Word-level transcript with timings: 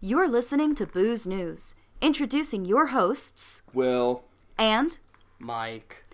You're 0.00 0.28
listening 0.28 0.74
to 0.76 0.86
Booze 0.86 1.26
News, 1.26 1.74
introducing 2.00 2.64
your 2.64 2.86
hosts, 2.88 3.62
Will. 3.74 4.24
and 4.58 4.98
Mike. 5.38 6.04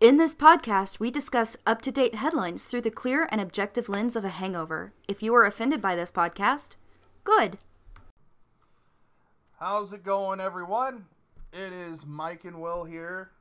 in 0.00 0.16
this 0.16 0.34
podcast, 0.34 1.00
we 1.00 1.10
discuss 1.10 1.56
up 1.66 1.82
to 1.82 1.90
date 1.92 2.14
headlines 2.14 2.64
through 2.64 2.82
the 2.82 2.90
clear 2.90 3.28
and 3.32 3.40
objective 3.40 3.88
lens 3.88 4.14
of 4.16 4.24
a 4.24 4.28
hangover. 4.30 4.92
If 5.08 5.22
you 5.22 5.34
are 5.34 5.44
offended 5.44 5.80
by 5.82 5.96
this 5.96 6.12
podcast, 6.12 6.76
good. 7.24 7.58
How's 9.58 9.92
it 9.92 10.04
going, 10.04 10.40
everyone? 10.40 11.06
It 11.52 11.72
is 11.72 12.06
Mike 12.06 12.44
and 12.44 12.60
Will 12.60 12.84
here 12.84 13.32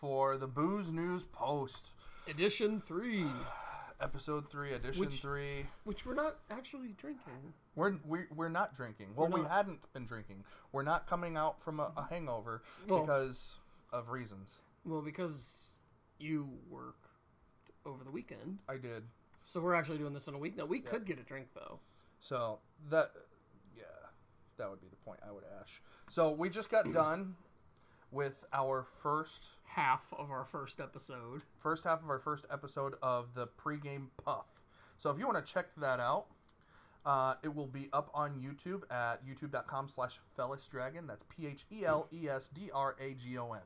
for 0.00 0.36
the 0.36 0.46
Booze 0.46 0.90
News 0.92 1.24
Post, 1.24 1.90
Edition 2.28 2.82
3, 2.86 3.24
episode 4.00 4.48
three, 4.50 4.72
edition 4.72 5.00
Which- 5.00 5.20
three. 5.20 5.66
which 5.84 6.06
we're 6.06 6.14
not 6.14 6.36
actually 6.50 6.92
drinking. 6.96 7.52
We're 7.76 7.94
we're, 8.04 8.28
we're 8.34 8.48
not 8.48 8.74
drinking. 8.74 9.08
Well, 9.16 9.28
We're 9.28 9.42
we 9.42 9.48
hadn't 9.48 9.92
been 9.92 10.04
drinking. 10.04 10.44
We're 10.72 10.82
not 10.82 11.06
coming 11.06 11.36
out 11.36 11.62
from 11.62 11.80
a, 11.80 11.92
a 11.96 12.02
mm. 12.02 12.10
hangover 12.10 12.62
Well- 12.88 13.00
because 13.00 13.58
of 13.92 14.10
reasons. 14.10 14.58
Well, 14.84 15.00
because 15.00 15.70
you 16.18 16.48
worked 16.68 17.06
over 17.86 18.04
the 18.04 18.10
weekend. 18.10 18.58
I 18.68 18.76
did. 18.76 19.04
So 19.44 19.60
we're 19.60 19.74
actually 19.74 19.98
doing 19.98 20.14
this 20.14 20.28
on 20.28 20.34
a 20.34 20.38
week. 20.38 20.56
Now, 20.56 20.66
we 20.66 20.80
could 20.80 21.06
get 21.06 21.18
a 21.18 21.22
drink, 21.22 21.48
though. 21.54 21.80
So 22.20 22.60
that 22.90 23.12
yeah, 23.76 23.84
that 24.58 24.70
would 24.70 24.80
be 24.80 24.88
the 24.88 24.96
point 24.96 25.20
I 25.26 25.32
would 25.32 25.44
ash. 25.60 25.82
So 26.08 26.30
we 26.30 26.48
just 26.48 26.70
got 26.70 26.90
done 26.92 27.34
with 28.10 28.44
our 28.52 28.86
first 29.02 29.46
Half 29.74 30.14
of 30.16 30.30
our 30.30 30.44
first 30.44 30.80
episode. 30.80 31.42
first 31.58 31.82
half 31.82 32.00
of 32.00 32.08
our 32.08 32.20
first 32.20 32.46
episode 32.48 32.94
of 33.02 33.34
the 33.34 33.48
pregame 33.48 34.06
puff. 34.24 34.46
So 34.98 35.10
if 35.10 35.18
you 35.18 35.26
want 35.26 35.44
to 35.44 35.52
check 35.52 35.66
that 35.78 35.98
out, 35.98 36.26
uh, 37.04 37.34
it 37.42 37.54
will 37.54 37.66
be 37.66 37.88
up 37.92 38.10
on 38.14 38.32
YouTube 38.40 38.82
at 38.90 39.26
youtube.com 39.26 39.88
slash 39.88 40.20
Dragon. 40.70 41.06
That's 41.06 41.24
P 41.28 41.46
H 41.46 41.64
E 41.72 41.84
L 41.84 42.08
E 42.12 42.28
S 42.28 42.48
D 42.48 42.70
R 42.72 42.96
A 43.00 43.14
G 43.14 43.38
O 43.38 43.52
N. 43.52 43.60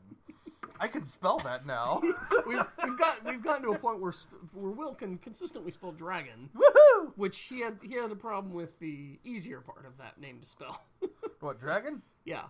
I 0.81 0.87
can 0.87 1.05
spell 1.05 1.39
that 1.41 1.67
now. 1.67 2.01
We've, 2.47 2.65
we've 2.85 2.99
got 2.99 3.25
we've 3.25 3.43
gotten 3.43 3.65
to 3.65 3.71
a 3.73 3.79
point 3.79 4.01
where 4.01 4.13
where 4.53 4.71
Will 4.71 4.95
can 4.95 5.19
consistently 5.19 5.73
spell 5.73 5.91
dragon, 5.93 6.49
Woohoo! 6.55 7.13
which 7.17 7.39
he 7.41 7.61
had 7.61 7.79
he 7.83 7.95
had 7.97 8.13
a 8.13 8.17
problem 8.17 8.53
with 8.55 8.79
the 8.79 9.19
easier 9.25 9.61
part 9.61 9.87
of 9.87 9.99
that 9.99 10.21
name 10.21 10.41
to 10.41 10.47
spell. 10.47 10.83
What, 11.41 11.61
dragon? 11.61 12.03
yeah. 12.25 12.45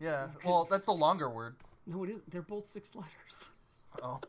Yeah. 0.00 0.28
Well, 0.42 0.66
that's 0.70 0.86
the 0.86 0.92
longer 0.92 1.28
word. 1.28 1.56
No, 1.86 2.02
it 2.04 2.08
is. 2.10 2.20
They're 2.30 2.40
both 2.40 2.66
six 2.66 2.94
letters. 2.94 3.50
Oh. 4.02 4.20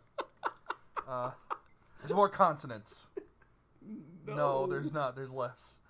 Uh, 1.07 1.31
there's 1.99 2.13
more 2.13 2.29
consonants. 2.29 3.07
No, 4.25 4.67
there's 4.67 4.93
not. 4.93 5.15
There's 5.15 5.31
less. 5.33 5.81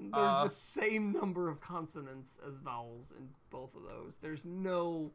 There's 0.00 0.34
Uh, 0.34 0.44
the 0.44 0.50
same 0.50 1.12
number 1.12 1.48
of 1.48 1.60
consonants 1.60 2.38
as 2.48 2.58
vowels 2.58 3.12
in 3.18 3.28
both 3.50 3.74
of 3.74 3.82
those. 3.82 4.16
There's 4.20 4.44
no, 4.44 5.10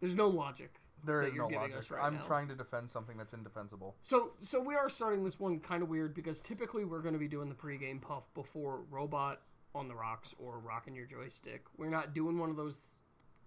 there's 0.00 0.14
no 0.14 0.28
logic. 0.28 0.80
There 1.04 1.22
is 1.22 1.34
no 1.34 1.48
logic. 1.48 1.90
right 1.90 2.04
I'm 2.04 2.14
now. 2.16 2.20
trying 2.26 2.46
to 2.48 2.54
defend 2.54 2.90
something 2.90 3.16
that's 3.16 3.32
indefensible. 3.32 3.96
So, 4.02 4.32
so 4.42 4.60
we 4.60 4.74
are 4.74 4.90
starting 4.90 5.24
this 5.24 5.40
one 5.40 5.58
kind 5.58 5.82
of 5.82 5.88
weird 5.88 6.14
because 6.14 6.40
typically 6.40 6.84
we're 6.84 7.00
going 7.00 7.14
to 7.14 7.18
be 7.18 7.28
doing 7.28 7.48
the 7.48 7.54
pregame 7.54 8.00
puff 8.00 8.24
before 8.34 8.82
Robot 8.90 9.40
on 9.74 9.88
the 9.88 9.94
Rocks 9.94 10.34
or 10.38 10.58
rocking 10.58 10.94
Your 10.94 11.06
Joystick. 11.06 11.64
We're 11.78 11.88
not 11.88 12.12
doing 12.14 12.38
one 12.38 12.50
of 12.50 12.56
those 12.56 12.96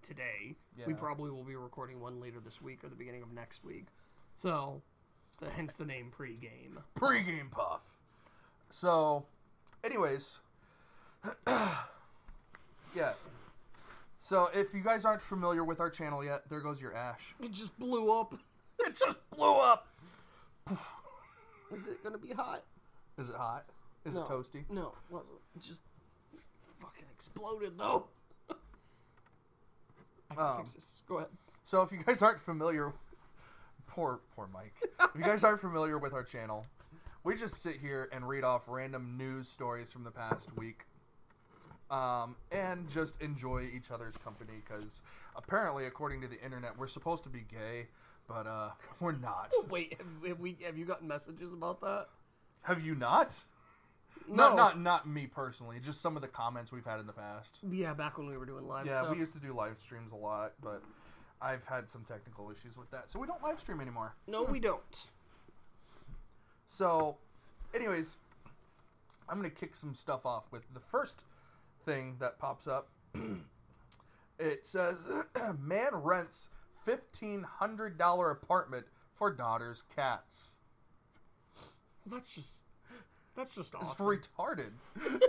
today. 0.01 0.55
We 0.87 0.93
probably 0.95 1.29
will 1.31 1.43
be 1.43 1.55
recording 1.55 1.99
one 1.99 2.19
later 2.19 2.39
this 2.43 2.59
week 2.61 2.83
or 2.83 2.89
the 2.89 2.95
beginning 2.95 3.21
of 3.21 3.31
next 3.31 3.63
week. 3.63 3.85
So, 4.35 4.81
hence 5.55 5.75
the 5.75 5.85
name 5.85 6.11
pregame. 6.17 6.81
pregame 6.97 7.51
puff. 7.51 7.81
So, 8.69 9.25
anyways, 9.83 10.39
yeah. 12.95 13.13
So, 14.21 14.49
if 14.53 14.73
you 14.73 14.81
guys 14.81 15.03
aren't 15.05 15.21
familiar 15.21 15.63
with 15.63 15.79
our 15.79 15.89
channel 15.89 16.23
yet, 16.23 16.43
there 16.49 16.61
goes 16.61 16.81
your 16.81 16.95
ash. 16.95 17.35
It 17.41 17.51
just 17.51 17.77
blew 17.79 18.11
up. 18.11 18.33
It 18.79 18.97
just 18.97 19.19
blew 19.29 19.53
up. 19.53 19.87
Is 21.71 21.87
it 21.87 22.01
going 22.03 22.11
to 22.13 22.19
be 22.19 22.33
hot? 22.33 22.63
Is 23.19 23.29
it 23.29 23.35
hot? 23.35 23.65
Is 24.03 24.15
No. 24.15 24.21
it 24.23 24.27
toasty? 24.27 24.63
No, 24.69 24.87
it 24.87 25.13
wasn't. 25.13 25.37
It 25.55 25.61
just 25.61 25.83
fucking 26.81 27.05
exploded 27.13 27.77
though. 27.77 28.07
I 30.31 30.35
can 30.35 30.43
Um, 30.43 30.57
fix 30.57 30.73
this. 30.73 31.01
Go 31.07 31.17
ahead. 31.17 31.29
So, 31.65 31.81
if 31.83 31.91
you 31.91 31.99
guys 32.03 32.21
aren't 32.23 32.39
familiar, 32.39 32.91
poor 33.87 34.19
poor 34.35 34.49
Mike. 34.51 34.73
if 34.81 35.15
you 35.15 35.23
guys 35.23 35.43
aren't 35.43 35.61
familiar 35.61 35.97
with 35.99 36.13
our 36.13 36.23
channel, 36.23 36.65
we 37.23 37.35
just 37.37 37.61
sit 37.61 37.77
here 37.79 38.09
and 38.11 38.27
read 38.27 38.43
off 38.43 38.63
random 38.67 39.15
news 39.17 39.47
stories 39.47 39.93
from 39.93 40.03
the 40.03 40.11
past 40.11 40.49
week. 40.57 40.85
Um, 41.93 42.37
and 42.51 42.89
just 42.89 43.21
enjoy 43.21 43.69
each 43.71 43.91
other's 43.91 44.15
company 44.23 44.63
because 44.65 45.03
apparently, 45.35 45.85
according 45.85 46.21
to 46.21 46.27
the 46.27 46.43
internet, 46.43 46.75
we're 46.75 46.87
supposed 46.87 47.21
to 47.25 47.29
be 47.29 47.45
gay, 47.47 47.85
but 48.27 48.47
uh, 48.47 48.69
we're 48.99 49.11
not. 49.11 49.53
Wait, 49.69 49.93
have, 49.99 50.29
have 50.29 50.39
we 50.39 50.57
have 50.65 50.75
you 50.75 50.85
gotten 50.85 51.07
messages 51.07 51.53
about 51.53 51.81
that? 51.81 52.07
Have 52.63 52.83
you 52.83 52.95
not? 52.95 53.35
No. 54.27 54.47
Not 54.49 54.55
not 54.55 54.79
not 54.79 55.07
me 55.07 55.27
personally. 55.27 55.77
Just 55.83 56.01
some 56.01 56.15
of 56.15 56.23
the 56.23 56.27
comments 56.27 56.71
we've 56.71 56.83
had 56.85 56.99
in 56.99 57.05
the 57.05 57.13
past. 57.13 57.59
Yeah, 57.69 57.93
back 57.93 58.17
when 58.17 58.25
we 58.25 58.37
were 58.37 58.47
doing 58.47 58.67
live 58.67 58.87
Yeah, 58.87 59.01
stuff. 59.01 59.11
we 59.11 59.19
used 59.19 59.33
to 59.33 59.39
do 59.39 59.53
live 59.53 59.77
streams 59.77 60.13
a 60.13 60.15
lot, 60.15 60.53
but 60.63 60.81
I've 61.43 61.65
had 61.67 61.87
some 61.87 62.03
technical 62.05 62.49
issues 62.49 62.75
with 62.75 62.89
that, 62.89 63.07
so 63.11 63.19
we 63.19 63.27
don't 63.27 63.43
live 63.43 63.59
stream 63.59 63.79
anymore. 63.79 64.15
No, 64.25 64.41
we 64.41 64.59
don't. 64.59 65.05
So, 66.65 67.17
anyways, 67.75 68.15
I'm 69.29 69.37
gonna 69.37 69.51
kick 69.51 69.75
some 69.75 69.93
stuff 69.93 70.25
off 70.25 70.45
with 70.51 70.63
the 70.73 70.79
first 70.79 71.25
thing 71.85 72.17
that 72.19 72.39
pops 72.39 72.67
up. 72.67 72.89
it 74.39 74.65
says, 74.65 75.07
"Man 75.59 75.89
rents 75.93 76.49
fifteen 76.83 77.43
hundred 77.43 77.97
dollar 77.97 78.31
apartment 78.31 78.85
for 79.13 79.31
daughter's 79.31 79.83
cats." 79.95 80.57
That's 82.05 82.33
just 82.33 82.63
that's 83.35 83.55
just 83.55 83.75
awesome. 83.75 84.11
It's 84.13 84.27
retarded. 84.27 84.71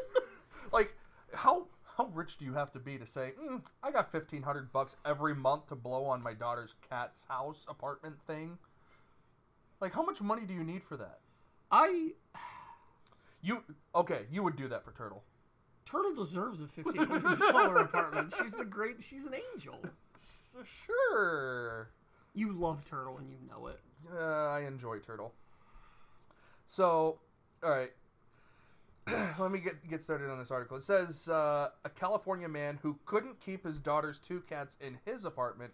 like, 0.72 0.94
how 1.32 1.66
how 1.97 2.06
rich 2.12 2.38
do 2.38 2.44
you 2.44 2.54
have 2.54 2.72
to 2.72 2.78
be 2.78 2.98
to 2.98 3.06
say, 3.06 3.32
mm, 3.41 3.65
"I 3.82 3.91
got 3.91 4.10
fifteen 4.10 4.42
hundred 4.42 4.72
bucks 4.72 4.97
every 5.04 5.34
month 5.34 5.69
to 5.69 5.75
blow 5.75 6.04
on 6.06 6.22
my 6.22 6.34
daughter's 6.34 6.75
cat's 6.88 7.25
house 7.28 7.65
apartment 7.69 8.16
thing"? 8.26 8.59
Like, 9.81 9.92
how 9.92 10.03
much 10.03 10.21
money 10.21 10.42
do 10.42 10.54
you 10.54 10.65
need 10.65 10.82
for 10.82 10.97
that? 10.97 11.19
I 11.71 12.12
You 13.42 13.62
okay? 13.94 14.26
You 14.31 14.42
would 14.42 14.56
do 14.56 14.69
that 14.69 14.84
for 14.84 14.92
Turtle. 14.92 15.22
Turtle 15.94 16.15
deserves 16.15 16.60
a 16.60 16.66
fifteen 16.66 17.06
hundred 17.06 17.38
dollar 17.38 17.77
apartment. 17.82 18.34
She's 18.41 18.53
the 18.53 18.65
great. 18.65 18.97
She's 19.00 19.27
an 19.27 19.34
angel. 19.53 19.78
Sure. 20.87 21.91
You 22.34 22.53
love 22.53 22.84
Turtle 22.84 23.19
and 23.19 23.31
you 23.31 23.37
know 23.49 23.69
it. 23.69 23.78
Uh, 24.12 24.50
I 24.50 24.65
enjoy 24.66 24.99
Turtle. 24.99 25.34
So, 26.66 27.21
all 27.62 27.71
right. 27.71 27.91
Let 29.38 29.53
me 29.53 29.60
get 29.60 29.88
get 29.88 30.03
started 30.03 30.31
on 30.31 30.38
this 30.38 30.50
article. 30.50 30.77
It 30.77 30.83
says 30.83 31.28
uh, 31.28 31.69
a 31.84 31.91
California 31.91 32.49
man 32.49 32.81
who 32.83 32.99
couldn't 33.04 33.38
keep 33.38 33.65
his 33.65 33.81
daughter's 33.81 34.19
two 34.19 34.41
cats 34.49 34.77
in 34.81 34.99
his 35.04 35.25
apartment 35.25 35.72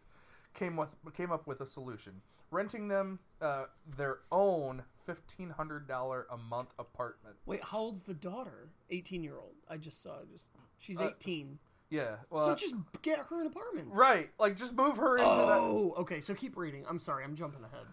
came 0.52 0.76
with 0.76 0.94
came 1.14 1.32
up 1.32 1.46
with 1.46 1.62
a 1.62 1.66
solution, 1.66 2.20
renting 2.50 2.88
them 2.88 3.20
uh, 3.40 3.64
their 3.96 4.18
own 4.30 4.82
fifteen 5.04 5.50
hundred 5.50 5.86
dollar 5.88 6.26
a 6.30 6.36
month 6.36 6.70
apartment. 6.78 7.36
Wait, 7.46 7.62
how 7.64 7.78
old's 7.78 8.02
the 8.04 8.14
daughter? 8.14 8.68
Eighteen 8.90 9.22
year 9.24 9.36
old. 9.38 9.54
I 9.68 9.76
just 9.76 10.02
saw. 10.02 10.16
Just 10.32 10.50
she's 10.78 11.00
Uh, 11.00 11.10
eighteen. 11.10 11.58
Yeah, 11.90 12.16
well, 12.30 12.44
so 12.44 12.54
just 12.54 12.76
get 13.02 13.18
her 13.18 13.40
an 13.40 13.48
apartment. 13.48 13.88
right, 13.90 14.30
like 14.38 14.56
just 14.56 14.74
move 14.76 14.96
her 14.96 15.16
into 15.18 15.28
that. 15.28 15.58
Oh, 15.60 15.92
okay. 15.98 16.20
So 16.20 16.34
keep 16.34 16.56
reading. 16.56 16.84
I'm 16.88 17.00
sorry, 17.00 17.24
I'm 17.24 17.34
jumping 17.34 17.64
ahead. 17.64 17.84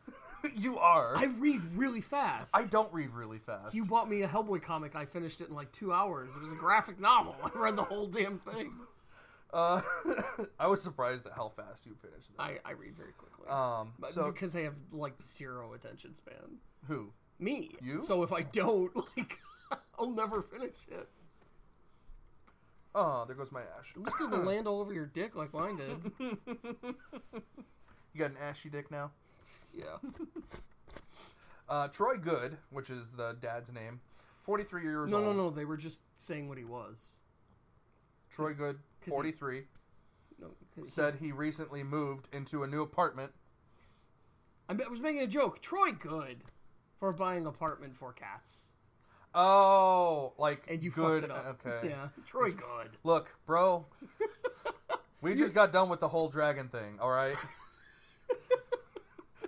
that. 0.44 0.56
you 0.56 0.78
are. 0.78 1.18
I 1.18 1.26
read 1.26 1.62
really 1.76 2.02
fast. 2.02 2.56
I 2.56 2.66
don't 2.66 2.94
read 2.94 3.10
really 3.10 3.40
fast. 3.40 3.74
You 3.74 3.86
bought 3.86 4.08
me 4.08 4.22
a 4.22 4.28
Hellboy 4.28 4.62
comic. 4.62 4.96
I 4.96 5.06
finished 5.06 5.42
it 5.42 5.50
in 5.50 5.56
like 5.56 5.72
two 5.72 5.92
hours. 5.92 6.30
It 6.36 6.42
was 6.44 6.52
a 6.52 6.56
graphic 6.56 7.00
novel. 7.00 7.36
I 7.44 7.50
read 7.58 7.76
the 7.76 7.84
whole 7.84 8.06
damn 8.06 8.38
thing. 8.38 8.72
Uh, 9.52 9.82
I 10.60 10.68
was 10.68 10.82
surprised 10.84 11.26
at 11.26 11.32
how 11.34 11.50
fast 11.50 11.88
you 11.88 11.96
finished 12.00 12.36
that. 12.38 12.44
I, 12.44 12.58
I 12.66 12.72
read 12.74 12.96
very 12.96 13.14
quickly. 13.14 13.48
Um, 13.50 13.94
But- 13.98 14.12
so 14.12 14.26
because 14.32 14.56
I 14.56 14.62
have 14.62 14.76
like 14.92 15.20
zero 15.24 15.74
attention 15.74 16.16
span. 16.16 16.60
Who? 16.86 17.12
Me. 17.40 17.72
You? 17.82 18.00
So 18.00 18.24
if 18.24 18.32
I 18.34 18.42
don't, 18.42 18.96
like, 19.18 19.38
I'll 20.00 20.12
never 20.12 20.42
finish 20.42 20.76
it. 20.90 21.08
Oh, 22.96 23.26
there 23.28 23.36
goes 23.36 23.52
my 23.52 23.62
ash. 23.80 23.94
At 23.96 24.02
least 24.02 24.18
didn't 24.18 24.46
land 24.46 24.68
all 24.68 24.80
over 24.82 24.94
your 24.94 25.06
dick 25.06 25.36
like 25.36 25.54
mine 25.54 25.78
did. 25.78 26.12
You 28.14 28.22
got 28.24 28.32
an 28.32 28.38
ashy 28.42 28.70
dick 28.70 28.90
now. 28.90 29.12
Yeah. 29.74 29.98
Uh, 31.70 31.88
Troy 31.90 32.18
Good, 32.18 32.58
which 32.72 32.90
is 32.90 33.12
the 33.12 33.38
dad's 33.42 33.72
name, 33.72 34.00
43 34.44 34.82
years 34.82 35.12
No, 35.12 35.18
old. 35.18 35.26
no, 35.26 35.32
no. 35.34 35.44
No. 35.44 35.50
They 35.52 35.66
were 35.66 35.78
just 35.78 36.04
saying 36.16 36.50
what 36.50 36.58
he 36.58 36.64
was. 36.66 37.16
Troy 38.32 38.54
Good, 38.54 38.80
43, 39.08 39.64
No, 40.40 40.48
'cause 40.48 40.56
he's- 40.76 40.94
said 40.94 41.16
he 41.16 41.32
recently 41.32 41.84
moved 41.84 42.28
into 42.34 42.64
a 42.64 42.68
new 42.68 42.82
apartment. 42.82 43.32
I 44.68 44.74
was 44.90 45.00
making 45.00 45.22
a 45.22 45.28
joke. 45.28 45.62
Troy 45.62 45.92
Good 45.92 46.44
for 47.00 47.12
buying 47.14 47.46
apartment 47.46 47.96
for 47.96 48.14
cats. 48.14 48.72
Oh, 49.34 50.34
like 50.38 50.64
and 50.68 50.84
you 50.84 50.92
good. 50.92 51.24
fucked 51.24 51.32
it 51.32 51.48
up. 51.48 51.66
Okay. 51.66 51.90
Yeah, 51.90 52.10
Troy 52.26 52.50
good. 52.50 52.90
Look, 53.04 53.36
bro. 53.46 53.86
we 55.22 55.36
just 55.36 55.54
got 55.54 55.72
done 55.72 55.90
with 55.90 56.00
the 56.00 56.08
whole 56.08 56.30
dragon 56.30 56.70
thing. 56.70 56.98
All 57.02 57.12
right. 57.12 57.36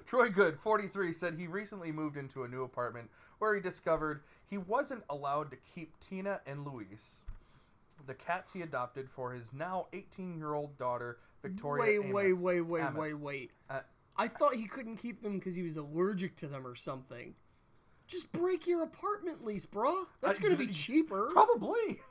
Troy 0.10 0.30
Good, 0.30 0.60
43, 0.60 1.14
said 1.14 1.36
he 1.36 1.46
recently 1.46 1.92
moved 1.92 2.18
into 2.18 2.44
a 2.44 2.48
new 2.48 2.64
apartment 2.64 3.12
where 3.38 3.54
he 3.54 3.62
discovered 3.62 4.22
he 4.48 4.58
wasn't 4.58 5.04
allowed 5.08 5.52
to 5.52 5.58
keep 5.58 5.94
Tina 6.00 6.42
and 6.48 6.66
Luis, 6.66 7.20
the 8.08 8.16
cats 8.16 8.52
he 8.52 8.64
adopted 8.64 9.08
for 9.08 9.32
his 9.32 9.54
now 9.54 9.86
18 9.94 10.36
year 10.36 10.56
old 10.56 10.76
daughter, 10.80 11.20
Victoria. 11.44 12.02
Wait, 12.02 12.12
wait, 12.12 12.34
wait, 12.34 12.62
wait, 12.62 12.82
Amos. 12.82 13.00
wait, 13.00 13.14
wait. 13.14 13.52
Uh, 13.70 13.82
I 14.20 14.28
thought 14.28 14.54
he 14.56 14.68
couldn't 14.68 14.98
keep 14.98 15.24
them 15.24 15.40
because 15.40 15.56
he 15.56 15.64
was 15.64 15.78
allergic 15.78 16.36
to 16.38 16.48
them 16.48 16.68
or 16.68 16.76
something. 16.76 17.34
Just 18.06 18.32
break 18.34 18.68
your 18.68 18.84
apartment 18.84 19.46
lease, 19.46 19.66
bro. 19.66 20.06
That's 20.20 20.40
Uh, 20.40 20.44
gonna 20.44 20.56
be 20.58 20.68
cheaper. 20.86 21.30
Probably. 21.32 22.02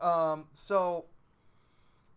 Um. 0.00 0.46
So, 0.52 1.06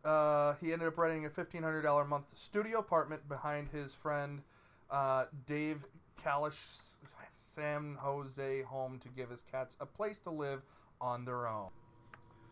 uh, 0.05 0.53
he 0.61 0.71
ended 0.73 0.87
up 0.87 0.97
renting 0.97 1.25
a 1.25 1.29
fifteen 1.29 1.63
hundred 1.63 1.81
dollar 1.81 2.03
a 2.03 2.07
month 2.07 2.25
studio 2.37 2.77
apartment 2.79 3.27
behind 3.27 3.69
his 3.69 3.95
friend, 3.95 4.43
uh, 4.91 5.25
Dave 5.47 5.83
Kalish 6.23 6.97
San 7.31 7.95
Jose 7.99 8.61
home 8.61 8.99
to 8.99 9.09
give 9.09 9.29
his 9.31 9.41
cats 9.41 9.75
a 9.79 9.85
place 9.87 10.19
to 10.19 10.29
live 10.29 10.61
on 10.99 11.25
their 11.25 11.47
own. 11.47 11.69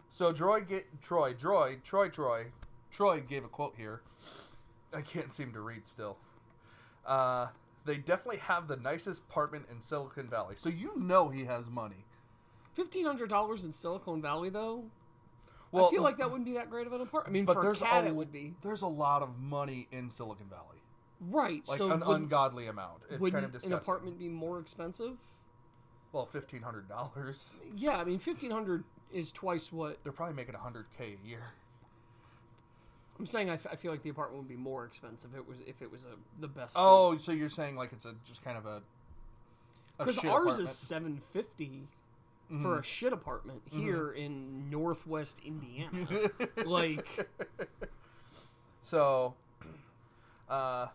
So 0.10 0.34
Troy 0.34 0.62
get 0.62 0.86
Troy 1.04 1.34
Troy 1.34 1.78
Troy 1.84 2.10
Troy 2.10 2.48
Troy 2.90 3.20
gave 3.22 3.44
a 3.44 3.48
quote 3.48 3.76
here. 3.78 4.02
I 4.94 5.02
can't 5.02 5.32
seem 5.32 5.54
to 5.54 5.62
read 5.62 5.86
still. 5.86 6.18
Uh, 7.06 7.48
they 7.86 7.98
definitely 7.98 8.38
have 8.38 8.68
the 8.68 8.78
nicest 8.78 9.24
apartment 9.30 9.66
in 9.72 9.80
Silicon 9.80 10.28
Valley. 10.28 10.56
So 10.56 10.70
you 10.70 10.92
know 10.98 11.30
he 11.30 11.46
has 11.46 11.70
money. 11.70 12.06
Fifteen 12.74 13.06
hundred 13.06 13.30
dollars 13.30 13.64
in 13.64 13.72
Silicon 13.72 14.22
Valley, 14.22 14.50
though. 14.50 14.84
Well, 15.72 15.88
I 15.88 15.90
feel 15.92 16.02
like 16.02 16.18
that 16.18 16.30
wouldn't 16.30 16.46
be 16.46 16.54
that 16.54 16.70
great 16.70 16.88
of 16.88 16.94
an 16.94 17.02
apartment. 17.02 17.30
I 17.30 17.32
mean, 17.32 17.46
but 17.46 17.54
for 17.54 17.62
a 17.62 17.64
there's 17.64 17.82
cat, 17.82 18.06
a, 18.06 18.08
it 18.08 18.16
would 18.16 18.32
be 18.32 18.56
There's 18.64 18.82
a 18.82 18.88
lot 18.88 19.22
of 19.22 19.40
money 19.40 19.88
in 19.92 20.10
Silicon 20.10 20.48
Valley, 20.50 20.82
right. 21.30 21.68
like 21.68 21.78
so 21.78 21.92
an 21.92 22.00
would, 22.06 22.22
ungodly 22.22 22.68
amount. 22.68 23.02
It's 23.10 23.20
wouldn't 23.20 23.34
kind 23.34 23.46
of 23.46 23.52
disgusting. 23.52 23.74
an 23.74 23.78
apartment 23.78 24.18
be 24.18 24.30
more 24.30 24.60
expensive? 24.60 25.18
well, 26.12 26.26
fifteen 26.26 26.62
hundred 26.62 26.90
dollars. 26.90 27.50
Yeah, 27.76 27.98
I 27.98 28.04
mean, 28.04 28.20
fifteen 28.20 28.52
hundred 28.52 28.84
is 29.14 29.32
twice 29.32 29.72
what 29.72 30.04
They're 30.04 30.12
probably 30.12 30.36
making 30.36 30.56
hundred 30.56 30.86
k 30.98 31.16
a 31.24 31.28
year. 31.28 31.44
I'm 33.20 33.26
saying. 33.26 33.50
I, 33.50 33.56
f- 33.56 33.68
I 33.72 33.76
feel 33.76 33.92
like 33.92 34.02
the 34.02 34.10
apartment 34.10 34.42
would 34.44 34.50
be 34.50 34.56
more 34.56 34.86
expensive 34.86 35.32
if 35.34 35.40
it 35.42 35.48
was 35.48 35.58
if 35.68 35.82
it 35.82 35.92
was 35.92 36.06
a 36.06 36.42
the 36.42 36.48
best. 36.48 36.76
Oh, 36.80 37.18
so 37.18 37.32
you're 37.34 37.50
saying 37.50 37.76
like 37.76 37.92
it's 37.92 38.06
a 38.06 38.14
just 38.26 38.44
kind 38.44 38.58
of 38.58 38.66
a 38.66 38.82
because 39.98 40.18
ours 40.20 40.24
apartment. 40.26 40.60
is 40.62 40.70
seven 40.76 41.22
fifty 41.34 41.88
Mm-hmm. 42.52 42.64
for 42.64 42.80
a 42.80 42.84
shit 42.84 43.14
apartment 43.14 43.62
here 43.72 44.10
in 44.10 44.72
Northwest 44.72 45.40
Indiana. 45.46 46.08
like, 46.66 47.06
So, 48.82 49.36
uh, 50.50 50.88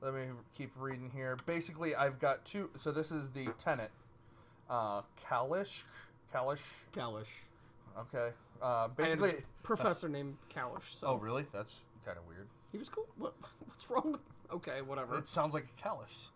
let 0.00 0.14
me 0.14 0.26
keep 0.56 0.70
reading 0.76 1.10
here. 1.12 1.36
Basically, 1.44 1.96
I've 1.96 2.20
got 2.20 2.44
two. 2.44 2.70
So 2.78 2.92
this 2.92 3.10
is 3.10 3.30
the 3.30 3.46
tenant, 3.58 3.90
uh, 4.70 5.02
Kalish, 5.28 5.82
Kalish. 6.32 6.60
Kalish. 6.94 7.26
Okay. 7.98 8.32
Uh, 8.62 8.88
I 8.98 9.02
had 9.02 9.18
a 9.18 9.22
basically. 9.22 9.44
professor 9.62 10.08
named 10.08 10.36
Kalish. 10.54 10.92
So 10.94 11.06
Oh, 11.08 11.14
really? 11.16 11.46
That's 11.52 11.80
kind 12.04 12.18
of 12.18 12.26
weird. 12.26 12.46
he 12.72 12.78
was 12.78 12.88
cool. 12.88 13.06
What, 13.18 13.34
what's 13.66 13.88
wrong? 13.90 14.12
with 14.12 14.20
Okay, 14.52 14.80
whatever. 14.82 15.16
It 15.18 15.26
sounds 15.26 15.54
like 15.54 15.66
a 15.76 15.80
callus, 15.82 16.30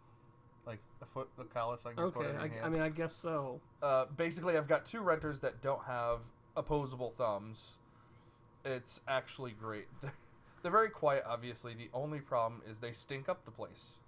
like 0.67 0.81
a 1.01 1.07
foot, 1.07 1.29
a 1.39 1.45
callus. 1.45 1.87
I 1.87 1.91
guess. 1.91 1.99
Okay, 2.01 2.27
I, 2.27 2.29
in 2.29 2.35
your 2.35 2.43
I 2.43 2.49
hand. 2.63 2.73
mean, 2.73 2.83
I 2.83 2.89
guess 2.89 3.15
so. 3.15 3.61
uh, 3.83 4.07
basically, 4.17 4.57
I've 4.59 4.67
got 4.69 4.85
two 4.85 5.01
renters 5.01 5.39
that 5.41 5.63
don't 5.63 5.83
have 5.85 6.19
opposable 6.57 7.11
thumbs. 7.17 7.77
It's 8.65 9.01
actually 9.09 9.53
great. 9.53 9.87
They're 10.63 10.73
very 10.73 10.91
quiet. 10.91 11.23
Obviously, 11.27 11.75
the 11.75 11.89
only 11.95 12.21
problem 12.21 12.63
is 12.69 12.79
they 12.81 12.93
stink 12.93 13.29
up 13.29 13.45
the 13.45 13.51
place. 13.51 13.99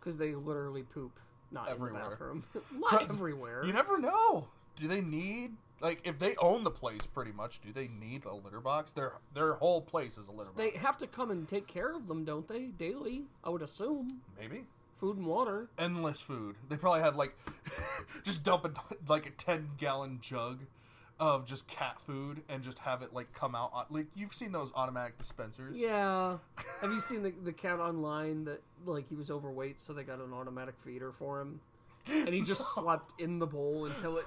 Because 0.00 0.16
they 0.16 0.34
literally 0.34 0.82
poop, 0.82 1.18
not 1.50 1.68
Everywhere. 1.68 2.02
in 2.02 2.04
the 2.04 2.10
bathroom. 2.10 2.44
not 2.80 3.02
everywhere. 3.08 3.64
You 3.64 3.72
never 3.72 3.98
know. 3.98 4.48
Do 4.76 4.86
they 4.88 5.00
need 5.00 5.52
like 5.80 6.00
if 6.06 6.18
they 6.18 6.34
own 6.36 6.64
the 6.64 6.70
place 6.70 7.06
pretty 7.06 7.32
much? 7.32 7.60
Do 7.60 7.72
they 7.72 7.88
need 7.88 8.24
a 8.24 8.34
litter 8.34 8.60
box? 8.60 8.92
Their 8.92 9.12
their 9.34 9.54
whole 9.54 9.80
place 9.80 10.18
is 10.18 10.28
a 10.28 10.32
litter 10.32 10.50
they 10.56 10.70
box. 10.70 10.78
have 10.78 10.98
to 10.98 11.06
come 11.06 11.30
and 11.30 11.46
take 11.48 11.66
care 11.66 11.94
of 11.94 12.08
them, 12.08 12.24
don't 12.24 12.46
they? 12.48 12.66
Daily, 12.66 13.22
I 13.44 13.50
would 13.50 13.62
assume. 13.62 14.08
Maybe 14.38 14.64
Food 14.96 15.16
and 15.18 15.26
water. 15.26 15.68
endless 15.78 16.20
food. 16.20 16.56
They 16.68 16.76
probably 16.76 17.00
have 17.02 17.14
like 17.16 17.36
just 18.24 18.42
dump 18.42 18.64
a, 18.64 18.72
like 19.10 19.26
a 19.26 19.30
ten 19.30 19.68
gallon 19.78 20.18
jug 20.20 20.60
of 21.20 21.44
just 21.46 21.66
cat 21.66 21.96
food 22.06 22.42
and 22.48 22.62
just 22.62 22.78
have 22.80 23.02
it 23.02 23.12
like 23.12 23.32
come 23.32 23.54
out. 23.54 23.70
on- 23.72 23.86
Like 23.90 24.06
you've 24.14 24.32
seen 24.32 24.50
those 24.52 24.70
automatic 24.74 25.18
dispensers. 25.18 25.76
Yeah. 25.76 26.38
Have 26.80 26.92
you 26.92 27.00
seen 27.08 27.22
the, 27.22 27.32
the 27.44 27.52
cat 27.52 27.78
online 27.78 28.44
that 28.44 28.60
like 28.86 29.08
he 29.08 29.14
was 29.14 29.30
overweight, 29.30 29.80
so 29.80 29.92
they 29.92 30.02
got 30.02 30.18
an 30.20 30.32
automatic 30.32 30.74
feeder 30.80 31.12
for 31.12 31.40
him, 31.40 31.60
and 32.08 32.30
he 32.30 32.40
just 32.42 32.74
slept 32.74 33.14
in 33.20 33.38
the 33.38 33.46
bowl 33.46 33.86
until 33.86 34.16
it. 34.18 34.26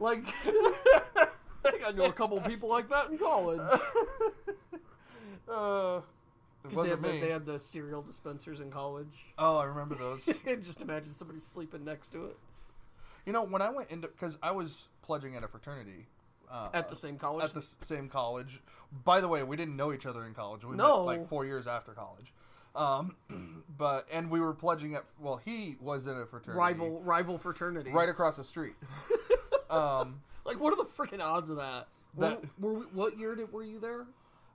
Like, 0.00 0.24
I 0.44 1.70
think 1.70 1.86
I 1.88 1.92
know 1.92 2.04
a 2.04 2.12
couple 2.12 2.40
people 2.42 2.68
like 2.68 2.88
that 2.90 3.10
in 3.10 3.18
college. 3.18 3.60
Uh, 5.48 6.00
it 6.64 6.68
'Cause 6.68 6.72
they 6.72 6.76
wasn't 6.76 6.88
had, 6.88 7.02
the, 7.02 7.08
me. 7.14 7.20
they 7.20 7.30
had 7.30 7.46
the 7.46 7.58
cereal 7.58 8.02
dispensers 8.02 8.60
in 8.60 8.68
college. 8.70 9.26
Oh, 9.38 9.58
I 9.58 9.64
remember 9.66 9.94
those. 9.94 10.24
just 10.44 10.82
imagine 10.82 11.10
somebody 11.12 11.38
sleeping 11.38 11.84
next 11.84 12.08
to 12.10 12.24
it 12.26 12.36
you 13.24 13.32
know, 13.32 13.44
when 13.44 13.60
I 13.62 13.70
went 13.70 13.90
into 13.90 14.06
because 14.08 14.38
I 14.42 14.52
was 14.52 14.88
pledging 15.02 15.34
at 15.36 15.42
a 15.44 15.48
fraternity. 15.48 16.06
Uh, 16.50 16.68
at 16.74 16.88
the 16.88 16.94
same 16.94 17.16
college. 17.18 17.44
at 17.44 17.50
the 17.50 17.58
s- 17.58 17.74
same 17.80 18.08
college. 18.08 18.60
By 19.04 19.20
the 19.20 19.26
way, 19.26 19.42
we 19.42 19.56
didn't 19.56 19.74
know 19.76 19.92
each 19.92 20.06
other 20.06 20.24
in 20.26 20.32
college. 20.34 20.64
We 20.64 20.76
No. 20.76 20.98
met 21.06 21.18
like 21.18 21.28
four 21.28 21.44
years 21.44 21.66
after 21.66 21.90
college. 21.92 22.32
Um, 22.76 23.16
but 23.78 24.06
and 24.12 24.30
we 24.30 24.38
were 24.38 24.54
pledging 24.54 24.94
at. 24.94 25.02
Well, 25.18 25.38
he 25.44 25.76
was 25.80 26.06
in 26.06 26.16
a 26.16 26.24
fraternity 26.26 26.58
rival 26.58 27.02
rival 27.02 27.36
fraternities. 27.38 27.92
right 27.92 28.08
across 28.08 28.36
the 28.36 28.44
street. 28.44 28.74
Um, 29.76 30.20
Like, 30.44 30.60
what 30.60 30.72
are 30.72 30.76
the 30.76 30.84
freaking 30.84 31.20
odds 31.20 31.50
of 31.50 31.56
that? 31.56 31.88
That- 32.18 32.40
When- 32.40 32.50
were 32.60 32.78
we, 32.80 32.86
what 32.86 33.18
year 33.18 33.34
did, 33.34 33.52
were 33.52 33.64
you 33.64 33.80
there? 33.80 34.06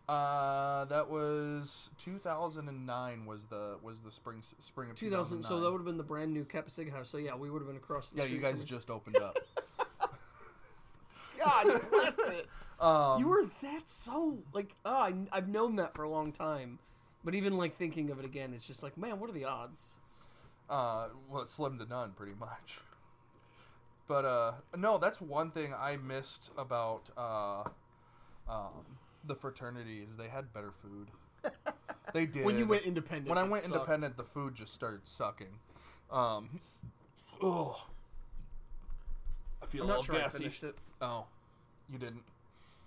uh, 0.10 0.86
that 0.86 1.10
was 1.10 1.90
2009. 2.00 3.26
Was 3.26 3.46
the 3.46 3.78
was 3.84 4.00
the 4.02 4.12
spring 4.12 4.42
spring 4.60 4.90
of 4.90 4.96
2000. 4.98 5.44
So 5.44 5.60
that 5.60 5.72
would 5.72 5.78
have 5.78 5.86
been 5.86 5.98
the 5.98 6.04
brand 6.04 6.34
new 6.34 6.44
Kappa 6.46 6.70
Sigma 6.72 6.92
house. 6.98 7.10
So 7.10 7.18
yeah, 7.18 7.36
we 7.36 7.50
would 7.50 7.60
have 7.62 7.68
been 7.68 7.78
across 7.78 8.10
the 8.10 8.18
yeah, 8.18 8.24
street. 8.24 8.36
you 8.36 8.42
guys 8.42 8.64
just 8.64 8.90
opened 8.90 9.18
up. 9.18 9.38
God 11.40 11.82
bless 11.92 12.18
it. 12.30 12.48
Um, 12.82 13.20
You 13.20 13.28
were 13.28 13.46
that 13.62 13.88
so 13.88 14.40
like 14.54 14.74
oh, 14.86 14.92
I, 14.92 15.14
I've 15.32 15.48
known 15.48 15.76
that 15.76 15.94
for 15.94 16.02
a 16.02 16.10
long 16.10 16.32
time, 16.32 16.80
but 17.24 17.36
even 17.36 17.56
like 17.56 17.78
thinking 17.78 18.10
of 18.10 18.18
it 18.18 18.26
again, 18.26 18.54
it's 18.56 18.66
just 18.66 18.82
like 18.82 18.98
man, 18.98 19.20
what 19.20 19.30
are 19.30 19.34
the 19.34 19.46
odds? 19.46 20.00
uh, 20.68 21.10
well, 21.30 21.46
slim 21.46 21.78
to 21.78 21.86
none, 21.86 22.14
pretty 22.14 22.34
much. 22.40 22.80
But 24.12 24.26
uh, 24.26 24.52
no, 24.78 24.98
that's 24.98 25.22
one 25.22 25.52
thing 25.52 25.74
I 25.74 25.96
missed 25.96 26.50
about 26.58 27.10
uh, 27.16 27.64
um, 28.52 28.84
the 29.24 29.34
fraternities. 29.34 30.18
They 30.18 30.28
had 30.28 30.52
better 30.52 30.74
food. 30.82 31.08
They 32.14 32.26
did. 32.26 32.44
When 32.44 32.58
you 32.58 32.66
went 32.66 32.86
independent, 32.86 33.30
when 33.30 33.38
I 33.38 33.46
it 33.46 33.50
went 33.50 33.64
sucked. 33.64 33.76
independent, 33.76 34.18
the 34.18 34.26
food 34.26 34.54
just 34.54 34.74
started 34.74 35.00
sucking. 35.08 35.48
Um, 36.12 36.60
oh, 37.42 37.82
I 39.64 39.66
feel 39.68 39.84
I'm 39.84 39.92
a 39.92 39.94
not 39.94 40.00
little 40.00 40.16
sure 40.16 40.16
I 40.16 40.26
gassy. 40.26 40.38
finished 40.40 40.64
it. 40.64 40.76
Oh, 41.02 41.24
you 41.90 41.98
didn't. 41.98 42.24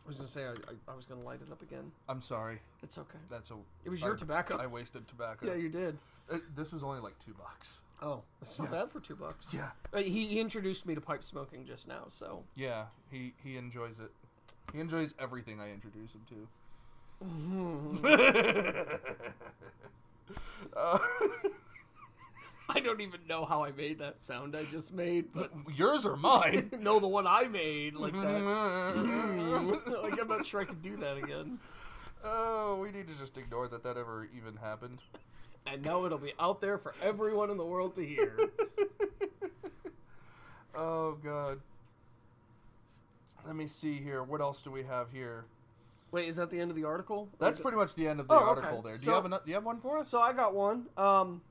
I 0.05 0.09
was 0.09 0.19
gonna 0.19 0.29
say 0.29 0.45
I, 0.45 0.51
I, 0.51 0.93
I 0.93 0.95
was 0.95 1.07
gonna 1.07 1.23
light 1.23 1.41
it 1.41 1.51
up 1.51 1.63
again. 1.63 1.91
I'm 2.07 2.21
sorry. 2.21 2.59
It's 2.83 2.99
okay. 2.99 3.17
That's 3.31 3.51
a. 3.51 3.55
It 3.87 3.89
was 3.89 4.03
your 4.03 4.13
I- 4.13 4.19
tobacco. 4.19 4.59
I 4.59 4.67
wasted 4.67 5.09
tobacco. 5.09 5.47
yeah, 5.47 5.55
you 5.55 5.71
did. 5.71 5.97
Uh, 6.31 6.39
this 6.55 6.71
was 6.73 6.83
only 6.85 7.01
like 7.01 7.19
two 7.19 7.33
bucks. 7.33 7.81
Oh, 8.03 8.23
it's 8.43 8.59
not 8.59 8.71
bad 8.71 8.91
for 8.91 9.01
two 9.01 9.17
bucks. 9.17 9.49
Yeah. 9.53 9.71
Uh, 9.93 9.99
he, 9.99 10.27
he 10.27 10.41
introduced 10.41 10.85
me 10.87 10.95
to 10.95 11.01
pipe 11.01 11.25
smoking 11.25 11.65
just 11.65 11.89
now, 11.89 12.05
so 12.09 12.45
Yeah, 12.55 12.87
he 13.11 13.33
he 13.43 13.57
enjoys 13.57 14.01
it. 14.01 14.11
He 14.73 14.81
enjoys 14.81 15.15
everything 15.19 15.61
I 15.61 15.71
introduce 15.73 16.13
him 16.13 16.23
to. 16.31 16.49
Uh, 20.77 20.99
I 22.69 22.81
don't 22.81 23.01
even 23.01 23.21
know 23.29 23.45
how 23.45 23.63
I 23.63 23.73
made 23.73 23.99
that 24.01 24.21
sound 24.21 24.57
I 24.57 24.65
just 24.65 24.93
made, 24.93 25.33
but 25.33 25.53
yours 25.77 26.05
or 26.07 26.17
mine? 26.17 26.71
no, 26.81 26.99
the 26.99 27.09
one 27.09 27.27
I 27.27 27.45
made 27.45 27.95
like 27.95 28.13
that. 28.13 28.43
like 30.03 30.21
I'm 30.21 30.29
not 30.29 30.47
sure 30.47 30.61
I 30.61 30.65
could 30.65 30.83
do 30.83 30.97
that 30.97 31.17
again. 31.19 31.59
oh, 32.25 32.79
we 32.83 32.91
need 32.91 33.07
to 33.09 33.15
just 33.15 33.37
ignore 33.39 33.69
that 33.69 33.83
that 33.85 33.97
ever 33.97 34.29
even 34.37 34.57
happened. 34.57 34.99
And 35.67 35.83
now 35.85 36.05
it'll 36.05 36.19
be 36.19 36.35
out 36.39 36.61
there 36.61 36.79
for 36.79 36.95
everyone 37.03 37.51
in 37.51 37.57
the 37.57 37.65
world 37.65 37.95
to 37.97 38.05
hear. 38.05 38.37
Oh 40.77 41.13
god. 41.23 41.61
Let 43.47 43.55
me 43.55 43.67
see 43.69 44.01
here. 44.01 44.25
What 44.25 44.41
else 44.41 44.61
do 44.61 44.71
we 44.73 44.83
have 44.83 45.11
here? 45.13 45.45
Wait, 46.11 46.29
is 46.29 46.35
that 46.37 46.51
the 46.51 46.59
end 46.59 46.71
of 46.71 46.77
the 46.77 46.83
article? 46.85 47.29
That's 47.39 47.59
pretty 47.61 47.77
much 47.77 47.95
the 47.95 48.09
end 48.09 48.19
of 48.19 48.27
the 48.27 48.35
Oh, 48.35 48.39
okay. 48.39 48.49
article 48.63 48.83
there. 48.83 48.95
Do 48.97 48.99
So- 48.99 49.11
you 49.11 49.15
have 49.15 49.25
another, 49.25 49.45
do 49.45 49.51
you 49.51 49.55
have 49.55 49.65
one 49.65 49.81
for 49.81 49.99
us? 49.99 50.09
So 50.11 50.21
I 50.21 50.33
got 50.33 50.55
one. 50.55 50.89
Um, 50.97 51.43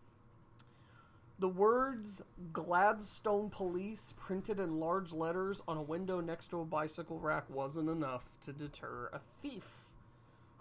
The 1.40 1.48
words 1.50 2.22
Gladstone 2.54 3.50
Police 3.50 4.14
printed 4.18 4.60
in 4.60 4.78
large 4.78 5.12
letters 5.14 5.62
on 5.68 5.78
a 5.78 5.82
window 5.82 6.20
next 6.22 6.48
to 6.52 6.60
a 6.60 6.66
bicycle 6.66 7.20
rack 7.20 7.50
wasn't 7.50 7.90
enough 7.90 8.38
to 8.42 8.54
deter 8.54 9.10
a 9.14 9.20
thief 9.42 9.83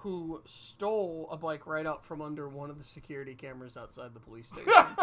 who 0.02 0.42
stole 0.44 1.28
a 1.30 1.36
bike 1.36 1.64
right 1.64 1.86
out 1.86 2.04
from 2.04 2.20
under 2.20 2.48
one 2.48 2.70
of 2.70 2.78
the 2.78 2.82
security 2.82 3.36
cameras 3.36 3.76
outside 3.76 4.12
the 4.12 4.18
police 4.18 4.48
station. 4.48 4.72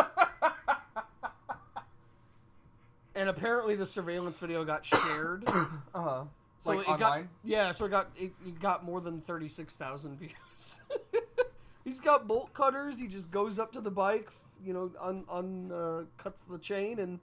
and 3.15 3.29
apparently 3.29 3.75
the 3.75 3.85
surveillance 3.85 4.37
video 4.39 4.65
got 4.65 4.83
shared. 4.85 5.43
Uh 5.95 6.03
huh. 6.03 6.23
So 6.59 6.69
like 6.71 6.81
it 6.81 6.85
got 6.85 7.01
online. 7.01 7.29
yeah, 7.43 7.71
so 7.71 7.85
it 7.85 7.89
got 7.89 8.09
it, 8.17 8.31
it 8.45 8.59
got 8.59 8.83
more 8.83 9.01
than 9.01 9.21
thirty 9.21 9.47
six 9.47 9.75
thousand 9.75 10.19
views. 10.19 10.79
He's 11.83 11.99
got 11.99 12.27
bolt 12.27 12.53
cutters. 12.53 12.99
He 12.99 13.07
just 13.07 13.31
goes 13.31 13.57
up 13.57 13.71
to 13.71 13.81
the 13.81 13.89
bike, 13.89 14.29
you 14.63 14.73
know, 14.73 14.91
un, 15.01 15.23
un 15.29 15.71
uh, 15.71 16.03
cuts 16.17 16.43
the 16.49 16.59
chain 16.59 16.99
and. 16.99 17.19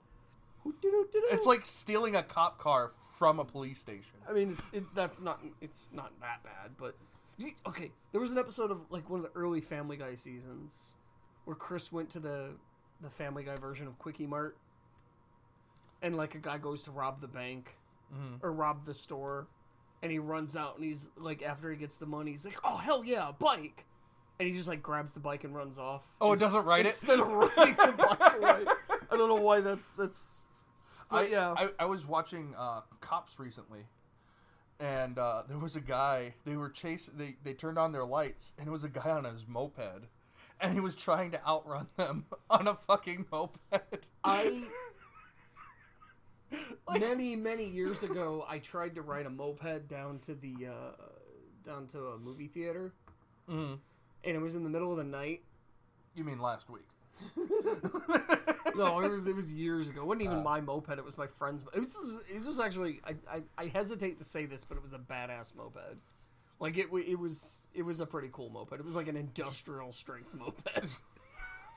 It's 1.31 1.45
like 1.45 1.65
stealing 1.65 2.17
a 2.17 2.23
cop 2.23 2.57
car 2.57 2.91
from 3.17 3.39
a 3.39 3.45
police 3.45 3.79
station. 3.79 4.17
I 4.27 4.33
mean, 4.33 4.57
it's 4.57 4.69
it, 4.73 4.83
that's 4.95 5.21
not 5.21 5.39
it's 5.61 5.87
not 5.93 6.11
that 6.19 6.43
bad, 6.43 6.71
but 6.77 6.93
okay. 7.67 7.91
There 8.11 8.21
was 8.21 8.31
an 8.31 8.37
episode 8.37 8.71
of 8.71 8.79
like 8.89 9.09
one 9.09 9.19
of 9.19 9.25
the 9.25 9.37
early 9.39 9.61
Family 9.61 9.97
Guy 9.97 10.15
seasons 10.15 10.95
where 11.45 11.55
Chris 11.55 11.91
went 11.91 12.09
to 12.11 12.19
the 12.19 12.51
the 13.01 13.09
Family 13.09 13.43
Guy 13.43 13.55
version 13.57 13.87
of 13.87 13.97
Quickie 13.99 14.25
Mart, 14.27 14.57
and 16.01 16.15
like 16.15 16.35
a 16.35 16.39
guy 16.39 16.57
goes 16.57 16.83
to 16.83 16.91
rob 16.91 17.21
the 17.21 17.27
bank 17.27 17.75
Mhm. 18.13 18.39
or 18.41 18.51
rob 18.53 18.85
the 18.85 18.93
store, 18.93 19.47
and 20.01 20.11
he 20.11 20.19
runs 20.19 20.55
out 20.55 20.75
and 20.75 20.85
he's 20.85 21.09
like 21.17 21.41
after 21.43 21.69
he 21.71 21.77
gets 21.77 21.97
the 21.97 22.05
money, 22.05 22.31
he's 22.31 22.45
like, 22.45 22.57
"Oh 22.63 22.77
hell 22.77 23.03
yeah, 23.03 23.29
a 23.29 23.33
bike!" 23.33 23.85
And 24.39 24.47
he 24.47 24.53
just 24.53 24.67
like 24.67 24.81
grabs 24.83 25.13
the 25.13 25.19
bike 25.19 25.43
and 25.43 25.55
runs 25.55 25.77
off. 25.79 26.05
Oh, 26.21 26.31
it 26.33 26.39
doesn't 26.39 26.63
write 26.65 26.85
it? 26.85 26.89
instead 26.89 27.19
of 27.19 27.27
the 27.27 27.95
bike 27.97 28.35
away. 28.37 28.65
I 29.11 29.17
don't 29.17 29.29
know 29.29 29.35
why 29.35 29.61
that's 29.61 29.89
that's. 29.91 30.35
I, 31.09 31.27
yeah, 31.27 31.53
I, 31.57 31.69
I 31.79 31.85
was 31.85 32.05
watching 32.05 32.53
uh, 32.57 32.81
Cops 32.99 33.39
recently, 33.39 33.85
and 34.79 35.17
uh, 35.17 35.43
there 35.47 35.57
was 35.57 35.75
a 35.75 35.81
guy. 35.81 36.33
They 36.45 36.55
were 36.55 36.69
chasing. 36.69 37.15
They 37.17 37.35
they 37.43 37.53
turned 37.53 37.77
on 37.79 37.91
their 37.91 38.05
lights, 38.05 38.53
and 38.57 38.67
it 38.67 38.71
was 38.71 38.83
a 38.83 38.89
guy 38.89 39.09
on 39.09 39.23
his 39.25 39.45
moped, 39.47 40.05
and 40.61 40.73
he 40.73 40.79
was 40.79 40.95
trying 40.95 41.31
to 41.31 41.45
outrun 41.47 41.87
them 41.97 42.25
on 42.49 42.67
a 42.67 42.75
fucking 42.75 43.25
moped. 43.31 43.57
I 44.23 44.63
many 46.99 47.35
many 47.35 47.65
years 47.67 48.03
ago 48.03 48.45
I 48.47 48.59
tried 48.59 48.95
to 48.95 49.01
ride 49.01 49.25
a 49.25 49.29
moped 49.29 49.87
down 49.87 50.19
to 50.19 50.35
the 50.35 50.67
uh, 50.67 50.91
down 51.63 51.87
to 51.87 52.07
a 52.07 52.17
movie 52.17 52.47
theater, 52.47 52.93
Mhm. 53.49 53.79
and 54.23 54.35
it 54.35 54.39
was 54.39 54.55
in 54.55 54.63
the 54.63 54.69
middle 54.69 54.91
of 54.91 54.97
the 54.97 55.03
night. 55.03 55.43
You 56.15 56.23
mean 56.23 56.39
last 56.39 56.69
week? 56.69 56.87
No, 58.75 58.99
it 58.99 59.09
was 59.09 59.27
it 59.27 59.35
was 59.35 59.51
years 59.51 59.89
ago. 59.89 60.01
It 60.01 60.05
wasn't 60.05 60.23
even 60.23 60.39
Uh. 60.39 60.43
my 60.43 60.61
moped. 60.61 60.89
It 60.97 61.03
was 61.05 61.17
my 61.17 61.27
friend's. 61.27 61.63
It 61.73 61.79
was 61.79 62.23
it 62.33 62.45
was 62.45 62.59
actually 62.59 63.01
I, 63.05 63.15
I 63.37 63.43
I 63.57 63.67
hesitate 63.67 64.17
to 64.19 64.23
say 64.23 64.45
this, 64.45 64.63
but 64.63 64.77
it 64.77 64.83
was 64.83 64.93
a 64.93 64.99
badass 64.99 65.55
moped. 65.55 65.97
Like 66.59 66.77
it 66.77 66.87
it 67.07 67.17
was 67.17 67.63
it 67.73 67.81
was 67.83 67.99
a 68.01 68.05
pretty 68.05 68.29
cool 68.31 68.49
moped. 68.49 68.73
It 68.73 68.85
was 68.85 68.95
like 68.95 69.07
an 69.07 69.17
industrial 69.17 69.91
strength 69.91 70.33
moped. 70.33 70.67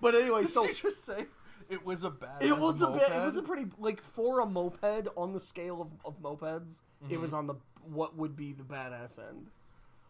But 0.03 0.15
anyway, 0.15 0.45
so 0.47 0.67
just 0.73 1.05
say 1.05 1.27
it 1.69 1.85
was 1.85 2.05
a 2.05 2.11
bad? 2.11 2.43
It 2.43 2.59
was 2.59 2.81
a 2.81 2.87
bit. 2.91 3.03
It 3.13 3.21
was 3.23 3.37
a 3.37 3.43
pretty 3.43 3.67
like 3.79 4.03
for 4.03 4.41
a 4.41 4.47
moped 4.47 5.09
on 5.15 5.33
the 5.35 5.41
scale 5.41 5.83
of, 5.83 5.89
of 6.07 6.21
mopeds. 6.23 6.81
It 7.03 7.13
Mm-hmm. 7.13 7.21
was 7.23 7.33
on 7.35 7.47
the 7.47 7.55
what 7.85 8.17
would 8.17 8.35
be 8.37 8.53
the 8.53 8.63
badass 8.63 9.19
end. 9.19 9.47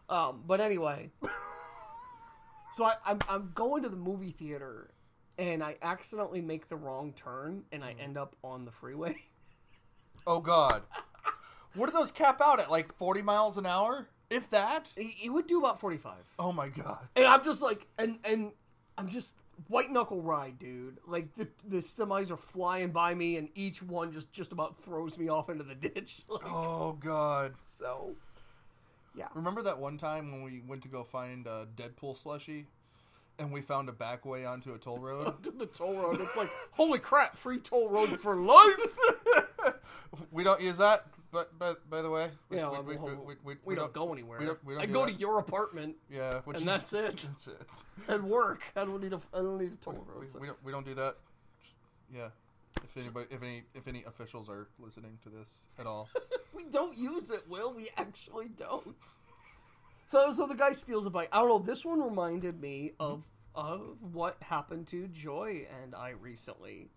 Um, 0.09 0.43
but 0.47 0.59
anyway, 0.61 1.09
so 2.73 2.85
I, 2.85 2.95
I'm 3.05 3.19
I'm 3.29 3.51
going 3.53 3.83
to 3.83 3.89
the 3.89 3.95
movie 3.97 4.31
theater, 4.31 4.91
and 5.41 5.63
I 5.63 5.75
accidentally 5.81 6.41
make 6.41 6.67
the 6.69 6.75
wrong 6.75 7.13
turn, 7.13 7.63
and. 7.71 7.83
I 7.83 7.95
end 7.99 8.17
up 8.17 8.35
on 8.43 8.63
the 8.65 8.71
freeway. 8.71 9.15
Oh 10.27 10.39
God. 10.39 10.83
What 11.73 11.87
do 11.87 11.93
those 11.93 12.11
cap 12.11 12.41
out 12.41 12.59
at? 12.59 12.69
Like 12.69 12.93
forty 12.95 13.23
miles 13.23 13.57
an 13.57 13.65
hour, 13.65 14.07
if 14.29 14.47
that? 14.51 14.93
it, 14.95 15.07
it 15.23 15.29
would 15.29 15.47
do 15.47 15.57
about 15.57 15.79
45. 15.79 16.13
Oh 16.37 16.51
my 16.51 16.67
God. 16.69 16.99
and 17.15 17.25
I'm 17.25 17.43
just 17.43 17.61
like, 17.63 17.87
and 17.97 18.19
and 18.23 18.51
I'm 18.99 19.07
just 19.07 19.33
white 19.67 19.89
knuckle 19.89 20.21
ride, 20.21 20.59
dude. 20.59 20.99
Like 21.07 21.33
the 21.35 21.47
the 21.67 21.77
semis 21.77 22.29
are 22.29 22.37
flying 22.37 22.91
by 22.91 23.15
me, 23.15 23.37
and 23.37 23.49
each 23.55 23.81
one 23.81 24.11
just 24.11 24.31
just 24.31 24.51
about 24.51 24.83
throws 24.83 25.17
me 25.17 25.27
off 25.27 25.49
into 25.49 25.63
the 25.63 25.73
ditch. 25.73 26.21
Like, 26.29 26.43
Oh 26.45 26.91
God. 26.99 27.55
so. 27.63 28.15
Yeah. 29.15 29.27
Remember 29.33 29.63
that 29.63 29.79
one 29.79 29.97
time 29.97 30.31
when 30.31 30.43
we 30.43 30.61
went 30.67 30.83
to 30.83 30.87
go 30.87 31.03
find 31.03 31.47
uh, 31.47 31.65
Deadpool 31.75 32.15
slushy, 32.15 32.67
and 33.41 33.51
we 33.51 33.61
found 33.61 33.89
a 33.89 33.91
back 33.91 34.25
way 34.25 34.45
onto 34.45 34.73
a 34.73 34.77
toll 34.77 34.99
road? 34.99 35.41
to 35.43 35.51
the 35.57 35.65
toll 35.65 35.95
road. 35.95 36.19
It's 36.21 36.37
like, 36.37 36.49
holy 36.71 36.99
crap, 36.99 37.35
free 37.35 37.57
toll 37.57 37.89
road 37.89 38.09
for 38.19 38.35
life. 38.35 38.97
we 40.31 40.43
don't 40.43 40.61
use 40.61 40.77
that, 40.77 41.07
but 41.31 41.57
but 41.57 41.89
by 41.89 42.01
the 42.01 42.09
way, 42.09 42.29
we, 42.49 42.57
Yeah, 42.57 42.69
we, 42.81 42.95
we, 42.95 43.13
we, 43.13 43.35
we, 43.43 43.55
we 43.65 43.75
don't 43.75 43.91
go 43.93 44.13
anywhere. 44.13 44.39
we 44.39 44.45
don't- 44.45 44.65
don't 44.65 44.77
I 44.79 44.85
do 44.85 44.93
go 44.93 45.05
that. 45.05 45.13
to 45.13 45.19
your 45.19 45.39
apartment 45.39 45.95
Yeah, 46.09 46.41
which 46.45 46.57
and 46.57 46.67
is, 46.67 46.71
that's 46.71 46.93
it. 46.93 47.17
That's 47.17 47.47
it. 47.47 47.61
and 48.07 48.23
work. 48.25 48.61
I 48.75 48.85
don't 48.85 49.01
need 49.01 49.13
a. 49.13 49.19
I 49.33 49.37
don't 49.39 49.57
need 49.57 49.73
a 49.73 49.75
toll 49.83 50.05
road. 50.07 50.27
so- 50.29 50.39
we 50.39 50.47
don't 50.47 50.63
we 50.63 50.71
don't 50.71 50.85
do 50.85 50.95
that. 50.95 51.15
Just, 51.63 51.77
yeah. 52.13 52.27
If 52.83 52.95
anybody, 53.03 53.25
if 53.29 53.43
any, 53.43 53.63
if 53.75 53.87
any 53.87 54.03
officials 54.07 54.47
are 54.47 54.67
listening 54.79 55.17
to 55.23 55.29
this 55.29 55.65
at 55.77 55.85
all, 55.85 56.07
we 56.53 56.63
don't 56.63 56.97
use 56.97 57.29
it, 57.29 57.41
Will. 57.49 57.73
We 57.73 57.89
actually 57.97 58.47
don't. 58.47 58.95
So, 60.11 60.29
so 60.33 60.45
the 60.45 60.55
guy 60.55 60.73
steals 60.73 61.05
a 61.05 61.09
bike. 61.09 61.29
I 61.31 61.39
don't 61.39 61.47
know. 61.47 61.59
This 61.59 61.85
one 61.85 62.01
reminded 62.01 62.59
me 62.59 62.91
of 62.99 63.23
of 63.55 63.95
what 64.13 64.35
happened 64.43 64.87
to 64.87 65.07
Joy 65.07 65.65
and 65.81 65.95
I 65.95 66.09
recently. 66.09 66.89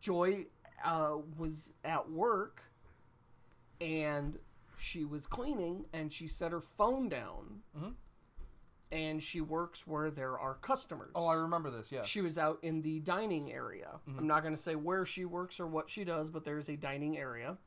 Joy 0.00 0.46
uh, 0.82 1.16
was 1.36 1.74
at 1.84 2.10
work, 2.10 2.62
and 3.82 4.38
she 4.78 5.04
was 5.04 5.26
cleaning, 5.26 5.84
and 5.92 6.10
she 6.10 6.26
set 6.28 6.50
her 6.52 6.62
phone 6.62 7.10
down, 7.10 7.60
Mhm. 7.76 7.94
and 8.90 9.22
she 9.22 9.42
works 9.42 9.86
where 9.86 10.10
there 10.10 10.38
are 10.38 10.54
customers. 10.54 11.10
oh, 11.14 11.26
I 11.26 11.34
remember 11.34 11.70
this. 11.70 11.92
Yeah. 11.92 12.04
She 12.04 12.22
was 12.22 12.38
out 12.38 12.58
in 12.62 12.80
the 12.80 13.00
dining 13.00 13.52
area. 13.52 14.00
I'm 14.06 14.26
not 14.26 14.42
going 14.42 14.54
to 14.54 14.60
say 14.60 14.76
where 14.76 15.04
she 15.04 15.26
works 15.26 15.60
or 15.60 15.66
what 15.66 15.90
she 15.90 16.04
does, 16.04 16.30
but 16.30 16.42
there's 16.44 16.70
a 16.70 16.76
dining 16.76 17.18
area. 17.18 17.58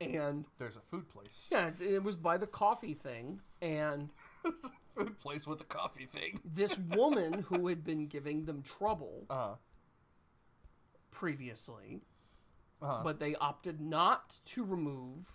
And 0.00 0.46
There's 0.58 0.76
a 0.76 0.80
food 0.80 1.08
place. 1.10 1.46
yeah, 1.50 1.70
it- 1.78 2.02
was 2.02 2.16
by 2.16 2.36
the 2.38 2.46
coffee 2.46 2.94
thing. 2.94 3.40
And 3.60 4.08
food 4.96 5.18
place 5.18 5.46
with 5.46 5.58
the 5.58 5.64
coffee 5.64 6.06
thing. 6.06 6.40
this 6.54 6.78
woman 6.78 7.42
who 7.48 7.68
had 7.68 7.84
been 7.84 8.06
giving 8.06 8.44
them 8.46 8.62
trouble 8.62 9.26
Uh. 9.28 9.54
previously, 11.10 12.00
Uh. 12.80 13.02
but 13.02 13.18
they 13.20 13.34
opted 13.36 13.80
not 13.80 14.38
to 14.46 14.64
remove 14.64 15.26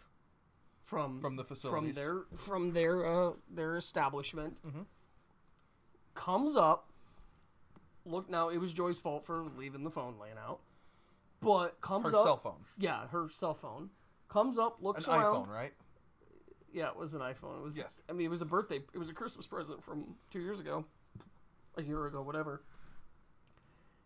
from 0.81 1.19
From 1.21 1.35
the 1.35 1.43
from 1.43 1.91
their 1.93 2.21
from 2.35 2.73
their 2.73 3.05
uh, 3.05 3.33
their 3.49 3.75
establishment. 3.77 4.61
Mhm. 4.65 4.85
Comes 6.15 6.55
up. 6.55 6.91
Look 8.05 8.29
now, 8.29 8.49
it 8.49 8.57
was 8.57 8.71
Joy's 8.73 8.99
fault 8.99 9.25
for 9.25 9.43
leaving 9.57 9.83
the 9.83 9.89
phone 9.91 10.17
laying 10.19 10.37
out. 10.37 10.61
But 11.41 11.81
comes 11.81 12.05
her 12.11 12.15
up, 12.17 12.21
Her 12.23 12.23
cell 12.23 12.37
phone, 12.37 12.65
yeah, 12.77 13.07
her 13.07 13.27
cell 13.29 13.53
phone 13.53 13.89
comes 14.35 14.57
up, 14.57 14.79
an 14.79 14.85
looks 14.85 15.07
around. 15.07 15.45
iPhone, 15.45 15.47
right? 15.47 15.73
Yeah, 16.71 16.89
it 16.89 16.97
was 16.97 17.13
an 17.13 17.21
iPhone. 17.21 17.59
It 17.59 17.63
was. 17.63 17.77
Yes. 17.77 18.01
I 18.09 18.13
mean, 18.13 18.25
it 18.25 18.29
was 18.29 18.41
a 18.41 18.45
birthday. 18.45 18.81
It 18.93 18.97
was 18.97 19.09
a 19.09 19.13
Christmas 19.13 19.47
present 19.47 19.83
from 19.83 20.15
two 20.29 20.41
years 20.41 20.59
ago, 20.59 20.85
a 21.77 21.83
year 21.83 22.05
ago, 22.05 22.21
whatever. 22.21 22.63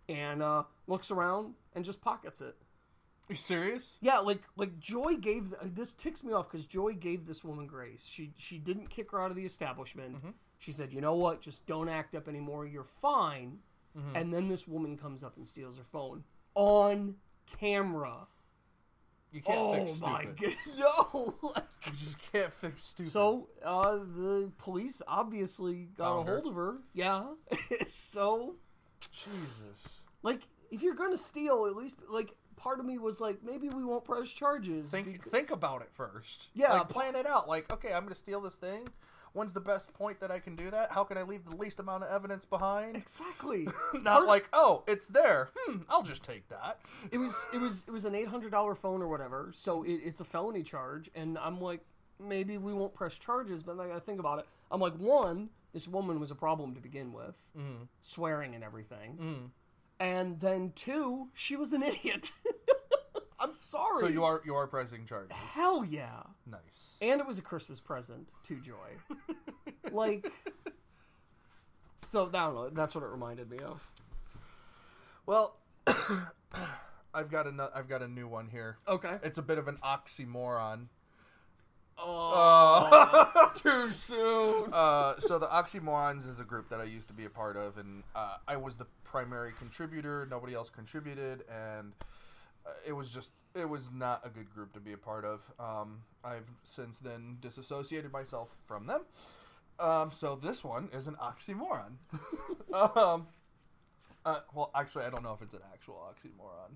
And 0.08 0.42
uh, 0.42 0.64
looks 0.88 1.12
around 1.12 1.56
and 1.74 1.84
just 1.84 2.02
pockets 2.02 2.42
it. 2.42 2.56
Are 3.30 3.34
you 3.34 3.36
serious? 3.36 3.98
Yeah, 4.02 4.20
like 4.20 4.42
like 4.56 4.80
Joy 4.80 5.16
gave 5.16 5.50
th- 5.50 5.74
this 5.76 5.94
ticks 5.94 6.24
me 6.24 6.34
off 6.34 6.50
because 6.52 6.66
Joy 6.66 6.94
gave 6.94 7.28
this 7.28 7.44
woman 7.44 7.68
grace. 7.68 8.06
She 8.06 8.34
she 8.38 8.58
didn't 8.58 8.90
kick 8.90 9.12
her 9.12 9.22
out 9.22 9.30
of 9.30 9.36
the 9.36 9.46
establishment. 9.46 10.18
Mm-hmm. 10.18 10.30
She 10.58 10.72
said, 10.72 10.92
"You 10.94 11.02
know 11.02 11.16
what? 11.16 11.42
Just 11.42 11.68
don't 11.68 11.90
act 11.90 12.16
up 12.16 12.28
anymore. 12.28 12.66
You're 12.66 12.84
fine." 12.84 13.60
Mm-hmm. 13.98 14.16
And 14.16 14.34
then 14.34 14.48
this 14.48 14.68
woman 14.68 14.98
comes 14.98 15.24
up 15.24 15.38
and 15.38 15.48
steals 15.48 15.78
her 15.78 15.84
phone 15.84 16.24
on 16.56 17.16
camera. 17.60 18.28
You 19.32 19.42
can't 19.42 19.60
oh 19.60 19.74
fix 19.74 20.02
my 20.02 20.24
stupid. 20.38 20.56
god, 20.68 20.80
no! 20.80 21.36
You 21.86 21.92
just 21.94 22.32
can't 22.32 22.52
fix 22.52 22.84
stupid. 22.84 23.12
so 23.12 23.48
uh, 23.64 23.98
the 23.98 24.52
police 24.58 25.02
obviously 25.08 25.88
got 25.98 26.16
Found 26.16 26.28
a 26.28 26.32
her. 26.32 26.38
hold 26.40 26.48
of 26.50 26.56
her. 26.56 26.78
Yeah. 26.94 27.24
so 27.88 28.56
Jesus. 29.12 30.02
like, 30.24 30.42
if 30.72 30.82
you're 30.82 30.96
gonna 30.96 31.18
steal, 31.18 31.68
at 31.68 31.76
least 31.76 32.00
like 32.10 32.36
part 32.58 32.80
of 32.80 32.86
me 32.86 32.98
was 32.98 33.22
like, 33.22 33.40
maybe 33.44 33.70
we 33.70 33.84
won't 33.86 34.04
press 34.04 34.30
charges. 34.30 34.92
Think 34.92 35.24
think 35.30 35.52
about 35.52 35.82
it 35.82 35.90
first. 35.94 36.50
Yeah, 36.54 36.74
Like 36.74 36.90
plan 36.90 37.16
it 37.16 37.26
out. 37.28 37.48
Like, 37.48 37.72
okay, 37.72 37.94
I'm 37.94 38.04
gonna 38.04 38.16
steal 38.16 38.42
this 38.42 38.58
thing. 38.58 38.88
When's 39.34 39.54
the 39.54 39.60
best 39.62 39.94
point 39.94 40.20
that 40.22 40.32
I 40.32 40.40
can 40.40 40.56
do 40.56 40.72
that? 40.72 40.92
How 40.92 41.04
can 41.04 41.18
I 41.18 41.22
leave 41.24 41.46
the 41.46 41.56
least 41.56 41.80
amount 41.80 42.04
of 42.04 42.10
evidence 42.10 42.46
behind? 42.46 42.96
exactly. 42.98 43.68
Not 43.94 44.04
Part- 44.18 44.28
like, 44.28 44.50
oh, 44.54 44.84
it's 44.88 45.08
there. 45.08 45.50
Hmm, 45.56 45.78
I'll 45.90 46.04
just 46.04 46.24
take 46.24 46.48
that. 46.50 46.80
it 47.12 47.18
was 47.18 47.48
it 47.54 47.60
was 47.60 47.86
it 47.88 47.92
was 47.92 48.06
an 48.06 48.16
eight 48.16 48.28
hundred 48.28 48.52
dollar 48.52 48.76
phone 48.76 49.02
or 49.02 49.08
whatever, 49.08 49.50
so 49.54 49.84
it, 49.84 50.02
it's 50.04 50.22
a 50.22 50.26
felony 50.26 50.64
charge, 50.64 51.10
and 51.16 51.38
I'm 51.38 51.60
like, 51.62 51.82
maybe 52.20 52.58
we 52.58 52.74
won't 52.74 52.94
press 52.94 53.18
charges, 53.18 53.64
but 53.64 53.80
I 53.80 54.00
think 54.00 54.20
about 54.20 54.40
it, 54.40 54.46
I'm 54.72 54.82
like, 54.82 54.96
one, 54.96 55.50
this 55.74 55.88
woman 55.88 56.20
was 56.20 56.32
a 56.32 56.36
problem 56.36 56.74
to 56.76 56.82
begin 56.82 57.14
with, 57.14 57.36
Mm. 57.58 57.88
swearing 58.02 58.56
and 58.56 58.64
everything, 58.64 59.18
Mm. 59.22 59.50
and 60.00 60.40
then 60.40 60.74
two, 60.76 61.30
she 61.34 61.56
was 61.56 61.72
an 61.74 61.84
idiot. 61.92 62.32
I'm 63.40 63.54
sorry. 63.54 64.02
So 64.02 64.08
you 64.08 64.24
are 64.24 64.42
you 64.46 64.56
are 64.56 64.68
pressing 64.68 65.06
charges. 65.06 65.32
hell 65.32 65.86
yeah. 65.86 66.24
Nice. 66.46 66.98
And 67.02 67.22
it 67.22 67.28
was 67.28 67.38
a 67.38 67.42
Christmas 67.42 67.80
present 67.80 68.34
to 68.44 68.60
Joy. 68.60 68.74
like, 69.92 70.32
so 72.06 72.28
I 72.28 72.32
don't 72.32 72.56
know. 72.56 72.70
That's 72.70 72.96
what 72.96 73.04
it 73.04 73.08
reminded 73.08 73.50
me 73.50 73.60
of. 73.60 73.88
Well, 75.26 75.58
I've 77.14 77.32
got 77.32 77.48
a 77.48 77.72
I've 77.74 77.88
got 77.88 78.02
a 78.02 78.08
new 78.08 78.28
one 78.28 78.48
here. 78.48 78.78
Okay. 78.88 79.18
It's 79.24 79.38
a 79.38 79.44
bit 79.44 79.58
of 79.58 79.68
an 79.68 79.78
oxymoron. 79.84 80.88
Oh, 82.02 83.52
too 83.56 83.90
soon. 83.90 84.70
Uh, 84.72 85.20
so 85.20 85.38
the 85.38 85.48
Oxymorons 85.48 86.28
is 86.28 86.40
a 86.40 86.44
group 86.44 86.70
that 86.70 86.80
I 86.80 86.86
used 86.86 87.10
to 87.10 87.14
be 87.14 87.26
a 87.26 87.30
part 87.30 87.58
of, 87.58 87.78
and 87.78 88.04
uh, 88.16 88.38
I 88.48 88.56
was 88.56 88.78
the 88.78 88.86
primary 89.04 89.52
contributor. 89.52 90.26
Nobody 90.30 90.54
else 90.54 90.70
contributed, 90.70 91.44
and 91.50 91.92
uh, 92.02 92.06
it 92.86 92.94
was 92.94 93.10
just 93.10 93.32
it 93.56 93.68
was 93.68 93.90
not 93.92 94.22
a 94.26 94.30
good 94.30 94.54
group 94.54 94.74
to 94.74 94.80
be 94.80 94.94
a 94.94 94.98
part 94.98 95.26
of. 95.26 95.42
Um, 95.60 96.02
I've 96.24 96.50
since 96.64 97.00
then 97.00 97.38
disassociated 97.42 98.12
myself 98.12 98.50
from 98.66 98.88
them. 98.88 99.02
Um, 99.80 100.12
so 100.12 100.36
this 100.42 100.64
one 100.64 100.90
is 100.94 101.08
an 101.08 101.16
oxymoron. 101.16 101.94
um, 102.74 103.28
uh, 104.26 104.40
well, 104.54 104.72
actually, 104.76 105.06
I 105.06 105.10
don't 105.10 105.24
know 105.24 105.34
if 105.34 105.42
it's 105.42 105.54
an 105.54 105.62
actual 105.74 105.96
oxymoron, 105.96 106.76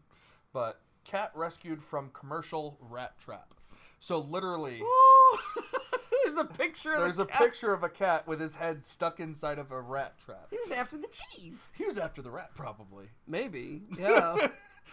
but 0.54 0.80
cat 1.04 1.32
rescued 1.36 1.82
from 1.82 2.10
commercial 2.14 2.78
rat 2.82 3.20
trap. 3.20 3.54
So 4.00 4.20
literally. 4.20 4.82
There's 6.24 6.38
a 6.38 6.46
picture. 6.46 6.98
There's 6.98 7.20
of 7.20 7.28
a 7.28 7.32
cat. 7.32 7.42
picture 7.42 7.74
of 7.74 7.84
a 7.84 7.90
cat 7.90 8.28
with 8.28 8.40
his 8.40 8.56
head 8.56 8.86
stuck 8.86 9.20
inside 9.20 9.60
of 9.60 9.72
a 9.72 9.82
rat 9.82 10.18
trap. 10.24 10.48
He 10.52 10.58
was 10.58 10.72
after 10.72 10.98
the 10.98 11.08
cheese. 11.08 11.74
He 11.78 11.86
was 11.86 11.98
after 11.98 12.22
the 12.22 12.32
rat, 12.32 12.52
probably. 12.56 13.08
Maybe. 13.28 13.82
Yeah. 14.00 14.48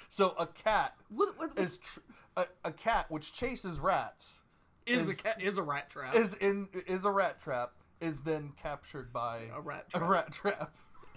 So 0.08 0.34
a 0.38 0.46
cat 0.46 0.94
what, 1.08 1.38
what, 1.38 1.58
is 1.58 1.78
tr- 1.78 2.00
a, 2.36 2.46
a 2.64 2.72
cat 2.72 3.06
which 3.10 3.32
chases 3.32 3.78
rats 3.80 4.42
is, 4.86 5.08
a 5.08 5.14
cat? 5.14 5.40
Is 5.42 5.58
a 5.58 5.62
rat 5.62 5.88
trap? 5.90 6.14
is 6.14 6.34
in 6.34 6.68
is 6.86 7.04
a 7.04 7.10
rat 7.10 7.40
trap 7.40 7.72
is 8.00 8.22
then 8.22 8.52
captured 8.60 9.12
by 9.12 9.42
a 9.54 9.60
rat 9.60 9.86
a 9.94 9.98
trap? 9.98 10.10
rat 10.10 10.32
trap 10.32 10.74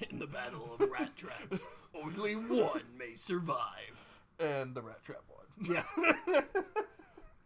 In 0.10 0.20
the 0.20 0.28
battle 0.28 0.76
of 0.80 0.90
rat 0.90 1.16
traps, 1.16 1.68
only 1.96 2.34
one 2.36 2.82
may 2.98 3.16
survive. 3.16 4.20
and 4.40 4.76
the 4.76 4.82
rat 4.82 5.04
trap 5.04 5.22
won. 5.30 5.76
Yeah. 5.76 5.84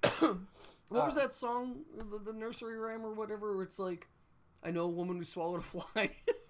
what 0.89 1.05
was 1.05 1.17
Uh, 1.17 1.21
that 1.21 1.33
song, 1.33 1.81
the, 1.97 2.19
the 2.19 2.33
nursery 2.33 2.77
rhyme 2.77 3.05
or 3.05 3.13
whatever? 3.13 3.53
Where 3.55 3.63
it's 3.63 3.77
like, 3.79 4.07
I 4.63 4.71
know 4.71 4.85
a 4.85 4.89
woman 4.89 5.17
who 5.17 5.23
swallowed 5.23 5.59
a 5.59 5.63
fly. 5.63 6.11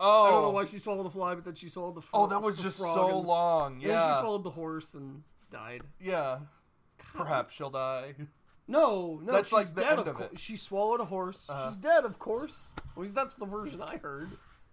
Oh, 0.00 0.24
I 0.24 0.30
don't 0.32 0.42
know 0.42 0.50
why 0.50 0.64
she 0.64 0.78
swallowed 0.78 1.06
the 1.06 1.10
fly, 1.10 1.34
but 1.34 1.44
then 1.44 1.54
she 1.54 1.68
swallowed 1.68 1.94
the. 1.94 2.02
Fro- 2.02 2.22
oh, 2.22 2.26
that 2.26 2.42
was 2.42 2.60
just 2.60 2.78
so 2.78 3.18
and- 3.18 3.26
long. 3.26 3.72
And 3.74 3.82
Yeah, 3.82 4.12
she 4.14 4.20
swallowed 4.20 4.42
the 4.44 4.50
horse 4.50 4.94
and 4.94 5.22
died. 5.50 5.82
yeah. 6.00 6.38
Perhaps 7.14 7.52
she'll 7.54 7.70
die. 7.70 8.14
No, 8.66 9.20
no, 9.22 9.32
That's 9.32 9.48
she's 9.48 9.52
like 9.52 9.66
the 9.68 9.82
dead. 9.82 9.90
end 9.90 10.00
Of 10.00 10.06
of 10.08 10.16
course, 10.16 10.32
it. 10.32 10.38
she 10.38 10.56
swallowed 10.56 11.00
a 11.00 11.04
horse. 11.04 11.48
Uh-huh. 11.50 11.68
She's 11.68 11.76
dead, 11.76 12.04
of 12.04 12.18
course. 12.18 12.72
At 12.96 12.98
least 13.00 13.14
that's 13.14 13.34
the 13.34 13.44
version 13.46 13.82
I 13.82 13.98
heard. 13.98 14.30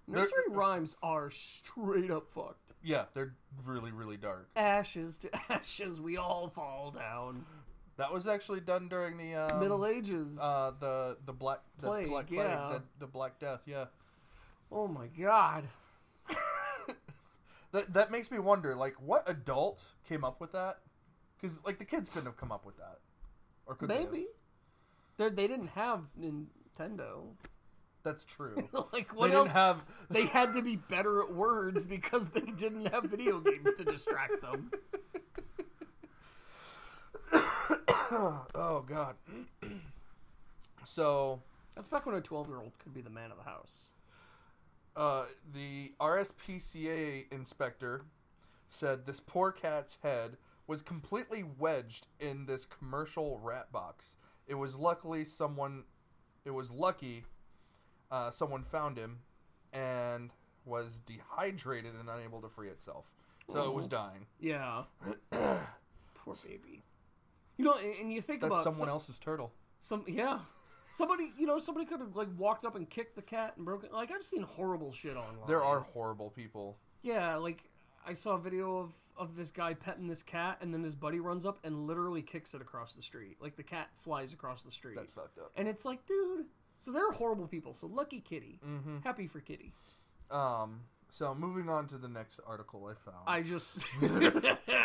Nursery 0.08 0.44
rhymes 0.50 0.96
are 1.04 1.30
straight 1.30 2.10
up 2.10 2.30
fucked. 2.30 2.72
Yeah, 2.84 3.06
they're 3.14 3.34
really 3.66 3.92
really 3.92 4.18
dark. 4.18 4.50
Ashes 4.56 5.18
to 5.20 5.30
ashes, 5.52 6.02
we 6.02 6.18
all 6.18 6.48
fall 6.50 6.92
down. 6.92 7.46
That 7.98 8.12
was 8.12 8.28
actually 8.28 8.62
done 8.62 8.88
during 8.88 9.18
the 9.18 9.36
um, 9.36 9.60
Middle 9.60 9.86
Ages. 9.86 10.40
Uh, 10.42 10.72
the 10.80 11.18
the 11.26 11.34
black 11.34 11.60
the 11.80 11.88
Plague, 11.88 12.08
black 12.10 12.28
plague, 12.28 12.40
yeah. 12.40 12.70
the, 12.74 12.84
the 13.00 13.08
black 13.08 13.40
death. 13.40 13.62
Yeah, 13.66 13.86
oh 14.72 14.88
my 14.88 15.08
god. 15.08 15.68
that 17.72 17.94
that 17.94 18.12
makes 18.12 18.32
me 18.32 18.40
wonder, 18.40 18.76
like, 18.76 18.96
what 19.02 19.24
adult 19.30 19.92
came 20.08 20.24
up 20.24 20.40
with 20.40 20.52
that? 20.54 20.80
Because 21.40 21.64
like 21.66 21.80
the 21.80 21.86
kids 21.86 22.10
couldn't 22.10 22.28
have 22.28 22.38
come 22.38 22.52
up 22.52 22.66
with 22.66 22.78
that, 22.78 23.00
or 23.66 23.76
could 23.76 23.90
they? 23.90 24.06
Maybe. 24.06 24.28
They 25.18 25.30
they 25.30 25.48
didn't 25.48 25.68
have 25.70 26.06
Nintendo. 26.20 27.24
That's 28.04 28.26
true. 28.26 28.56
like 28.94 29.10
they 29.10 29.16
what 29.16 29.28
didn't 29.28 29.48
else? 29.48 29.52
have. 29.54 29.84
They 30.10 30.26
had 30.26 30.52
to 30.54 30.62
be 30.62 30.76
better 30.76 31.22
at 31.24 31.34
words 31.34 31.86
because 31.86 32.28
they 32.28 32.42
didn't 32.42 32.88
have 32.88 33.06
video 33.06 33.40
games 33.40 33.70
to 33.78 33.86
distract 33.86 34.42
them. 34.42 34.70
oh 37.34 38.84
God. 38.86 39.16
so 40.84 41.42
That's 41.76 41.88
back 41.88 42.06
when 42.06 42.16
a 42.16 42.22
twelve-year-old 42.22 42.74
could 42.80 42.94
be 42.94 43.02
the 43.02 43.10
man 43.10 43.32
of 43.32 43.38
the 43.38 43.44
house. 43.44 43.92
Uh, 44.96 45.26
the 45.54 45.94
RSPCA 46.00 47.32
inspector 47.32 48.04
said 48.70 49.06
this 49.06 49.20
poor 49.20 49.52
cat's 49.52 49.98
head 50.04 50.38
was 50.68 50.82
completely 50.82 51.44
wedged 51.60 52.08
in 52.20 52.46
this 52.46 52.66
commercial 52.66 53.40
rat 53.44 53.72
box. 53.72 54.16
It 54.48 54.56
was 54.56 54.76
luckily 54.76 55.24
someone. 55.24 55.84
It 56.46 56.52
was 56.52 56.72
lucky 56.72 57.24
uh, 58.12 58.30
someone 58.30 58.64
found 58.64 58.98
him 58.98 59.20
and 59.74 60.32
was 60.66 61.02
dehydrated 61.06 61.94
and 62.00 62.10
unable 62.10 62.42
to 62.42 62.50
free 62.50 62.70
itself. 62.70 63.06
So 63.52 63.64
it 63.64 63.74
was 63.74 63.88
dying. 63.88 64.28
Yeah. 64.40 64.84
Poor 65.32 66.36
baby. 66.46 66.84
You 67.58 67.66
know, 67.66 67.74
and 67.74 67.94
and 68.02 68.14
you 68.14 68.22
think 68.22 68.42
That's 68.42 68.52
about 68.52 68.64
someone 68.64 68.88
some, 68.88 68.90
else's 68.90 69.20
turtle. 69.20 69.52
some, 69.80 70.04
yeah, 70.08 70.40
somebody, 70.92 71.32
you 71.38 71.46
know, 71.48 71.58
somebody 71.60 71.86
could 71.86 72.00
have 72.00 72.16
like 72.16 72.30
walked 72.38 72.66
up 72.66 72.76
and 72.76 72.90
kicked 72.90 73.16
the 73.16 73.22
cat 73.22 73.54
and 73.58 73.66
broken. 73.66 73.90
Like 73.92 74.12
I've 74.12 74.24
seen 74.24 74.44
horrible 74.44 74.92
shit 74.94 75.16
online. 75.18 75.48
There 75.48 75.64
are 75.64 75.80
horrible 75.82 76.30
people. 76.30 76.78
yeah, 77.02 77.36
like 77.36 77.64
I 78.08 78.14
saw 78.14 78.36
a 78.36 78.40
video 78.40 78.78
of 78.78 78.94
of 79.18 79.36
this 79.36 79.52
guy 79.52 79.74
petting 79.74 80.08
this 80.08 80.24
cat, 80.24 80.58
and 80.62 80.74
then 80.74 80.84
his 80.84 80.96
buddy 80.96 81.20
runs 81.20 81.46
up 81.46 81.60
and 81.64 81.86
literally 81.88 82.22
kicks 82.22 82.54
it 82.54 82.62
across 82.62 82.94
the 82.96 83.02
street. 83.02 83.38
Like 83.40 83.56
the 83.56 83.64
cat 83.64 83.90
flies 83.96 84.34
across 84.34 84.64
the 84.64 84.72
street, 84.72 84.96
That's 84.96 85.12
fucked 85.12 85.38
up. 85.38 85.52
and 85.56 85.68
it's 85.68 85.86
like, 85.86 86.06
dude. 86.08 86.46
So 86.80 86.92
there 86.92 87.08
are 87.08 87.12
horrible 87.12 87.48
people. 87.48 87.74
So 87.76 87.86
lucky 87.88 88.20
Kitty, 88.22 88.60
Mm-hmm. 88.68 88.98
happy 89.04 89.28
for 89.28 89.40
Kitty. 89.40 89.74
Um. 90.32 90.82
So 91.12 91.36
moving 91.36 91.68
on 91.68 91.88
to 91.90 91.98
the 91.98 92.08
next 92.08 92.40
article 92.48 92.90
I 92.90 92.94
found. 92.94 93.24
I 93.28 93.42
just. 93.42 93.86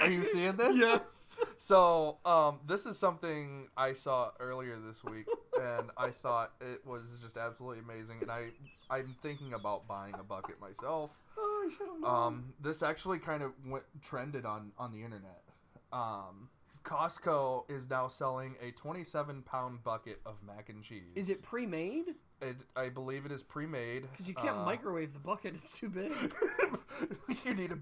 Are 0.00 0.10
you 0.10 0.24
seeing 0.24 0.56
this? 0.56 0.76
Yes. 0.76 1.36
So, 1.56 2.18
um, 2.24 2.58
this 2.66 2.84
is 2.84 2.98
something 2.98 3.68
I 3.76 3.92
saw 3.92 4.30
earlier 4.40 4.76
this 4.84 5.04
week, 5.04 5.26
and 5.54 5.88
I 5.96 6.10
thought 6.10 6.50
it 6.60 6.84
was 6.84 7.04
just 7.22 7.36
absolutely 7.36 7.78
amazing. 7.78 8.16
And 8.22 8.30
I, 8.32 8.48
I'm 8.90 9.14
thinking 9.22 9.54
about 9.54 9.86
buying 9.86 10.14
a 10.18 10.24
bucket 10.24 10.60
myself. 10.60 11.12
Oh, 11.38 11.68
I 11.68 11.72
should. 11.72 12.04
Um, 12.04 12.52
this 12.60 12.82
actually 12.82 13.20
kind 13.20 13.44
of 13.44 13.52
went 13.64 13.84
trended 14.02 14.44
on 14.44 14.72
on 14.78 14.90
the 14.90 15.04
internet. 15.04 15.44
Um, 15.92 16.48
Costco 16.82 17.70
is 17.70 17.88
now 17.88 18.08
selling 18.08 18.56
a 18.60 18.72
27 18.72 19.42
pound 19.42 19.84
bucket 19.84 20.20
of 20.26 20.34
mac 20.44 20.70
and 20.70 20.82
cheese. 20.82 21.14
Is 21.14 21.30
it 21.30 21.42
pre-made? 21.42 22.16
It, 22.42 22.56
I 22.76 22.90
believe 22.90 23.24
it 23.24 23.32
is 23.32 23.42
pre-made. 23.42 24.02
Because 24.10 24.28
you 24.28 24.34
can't 24.34 24.58
Uh, 24.58 24.64
microwave 24.64 25.12
the 25.14 25.18
bucket; 25.18 25.54
it's 25.54 25.72
too 25.72 25.88
big. 25.88 26.12
you 27.44 27.54
need 27.54 27.72
a 27.72 27.78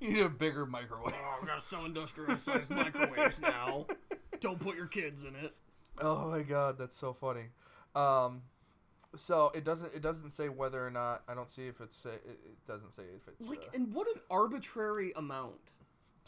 you 0.00 0.12
need 0.14 0.22
a 0.22 0.28
bigger 0.30 0.64
microwave. 0.64 1.14
oh, 1.14 1.38
we 1.42 1.46
gotta 1.46 1.60
sell 1.60 1.84
industrial-sized 1.84 2.70
microwaves 2.70 3.38
now. 3.40 3.86
Don't 4.40 4.58
put 4.58 4.76
your 4.76 4.86
kids 4.86 5.24
in 5.24 5.34
it. 5.36 5.54
Oh 6.00 6.30
my 6.30 6.42
god, 6.42 6.78
that's 6.78 6.96
so 6.96 7.12
funny. 7.12 7.46
Um, 7.94 8.42
so 9.16 9.50
it 9.54 9.64
doesn't 9.64 9.92
it 9.94 10.00
doesn't 10.00 10.30
say 10.30 10.48
whether 10.48 10.84
or 10.86 10.90
not 10.90 11.22
I 11.28 11.34
don't 11.34 11.50
see 11.50 11.66
if 11.66 11.80
it's 11.80 12.04
it, 12.06 12.22
it 12.24 12.66
doesn't 12.66 12.92
say 12.94 13.02
if 13.16 13.26
it's 13.28 13.48
Like, 13.48 13.64
uh, 13.64 13.70
and 13.76 13.92
what 13.92 14.06
an 14.06 14.20
arbitrary 14.30 15.12
amount. 15.16 15.72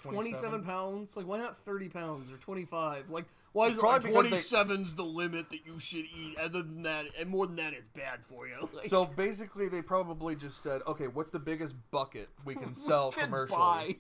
27? 0.02 0.14
27 0.60 0.64
pounds? 0.64 1.16
Like, 1.16 1.26
why 1.26 1.38
not 1.38 1.56
30 1.58 1.88
pounds 1.90 2.32
or 2.32 2.36
25? 2.38 3.10
Like, 3.10 3.26
why 3.52 3.68
is 3.68 3.78
it 3.78 3.82
like 3.84 4.02
because 4.02 4.30
they- 4.30 4.36
27's 4.36 4.94
the 4.94 5.04
limit 5.04 5.50
that 5.50 5.66
you 5.66 5.80
should 5.80 6.04
eat? 6.04 6.38
Other 6.38 6.62
than 6.62 6.82
that, 6.82 7.06
and 7.18 7.28
more 7.28 7.46
than 7.46 7.56
that, 7.56 7.72
it's 7.72 7.88
bad 7.94 8.24
for 8.24 8.46
you. 8.46 8.68
Like, 8.74 8.86
So 8.86 9.06
basically, 9.06 9.68
they 9.68 9.82
probably 9.82 10.36
just 10.36 10.62
said, 10.62 10.82
okay, 10.86 11.08
what's 11.08 11.30
the 11.30 11.38
biggest 11.38 11.74
bucket 11.90 12.28
we 12.44 12.54
can 12.54 12.74
sell 12.88 13.10
can 13.12 13.24
commercially, 13.24 13.98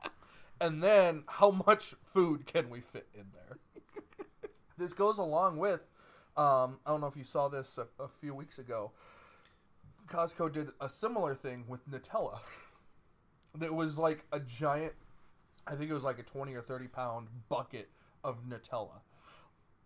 and 0.60 0.82
then 0.82 1.24
how 1.26 1.50
much 1.50 1.94
food 2.12 2.46
can 2.46 2.70
we 2.70 2.80
fit 2.80 3.06
in 3.14 3.24
there? 3.32 3.58
this 4.78 4.92
goes 4.92 5.18
along 5.18 5.56
with, 5.58 5.80
um, 6.36 6.78
I 6.84 6.90
don't 6.90 7.00
know 7.00 7.06
if 7.06 7.16
you 7.16 7.24
saw 7.24 7.48
this 7.48 7.78
a, 7.78 8.02
a 8.02 8.08
few 8.08 8.34
weeks 8.34 8.58
ago. 8.58 8.92
Costco 10.08 10.52
did 10.52 10.68
a 10.80 10.88
similar 10.88 11.34
thing 11.34 11.64
with 11.68 11.88
Nutella. 11.88 12.38
That 13.56 13.72
was 13.72 13.98
like 13.98 14.24
a 14.32 14.40
giant, 14.40 14.92
I 15.66 15.76
think 15.76 15.90
it 15.90 15.94
was 15.94 16.02
like 16.02 16.18
a 16.18 16.24
twenty 16.24 16.54
or 16.54 16.60
thirty 16.62 16.88
pound 16.88 17.28
bucket 17.48 17.88
of 18.24 18.44
Nutella. 18.48 19.00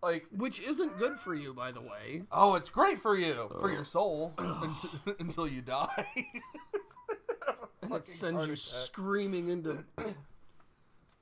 Like 0.01 0.25
Which 0.31 0.59
isn't 0.61 0.97
good 0.97 1.19
for 1.19 1.35
you, 1.35 1.53
by 1.53 1.71
the 1.73 1.81
way. 1.81 2.23
Oh, 2.31 2.55
it's 2.55 2.69
great 2.69 2.99
for 2.99 3.17
you, 3.17 3.49
for 3.59 3.69
your 3.69 3.83
soul, 3.83 4.33
until, 4.37 4.89
until 5.19 5.47
you 5.47 5.61
die. 5.61 6.05
And 7.81 7.93
it 7.93 8.07
sends 8.07 8.45
you 8.45 8.53
attack. 8.53 8.57
screaming 8.57 9.49
into. 9.49 9.83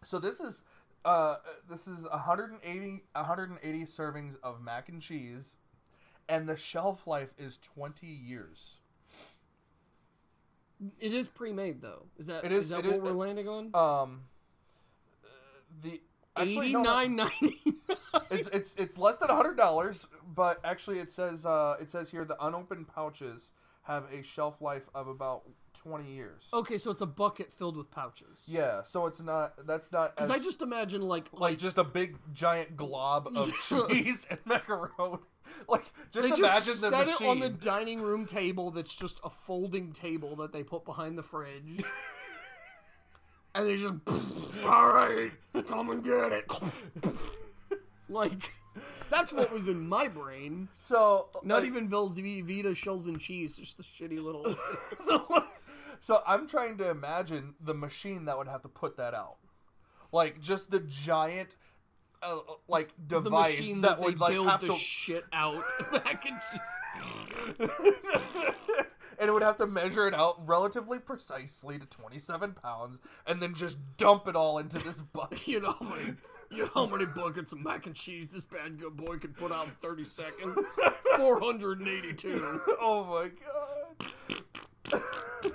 So 0.03 0.19
this 0.19 0.39
is 0.39 0.63
uh, 1.05 1.35
this 1.69 1.87
is 1.87 2.03
180 2.09 3.03
180 3.13 3.83
servings 3.85 4.35
of 4.43 4.61
mac 4.61 4.89
and 4.89 5.01
cheese, 5.01 5.55
and 6.29 6.47
the 6.47 6.55
shelf 6.55 7.07
life 7.07 7.33
is 7.37 7.57
20 7.57 8.05
years. 8.07 8.77
It 10.99 11.13
is 11.13 11.27
pre-made 11.27 11.81
though. 11.81 12.03
Is 12.17 12.27
that 12.27 12.43
It 12.43 12.51
is- 12.51 12.65
is 12.65 12.69
that 12.69 12.79
it 12.85 12.87
what 12.87 12.95
is- 12.95 13.01
we're 13.01 13.11
landing 13.11 13.47
on? 13.49 13.71
Um, 13.73 14.21
the 15.81 15.99
actually 16.39 16.67
Eighty 16.67 16.73
no, 16.73 16.83
no, 16.83 16.93
nine 16.93 17.15
ninety 17.15 17.57
nine. 17.87 17.97
it's 18.31 18.47
it's 18.49 18.75
it's 18.75 18.97
less 18.97 19.17
than 19.17 19.29
hundred 19.29 19.57
dollars, 19.57 20.07
but 20.35 20.59
actually 20.63 20.99
it 20.99 21.11
says 21.11 21.45
uh 21.45 21.75
it 21.79 21.89
says 21.89 22.09
here 22.09 22.25
the 22.25 22.37
unopened 22.45 22.87
pouches 22.87 23.51
have 23.83 24.05
a 24.11 24.21
shelf 24.21 24.61
life 24.61 24.89
of 24.93 25.07
about 25.07 25.43
twenty 25.73 26.11
years. 26.11 26.47
Okay, 26.53 26.77
so 26.77 26.91
it's 26.91 27.01
a 27.01 27.05
bucket 27.05 27.53
filled 27.53 27.77
with 27.77 27.89
pouches. 27.91 28.45
Yeah, 28.49 28.83
so 28.83 29.05
it's 29.05 29.21
not 29.21 29.65
that's 29.65 29.91
not 29.91 30.15
Because 30.15 30.29
I 30.29 30.39
just 30.39 30.61
imagine 30.61 31.01
like 31.01 31.27
like 31.31 31.57
just 31.57 31.77
a 31.77 31.83
big 31.83 32.17
giant 32.33 32.75
glob 32.75 33.29
of 33.35 33.53
cheese 33.89 34.25
and 34.29 34.39
macaroni. 34.45 35.19
Like 35.69 35.85
just 36.11 36.27
they 36.27 36.35
imagine 36.35 36.65
just 36.65 36.81
the 36.81 36.89
set 36.89 37.07
machine. 37.07 37.27
it 37.27 37.29
on 37.29 37.39
the 37.39 37.49
dining 37.49 38.01
room 38.01 38.25
table 38.25 38.69
that's 38.69 38.93
just 38.93 39.19
a 39.23 39.29
folding 39.29 39.93
table 39.93 40.35
that 40.35 40.51
they 40.51 40.61
put 40.61 40.83
behind 40.83 41.17
the 41.17 41.23
fridge. 41.23 41.83
and 43.57 43.67
they 43.67 43.77
just 43.77 43.93
all 44.65 44.87
right, 44.87 45.31
come 45.67 45.89
and 45.89 46.03
get 46.03 46.31
it. 46.31 46.51
like 48.09 48.53
that's 49.09 49.33
what 49.33 49.51
was 49.51 49.67
in 49.67 49.87
my 49.87 50.07
brain. 50.07 50.67
so 50.79 51.29
Not 51.43 51.59
like, 51.59 51.65
even 51.65 51.89
Velveeta 51.89 52.75
shells 52.75 53.07
and 53.07 53.19
cheese, 53.19 53.57
just 53.57 53.77
the 53.77 53.83
shitty 53.83 54.23
little 54.23 54.55
So 55.99 56.21
I'm 56.27 56.47
trying 56.47 56.77
to 56.77 56.91
imagine 56.91 57.55
the 57.59 57.73
machine 57.73 58.25
that 58.25 58.37
would 58.37 58.47
have 58.47 58.61
to 58.61 58.67
put 58.67 58.97
that 58.97 59.15
out, 59.15 59.37
like 60.11 60.39
just 60.39 60.69
the 60.69 60.81
giant, 60.81 61.55
uh, 62.21 62.37
like 62.67 62.89
device 63.07 63.57
that, 63.57 63.81
that, 63.81 63.99
would 63.99 64.19
like 64.19 64.33
build 64.33 64.47
have 64.47 64.61
the 64.61 64.67
to, 64.67 64.73
shit 64.75 65.25
out 65.33 65.63
mac 65.91 66.29
and 66.29 66.39
cheese. 67.59 67.67
And 69.19 69.29
it 69.29 69.33
would 69.33 69.43
have 69.43 69.57
to 69.57 69.67
measure 69.67 70.07
it 70.07 70.13
out 70.13 70.47
relatively 70.47 70.99
precisely 70.99 71.79
to 71.79 71.85
27 71.87 72.53
pounds, 72.53 72.99
and 73.25 73.41
then 73.41 73.53
just 73.53 73.77
dump 73.97 74.27
it 74.27 74.35
all 74.35 74.59
into 74.59 74.79
this 74.79 74.99
bucket. 74.99 75.37
You 75.47 75.61
know 75.61 75.75
how 75.79 75.85
many, 75.85 76.13
you 76.51 76.63
know 76.63 76.69
how 76.73 76.85
many 76.85 77.05
buckets 77.05 77.51
of 77.53 77.63
mac 77.63 77.85
and 77.85 77.95
cheese 77.95 78.27
this 78.27 78.43
bad 78.43 78.79
good 78.79 78.95
boy 78.97 79.17
could 79.17 79.35
put 79.35 79.51
out 79.51 79.65
in 79.65 79.71
30 79.71 80.03
seconds? 80.03 80.79
482. 81.15 82.61
oh 82.81 83.29
my 84.91 84.91
god. 84.91 85.01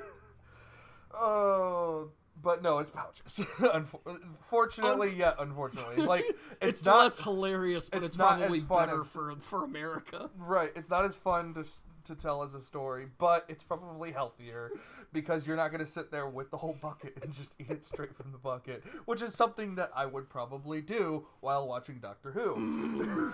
oh, 1.15 2.11
but 2.43 2.63
no, 2.63 2.79
it's 2.79 2.91
pouches. 2.91 3.47
Unfor- 3.59 4.19
Fortunately, 4.49 5.15
yet 5.15 5.37
unfortunately, 5.39 6.05
like 6.05 6.25
it's, 6.61 6.79
It's, 6.79 6.85
not 6.85 6.99
less 6.99 7.21
hilarious, 7.21 7.89
but 7.89 7.99
it's 8.03 8.13
it's, 8.13 8.19
not 8.19 8.39
probably 8.39 8.61
better 8.61 9.05
for 9.05 9.35
for 9.41 9.65
America. 9.65 10.31
Right. 10.37 10.71
It's 10.75 10.91
not 10.91 11.05
as 11.05 11.15
fun 11.15 11.55
to 11.55 11.65
to 12.05 12.15
tell 12.15 12.43
as 12.43 12.55
a 12.55 12.61
story, 12.61 13.07
but 13.19 13.45
it's 13.49 13.63
probably 13.63 14.13
healthier 14.13 14.71
because 15.13 15.47
you're 15.47 15.57
not 15.57 15.71
going 15.71 15.85
to 15.85 15.91
sit 15.91 16.11
there 16.11 16.29
with 16.29 16.51
the 16.51 16.57
whole 16.57 16.77
bucket 16.81 17.17
and 17.23 17.33
just 17.33 17.55
eat 17.59 17.71
it 17.71 17.85
straight 17.85 18.15
from 18.17 18.33
the 18.33 18.39
bucket, 18.39 18.83
which 19.05 19.23
is 19.23 19.35
something 19.35 19.75
that 19.77 19.91
I 19.95 20.07
would 20.07 20.29
probably 20.29 20.81
do 20.81 21.27
while 21.41 21.67
watching 21.67 21.99
Doctor 21.99 22.33
Who. 22.33 23.33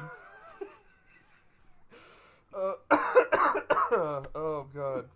uh, 2.55 2.73
oh 4.35 4.67
god. 4.75 5.09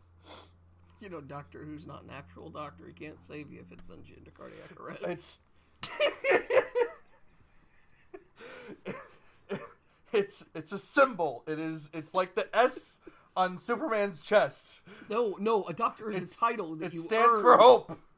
You 1.01 1.11
know, 1.11 1.21
Doctor 1.21 1.65
Who's 1.65 1.87
not 1.87 2.05
an 2.05 2.11
actual 2.11 2.49
doctor. 2.49 2.85
He 2.87 2.93
can't 2.93 3.21
save 3.23 3.51
you 3.51 3.61
if 3.61 3.77
it 3.77 3.85
sends 3.85 4.09
you 4.09 4.17
into 4.17 4.31
cardiac 4.31 4.81
arrest. 4.81 5.03
It's 5.05 5.41
It's 10.13 10.45
it's 10.55 10.73
a 10.73 10.79
symbol. 10.79 11.43
It 11.47 11.59
is 11.59 11.91
it's 11.95 12.15
like 12.15 12.35
the 12.35 12.55
S 12.55 13.01
on 13.37 13.57
Superman's 13.59 14.21
chest. 14.21 14.81
no, 15.09 15.37
no, 15.41 15.65
a 15.65 15.73
doctor 15.73 16.11
is 16.11 16.23
It's, 16.23 16.37
a 16.37 16.41
title 16.41 16.77
that 16.77 16.87
it 16.87 16.95
you 16.95 17.01
stands 17.01 17.39
earn. 17.39 17.43
for 17.43 17.57
hope. 17.57 17.99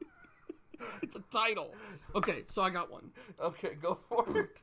It's 1.01 1.15
a 1.15 1.23
title. 1.31 1.73
Okay, 2.15 2.43
so 2.49 2.61
I 2.61 2.69
got 2.69 2.91
one. 2.91 3.09
Okay, 3.39 3.75
go 3.81 3.97
for 4.09 4.37
it. 4.37 4.61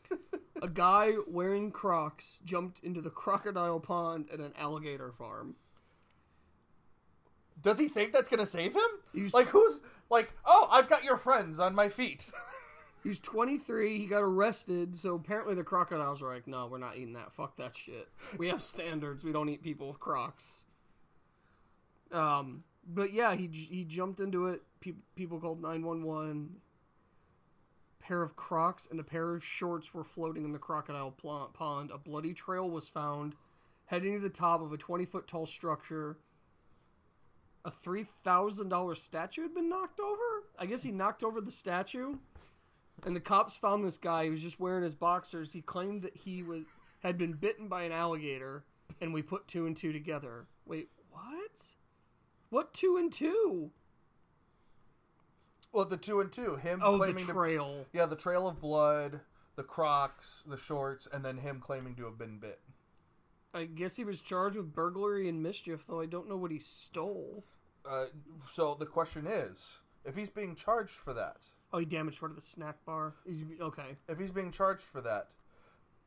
A 0.61 0.69
guy 0.69 1.15
wearing 1.27 1.71
Crocs 1.71 2.41
jumped 2.45 2.85
into 2.85 3.01
the 3.01 3.11
crocodile 3.11 3.81
pond 3.81 4.29
at 4.33 4.39
an 4.39 4.53
alligator 4.59 5.11
farm. 5.11 5.57
Does 7.63 7.79
he 7.79 7.89
think 7.89 8.13
that's 8.13 8.29
gonna 8.29 8.47
save 8.47 8.75
him? 8.75 8.83
He's- 9.15 9.33
like 9.35 9.47
who's 9.47 9.81
like, 10.11 10.33
oh, 10.45 10.69
I've 10.71 10.89
got 10.89 11.03
your 11.03 11.17
friends 11.17 11.59
on 11.59 11.75
my 11.75 11.89
feet. 11.89 12.31
He 13.03 13.09
was 13.09 13.19
23. 13.21 13.99
He 13.99 14.07
got 14.07 14.23
arrested. 14.23 14.97
So 14.97 15.15
apparently 15.15 15.55
the 15.55 15.65
crocodiles 15.65 16.23
were 16.23 16.33
like, 16.33 16.47
"No, 16.47 16.67
we're 16.67 16.79
not 16.79 16.97
eating 16.97 17.15
that. 17.15 17.33
Fuck 17.33 17.57
that 17.57 17.77
shit. 17.77 18.09
We 18.39 18.49
have 18.49 18.63
standards. 18.63 19.25
We 19.25 19.33
don't 19.33 19.49
eat 19.49 19.63
people 19.63 19.89
with 19.89 19.99
Crocs." 19.99 20.65
Um, 22.13 22.63
but 22.87 23.13
yeah, 23.13 23.35
he 23.35 23.49
he 23.49 23.85
jumped 23.85 24.21
into 24.21 24.47
it. 24.49 24.63
Pe- 24.81 24.93
people 25.17 25.41
called 25.41 25.61
911. 25.61 26.61
Pair 27.99 28.23
of 28.23 28.37
Crocs 28.37 28.89
and 28.91 28.99
a 28.99 29.05
pair 29.05 29.35
of 29.35 29.45
shorts 29.45 29.95
were 29.95 30.05
floating 30.05 30.45
in 30.45 30.53
the 30.53 30.59
crocodile 30.59 31.13
pond. 31.13 31.91
A 31.93 31.99
bloody 31.99 32.35
trail 32.35 32.69
was 32.69 32.89
found 32.89 33.35
heading 33.87 34.15
to 34.15 34.21
the 34.21 34.29
top 34.29 34.61
of 34.61 34.73
a 34.73 34.77
20 34.77 35.05
foot 35.05 35.27
tall 35.27 35.47
structure. 35.47 36.19
A 37.65 37.71
three 37.71 38.07
thousand 38.25 38.71
dollar 38.71 38.97
statue 38.97 39.43
had 39.43 39.55
been 39.55 39.69
knocked 39.69 40.01
over. 40.01 40.45
I 40.59 40.67
guess 40.67 40.83
he 40.83 40.91
knocked 40.91 41.23
over 41.23 41.41
the 41.41 41.53
statue 41.53 42.17
and 43.05 43.15
the 43.17 43.21
cops 43.21 43.57
found 43.57 43.85
this 43.85 43.99
guy. 43.99 44.25
He 44.25 44.31
was 44.31 44.41
just 44.43 44.61
wearing 44.61 44.85
his 44.85 44.95
boxers. 44.95 45.53
He 45.53 45.63
claimed 45.63 46.03
that 46.03 46.17
he 46.17 46.43
was 46.43 46.63
had 47.01 47.19
been 47.19 47.33
bitten 47.33 47.69
by 47.69 47.83
an 47.83 47.93
alligator, 47.93 48.65
and 49.01 49.13
we 49.13 49.23
put 49.23 49.49
two 49.49 49.67
and 49.67 49.77
two 49.77 49.93
together. 49.93 50.47
Wait, 50.67 50.89
what? 51.11 51.51
What 52.51 52.73
two 52.75 52.97
and 52.99 53.13
two? 53.13 53.71
well, 55.73 55.85
the 55.87 55.97
two 55.97 56.21
and 56.21 56.31
two, 56.31 56.57
him 56.57 56.81
Oh, 56.83 56.93
the 56.93 56.99
claiming 56.99 57.27
to 57.27 57.33
trail. 57.33 57.87
yeah, 57.93 58.07
the 58.07 58.17
trail 58.17 58.47
of 58.47 58.61
blood, 58.61 59.21
the 59.57 59.63
Crocs, 59.63 60.43
the 60.47 60.57
shorts, 60.57 61.09
and 61.13 61.25
then 61.25 61.39
him 61.39 61.61
claiming 61.61 61.95
to 61.97 62.05
have 62.05 62.19
been 62.19 62.39
bit. 62.39 62.61
I 63.55 63.65
guess 63.65 63.97
he 63.97 64.05
was 64.05 64.21
charged 64.21 64.57
with 64.57 64.73
burglary 64.73 65.29
and 65.29 65.43
mischief, 65.43 65.85
though 65.89 66.01
I 66.01 66.07
don't 66.07 66.29
know 66.29 66.37
what 66.37 66.51
he 66.51 66.59
stole. 66.59 67.45
Uh, 67.89 68.07
so 68.51 68.77
the 68.79 68.87
question 68.87 69.27
is, 69.27 69.79
if 70.05 70.15
he's 70.15 70.31
being 70.31 70.55
charged 70.55 70.95
for 70.95 71.13
that, 71.15 71.39
Oh, 71.73 71.79
he 71.79 71.85
damaged 71.85 72.21
part 72.21 72.33
of 72.33 72.37
the 72.37 72.43
snack 72.43 72.77
bar. 72.85 73.15
Okay. 73.61 73.97
if 74.09 74.19
he's 74.19 74.31
being 74.31 74.51
charged 74.51 74.83
for 74.83 75.01
that, 75.01 75.29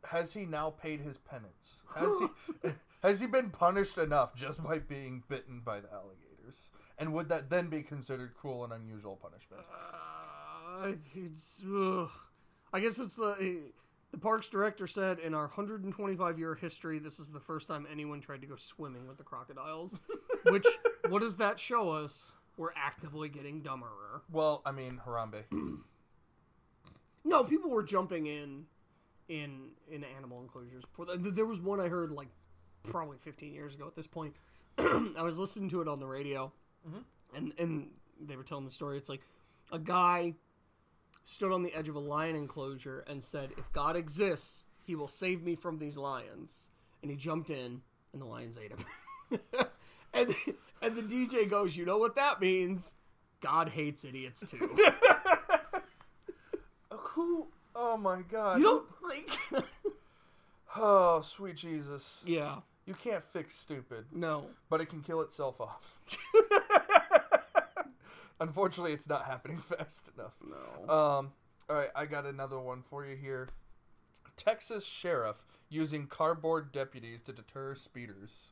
has 0.03 0.33
he 0.33 0.45
now 0.45 0.69
paid 0.69 1.01
his 1.01 1.17
penance? 1.17 1.83
Has 1.95 2.09
he 2.19 2.69
has 3.03 3.19
he 3.19 3.27
been 3.27 3.49
punished 3.49 3.97
enough 3.97 4.35
just 4.35 4.63
by 4.63 4.79
being 4.79 5.23
bitten 5.27 5.61
by 5.63 5.79
the 5.79 5.91
alligators? 5.91 6.71
And 6.97 7.13
would 7.13 7.29
that 7.29 7.49
then 7.49 7.67
be 7.67 7.81
considered 7.81 8.33
cruel 8.35 8.63
and 8.63 8.73
unusual 8.73 9.15
punishment? 9.15 9.63
Uh, 9.71 10.91
it's, 11.15 11.63
ugh. 11.65 12.09
I 12.71 12.79
guess 12.79 12.99
it's 12.99 13.15
the 13.15 13.35
eh, 13.39 13.71
the 14.11 14.17
parks 14.17 14.47
director 14.47 14.87
said 14.87 15.19
in 15.19 15.33
our 15.33 15.47
125 15.47 16.39
year 16.39 16.55
history, 16.55 16.99
this 16.99 17.19
is 17.19 17.29
the 17.29 17.39
first 17.39 17.67
time 17.67 17.85
anyone 17.91 18.21
tried 18.21 18.41
to 18.41 18.47
go 18.47 18.55
swimming 18.55 19.07
with 19.07 19.17
the 19.17 19.23
crocodiles. 19.23 19.99
Which 20.49 20.65
what 21.09 21.21
does 21.21 21.35
that 21.37 21.59
show 21.59 21.89
us? 21.89 22.35
We're 22.57 22.73
actively 22.75 23.29
getting 23.29 23.61
dumber. 23.61 23.87
Well, 24.31 24.61
I 24.65 24.71
mean, 24.71 25.01
Harambe. 25.05 25.43
No, 27.27 27.43
people 27.43 27.71
were 27.71 27.83
jumping 27.83 28.27
in 28.27 28.65
in 29.27 29.71
in 29.89 30.03
animal 30.03 30.41
enclosures. 30.41 30.83
There 31.17 31.47
was 31.47 31.59
one 31.59 31.81
I 31.81 31.87
heard 31.87 32.11
like 32.11 32.27
probably 32.83 33.17
15 33.17 33.51
years 33.51 33.73
ago. 33.73 33.87
At 33.87 33.95
this 33.95 34.07
point, 34.07 34.35
I 34.77 35.23
was 35.23 35.39
listening 35.39 35.69
to 35.69 35.81
it 35.81 35.87
on 35.87 35.99
the 35.99 36.05
radio, 36.05 36.51
mm-hmm. 36.87 36.99
and 37.35 37.53
and 37.57 37.87
they 38.21 38.35
were 38.35 38.43
telling 38.43 38.63
the 38.63 38.71
story. 38.71 38.97
It's 38.97 39.09
like 39.09 39.21
a 39.71 39.79
guy 39.79 40.35
stood 41.23 41.51
on 41.51 41.63
the 41.63 41.73
edge 41.73 41.89
of 41.89 41.95
a 41.95 41.99
lion 41.99 42.35
enclosure 42.35 43.03
and 43.07 43.23
said, 43.23 43.49
"If 43.57 43.73
God 43.73 43.95
exists, 43.95 44.65
He 44.83 44.95
will 44.95 45.07
save 45.07 45.41
me 45.41 45.55
from 45.55 45.79
these 45.79 45.97
lions." 45.97 46.69
And 47.01 47.11
he 47.11 47.17
jumped 47.17 47.51
in, 47.51 47.81
and 48.13 48.21
the 48.21 48.25
lions 48.25 48.57
ate 48.57 48.71
him. 48.71 49.39
and 50.13 50.35
and 50.85 50.95
the 50.95 51.01
DJ 51.01 51.49
goes, 51.49 51.75
"You 51.75 51.85
know 51.85 51.97
what 51.97 52.15
that 52.15 52.39
means? 52.41 52.95
God 53.41 53.69
hates 53.69 54.05
idiots 54.05 54.45
too." 54.45 54.75
Who? 56.91 57.47
Oh 57.75 57.97
my 57.97 58.21
God! 58.23 58.57
you 58.59 58.63
don't 58.63 58.87
like. 59.03 59.65
Oh, 60.77 61.21
sweet 61.21 61.55
Jesus! 61.55 62.21
yeah. 62.25 62.57
You 62.85 62.93
can't 62.95 63.23
fix 63.23 63.55
stupid, 63.55 64.05
No. 64.11 64.45
but 64.69 64.81
it 64.81 64.87
can 64.87 65.01
kill 65.01 65.21
itself 65.21 65.61
off. 65.61 65.97
Unfortunately, 68.41 68.91
it's 68.91 69.07
not 69.07 69.23
happening 69.25 69.57
fast 69.59 70.09
enough. 70.17 70.33
No. 70.45 70.93
Um, 70.93 71.31
all 71.69 71.77
right, 71.77 71.87
I 71.95 72.05
got 72.05 72.25
another 72.25 72.59
one 72.59 72.83
for 72.89 73.05
you 73.05 73.15
here. 73.15 73.47
Texas 74.35 74.85
sheriff 74.85 75.37
using 75.69 76.07
cardboard 76.07 76.73
deputies 76.73 77.21
to 77.23 77.31
deter 77.33 77.73
speeders. 77.73 78.49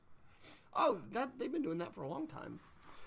Oh, 0.76 1.00
that 1.12 1.40
they've 1.40 1.52
been 1.52 1.62
doing 1.62 1.78
that 1.80 1.94
for 1.94 2.04
a 2.04 2.08
long 2.08 2.28
time. 2.28 2.60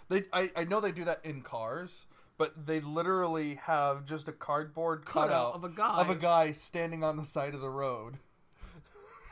They, 0.09 0.25
I, 0.33 0.51
I 0.57 0.65
know 0.65 0.81
they 0.81 0.93
do 0.93 1.05
that 1.05 1.21
in 1.25 1.43
cars, 1.43 2.07
but 2.39 2.67
they 2.67 2.81
literally 2.81 3.57
have 3.65 4.05
just 4.05 4.29
a 4.29 4.33
cardboard 4.33 5.05
Cutout 5.05 5.29
cutout 5.29 5.55
of 5.55 5.65
a 5.65 5.69
guy. 5.69 6.01
of 6.01 6.11
a 6.11 6.15
guy 6.15 6.53
standing 6.53 7.03
on 7.03 7.17
the 7.17 7.25
side 7.25 7.55
of 7.55 7.61
the 7.61 7.71
road. 7.71 8.19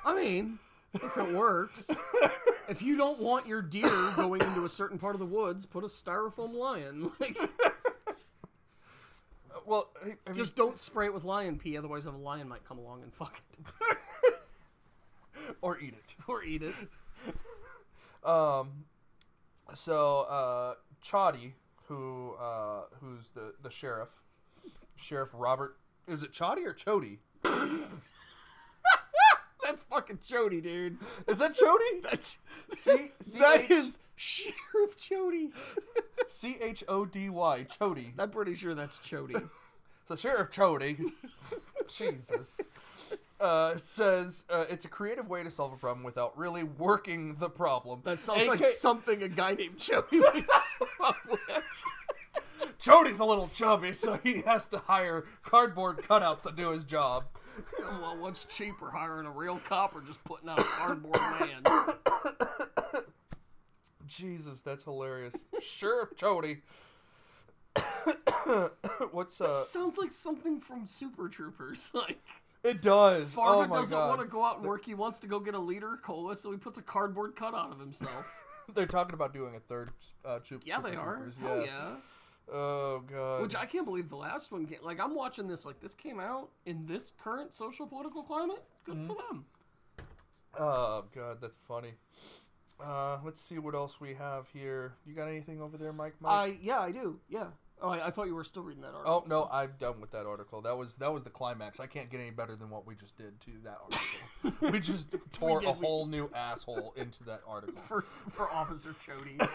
I 0.04 0.14
mean, 0.14 0.58
if 0.94 1.16
it 1.16 1.32
works. 1.32 1.90
if 2.68 2.82
you 2.82 2.96
don't 2.96 3.20
want 3.20 3.46
your 3.46 3.62
deer 3.62 3.90
going 4.16 4.40
into 4.42 4.64
a 4.64 4.68
certain 4.68 4.98
part 4.98 5.14
of 5.14 5.20
the 5.20 5.26
woods, 5.26 5.64
put 5.66 5.84
a 5.84 5.86
styrofoam 5.88 6.54
lion. 6.54 7.10
Like, 7.20 7.36
Well, 9.66 9.88
have 10.02 10.16
you- 10.28 10.34
just 10.34 10.56
don't 10.56 10.78
spray 10.78 11.06
it 11.06 11.14
with 11.14 11.24
lion 11.24 11.58
pee, 11.58 11.76
otherwise 11.78 12.04
a 12.06 12.10
lion 12.10 12.48
might 12.48 12.64
come 12.64 12.78
along 12.78 13.02
and 13.02 13.14
fuck 13.14 13.40
it 13.56 14.36
or 15.62 15.78
eat 15.78 15.94
it. 15.94 16.14
or 16.26 16.42
eat 16.42 16.62
it. 16.62 16.74
Um, 18.24 18.84
so 19.74 20.20
uh, 20.20 20.74
Choddy, 21.02 21.52
who 21.86 22.34
uh, 22.40 22.84
who's 23.00 23.28
the 23.30 23.54
the 23.62 23.70
sheriff, 23.70 24.10
Sheriff 24.96 25.30
Robert. 25.34 25.76
Is 26.06 26.22
it 26.22 26.32
Choddy 26.32 26.66
or 26.66 26.74
Chody? 26.74 27.18
That's 29.64 29.82
fucking 29.84 30.18
Chody, 30.18 30.62
dude. 30.62 30.98
Is 31.26 31.38
that 31.38 31.56
Chody? 31.56 32.02
That's 32.10 32.38
C- 32.76 33.12
that 33.38 33.70
is 33.70 33.98
Sheriff 34.14 34.98
Chody. 34.98 35.50
C 36.28 36.56
H 36.60 36.84
O 36.88 37.06
D 37.06 37.30
Y 37.30 37.66
Chody. 37.68 38.12
I'm 38.18 38.30
pretty 38.30 38.54
sure 38.54 38.74
that's 38.74 38.98
Chody. 38.98 39.48
So 40.06 40.16
Sheriff 40.16 40.50
Chody, 40.50 41.10
Jesus, 41.88 42.60
uh, 43.40 43.76
says 43.76 44.44
uh, 44.48 44.64
it's 44.68 44.84
a 44.84 44.88
creative 44.88 45.28
way 45.28 45.42
to 45.42 45.50
solve 45.50 45.72
a 45.72 45.76
problem 45.76 46.04
without 46.04 46.36
really 46.38 46.62
working 46.64 47.34
the 47.36 47.48
problem. 47.48 48.00
That 48.04 48.18
sounds 48.18 48.46
like 48.46 48.62
something 48.62 49.22
a 49.22 49.28
guy 49.28 49.54
named 49.54 49.78
Chody 49.78 50.12
would 50.12 50.46
come 50.46 50.88
up 51.00 51.16
with. 51.28 51.40
Chody's 52.80 53.18
a 53.18 53.24
little 53.24 53.48
chubby, 53.54 53.92
so 53.92 54.18
he 54.22 54.42
has 54.42 54.68
to 54.68 54.78
hire 54.78 55.24
cardboard 55.42 55.98
cutouts 55.98 56.42
to 56.42 56.52
do 56.52 56.70
his 56.70 56.84
job. 56.84 57.24
Well, 57.78 58.16
what's 58.18 58.44
cheaper, 58.44 58.90
hiring 58.90 59.26
a 59.26 59.30
real 59.30 59.60
cop 59.66 59.94
or 59.94 60.00
just 60.00 60.22
putting 60.24 60.48
out 60.48 60.58
a 60.58 60.64
cardboard 60.64 61.20
man? 61.40 61.62
Jesus, 64.06 64.60
that's 64.60 64.84
hilarious. 64.84 65.44
Sheriff 65.60 66.10
Chody. 66.16 66.60
What's 69.12 69.40
uh? 69.40 69.62
Sounds 69.64 69.98
like 69.98 70.12
something 70.12 70.60
from 70.60 70.86
Super 70.86 71.28
Troopers. 71.28 71.90
Like 71.94 72.20
It 72.64 72.80
does. 72.80 73.32
Farva 73.34 73.70
oh 73.70 73.76
doesn't 73.76 73.96
god. 73.96 74.08
want 74.08 74.20
to 74.22 74.26
go 74.26 74.42
out 74.42 74.56
and 74.56 74.66
work. 74.66 74.84
He 74.84 74.94
wants 74.94 75.18
to 75.20 75.26
go 75.26 75.38
get 75.38 75.54
a 75.54 75.58
liter 75.58 75.98
cola, 76.02 76.34
so 76.34 76.50
he 76.50 76.56
puts 76.56 76.78
a 76.78 76.82
cardboard 76.82 77.36
cutout 77.36 77.70
of 77.70 77.78
himself. 77.78 78.42
They're 78.74 78.86
talking 78.86 79.12
about 79.12 79.34
doing 79.34 79.54
a 79.54 79.60
third 79.60 79.90
uh, 80.24 80.38
troop. 80.38 80.62
yeah, 80.64 80.80
they 80.80 80.96
are. 80.96 81.28
Hell 81.42 81.62
yeah. 81.64 81.96
Oh 82.50 83.02
god. 83.06 83.42
Which 83.42 83.54
I 83.54 83.66
can't 83.66 83.84
believe 83.84 84.08
the 84.08 84.16
last 84.16 84.50
one 84.50 84.66
came. 84.66 84.78
Like 84.82 84.98
I'm 84.98 85.14
watching 85.14 85.46
this. 85.46 85.66
Like 85.66 85.80
this 85.80 85.94
came 85.94 86.18
out 86.18 86.50
in 86.64 86.86
this 86.86 87.12
current 87.22 87.52
social 87.52 87.86
political 87.86 88.22
climate. 88.22 88.64
Good 88.84 89.06
for 89.06 89.16
them. 89.28 89.44
Oh 90.58 91.04
god, 91.14 91.38
that's 91.40 91.56
funny. 91.68 91.92
Uh, 92.82 93.18
let's 93.24 93.40
see 93.40 93.58
what 93.58 93.74
else 93.74 94.00
we 94.00 94.14
have 94.14 94.48
here. 94.52 94.94
You 95.06 95.14
got 95.14 95.28
anything 95.28 95.60
over 95.60 95.76
there, 95.76 95.92
Mike? 95.92 96.14
Mike? 96.20 96.32
I 96.32 96.58
yeah, 96.60 96.80
I 96.80 96.90
do. 96.90 97.18
Yeah. 97.28 97.46
Oh, 97.82 97.90
I, 97.90 98.06
I 98.06 98.10
thought 98.10 98.26
you 98.28 98.34
were 98.34 98.44
still 98.44 98.62
reading 98.62 98.82
that 98.82 98.94
article. 98.94 99.24
Oh 99.26 99.28
no, 99.28 99.42
so- 99.42 99.48
I'm 99.52 99.72
done 99.78 100.00
with 100.00 100.10
that 100.12 100.26
article. 100.26 100.62
That 100.62 100.76
was 100.76 100.96
that 100.96 101.12
was 101.12 101.24
the 101.24 101.30
climax. 101.30 101.80
I 101.80 101.86
can't 101.86 102.10
get 102.10 102.20
any 102.20 102.30
better 102.30 102.56
than 102.56 102.70
what 102.70 102.86
we 102.86 102.94
just 102.94 103.16
did 103.16 103.38
to 103.40 103.50
that 103.64 103.78
article. 103.82 104.70
we 104.72 104.80
just 104.80 105.14
tore 105.32 105.60
did, 105.60 105.68
a 105.68 105.72
we- 105.72 105.86
whole 105.86 106.06
new 106.06 106.30
asshole 106.34 106.94
into 106.96 107.24
that 107.24 107.40
article. 107.46 107.82
for 107.88 108.02
for 108.30 108.48
Officer 108.50 108.94
Chody. 109.06 109.46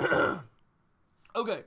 okay. 1.36 1.62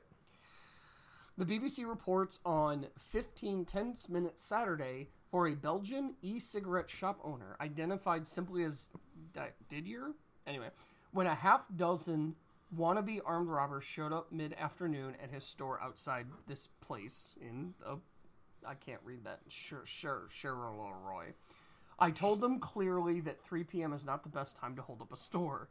The 1.38 1.46
BBC 1.46 1.88
reports 1.88 2.40
on 2.46 2.88
15 3.00 3.66
tense 3.66 4.10
minutes 4.10 4.44
Saturday 4.44 5.10
for 5.32 5.48
a 5.48 5.56
Belgian 5.56 6.16
e-cigarette 6.22 6.90
shop 6.90 7.20
owner 7.24 7.56
identified 7.62 8.28
simply 8.28 8.64
as 8.64 8.90
Di- 9.34 9.50
Didier. 9.70 10.12
Anyway, 10.46 10.68
when 11.14 11.28
a 11.28 11.34
half 11.34 11.66
dozen 11.76 12.36
wannabe 12.76 13.20
armed 13.26 13.50
robbers 13.50 13.84
showed 13.84 14.14
up 14.14 14.32
mid-afternoon 14.32 15.16
at 15.22 15.32
his 15.32 15.44
store 15.44 15.82
outside 15.82 16.28
this 16.48 16.68
place 16.82 17.36
in 17.42 17.74
a 17.86 17.98
I 18.66 18.76
can't 18.76 19.02
read 19.04 19.24
that. 19.24 19.40
Sure, 19.50 19.84
sure, 19.86 20.30
Charleroi. 20.32 21.34
I 21.98 22.12
told 22.12 22.42
them 22.42 22.60
clearly 22.60 23.20
that 23.22 23.42
3 23.44 23.64
p.m. 23.64 23.94
is 23.94 24.06
not 24.06 24.24
the 24.24 24.30
best 24.30 24.56
time 24.56 24.76
to 24.76 24.82
hold 24.82 25.02
up 25.02 25.14
a 25.14 25.18
store. 25.18 25.70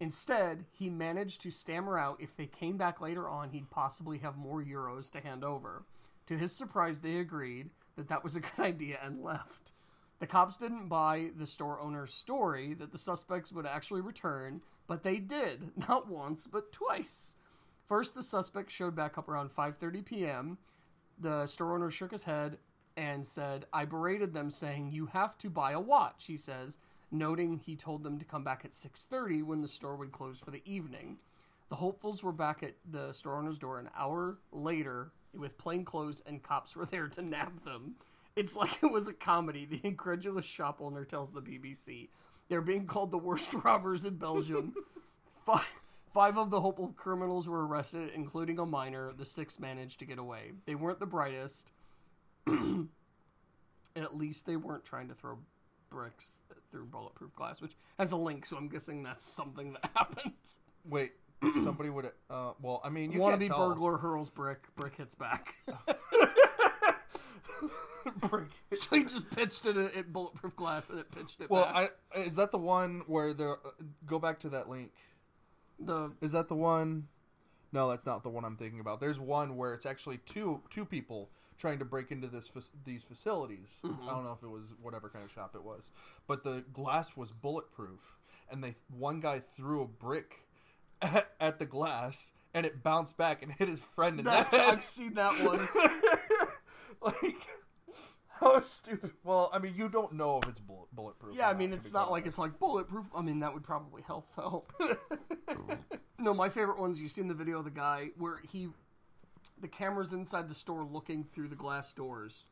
Instead, 0.00 0.64
he 0.70 0.88
managed 0.88 1.40
to 1.42 1.50
stammer 1.50 1.98
out 1.98 2.20
if 2.20 2.36
they 2.36 2.46
came 2.46 2.76
back 2.76 3.00
later 3.00 3.28
on, 3.28 3.50
he'd 3.50 3.70
possibly 3.70 4.18
have 4.18 4.36
more 4.36 4.62
euros 4.62 5.10
to 5.10 5.20
hand 5.20 5.42
over. 5.42 5.84
To 6.26 6.38
his 6.38 6.56
surprise, 6.56 7.00
they 7.00 7.16
agreed 7.16 7.70
that 7.96 8.08
that 8.08 8.22
was 8.22 8.36
a 8.36 8.40
good 8.40 8.58
idea 8.58 8.98
and 9.02 9.22
left. 9.22 9.72
The 10.20 10.26
cops 10.26 10.56
didn't 10.56 10.88
buy 10.88 11.30
the 11.36 11.46
store 11.46 11.80
owner's 11.80 12.12
story 12.12 12.74
that 12.74 12.92
the 12.92 12.98
suspects 12.98 13.52
would 13.52 13.66
actually 13.66 14.00
return, 14.00 14.62
but 14.88 15.04
they 15.04 15.18
did, 15.18 15.70
not 15.88 16.08
once, 16.08 16.48
but 16.48 16.72
twice. 16.72 17.36
First, 17.86 18.14
the 18.14 18.22
suspect 18.22 18.72
showed 18.72 18.96
back 18.96 19.16
up 19.16 19.28
around 19.28 19.50
5:30 19.50 20.04
p.m. 20.04 20.58
The 21.20 21.46
store 21.46 21.74
owner 21.74 21.90
shook 21.90 22.10
his 22.10 22.24
head 22.24 22.58
and 22.96 23.24
said, 23.24 23.66
"I 23.72 23.84
berated 23.84 24.32
them 24.32 24.50
saying 24.50 24.90
you 24.90 25.06
have 25.06 25.38
to 25.38 25.48
buy 25.48 25.72
a 25.72 25.80
watch," 25.80 26.24
he 26.26 26.36
says, 26.36 26.78
noting 27.10 27.58
he 27.58 27.76
told 27.76 28.02
them 28.02 28.18
to 28.18 28.24
come 28.24 28.42
back 28.42 28.64
at 28.64 28.72
6:30 28.72 29.44
when 29.44 29.60
the 29.60 29.68
store 29.68 29.96
would 29.96 30.12
close 30.12 30.40
for 30.40 30.50
the 30.50 30.62
evening. 30.64 31.18
The 31.68 31.76
hopefuls 31.76 32.22
were 32.22 32.32
back 32.32 32.62
at 32.62 32.74
the 32.90 33.12
store 33.12 33.36
owner's 33.36 33.58
door 33.58 33.78
an 33.78 33.90
hour 33.96 34.38
later 34.52 35.12
with 35.34 35.58
plain 35.58 35.84
clothes 35.84 36.22
and 36.26 36.42
cops 36.42 36.74
were 36.74 36.86
there 36.90 37.08
to 37.08 37.22
nab 37.22 37.64
them. 37.64 37.94
It's 38.36 38.56
like 38.56 38.82
it 38.82 38.90
was 38.90 39.08
a 39.08 39.12
comedy, 39.12 39.66
the 39.66 39.80
incredulous 39.82 40.44
shop 40.44 40.80
owner 40.80 41.04
tells 41.04 41.30
the 41.32 41.42
BBC. 41.42 42.08
They're 42.48 42.60
being 42.62 42.86
called 42.86 43.10
the 43.10 43.18
worst 43.18 43.52
robbers 43.64 44.04
in 44.04 44.16
Belgium. 44.16 44.74
Five, 45.44 45.66
five 46.14 46.38
of 46.38 46.50
the 46.50 46.60
hopeful 46.60 46.94
criminals 46.96 47.46
were 47.48 47.66
arrested, 47.66 48.10
including 48.14 48.58
a 48.58 48.66
minor. 48.66 49.12
The 49.16 49.24
six 49.26 49.58
managed 49.58 49.98
to 50.00 50.04
get 50.04 50.18
away. 50.18 50.52
They 50.66 50.74
weren't 50.74 51.00
the 51.00 51.06
brightest. 51.06 51.72
At 53.96 54.16
least 54.16 54.46
they 54.46 54.56
weren't 54.56 54.84
trying 54.84 55.08
to 55.08 55.14
throw 55.14 55.38
bricks 55.90 56.42
through 56.70 56.84
bulletproof 56.86 57.34
glass, 57.34 57.60
which 57.60 57.76
has 57.98 58.12
a 58.12 58.16
link, 58.16 58.46
so 58.46 58.56
I'm 58.56 58.68
guessing 58.68 59.02
that's 59.02 59.24
something 59.24 59.72
that 59.74 59.90
happened. 59.96 60.34
Wait, 60.88 61.12
somebody 61.64 61.90
would. 61.90 62.10
Uh, 62.30 62.52
well, 62.62 62.80
I 62.84 62.88
mean, 62.90 63.10
you 63.12 63.18
Wannabe 63.20 63.38
can't 63.40 63.50
tell. 63.50 63.68
burglar 63.70 63.98
hurls 63.98 64.30
brick, 64.30 64.60
brick 64.76 64.96
hits 64.96 65.14
back. 65.14 65.54
Brick. 68.28 68.48
so 68.72 68.96
he 68.96 69.02
just 69.02 69.30
pitched 69.30 69.66
it 69.66 69.76
at, 69.76 70.12
bulletproof 70.12 70.56
glass 70.56 70.90
and 70.90 70.98
it 70.98 71.10
pitched 71.10 71.40
it 71.40 71.50
Well, 71.50 71.64
back. 71.64 71.92
I, 72.14 72.18
is 72.20 72.36
that 72.36 72.50
the 72.52 72.58
one 72.58 73.02
where 73.06 73.32
the 73.34 73.50
uh, 73.50 73.56
go 74.06 74.18
back 74.18 74.40
to 74.40 74.48
that 74.50 74.68
link? 74.68 74.92
the 75.78 76.12
Is 76.20 76.32
that 76.32 76.48
the 76.48 76.54
one? 76.56 77.08
No, 77.72 77.90
that's 77.90 78.06
not 78.06 78.22
the 78.22 78.30
one 78.30 78.44
I'm 78.44 78.56
thinking 78.56 78.80
about. 78.80 79.00
There's 79.00 79.20
one 79.20 79.56
where 79.56 79.74
it's 79.74 79.86
actually 79.86 80.18
two 80.18 80.62
two 80.70 80.84
people 80.84 81.30
trying 81.58 81.78
to 81.80 81.84
break 81.84 82.10
into 82.10 82.28
this 82.28 82.50
these 82.84 83.04
facilities. 83.04 83.80
I 83.84 84.10
don't 84.10 84.24
know 84.24 84.32
if 84.32 84.42
it 84.42 84.48
was 84.48 84.74
whatever 84.80 85.08
kind 85.08 85.24
of 85.24 85.30
shop 85.30 85.54
it 85.54 85.62
was, 85.62 85.90
but 86.26 86.44
the 86.44 86.64
glass 86.72 87.16
was 87.16 87.32
bulletproof, 87.32 88.00
and 88.50 88.62
they 88.64 88.76
one 88.96 89.20
guy 89.20 89.40
threw 89.40 89.82
a 89.82 89.86
brick 89.86 90.44
at, 91.02 91.30
at 91.40 91.58
the 91.58 91.66
glass, 91.66 92.32
and 92.54 92.64
it 92.64 92.82
bounced 92.82 93.16
back 93.16 93.42
and 93.42 93.52
hit 93.52 93.68
his 93.68 93.82
friend 93.82 94.18
in 94.18 94.24
the 94.24 94.30
head. 94.44 94.60
I've 94.60 94.84
seen 94.84 95.14
that 95.14 95.34
one. 95.44 95.68
like 97.00 97.46
how 98.40 98.60
stupid. 98.60 99.12
Well, 99.24 99.50
I 99.52 99.58
mean, 99.58 99.74
you 99.76 99.88
don't 99.88 100.12
know 100.12 100.40
if 100.42 100.48
it's 100.48 100.60
bullet, 100.60 100.88
bulletproof. 100.92 101.36
Yeah, 101.36 101.48
I 101.48 101.54
mean, 101.54 101.72
it's 101.72 101.92
not 101.92 102.10
like 102.10 102.26
it's 102.26 102.38
like 102.38 102.58
bulletproof. 102.58 103.06
I 103.14 103.22
mean, 103.22 103.40
that 103.40 103.52
would 103.52 103.64
probably 103.64 104.02
help 104.02 104.28
though. 104.36 104.64
no, 106.18 106.34
my 106.34 106.48
favorite 106.48 106.78
ones. 106.78 107.00
You 107.00 107.08
seen 107.08 107.28
the 107.28 107.34
video 107.34 107.58
of 107.58 107.64
the 107.64 107.70
guy 107.70 108.10
where 108.16 108.40
he, 108.50 108.68
the 109.60 109.68
camera's 109.68 110.12
inside 110.12 110.48
the 110.48 110.54
store 110.54 110.84
looking 110.84 111.24
through 111.24 111.48
the 111.48 111.56
glass 111.56 111.92
doors, 111.92 112.46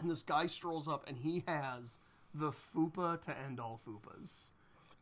and 0.00 0.10
this 0.10 0.22
guy 0.22 0.46
strolls 0.46 0.88
up 0.88 1.08
and 1.08 1.18
he 1.18 1.44
has 1.46 1.98
the 2.34 2.50
fupa 2.50 3.20
to 3.22 3.38
end 3.38 3.60
all 3.60 3.80
fupas. 3.86 4.50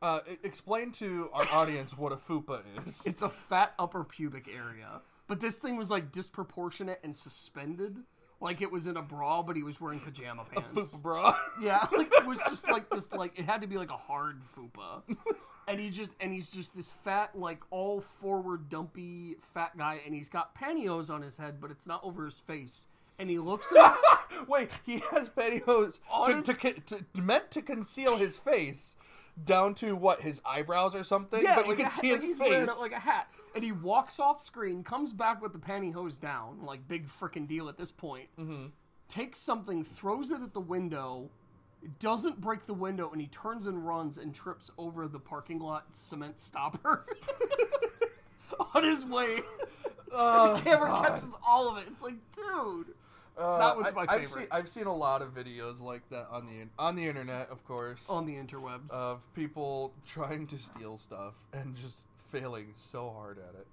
Uh, 0.02 0.18
explain 0.42 0.90
to 0.90 1.30
our 1.32 1.46
audience 1.52 1.96
what 1.96 2.12
a 2.12 2.16
fupa 2.16 2.60
is. 2.84 3.02
It's 3.06 3.22
a 3.22 3.28
fat 3.28 3.72
upper 3.78 4.02
pubic 4.02 4.48
area, 4.48 5.00
but 5.28 5.40
this 5.40 5.58
thing 5.58 5.76
was 5.76 5.90
like 5.90 6.10
disproportionate 6.10 6.98
and 7.04 7.16
suspended, 7.16 7.98
like 8.42 8.60
it 8.60 8.70
was 8.70 8.86
in 8.86 8.96
a 8.98 9.02
bra, 9.02 9.42
but 9.42 9.56
he 9.56 9.62
was 9.62 9.80
wearing 9.80 10.00
pajama 10.00 10.44
pants. 10.52 10.68
fupa 10.74 11.02
bra. 11.02 11.34
Yeah, 11.62 11.86
like 11.96 12.12
it 12.12 12.26
was 12.26 12.38
just 12.48 12.68
like 12.70 12.90
this 12.90 13.10
like 13.12 13.38
it 13.38 13.44
had 13.46 13.60
to 13.62 13.66
be 13.66 13.78
like 13.78 13.90
a 13.90 13.96
hard 13.96 14.40
fupa. 14.54 15.02
And 15.68 15.78
he 15.80 15.90
just 15.90 16.10
and 16.20 16.32
he's 16.32 16.50
just 16.50 16.74
this 16.74 16.88
fat, 16.88 17.38
like 17.38 17.60
all 17.70 18.00
forward 18.00 18.68
dumpy 18.68 19.36
fat 19.40 19.78
guy, 19.78 20.00
and 20.04 20.14
he's 20.14 20.28
got 20.28 20.54
pantyhose 20.58 21.08
on 21.08 21.22
his 21.22 21.36
head, 21.36 21.60
but 21.60 21.70
it's 21.70 21.86
not 21.86 22.02
over 22.04 22.24
his 22.24 22.40
face. 22.40 22.88
And 23.18 23.30
he 23.30 23.38
looks 23.38 23.72
at 23.72 23.96
Wait, 24.48 24.68
he 24.84 25.02
has 25.12 25.28
pantyhose 25.28 26.00
On 26.10 26.30
to, 26.30 26.36
his- 26.36 26.46
to, 26.46 26.54
con- 26.54 26.82
to, 26.86 27.04
meant 27.14 27.50
to 27.52 27.62
conceal 27.62 28.16
his 28.16 28.38
face 28.38 28.96
down 29.44 29.74
to 29.76 29.94
what 29.94 30.20
his 30.20 30.42
eyebrows 30.44 30.96
or 30.96 31.04
something. 31.04 31.42
yeah, 31.42 31.54
but 31.56 31.64
you 31.66 31.70
like 31.70 31.78
can 31.78 31.86
a, 31.86 31.90
see 31.90 32.02
like 32.12 32.14
his 32.16 32.22
he's 32.24 32.38
face. 32.38 32.48
wearing 32.48 32.68
it 32.68 32.76
like 32.80 32.92
a 32.92 32.98
hat, 32.98 33.28
and 33.54 33.62
he 33.64 33.72
walks 33.72 34.18
off 34.20 34.40
screen, 34.40 34.82
comes 34.84 35.12
back 35.12 35.40
with 35.42 35.52
the 35.52 35.58
pantyhose 35.58 36.20
down, 36.20 36.62
like 36.64 36.86
big 36.88 37.06
freaking 37.08 37.46
deal 37.46 37.68
at 37.68 37.76
this 37.78 37.92
point. 37.92 38.28
Mm-hmm. 38.38 38.66
Takes 39.08 39.38
something, 39.38 39.84
throws 39.84 40.30
it 40.30 40.40
at 40.42 40.54
the 40.54 40.60
window, 40.60 41.30
doesn't 41.98 42.40
break 42.40 42.64
the 42.66 42.74
window, 42.74 43.10
and 43.10 43.20
he 43.20 43.26
turns 43.26 43.66
and 43.66 43.86
runs 43.86 44.16
and 44.18 44.34
trips 44.34 44.70
over 44.78 45.06
the 45.08 45.18
parking 45.20 45.58
lot 45.58 45.84
cement 45.94 46.40
stopper 46.40 47.04
on 48.74 48.84
his 48.84 49.04
way. 49.04 49.40
Uh, 50.12 50.54
the 50.56 50.60
camera 50.62 51.02
catches 51.06 51.24
all 51.46 51.68
of 51.70 51.78
it. 51.82 51.88
It's 51.88 52.02
like, 52.02 52.14
dude. 52.34 52.86
uh, 53.36 53.58
that 53.58 53.76
one's 53.76 53.88
I- 53.88 53.92
my 53.94 54.02
I've 54.02 54.20
favorite. 54.22 54.28
seen, 54.42 54.46
I've 54.50 54.68
seen 54.68 54.86
a 54.86 54.94
lot 54.94 55.22
of 55.22 55.34
videos 55.34 55.80
like 55.80 56.08
that 56.10 56.28
on 56.30 56.46
the 56.46 56.68
on 56.78 56.96
the 56.96 57.06
internet, 57.06 57.48
of 57.50 57.64
course, 57.64 58.06
On 58.08 58.24
the 58.26 58.34
interwebs. 58.34 58.90
of 58.90 59.20
people 59.34 59.92
trying 60.06 60.46
to 60.48 60.58
steal 60.58 60.96
stuff 60.98 61.34
and 61.52 61.74
just 61.76 62.02
failing 62.32 62.72
so 62.74 63.10
hard 63.10 63.38
at 63.38 63.54
it. 63.54 63.66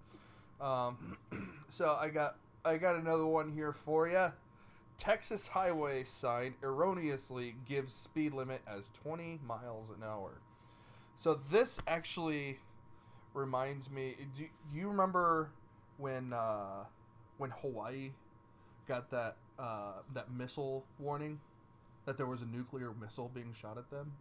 Um, 0.63 1.17
so 1.69 1.97
I 1.99 2.09
got 2.09 2.35
I 2.65 2.77
got 2.77 2.95
another 2.95 3.25
one 3.25 3.51
here 3.51 3.71
for 3.71 4.07
you. 4.07 4.27
Texas 4.97 5.47
highway 5.47 6.03
sign 6.03 6.55
erroneously 6.61 7.55
gives 7.65 7.93
speed 7.93 8.33
limit 8.33 8.61
as 8.67 8.89
20 9.01 9.39
miles 9.47 9.89
an 9.91 10.03
hour. 10.03 10.41
So 11.15 11.39
this 11.49 11.79
actually 11.87 12.59
reminds 13.33 13.89
me. 13.89 14.15
Do 14.35 14.45
you 14.73 14.89
remember 14.89 15.51
when 15.97 16.33
uh, 16.33 16.83
when 17.37 17.51
Hawaii 17.61 18.11
got 18.87 19.09
that 19.11 19.37
uh, 19.57 19.93
that 20.13 20.31
missile 20.31 20.85
warning 20.99 21.39
that 22.05 22.17
there 22.17 22.25
was 22.25 22.41
a 22.41 22.45
nuclear 22.45 22.91
missile 22.99 23.31
being 23.33 23.53
shot 23.53 23.77
at 23.77 23.89
them? 23.89 24.11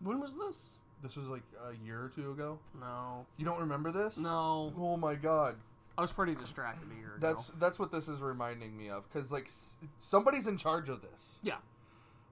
when 0.00 0.20
was 0.20 0.36
this? 0.36 0.70
This 1.02 1.16
was 1.16 1.28
like 1.28 1.42
a 1.68 1.74
year 1.84 2.04
or 2.04 2.08
two 2.08 2.30
ago. 2.32 2.58
No. 2.80 3.26
You 3.36 3.44
don't 3.44 3.60
remember 3.60 3.92
this? 3.92 4.16
No. 4.18 4.72
Oh 4.78 4.96
my 4.96 5.14
god. 5.14 5.56
I 5.98 6.02
was 6.02 6.12
pretty 6.12 6.34
distracted 6.34 6.88
a 6.92 6.94
year 6.98 7.14
ago. 7.16 7.26
That's 7.28 7.48
that's 7.58 7.78
what 7.78 7.90
this 7.92 8.08
is 8.08 8.20
reminding 8.20 8.76
me 8.76 8.90
of 8.90 9.08
cuz 9.10 9.30
like 9.32 9.46
s- 9.46 9.78
somebody's 9.98 10.46
in 10.46 10.56
charge 10.56 10.88
of 10.88 11.00
this. 11.02 11.40
Yeah. 11.42 11.56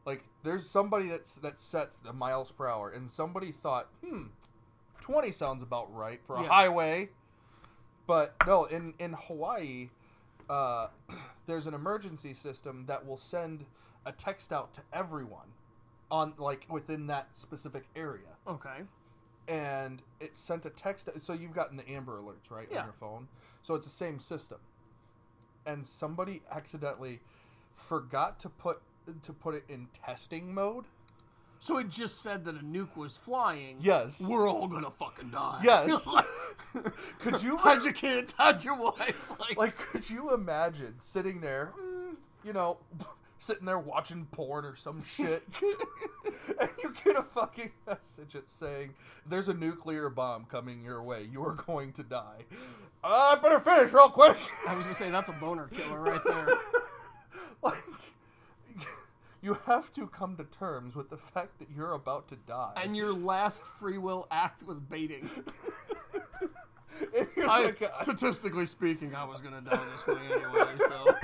Like 0.04 0.24
there's 0.42 0.68
somebody 0.68 1.08
that's 1.08 1.36
that 1.36 1.58
sets 1.58 1.96
the 1.98 2.12
miles 2.12 2.50
per 2.50 2.66
hour 2.68 2.90
and 2.90 3.10
somebody 3.10 3.52
thought, 3.52 3.88
"Hmm, 4.04 4.24
20 5.00 5.32
sounds 5.32 5.62
about 5.62 5.94
right 5.94 6.22
for 6.24 6.36
a 6.36 6.42
Yeah. 6.42 6.48
highway." 6.48 7.10
But 8.06 8.34
no, 8.46 8.64
in 8.66 8.92
in 8.98 9.14
Hawaii, 9.14 9.88
uh, 10.50 10.88
there's 11.46 11.66
an 11.66 11.72
emergency 11.74 12.34
system 12.34 12.84
that 12.86 13.06
will 13.06 13.16
send 13.16 13.64
a 14.04 14.12
text 14.12 14.52
out 14.52 14.74
to 14.74 14.82
everyone 14.92 15.53
on 16.14 16.32
like 16.38 16.64
within 16.70 17.06
that 17.08 17.36
specific 17.36 17.84
area. 17.96 18.32
Okay. 18.46 18.82
and 19.48 20.00
it 20.20 20.36
sent 20.36 20.64
a 20.64 20.70
text. 20.70 21.08
So 21.18 21.32
you've 21.34 21.52
gotten 21.54 21.76
the 21.76 21.86
Amber 21.90 22.18
Alerts 22.18 22.50
right 22.50 22.68
Yeah. 22.70 22.78
on 22.80 22.84
your 22.86 22.94
phone. 22.94 23.28
So 23.62 23.74
it's 23.74 23.86
the 23.86 23.92
same 23.92 24.18
system. 24.20 24.58
And 25.66 25.84
somebody 25.86 26.42
accidentally 26.50 27.20
forgot 27.74 28.38
to 28.40 28.48
put 28.48 28.80
to 29.22 29.32
put 29.34 29.54
it 29.54 29.64
in 29.68 29.86
testing 30.06 30.54
mode. 30.54 30.84
So 31.58 31.78
it 31.78 31.88
just 31.88 32.22
said 32.22 32.44
that 32.46 32.54
a 32.56 32.60
nuke 32.60 32.96
was 32.96 33.16
flying. 33.16 33.76
Yes. 33.80 34.20
We're 34.20 34.48
all 34.48 34.66
gonna 34.68 34.90
fucking 34.90 35.30
die. 35.30 35.60
Yes. 35.64 36.06
could 37.20 37.42
you 37.42 37.56
hide 37.66 37.82
your 37.84 37.92
kids, 37.92 38.32
hide 38.32 38.62
your 38.64 38.80
wife. 38.80 39.30
Like, 39.40 39.56
like 39.58 39.76
could 39.76 40.08
you 40.08 40.32
imagine 40.32 40.94
sitting 41.00 41.40
there, 41.40 41.72
mm, 41.78 42.14
you 42.44 42.52
know, 42.54 42.78
sitting 43.38 43.66
there 43.66 43.78
watching 43.78 44.26
porn 44.32 44.64
or 44.64 44.76
some 44.76 45.02
shit, 45.04 45.42
and 46.60 46.68
you 46.82 46.94
get 47.04 47.16
a 47.16 47.22
fucking 47.22 47.70
message 47.86 48.32
that's 48.34 48.52
saying 48.52 48.94
there's 49.26 49.48
a 49.48 49.54
nuclear 49.54 50.08
bomb 50.08 50.44
coming 50.44 50.82
your 50.82 51.02
way. 51.02 51.28
You 51.30 51.44
are 51.44 51.54
going 51.54 51.92
to 51.94 52.02
die. 52.02 52.44
I 53.02 53.36
better 53.42 53.60
finish 53.60 53.92
real 53.92 54.08
quick. 54.08 54.36
I 54.66 54.74
was 54.74 54.86
just 54.86 54.98
saying, 54.98 55.12
that's 55.12 55.28
a 55.28 55.32
boner 55.34 55.68
killer 55.68 56.00
right 56.00 56.20
there. 56.26 56.48
like 57.62 57.82
you 59.42 59.58
have 59.66 59.92
to 59.92 60.06
come 60.06 60.36
to 60.36 60.44
terms 60.44 60.94
with 60.96 61.10
the 61.10 61.18
fact 61.18 61.58
that 61.58 61.68
you're 61.76 61.92
about 61.92 62.28
to 62.28 62.36
die. 62.46 62.72
and 62.82 62.96
your 62.96 63.12
last 63.12 63.64
free 63.66 63.98
will 63.98 64.26
act 64.30 64.62
was 64.62 64.80
baiting. 64.80 65.28
I, 67.46 67.64
like, 67.64 67.82
uh, 67.82 67.92
statistically 67.92 68.66
speaking, 68.66 69.14
I 69.14 69.24
was 69.24 69.40
gonna 69.40 69.60
die 69.60 69.78
this 69.92 70.06
way 70.06 70.16
anyway. 70.32 70.72
So 70.78 71.14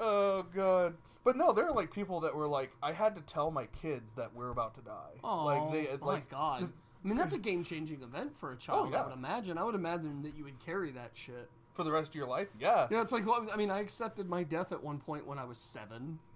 oh 0.00 0.44
god. 0.54 0.94
But 1.22 1.36
no, 1.36 1.52
there 1.52 1.66
are 1.66 1.72
like 1.72 1.92
people 1.92 2.20
that 2.20 2.34
were 2.34 2.46
like, 2.46 2.72
I 2.82 2.92
had 2.92 3.14
to 3.14 3.20
tell 3.20 3.50
my 3.50 3.66
kids 3.66 4.12
that 4.14 4.34
we're 4.34 4.50
about 4.50 4.74
to 4.76 4.80
die. 4.80 5.18
Oh, 5.22 5.44
like 5.44 5.72
they, 5.72 5.80
it's 5.82 6.00
my 6.00 6.14
like, 6.14 6.28
God. 6.30 6.72
I 7.04 7.08
mean, 7.08 7.16
that's 7.16 7.34
a 7.34 7.38
game 7.38 7.62
changing 7.62 8.02
event 8.02 8.36
for 8.36 8.50
a 8.50 8.54
oh, 8.54 8.56
child, 8.56 8.88
Oh, 8.88 8.92
yeah. 8.92 9.02
I 9.02 9.06
would 9.06 9.14
imagine. 9.16 9.58
I 9.58 9.64
would 9.64 9.74
imagine 9.74 10.22
that 10.22 10.36
you 10.36 10.44
would 10.44 10.58
carry 10.64 10.90
that 10.92 11.10
shit. 11.14 11.48
for 11.72 11.84
the 11.84 11.92
rest 11.92 12.10
of 12.10 12.14
your 12.14 12.26
life. 12.26 12.48
Yeah. 12.58 12.88
Yeah, 12.90 13.00
it's 13.02 13.12
like, 13.12 13.26
well, 13.26 13.46
I 13.52 13.56
mean, 13.56 13.70
I 13.70 13.80
accepted 13.80 14.28
my 14.28 14.42
death 14.42 14.72
at 14.72 14.82
one 14.82 14.98
point 14.98 15.26
when 15.26 15.38
I 15.38 15.44
was 15.44 15.58
seven. 15.58 16.18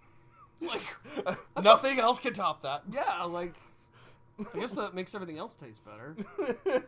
Like, 0.60 1.36
Nothing 1.62 1.98
else 1.98 2.20
can 2.20 2.32
top 2.32 2.62
that. 2.62 2.84
yeah, 2.90 3.24
like, 3.24 3.54
I 4.38 4.58
guess 4.58 4.72
that 4.72 4.94
makes 4.94 5.14
everything 5.14 5.36
else 5.36 5.56
taste 5.56 5.82
better. 5.84 6.16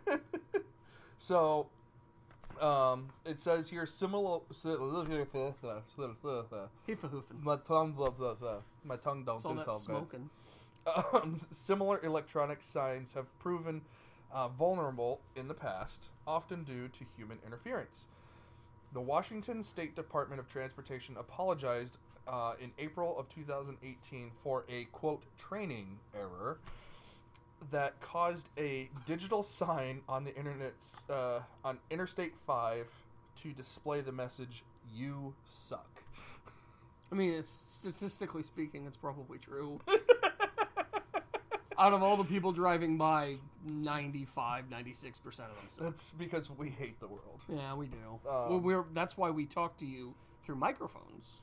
So, 1.19 1.67
um, 2.61 3.09
it 3.25 3.41
says 3.41 3.69
here 3.69 3.87
similar. 3.87 4.41
My 7.43 7.57
tongue, 7.57 7.93
blah, 7.93 8.11
blah, 8.11 8.35
blah. 8.35 8.59
my 8.85 8.97
tongue 8.97 9.25
don't 9.25 9.45
all 9.45 9.55
do 9.55 9.65
that 9.65 9.75
smoking. 9.75 10.31
Um, 11.13 11.41
similar 11.51 12.01
electronic 12.05 12.63
signs 12.63 13.13
have 13.15 13.27
proven 13.41 13.83
uh, 14.33 14.49
vulnerable 14.49 15.21
in 15.35 15.49
the 15.49 15.55
past, 15.55 16.11
often 16.27 16.63
due 16.63 16.89
to 16.89 17.05
human 17.17 17.39
interference. 17.45 18.07
The 18.93 19.01
Washington 19.01 19.63
State 19.63 19.97
Department 19.97 20.41
of 20.41 20.49
Transportation 20.49 21.17
apologized 21.19 21.99
uh, 22.29 22.55
in 22.61 22.71
April 22.79 23.19
of 23.19 23.29
2018 23.29 24.31
for 24.43 24.65
a 24.69 24.85
quote 24.93 25.25
training 25.37 25.99
error 26.15 26.59
that 27.71 27.99
caused 28.01 28.49
a 28.59 28.89
digital 29.07 29.43
sign 29.43 30.01
on 30.09 30.25
the 30.25 30.35
internet's 30.37 31.03
uh, 31.11 31.41
on 31.65 31.79
Interstate 31.91 32.35
5 32.47 32.87
to 33.43 33.53
display 33.53 34.01
the 34.01 34.13
message 34.13 34.65
"You 34.95 35.35
suck." 35.45 36.03
I 37.11 37.15
mean, 37.15 37.33
it's, 37.33 37.49
statistically 37.49 38.43
speaking, 38.43 38.85
it's 38.87 38.97
probably 38.97 39.39
true. 39.39 39.81
Out 41.79 41.93
of 41.93 42.03
all 42.03 42.17
the 42.17 42.25
people 42.25 42.53
driving 42.53 42.97
by, 42.97 43.37
95, 43.67 44.65
96% 44.71 45.25
of 45.27 45.37
them 45.37 45.47
suck. 45.69 45.85
That's 45.85 46.13
because 46.13 46.51
we 46.51 46.71
hate 46.71 46.99
the 47.01 47.07
world. 47.07 47.43
Yeah, 47.49 47.75
we 47.75 47.87
do. 47.87 47.97
Um, 48.29 48.51
well, 48.51 48.61
we're 48.61 48.85
that's 48.95 49.17
why 49.17 49.31
we 49.31 49.45
talk 49.45 49.77
to 49.79 49.87
you 49.87 50.15
through 50.43 50.57
microphones 50.57 51.43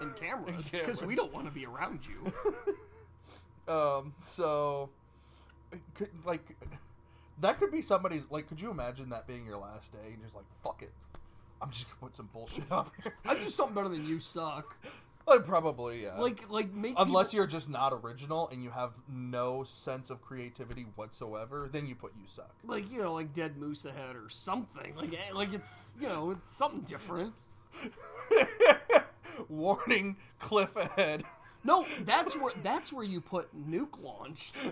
and 0.00 0.14
cameras 0.20 0.68
because 0.70 1.02
we 1.02 1.14
don't 1.14 1.32
want 1.32 1.46
to 1.46 1.52
be 1.52 1.66
around 1.66 2.00
you. 2.06 2.32
Um, 3.68 4.14
so, 4.18 4.90
could, 5.94 6.08
like, 6.24 6.56
that 7.40 7.58
could 7.58 7.70
be 7.72 7.82
somebody's. 7.82 8.22
Like, 8.30 8.48
could 8.48 8.60
you 8.60 8.70
imagine 8.70 9.10
that 9.10 9.26
being 9.26 9.46
your 9.46 9.58
last 9.58 9.92
day 9.92 10.12
and 10.12 10.22
just 10.22 10.34
like, 10.34 10.44
fuck 10.62 10.82
it, 10.82 10.92
I'm 11.62 11.70
just 11.70 11.86
gonna 11.88 12.00
put 12.00 12.14
some 12.14 12.28
bullshit 12.32 12.70
up 12.70 12.92
here. 13.02 13.14
I'd 13.26 13.40
do 13.40 13.50
something 13.50 13.74
better 13.74 13.88
than 13.88 14.06
you 14.06 14.18
suck. 14.20 14.76
like, 15.26 15.44
probably, 15.44 16.02
yeah. 16.04 16.18
Like 16.18 16.50
like 16.50 16.72
make 16.72 16.94
unless 16.98 17.28
people- 17.28 17.36
you're 17.38 17.46
just 17.46 17.68
not 17.68 17.92
original 17.92 18.48
and 18.48 18.62
you 18.64 18.70
have 18.70 18.92
no 19.08 19.64
sense 19.64 20.10
of 20.10 20.20
creativity 20.22 20.86
whatsoever, 20.96 21.68
then 21.70 21.86
you 21.86 21.94
put 21.94 22.12
you 22.16 22.26
suck. 22.26 22.54
like 22.64 22.90
you 22.90 23.00
know 23.02 23.12
like 23.14 23.32
dead 23.32 23.56
moose 23.56 23.84
ahead 23.84 24.16
or 24.16 24.28
something 24.28 24.94
like 24.96 25.12
eh, 25.12 25.32
like 25.32 25.52
it's 25.52 25.94
you 26.00 26.08
know 26.08 26.30
it's 26.32 26.56
something 26.56 26.80
different. 26.80 27.32
Warning: 29.48 30.16
cliff 30.38 30.74
ahead. 30.76 31.24
No, 31.62 31.84
that's 32.00 32.34
where 32.36 32.52
that's 32.62 32.92
where 32.92 33.04
you 33.04 33.20
put 33.20 33.48
nuke 33.68 34.02
launched. 34.02 34.56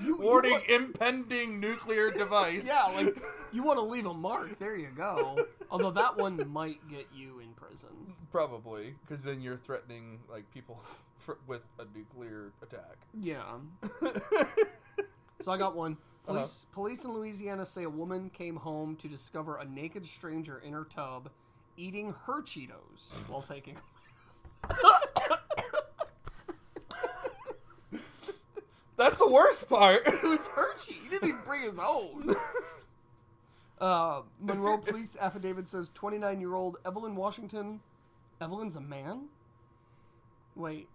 You- 0.00 0.16
you 0.16 0.16
Warning: 0.18 0.52
want- 0.52 0.68
impending 0.68 1.60
nuclear 1.60 2.10
device. 2.10 2.64
Yeah, 2.66 2.84
like 2.86 3.22
you 3.52 3.62
want 3.62 3.78
to 3.78 3.84
leave 3.84 4.06
a 4.06 4.14
mark. 4.14 4.58
There 4.58 4.76
you 4.76 4.88
go. 4.96 5.38
Although 5.70 5.90
that 5.92 6.16
one 6.16 6.42
might 6.50 6.78
get 6.88 7.06
you 7.14 7.38
in 7.40 7.48
prison. 7.54 7.88
Probably, 8.30 8.94
because 9.06 9.22
then 9.22 9.40
you're 9.40 9.56
threatening 9.58 10.18
like 10.30 10.50
people 10.52 10.82
for, 11.18 11.38
with 11.46 11.62
a 11.78 11.84
nuclear 11.96 12.52
attack. 12.62 12.96
Yeah. 13.14 13.42
So 15.42 15.50
I 15.50 15.56
got 15.58 15.74
one. 15.74 15.92
Uh-huh. 16.28 16.34
Police 16.34 16.66
police 16.72 17.04
in 17.04 17.12
Louisiana 17.12 17.66
say 17.66 17.82
a 17.82 17.90
woman 17.90 18.30
came 18.30 18.54
home 18.54 18.94
to 18.96 19.08
discover 19.08 19.56
a 19.56 19.64
naked 19.64 20.06
stranger 20.06 20.58
in 20.64 20.72
her 20.72 20.84
tub 20.84 21.30
eating 21.76 22.14
her 22.26 22.42
Cheetos 22.42 23.12
while 23.26 23.42
taking 23.42 23.76
That's 28.96 29.16
the 29.16 29.28
worst 29.28 29.68
part. 29.68 30.06
It 30.06 30.22
was 30.22 30.46
her 30.48 30.76
cheat. 30.76 30.98
He 31.02 31.08
didn't 31.08 31.28
even 31.28 31.40
bring 31.44 31.62
his 31.62 31.78
own. 31.78 32.34
Uh, 33.80 34.22
Monroe 34.40 34.78
police 34.78 35.16
affidavit 35.20 35.66
says 35.66 35.90
29 35.90 36.40
year 36.40 36.54
old 36.54 36.76
Evelyn 36.86 37.16
Washington. 37.16 37.80
Evelyn's 38.40 38.76
a 38.76 38.80
man? 38.80 39.22
Wait. 40.54 40.86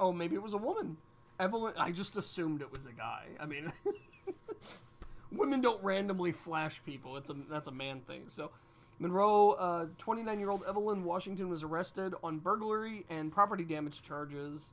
Oh, 0.00 0.10
maybe 0.12 0.34
it 0.34 0.42
was 0.42 0.52
a 0.52 0.58
woman. 0.58 0.96
Evelyn. 1.38 1.74
I 1.78 1.92
just 1.92 2.16
assumed 2.16 2.60
it 2.60 2.72
was 2.72 2.86
a 2.86 2.92
guy. 2.92 3.26
I 3.38 3.46
mean, 3.46 3.72
women 5.30 5.60
don't 5.60 5.80
randomly 5.84 6.32
flash 6.32 6.82
people. 6.84 7.16
It's 7.18 7.30
a 7.30 7.36
that's 7.48 7.68
a 7.68 7.72
man 7.72 8.00
thing. 8.00 8.22
So, 8.26 8.50
Monroe, 9.04 9.86
29 9.98 10.40
year 10.40 10.48
old 10.48 10.64
Evelyn 10.66 11.04
Washington 11.04 11.50
was 11.50 11.62
arrested 11.62 12.14
on 12.24 12.38
burglary 12.38 13.04
and 13.10 13.30
property 13.30 13.62
damage 13.62 14.02
charges. 14.02 14.72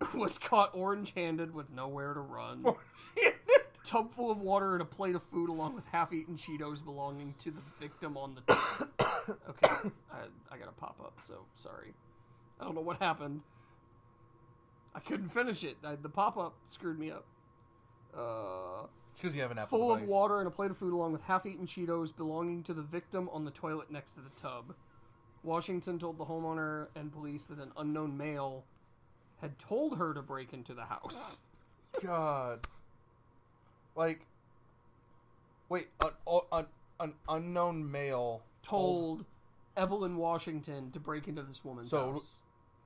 was 0.14 0.38
caught 0.38 0.70
orange 0.74 1.12
handed 1.14 1.52
with 1.52 1.72
nowhere 1.72 2.14
to 2.14 2.20
run. 2.20 2.64
A 2.64 3.30
tub 3.84 4.12
full 4.12 4.30
of 4.30 4.38
water 4.38 4.74
and 4.74 4.82
a 4.82 4.84
plate 4.84 5.16
of 5.16 5.24
food, 5.24 5.50
along 5.50 5.74
with 5.74 5.84
half 5.86 6.12
eaten 6.12 6.36
Cheetos 6.36 6.84
belonging 6.84 7.34
to 7.38 7.50
the 7.50 7.60
victim 7.80 8.16
on 8.16 8.36
the. 8.36 8.54
okay, 9.50 9.90
I, 10.12 10.18
I 10.52 10.56
got 10.56 10.66
to 10.66 10.80
pop 10.80 11.00
up, 11.00 11.14
so 11.18 11.44
sorry. 11.56 11.92
I 12.60 12.64
don't 12.64 12.76
know 12.76 12.80
what 12.80 12.98
happened. 12.98 13.40
I 14.94 15.00
couldn't 15.00 15.30
finish 15.30 15.64
it. 15.64 15.78
I, 15.84 15.96
the 15.96 16.08
pop 16.08 16.38
up 16.38 16.54
screwed 16.66 16.98
me 16.98 17.10
up. 17.10 17.24
Uh, 18.16 18.86
because 19.20 19.34
you 19.34 19.42
have 19.42 19.50
an 19.50 19.58
Apple 19.58 19.78
full 19.78 19.92
of 19.92 20.02
water 20.02 20.38
and 20.38 20.48
a 20.48 20.50
plate 20.50 20.70
of 20.70 20.76
food 20.78 20.92
along 20.92 21.12
with 21.12 21.22
half-eaten 21.22 21.66
Cheetos 21.66 22.14
belonging 22.16 22.62
to 22.64 22.74
the 22.74 22.82
victim 22.82 23.28
on 23.32 23.44
the 23.44 23.50
toilet 23.50 23.90
next 23.90 24.14
to 24.14 24.20
the 24.20 24.30
tub. 24.30 24.74
Washington 25.42 25.98
told 25.98 26.18
the 26.18 26.24
homeowner 26.24 26.88
and 26.96 27.12
police 27.12 27.46
that 27.46 27.58
an 27.58 27.72
unknown 27.76 28.16
male 28.16 28.64
had 29.40 29.58
told 29.58 29.98
her 29.98 30.12
to 30.14 30.22
break 30.22 30.52
into 30.52 30.74
the 30.74 30.84
house. 30.84 31.42
God. 32.02 32.66
Like, 33.94 34.26
wait, 35.68 35.88
an, 36.00 36.10
an, 36.52 36.66
an 37.00 37.14
unknown 37.28 37.90
male 37.90 38.42
Told 38.62 39.24
Evelyn 39.76 40.16
Washington 40.16 40.90
to 40.90 41.00
break 41.00 41.28
into 41.28 41.42
this 41.42 41.64
woman's 41.64 41.90
So, 41.90 42.12
house. 42.12 42.42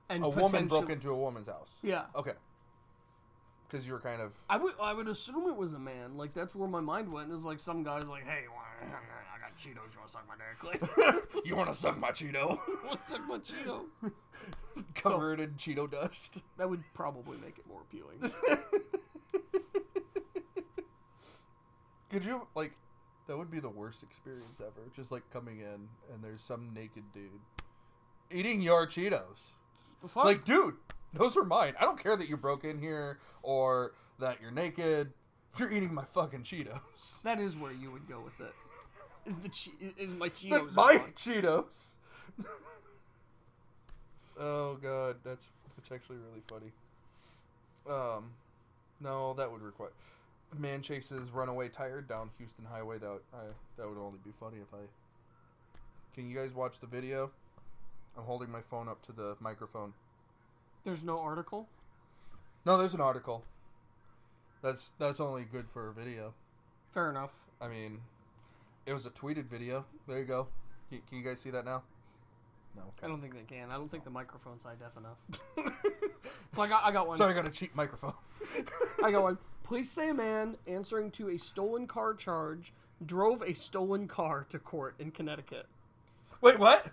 And 0.09 0.23
a 0.23 0.29
woman 0.29 0.67
broke 0.67 0.89
into 0.89 1.09
a 1.09 1.17
woman's 1.17 1.47
house. 1.47 1.73
Yeah. 1.81 2.03
Okay. 2.15 2.33
Because 3.73 3.87
you 3.87 3.93
were 3.93 3.99
kind 3.99 4.21
of. 4.21 4.33
I 4.47 4.57
would 4.57 4.75
I 4.79 4.93
would 4.93 5.07
assume 5.07 5.49
it 5.49 5.55
was 5.55 5.73
a 5.73 5.79
man. 5.79 6.15
Like 6.15 6.35
that's 6.35 6.53
where 6.53 6.69
my 6.69 6.79
mind 6.79 7.11
went. 7.11 7.31
It 7.31 7.33
was 7.33 7.43
like 7.43 7.59
some 7.59 7.81
guy's 7.81 8.07
like, 8.07 8.23
"Hey, 8.23 8.43
I 8.83 9.39
got 9.39 9.57
Cheetos. 9.57 9.93
You 9.93 9.99
want 9.99 10.09
to 10.09 10.11
suck 10.11 10.27
my 10.27 10.35
dick?" 10.37 10.63
Like, 10.63 11.23
you 11.45 11.55
want 11.55 11.71
to 11.71 11.75
suck 11.75 11.97
my 11.97 12.11
Cheeto? 12.11 12.59
"What's 12.85 13.09
suck 13.09 13.27
my 13.27 13.39
Cheeto?" 13.39 13.85
Covered 14.93 15.39
in 15.39 15.53
Cheeto 15.53 15.89
dust. 15.89 16.43
That 16.57 16.69
would 16.69 16.83
probably 16.93 17.37
make 17.37 17.57
it 17.57 17.65
more 17.67 17.81
appealing. 17.81 18.19
Could 22.11 22.25
you 22.25 22.45
like? 22.53 22.73
That 23.25 23.39
would 23.39 23.49
be 23.49 23.59
the 23.59 23.69
worst 23.69 24.03
experience 24.03 24.61
ever. 24.61 24.87
Just 24.95 25.11
like 25.11 25.23
coming 25.31 25.61
in 25.61 25.89
and 26.13 26.23
there's 26.23 26.41
some 26.41 26.71
naked 26.75 27.05
dude 27.11 27.41
eating 28.29 28.61
your 28.61 28.85
Cheetos. 28.85 29.55
The 30.01 30.07
fuck? 30.07 30.25
Like, 30.25 30.45
dude, 30.45 30.75
those 31.17 31.37
are 31.37 31.43
mine. 31.43 31.73
I 31.79 31.83
don't 31.85 32.01
care 32.01 32.15
that 32.15 32.27
you 32.27 32.37
broke 32.37 32.63
in 32.63 32.79
here 32.79 33.19
or 33.41 33.91
that 34.19 34.39
you're 34.41 34.51
naked. 34.51 35.13
You're 35.57 35.71
eating 35.71 35.93
my 35.93 36.05
fucking 36.05 36.43
Cheetos. 36.43 37.21
that 37.23 37.39
is 37.39 37.55
where 37.55 37.71
you 37.71 37.91
would 37.91 38.07
go 38.07 38.19
with 38.21 38.39
it. 38.47 38.53
Is 39.25 39.35
the 39.37 39.49
che- 39.49 39.93
is 39.97 40.13
my 40.13 40.29
Cheetos? 40.29 40.73
my 40.73 40.97
mine. 40.97 41.13
Cheetos. 41.15 41.93
oh 44.39 44.75
god, 44.81 45.17
that's 45.23 45.47
that's 45.75 45.91
actually 45.91 46.17
really 46.17 46.41
funny. 46.49 46.71
Um, 47.87 48.31
no, 48.99 49.33
that 49.35 49.51
would 49.51 49.61
require. 49.61 49.91
Man 50.57 50.81
chases 50.81 51.31
runaway 51.31 51.67
tired 51.69 52.07
down 52.07 52.29
Houston 52.37 52.65
Highway. 52.65 52.97
That 52.99 53.19
I, 53.33 53.43
that 53.77 53.87
would 53.87 53.97
only 53.97 54.19
be 54.23 54.31
funny 54.39 54.57
if 54.57 54.73
I. 54.73 54.85
Can 56.13 56.29
you 56.29 56.35
guys 56.35 56.53
watch 56.53 56.79
the 56.79 56.87
video? 56.87 57.31
I'm 58.17 58.23
holding 58.23 58.51
my 58.51 58.61
phone 58.61 58.87
up 58.87 59.01
to 59.07 59.11
the 59.11 59.35
microphone. 59.39 59.93
There's 60.83 61.03
no 61.03 61.19
article. 61.19 61.67
No, 62.65 62.77
there's 62.77 62.93
an 62.93 63.01
article. 63.01 63.43
That's 64.61 64.93
that's 64.97 65.19
only 65.19 65.43
good 65.43 65.69
for 65.69 65.89
a 65.89 65.93
video. 65.93 66.33
Fair 66.91 67.09
enough. 67.09 67.31
I 67.61 67.67
mean, 67.67 67.99
it 68.85 68.93
was 68.93 69.05
a 69.05 69.09
tweeted 69.09 69.45
video. 69.45 69.85
There 70.07 70.19
you 70.19 70.25
go. 70.25 70.47
Can, 70.89 71.01
can 71.07 71.17
you 71.17 71.23
guys 71.23 71.39
see 71.41 71.49
that 71.51 71.65
now? 71.65 71.83
No. 72.75 72.83
I 73.03 73.07
don't 73.07 73.21
think 73.21 73.33
they 73.33 73.55
can. 73.55 73.69
I 73.69 73.75
don't 73.75 73.89
think 73.89 74.03
the 74.03 74.09
microphone's 74.09 74.63
high 74.63 74.75
def 74.75 74.97
enough. 74.97 75.71
So 76.55 76.61
I 76.61 76.67
got 76.67 76.83
I 76.83 76.91
got 76.91 77.07
one. 77.07 77.17
Sorry, 77.17 77.33
I 77.33 77.35
got 77.35 77.47
a 77.47 77.51
cheap 77.51 77.75
microphone. 77.75 78.13
I 79.03 79.11
got 79.11 79.23
one. 79.23 79.37
Police 79.63 79.89
say 79.89 80.09
a 80.09 80.13
man 80.13 80.55
answering 80.67 81.09
to 81.11 81.29
a 81.29 81.37
stolen 81.37 81.87
car 81.87 82.13
charge 82.13 82.73
drove 83.05 83.41
a 83.41 83.53
stolen 83.53 84.07
car 84.07 84.45
to 84.49 84.59
court 84.59 84.95
in 84.99 85.09
Connecticut. 85.09 85.65
Wait, 86.41 86.59
what? 86.59 86.91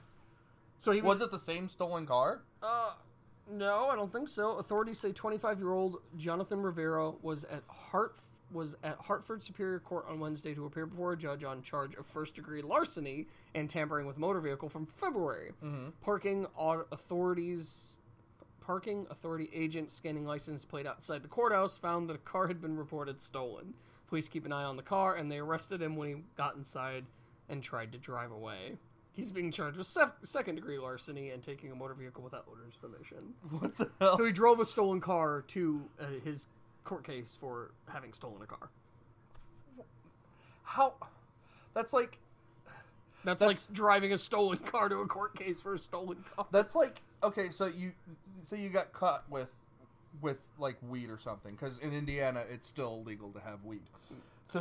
So 0.79 0.93
he 0.93 1.01
was, 1.01 1.19
Was 1.19 1.27
it 1.27 1.31
the 1.31 1.39
same 1.39 1.69
stolen 1.69 2.07
car? 2.07 2.43
Uh, 2.63 2.93
no, 3.51 3.89
I 3.89 3.97
don't 3.97 4.13
think 4.13 4.29
so. 4.29 4.59
Authorities 4.59 4.99
say 4.99 5.13
25-year-old 5.13 5.99
Jonathan 6.17 6.61
Rivera 6.61 7.11
was 7.23 7.45
at 7.45 7.63
Hart 7.69 8.17
was 8.53 8.75
at 8.83 8.97
Hartford 8.99 9.45
Superior 9.45 9.79
Court 9.79 10.07
on 10.09 10.19
Wednesday 10.19 10.55
to 10.55 10.65
appear 10.65 10.85
before 10.85 11.13
a 11.13 11.17
judge 11.17 11.45
on 11.45 11.63
charge 11.63 11.95
of 11.95 12.05
first-degree 12.05 12.63
larceny 12.63 13.29
and 13.55 13.71
tampering 13.71 14.07
with 14.09 14.19
motor 14.19 14.41
vehicle 14.41 14.69
from 14.69 14.87
February. 14.87 15.53
Mm-hmm. 15.63 15.91
Parking 16.01 16.47
authorities 16.59 17.97
parking 18.61 19.07
authority 19.11 19.51
agent 19.55 19.91
scanning 19.91 20.25
license 20.25 20.65
plate 20.65 20.87
outside 20.87 21.23
the 21.23 21.29
courthouse 21.29 21.77
found 21.77 22.09
that 22.09 22.15
a 22.15 22.21
car 22.21 22.47
had 22.47 22.61
been 22.61 22.77
reported 22.77 23.21
stolen. 23.21 23.75
Police 24.09 24.29
keep 24.29 24.47
an 24.47 24.53
eye 24.53 24.65
on 24.65 24.77
the 24.77 24.83
car 24.83 25.17
and 25.17 25.31
they 25.31 25.39
arrested 25.39 25.83
him 25.83 25.97
when 25.97 26.09
he 26.09 26.15
got 26.37 26.57
inside 26.57 27.05
and 27.49 27.63
tried 27.63 27.93
to 27.93 27.99
drive 27.99 28.31
away. 28.31 28.77
He's 29.13 29.31
being 29.31 29.51
charged 29.51 29.77
with 29.77 29.87
sec- 29.87 30.15
second 30.23 30.55
degree 30.55 30.79
larceny 30.79 31.31
and 31.31 31.43
taking 31.43 31.73
a 31.73 31.75
motor 31.75 31.95
vehicle 31.95 32.23
without 32.23 32.47
owner's 32.51 32.77
permission. 32.77 33.35
What 33.51 33.77
the 33.77 33.91
hell? 34.01 34.17
So 34.17 34.25
he 34.25 34.33
drove 34.33 34.61
a 34.61 34.65
stolen 34.65 35.01
car 35.01 35.43
to 35.49 35.83
uh, 36.01 36.05
his 36.25 36.47
court 36.85 37.05
case 37.05 37.37
for 37.39 37.73
having 37.89 38.13
stolen 38.13 38.41
a 38.43 38.47
car. 38.47 38.71
How? 40.63 40.95
That's 41.75 41.93
like 41.93 42.19
That's, 43.25 43.41
That's- 43.41 43.67
like 43.69 43.75
driving 43.75 44.13
a 44.13 44.19
stolen 44.19 44.59
car 44.59 44.89
to 44.89 44.99
a 44.99 45.07
court 45.07 45.35
case 45.35 45.61
for 45.61 45.75
a 45.75 45.79
stolen 45.79 46.25
car. 46.35 46.47
that's 46.51 46.75
like 46.75 47.03
okay. 47.23 47.51
So 47.51 47.67
you 47.67 47.93
so 48.43 48.57
you 48.57 48.69
got 48.69 48.93
caught 48.93 49.29
with 49.31 49.51
with 50.23 50.39
like 50.59 50.77
weed 50.89 51.11
or 51.11 51.19
something 51.19 51.53
because 51.55 51.79
in 51.81 51.93
Indiana 51.93 52.45
it's 52.51 52.67
still 52.67 53.03
legal 53.05 53.31
to 53.33 53.41
have 53.41 53.65
weed. 53.65 53.83
So 54.47 54.61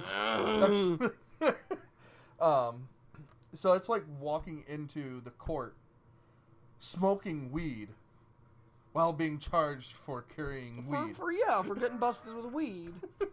that's, 1.39 1.55
um, 2.41 2.87
so 3.53 3.73
it's 3.73 3.89
like 3.89 4.03
walking 4.19 4.63
into 4.67 5.21
the 5.21 5.31
court 5.31 5.75
smoking 6.79 7.51
weed 7.51 7.89
while 8.93 9.13
being 9.13 9.37
charged 9.37 9.91
for 9.91 10.21
carrying 10.23 10.83
For, 10.89 11.05
weed. 11.05 11.15
for 11.17 11.31
yeah, 11.31 11.61
for 11.61 11.75
getting 11.75 11.97
busted 11.97 12.35
with 12.35 12.45
weed. 12.53 12.93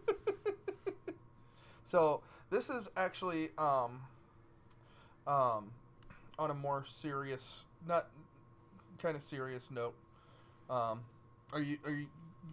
So 1.87 2.21
this 2.49 2.69
is 2.69 2.89
actually 2.97 3.49
um, 3.57 4.01
um, 5.25 5.71
on 6.37 6.51
a 6.51 6.53
more 6.53 6.83
serious, 6.85 7.63
not 7.87 8.07
kind 9.01 9.15
of 9.15 9.23
serious 9.23 9.71
note. 9.71 9.95
Um, 10.69 10.99
are 11.53 11.61
you 11.61 11.77
are 11.85 11.91
you 11.91 12.07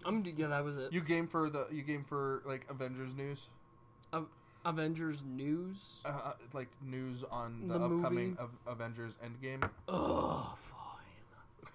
I'm 0.05 0.25
yeah, 0.25 0.47
that 0.47 0.65
was 0.65 0.79
it. 0.79 0.93
you 0.93 1.01
game 1.01 1.27
for 1.27 1.51
the 1.51 1.67
you 1.73 1.83
game 1.83 2.05
for 2.05 2.43
like 2.47 2.67
Avengers 2.71 3.15
news? 3.17 3.49
Av- 4.65 4.75
Avengers 4.79 5.23
news. 5.27 6.01
Uh, 6.05 6.33
like 6.53 6.69
news 6.83 7.25
on 7.31 7.69
the, 7.69 7.79
The 7.79 7.85
upcoming 7.85 8.37
of 8.39 8.51
Avengers 8.67 9.15
Endgame. 9.25 9.69
Ugh, 9.89 10.57
fine. 10.57 11.71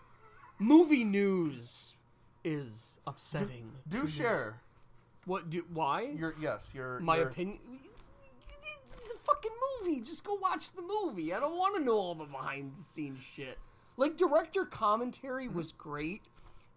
Movie 0.59 1.03
news 1.03 1.95
is 2.43 2.99
upsetting. 3.07 3.71
Do 3.87 4.03
me. 4.03 4.09
share 4.09 4.55
What? 5.25 5.49
Do 5.49 5.65
why? 5.73 6.01
your 6.17 6.35
yes 6.41 6.69
your 6.73 6.99
My 6.99 7.17
your, 7.17 7.27
opinion. 7.27 7.59
It's 8.85 9.13
a 9.13 9.17
fucking 9.19 9.51
movie. 9.81 10.01
Just 10.01 10.23
go 10.23 10.35
watch 10.35 10.71
the 10.71 10.81
movie. 10.81 11.33
I 11.33 11.39
don't 11.39 11.57
want 11.57 11.75
to 11.75 11.83
know 11.83 11.95
all 11.95 12.15
the 12.15 12.25
behind 12.25 12.73
the 12.77 12.83
scenes 12.83 13.21
shit. 13.21 13.57
Like 13.97 14.17
director 14.17 14.65
commentary 14.65 15.47
was 15.47 15.71
great 15.71 16.23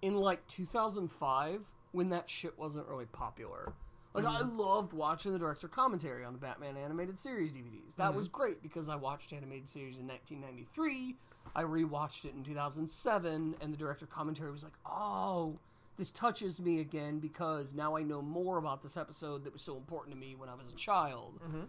in 0.03 0.15
like 0.17 0.47
2005 0.49 1.61
when 1.93 2.11
that 2.11 2.29
shit 2.29 2.57
wasn't 2.59 2.87
really 2.89 3.07
popular. 3.07 3.73
Like 4.15 4.27
I 4.27 4.43
mm-hmm. 4.43 4.59
loved 4.59 4.93
watching 4.93 5.33
the 5.33 5.39
director 5.39 5.69
commentary 5.69 6.25
on 6.25 6.33
the 6.33 6.39
Batman 6.39 6.77
animated 6.77 7.19
series 7.19 7.53
DVDs. 7.53 7.97
That 7.97 8.15
was 8.15 8.29
mm-hmm. 8.29 8.37
great 8.37 8.63
because 8.63 8.89
I 8.89 8.97
watched 8.97 9.33
animated 9.33 9.69
series 9.69 9.97
in 9.97 10.07
1993. 10.07 11.17
I 11.55 11.63
rewatched 11.63 12.25
it 12.25 12.35
in 12.35 12.43
2007 12.43 13.57
and 13.61 13.73
the 13.73 13.77
director 13.77 14.07
commentary 14.07 14.51
was 14.51 14.65
like, 14.65 14.75
"Oh, 14.87 15.59
this 15.97 16.11
touches 16.11 16.61
me 16.61 16.81
again 16.81 17.19
because 17.19 17.75
now 17.75 17.97
I 17.97 18.03
know 18.03 18.23
more 18.23 18.59
about 18.59 18.83
this 18.83 18.97
episode 18.97 19.45
that 19.45 19.53
was 19.53 19.63
so 19.63 19.77
important 19.77 20.15
to 20.15 20.21
me 20.21 20.35
when 20.35 20.49
I 20.49 20.55
was 20.55 20.73
a 20.73 20.77
child. 20.77 21.41
Mm-hmm. 21.45 21.63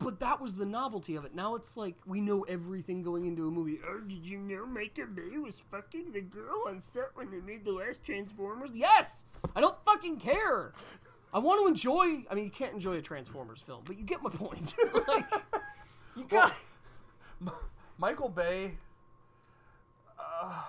But 0.00 0.20
that 0.20 0.40
was 0.40 0.54
the 0.54 0.66
novelty 0.66 1.14
of 1.14 1.24
it. 1.24 1.34
Now 1.34 1.54
it's 1.54 1.76
like 1.76 1.94
we 2.04 2.20
know 2.20 2.42
everything 2.42 3.02
going 3.02 3.26
into 3.26 3.46
a 3.46 3.50
movie. 3.50 3.78
Oh, 3.88 4.00
did 4.00 4.26
you 4.26 4.38
know 4.38 4.66
Michael 4.66 5.06
Bay 5.06 5.38
was 5.38 5.60
fucking 5.60 6.12
the 6.12 6.20
girl 6.20 6.64
on 6.66 6.82
set 6.82 7.10
when 7.14 7.30
they 7.30 7.40
made 7.40 7.64
the 7.64 7.72
last 7.72 8.04
Transformers? 8.04 8.70
Yes! 8.74 9.26
I 9.54 9.60
don't 9.60 9.76
fucking 9.84 10.18
care! 10.18 10.72
I 11.34 11.38
want 11.38 11.60
to 11.60 11.66
enjoy. 11.66 12.24
I 12.30 12.34
mean, 12.34 12.44
you 12.44 12.50
can't 12.50 12.72
enjoy 12.72 12.94
a 12.94 13.02
Transformers 13.02 13.60
film, 13.60 13.82
but 13.84 13.98
you 13.98 14.04
get 14.04 14.22
my 14.22 14.30
point. 14.30 14.74
like, 15.08 15.30
you 16.16 16.24
got. 16.24 16.54
Michael 17.98 18.28
Bay. 18.28 18.78
Uh, 20.18 20.62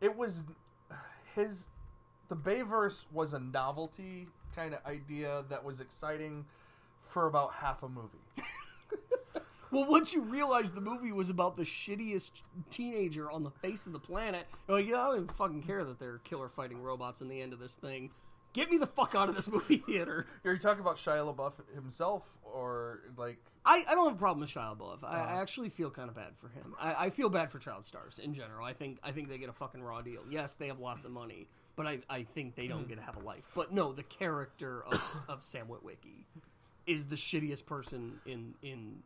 it 0.00 0.16
was 0.16 0.44
his 1.34 1.66
the 2.28 2.36
Bayverse 2.36 3.04
was 3.12 3.34
a 3.34 3.40
novelty 3.40 4.28
kind 4.54 4.72
of 4.72 4.80
idea 4.86 5.44
that 5.50 5.62
was 5.62 5.80
exciting 5.80 6.44
for 7.04 7.26
about 7.26 7.52
half 7.52 7.82
a 7.82 7.88
movie. 7.88 8.18
Well, 9.72 9.86
once 9.86 10.12
you 10.12 10.20
realize 10.20 10.70
the 10.70 10.82
movie 10.82 11.12
was 11.12 11.30
about 11.30 11.56
the 11.56 11.62
shittiest 11.62 12.42
teenager 12.68 13.30
on 13.30 13.42
the 13.42 13.50
face 13.50 13.86
of 13.86 13.94
the 13.94 13.98
planet, 13.98 14.44
you're 14.68 14.76
like, 14.76 14.86
yeah, 14.86 15.00
I 15.00 15.06
don't 15.06 15.16
even 15.16 15.28
fucking 15.28 15.62
care 15.62 15.82
that 15.82 15.98
they're 15.98 16.18
killer 16.18 16.50
fighting 16.50 16.82
robots 16.82 17.22
in 17.22 17.28
the 17.28 17.40
end 17.40 17.54
of 17.54 17.58
this 17.58 17.74
thing. 17.74 18.10
Get 18.52 18.70
me 18.70 18.76
the 18.76 18.86
fuck 18.86 19.14
out 19.14 19.28
of 19.28 19.34
this 19.34 19.48
movie 19.50 19.76
theater. 19.78 20.26
Are 20.44 20.52
you 20.52 20.58
talking 20.58 20.80
about 20.80 20.96
Shia 20.96 21.34
LaBeouf 21.34 21.54
himself, 21.74 22.24
or 22.42 23.00
like? 23.16 23.38
I, 23.64 23.82
I 23.88 23.94
don't 23.94 24.04
have 24.04 24.14
a 24.14 24.18
problem 24.18 24.40
with 24.40 24.50
Shia 24.50 24.76
LaBeouf. 24.76 25.02
I, 25.02 25.06
I 25.06 25.20
uh-huh. 25.20 25.40
actually 25.40 25.70
feel 25.70 25.90
kind 25.90 26.08
of 26.08 26.14
bad 26.14 26.32
for 26.38 26.48
him. 26.48 26.74
I, 26.78 27.06
I 27.06 27.10
feel 27.10 27.30
bad 27.30 27.50
for 27.50 27.58
child 27.58 27.84
stars 27.84 28.18
in 28.18 28.34
general. 28.34 28.64
I 28.64 28.74
think 28.74 28.98
I 29.02 29.12
think 29.12 29.28
they 29.28 29.38
get 29.38 29.48
a 29.48 29.54
fucking 29.54 29.82
raw 29.82 30.02
deal. 30.02 30.22
Yes, 30.28 30.54
they 30.54 30.66
have 30.66 30.80
lots 30.80 31.04
of 31.04 31.12
money, 31.12 31.48
but 31.76 31.86
I, 31.86 32.00
I 32.10 32.24
think 32.24 32.54
they 32.54 32.66
don't 32.66 32.80
mm-hmm. 32.80 32.88
get 32.88 32.96
to 32.96 33.04
have 33.04 33.16
a 33.16 33.24
life. 33.24 33.44
But 33.54 33.72
no, 33.72 33.92
the 33.92 34.02
character 34.02 34.84
of, 34.84 35.24
of 35.28 35.42
Sam 35.42 35.66
Witwicky 35.66 36.24
is 36.86 37.06
the 37.06 37.16
shittiest 37.16 37.64
person 37.64 38.20
in 38.26 38.54
in 38.62 39.02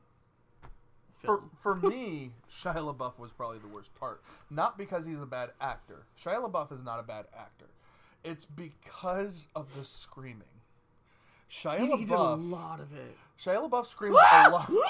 For 1.18 1.38
film. 1.38 1.50
for 1.60 1.74
me, 1.88 2.32
Shia 2.50 2.74
LaBeouf 2.76 3.18
was 3.18 3.32
probably 3.32 3.58
the 3.58 3.68
worst 3.68 3.94
part. 3.94 4.22
Not 4.50 4.76
because 4.76 5.06
he's 5.06 5.20
a 5.20 5.26
bad 5.26 5.50
actor. 5.60 6.06
Shia 6.20 6.50
LaBeouf 6.50 6.72
is 6.72 6.82
not 6.82 6.98
a 6.98 7.04
bad 7.04 7.26
actor. 7.38 7.66
It's 8.26 8.44
because 8.44 9.48
of 9.54 9.72
the 9.76 9.84
screaming. 9.84 10.42
Shia 11.48 11.78
he, 11.78 11.86
he 11.86 12.04
did 12.04 12.10
a 12.10 12.34
lot 12.34 12.80
of 12.80 12.92
it. 12.92 13.16
Shia 13.38 13.70
LaBeouf 13.70 13.86
screams 13.86 14.16
a 14.16 14.50
lot. 14.50 14.70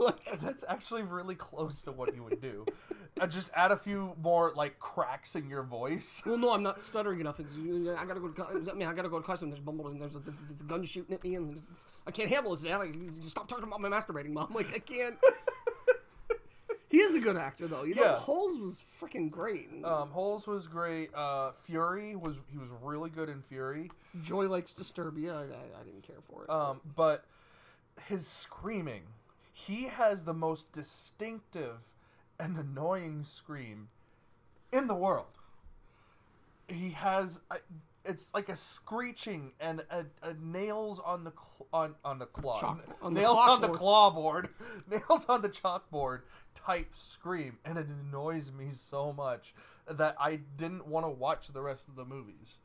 Like, 0.00 0.40
That's 0.40 0.64
actually 0.68 1.02
really 1.02 1.34
close 1.34 1.82
to 1.82 1.92
what 1.92 2.14
you 2.14 2.22
would 2.22 2.40
do. 2.40 2.64
Uh, 3.20 3.26
just 3.26 3.50
add 3.54 3.72
a 3.72 3.76
few 3.76 4.12
more 4.22 4.52
like 4.54 4.78
cracks 4.78 5.34
in 5.34 5.48
your 5.48 5.64
voice. 5.64 6.22
well, 6.24 6.38
no, 6.38 6.52
I'm 6.52 6.62
not 6.62 6.80
stuttering 6.80 7.18
enough. 7.18 7.40
It's, 7.40 7.56
I 7.56 8.04
gotta 8.04 8.20
go. 8.20 8.28
To, 8.28 8.70
I 8.70 8.74
mean, 8.74 8.86
I 8.86 8.94
gotta 8.94 9.08
go 9.08 9.18
to 9.18 9.24
class, 9.24 9.42
and 9.42 9.50
there's 9.50 9.60
bumble, 9.60 9.88
and 9.88 10.00
there's 10.00 10.14
a, 10.14 10.20
there's 10.20 10.60
a 10.60 10.64
gun 10.64 10.84
shooting 10.84 11.14
at 11.16 11.24
me, 11.24 11.34
and 11.34 11.60
I 12.06 12.12
can't 12.12 12.28
handle 12.28 12.54
this. 12.54 12.62
Dad, 12.62 12.80
just 13.16 13.30
stop 13.30 13.48
talking 13.48 13.64
about 13.64 13.80
my 13.80 13.88
masturbating, 13.88 14.30
mom. 14.30 14.54
Like, 14.54 14.72
I 14.72 14.78
can't. 14.78 15.16
He 16.90 16.98
is 16.98 17.14
a 17.14 17.20
good 17.20 17.36
actor, 17.36 17.66
though. 17.66 17.82
You 17.84 17.94
know, 17.94 18.02
Yeah. 18.02 18.16
Holes 18.16 18.58
was 18.58 18.82
freaking 19.00 19.30
great. 19.30 19.68
Um, 19.84 20.10
Holes 20.10 20.46
was 20.46 20.66
great. 20.66 21.10
Uh, 21.14 21.52
Fury 21.64 22.16
was 22.16 22.36
he 22.50 22.58
was 22.58 22.68
really 22.82 23.10
good 23.10 23.28
in 23.28 23.42
Fury. 23.42 23.90
Joy 24.22 24.46
likes 24.48 24.74
Disturbia. 24.74 25.34
I, 25.36 25.42
I, 25.42 25.80
I 25.80 25.84
didn't 25.84 26.02
care 26.02 26.20
for 26.30 26.44
it. 26.44 26.50
Um, 26.50 26.80
but 26.96 27.24
his 28.06 28.26
screaming, 28.26 29.02
he 29.52 29.84
has 29.88 30.24
the 30.24 30.34
most 30.34 30.72
distinctive 30.72 31.76
and 32.40 32.56
annoying 32.56 33.24
scream 33.24 33.88
in 34.72 34.86
the 34.86 34.94
world. 34.94 35.26
He 36.68 36.90
has 36.90 37.40
a, 37.50 37.56
it's 38.08 38.34
like 38.34 38.48
a 38.48 38.56
screeching 38.56 39.52
and 39.60 39.84
a, 39.90 40.04
a 40.22 40.34
nails 40.40 41.00
on 41.04 41.22
the 41.24 41.30
cl- 41.32 41.68
on 41.72 41.94
on 42.04 42.18
the 42.18 42.26
claw 42.26 42.60
Chalk- 42.60 42.84
on 43.02 43.14
the 43.14 43.20
nails 43.20 43.38
on 43.38 43.60
the 43.60 43.68
chalkboard. 43.68 43.74
claw 43.74 44.10
board 44.10 44.48
nails 44.90 45.24
on 45.28 45.42
the 45.42 45.48
chalkboard 45.48 46.22
type 46.54 46.88
scream 46.94 47.58
and 47.64 47.78
it 47.78 47.86
annoys 47.86 48.50
me 48.50 48.68
so 48.72 49.12
much 49.12 49.54
that 49.88 50.16
I 50.18 50.40
didn't 50.56 50.86
want 50.86 51.06
to 51.06 51.10
watch 51.10 51.48
the 51.48 51.62
rest 51.62 51.88
of 51.88 51.94
the 51.96 52.04
movies. 52.04 52.58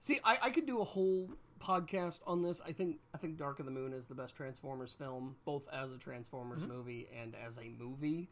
See, 0.00 0.18
I, 0.24 0.38
I 0.42 0.50
could 0.50 0.66
do 0.66 0.80
a 0.80 0.84
whole 0.84 1.30
podcast 1.60 2.20
on 2.26 2.42
this. 2.42 2.60
I 2.66 2.72
think 2.72 2.98
I 3.14 3.18
think 3.18 3.36
Dark 3.38 3.58
of 3.58 3.64
the 3.64 3.70
Moon 3.72 3.92
is 3.92 4.06
the 4.06 4.14
best 4.14 4.34
Transformers 4.36 4.92
film, 4.92 5.36
both 5.44 5.66
as 5.72 5.92
a 5.92 5.98
Transformers 5.98 6.60
Mm-hmm. 6.62 6.72
movie 6.72 7.08
and 7.20 7.34
as 7.46 7.58
a 7.58 7.70
movie. 7.82 8.28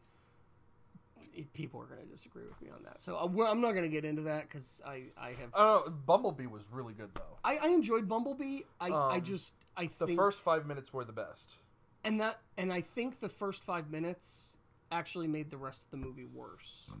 People 1.53 1.81
are 1.81 1.85
going 1.85 2.01
to 2.01 2.05
disagree 2.07 2.43
with 2.45 2.61
me 2.61 2.69
on 2.69 2.83
that, 2.83 2.99
so 3.01 3.17
uh, 3.17 3.25
well, 3.27 3.51
I'm 3.51 3.61
not 3.61 3.71
going 3.71 3.83
to 3.83 3.89
get 3.89 4.05
into 4.05 4.23
that 4.23 4.47
because 4.49 4.81
I 4.85 5.05
I 5.17 5.29
have 5.29 5.49
Oh, 5.53 5.89
Bumblebee 6.05 6.47
was 6.47 6.63
really 6.71 6.93
good 6.93 7.09
though. 7.13 7.37
I, 7.43 7.57
I 7.57 7.67
enjoyed 7.69 8.07
Bumblebee. 8.07 8.61
I 8.79 8.89
I 8.89 9.15
Um, 9.17 9.23
just 9.23 9.55
I 9.77 9.89
The 9.99 10.15
first 10.15 10.39
five 10.39 10.65
minutes 10.65 10.93
were 10.93 11.03
the 11.05 11.13
best. 11.13 11.55
and 12.03 12.19
that 12.21 12.39
and 12.57 12.71
I 12.73 12.81
think 12.81 13.19
the 13.19 13.29
first 13.29 13.63
five 13.63 13.89
minutes 13.91 14.57
actually 14.91 15.27
made 15.27 15.49
the 15.49 15.57
rest 15.57 15.85
of 15.85 15.91
the 15.91 15.97
movie 15.97 16.25
worse 16.25 16.91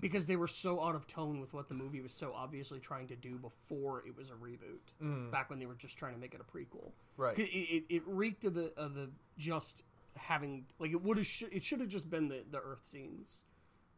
because 0.00 0.26
they 0.26 0.36
were 0.36 0.46
so 0.48 0.82
out 0.82 0.94
of 0.94 1.06
tone 1.06 1.40
with 1.40 1.52
what 1.52 1.68
the 1.68 1.74
movie 1.74 2.00
was 2.00 2.12
so 2.12 2.32
obviously 2.34 2.78
trying 2.80 3.06
to 3.08 3.16
do 3.16 3.36
before 3.36 4.02
it 4.06 4.16
was 4.16 4.30
a 4.30 4.34
reboot. 4.34 5.30
Back 5.30 5.50
when 5.50 5.58
they 5.58 5.66
were 5.66 5.74
just 5.74 5.98
trying 5.98 6.14
to 6.14 6.20
make 6.20 6.34
it 6.34 6.40
a 6.40 6.44
prequel, 6.56 6.90
Right. 7.16 7.38
It, 7.38 7.50
it, 7.50 7.84
it 7.88 8.02
reeked 8.06 8.44
of 8.44 8.54
the 8.54 8.72
of 8.76 8.94
the 8.94 9.10
just 9.36 9.82
having 10.16 10.64
like 10.80 10.90
it 10.90 11.00
would 11.02 11.16
have 11.16 11.26
sh- 11.26 11.44
it 11.52 11.62
should 11.62 11.78
have 11.80 11.88
just 11.88 12.10
been 12.10 12.28
the 12.28 12.42
the 12.50 12.58
Earth 12.60 12.84
scenes, 12.84 13.44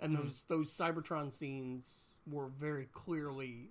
and 0.00 0.16
hmm. 0.16 0.22
those 0.22 0.44
those 0.48 0.76
Cybertron 0.76 1.32
scenes 1.32 2.12
were 2.26 2.48
very 2.48 2.88
clearly 2.92 3.70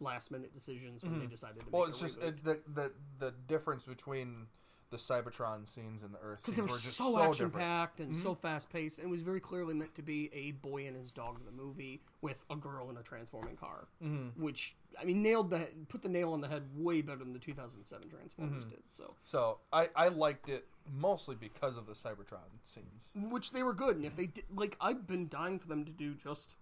last 0.00 0.30
minute 0.30 0.52
decisions 0.52 1.02
when 1.02 1.18
they 1.18 1.24
hmm. 1.24 1.30
decided 1.30 1.60
to. 1.60 1.66
Well, 1.70 1.82
make 1.82 1.90
it's 1.90 2.00
just 2.00 2.18
it, 2.20 2.44
the 2.44 2.60
the 2.74 2.92
the 3.18 3.34
difference 3.46 3.84
between 3.84 4.46
the 4.90 4.96
Cybertron 4.96 5.68
scenes 5.68 6.02
and 6.02 6.14
the 6.14 6.18
Earth 6.18 6.40
because 6.40 6.54
scenes 6.54 6.56
they 6.56 6.62
were 6.62 6.66
were 6.68 6.80
just 6.80 6.96
so, 6.96 7.12
so, 7.12 7.22
action. 7.22 7.48
Mm-hmm. 7.50 7.58
packed 7.58 8.00
and 8.00 8.16
so 8.16 8.34
fast 8.34 8.70
paced, 8.70 8.98
and 8.98 9.08
it 9.08 9.10
was 9.10 9.20
very 9.22 9.40
clearly 9.40 9.74
meant 9.74 9.94
to 9.96 10.02
be 10.02 10.30
a 10.32 10.52
boy 10.52 10.86
and 10.86 10.96
his 10.96 11.12
dog 11.12 11.38
in 11.38 11.44
the 11.44 11.52
movie 11.52 12.00
with 12.22 12.42
a 12.50 12.56
girl 12.56 12.88
in 12.90 12.96
a 12.96 13.02
transforming 13.02 13.56
car, 13.56 13.86
mm-hmm. 14.02 14.40
which 14.42 14.76
I 15.00 15.04
mean 15.04 15.22
nailed 15.22 15.50
the 15.50 15.68
put 15.88 16.00
the 16.02 16.08
nail 16.08 16.32
on 16.32 16.40
the 16.40 16.48
head 16.48 16.62
way 16.74 17.02
better 17.02 17.18
than 17.18 17.32
the 17.32 17.38
2007 17.38 18.08
Transformers 18.08 18.62
Mm-hmm. 18.64 18.70
did. 18.70 18.82
So, 18.88 19.14
So 19.24 19.58
I 19.72 19.88
I 19.94 20.08
liked 20.08 20.48
it 20.48 20.66
mostly 20.90 21.36
because 21.36 21.76
of 21.76 21.86
the 21.86 21.92
Cybertron 21.92 22.48
scenes. 22.64 23.12
which 23.14 23.50
they 23.52 23.62
were 23.62 23.74
good, 23.74 23.96
and 23.96 24.06
if 24.06 24.16
they 24.16 24.26
did, 24.26 24.44
like 24.54 24.76
I've 24.80 25.06
been 25.06 25.28
dying 25.28 25.58
for 25.58 25.68
them 25.68 25.84
to 25.84 25.92
do 25.92 26.14
just 26.14 26.56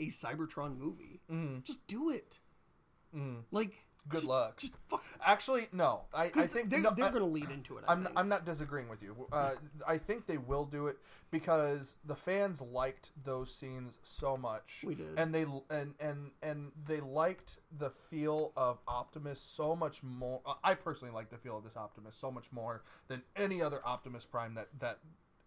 a 0.00 0.06
Cybertron 0.08 0.76
movie, 0.78 1.20
Mm-hmm. 1.30 1.60
just 1.62 1.86
do 1.86 2.10
it. 2.10 2.40
Like, 3.50 3.86
Good 4.08 4.18
just- 4.18 4.28
luck. 4.30 4.56
Just 4.58 4.74
fuck. 4.88 5.02
Actually, 5.24 5.66
no. 5.72 6.02
I, 6.14 6.30
I 6.34 6.42
think 6.42 6.70
they're, 6.70 6.80
no, 6.80 6.90
they're 6.90 7.10
going 7.10 7.24
to 7.24 7.30
lead 7.30 7.50
into 7.50 7.78
it. 7.78 7.84
I 7.88 7.92
I'm, 7.92 8.04
think. 8.04 8.18
I'm 8.18 8.28
not 8.28 8.44
disagreeing 8.44 8.88
with 8.88 9.02
you. 9.02 9.26
Uh, 9.32 9.52
I 9.86 9.98
think 9.98 10.26
they 10.26 10.38
will 10.38 10.64
do 10.64 10.86
it 10.86 10.98
because 11.30 11.96
the 12.04 12.14
fans 12.14 12.60
liked 12.60 13.10
those 13.24 13.52
scenes 13.52 13.98
so 14.04 14.36
much. 14.36 14.84
We 14.86 14.94
did. 14.94 15.18
and 15.18 15.34
they 15.34 15.44
and 15.70 15.94
and 15.98 16.30
and 16.42 16.70
they 16.86 17.00
liked 17.00 17.58
the 17.78 17.90
feel 17.90 18.52
of 18.56 18.78
Optimus 18.86 19.40
so 19.40 19.74
much 19.74 20.02
more. 20.02 20.40
I 20.62 20.74
personally 20.74 21.12
like 21.12 21.30
the 21.30 21.38
feel 21.38 21.58
of 21.58 21.64
this 21.64 21.76
Optimus 21.76 22.14
so 22.14 22.30
much 22.30 22.52
more 22.52 22.82
than 23.08 23.22
any 23.34 23.60
other 23.62 23.80
Optimus 23.84 24.24
Prime 24.26 24.54
that 24.54 24.68
that 24.78 24.98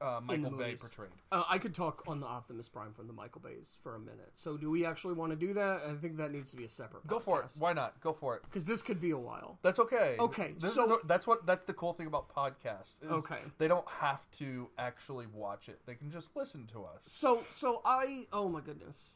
uh, 0.02 0.20
Michael 0.24 0.52
Bay 0.52 0.58
movies. 0.66 0.82
portrayed. 0.82 1.12
Uh, 1.32 1.43
I 1.50 1.58
could 1.58 1.74
talk 1.74 2.04
on 2.08 2.20
the 2.20 2.26
Optimus 2.26 2.70
Prime 2.70 2.93
from 2.93 3.08
the 3.08 3.14
Michael 3.14 3.41
Bays 3.41 3.80
for 3.84 3.95
a 3.95 4.00
minute. 4.00 4.32
So, 4.34 4.58
do 4.58 4.70
we 4.70 4.86
actually 4.86 5.14
want 5.14 5.32
to 5.32 5.36
do 5.36 5.54
that? 5.54 5.82
I 5.89 5.93
think 5.93 6.18
that 6.18 6.32
needs 6.32 6.52
to 6.52 6.58
be 6.58 6.64
a 6.66 6.70
separate. 6.70 7.06
Go 7.08 7.20
for 7.20 7.41
it. 7.41 7.52
Why 7.60 7.74
not? 7.74 8.00
Go 8.02 8.14
for 8.14 8.36
it. 8.36 8.43
Because 8.43 8.66
this 8.66 8.82
could 8.82 9.00
be 9.02 9.12
a 9.12 9.18
while. 9.18 9.58
That's 9.62 9.80
okay. 9.80 10.16
Okay, 10.20 10.54
This 10.60 10.74
so- 10.74 10.95
is, 10.95 11.02
that's 11.06 11.28
what 11.28 11.45
that's 11.45 11.66
the 11.66 11.74
cool 11.74 11.93
thing 11.93 12.08
about 12.08 12.34
podcasts. 12.34 13.04
Is 13.04 13.12
Okay. 13.12 13.39
They 13.58 13.68
don't 13.68 13.88
have 13.89 14.30
to 14.39 14.70
actually 14.78 15.28
watch 15.34 15.68
it. 15.70 15.80
They 15.86 15.95
can 15.95 16.10
just 16.10 16.36
listen 16.36 16.66
to 16.68 16.84
us. 16.86 17.02
So, 17.02 17.43
so 17.50 17.82
I. 17.86 18.24
Oh 18.32 18.47
my 18.50 18.62
goodness. 18.62 19.16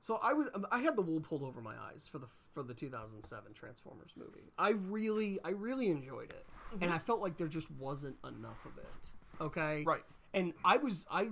So 0.00 0.18
I 0.22 0.32
was. 0.32 0.48
I 0.70 0.78
had 0.78 0.94
the 0.94 1.02
wool 1.02 1.20
pulled 1.20 1.42
over 1.42 1.60
my 1.60 1.74
eyes 1.90 2.08
for 2.10 2.18
the 2.18 2.28
for 2.54 2.62
the 2.62 2.72
2007 2.74 3.52
Transformers 3.52 4.12
movie. 4.16 4.52
I 4.58 4.70
really, 4.70 5.38
I 5.44 5.50
really 5.50 5.88
enjoyed 5.88 6.30
it, 6.30 6.46
and 6.80 6.92
I 6.92 6.98
felt 6.98 7.20
like 7.20 7.36
there 7.36 7.48
just 7.48 7.68
wasn't 7.72 8.16
enough 8.24 8.64
of 8.64 8.78
it. 8.78 9.10
Okay. 9.40 9.82
Right. 9.84 10.02
And 10.38 10.54
I 10.64 10.76
was 10.76 11.04
I 11.10 11.30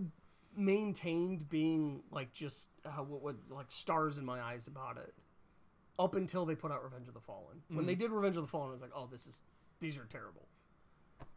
maintained 0.56 1.48
being 1.48 2.02
like 2.10 2.32
just 2.32 2.70
uh, 2.84 2.90
what, 3.02 3.22
what 3.22 3.36
like 3.50 3.70
stars 3.70 4.18
in 4.18 4.24
my 4.24 4.40
eyes 4.40 4.66
about 4.66 4.96
it 4.96 5.14
up 5.98 6.14
until 6.14 6.44
they 6.44 6.54
put 6.54 6.72
out 6.72 6.82
Revenge 6.82 7.08
of 7.08 7.14
the 7.14 7.20
Fallen. 7.20 7.62
When 7.68 7.86
they 7.86 7.94
did 7.94 8.10
Revenge 8.10 8.36
of 8.36 8.42
the 8.42 8.48
Fallen, 8.48 8.70
I 8.70 8.72
was 8.72 8.80
like, 8.80 8.90
oh, 8.94 9.08
this 9.10 9.26
is 9.26 9.42
these 9.80 9.96
are 9.96 10.06
terrible. 10.06 10.48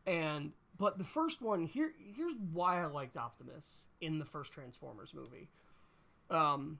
And 0.07 0.53
but 0.77 0.97
the 0.97 1.03
first 1.03 1.41
one 1.41 1.65
here 1.65 1.93
here's 2.15 2.35
why 2.51 2.81
I 2.81 2.85
liked 2.85 3.17
Optimus 3.17 3.85
in 4.01 4.17
the 4.17 4.25
first 4.25 4.51
Transformers 4.51 5.13
movie. 5.13 5.49
Um 6.31 6.79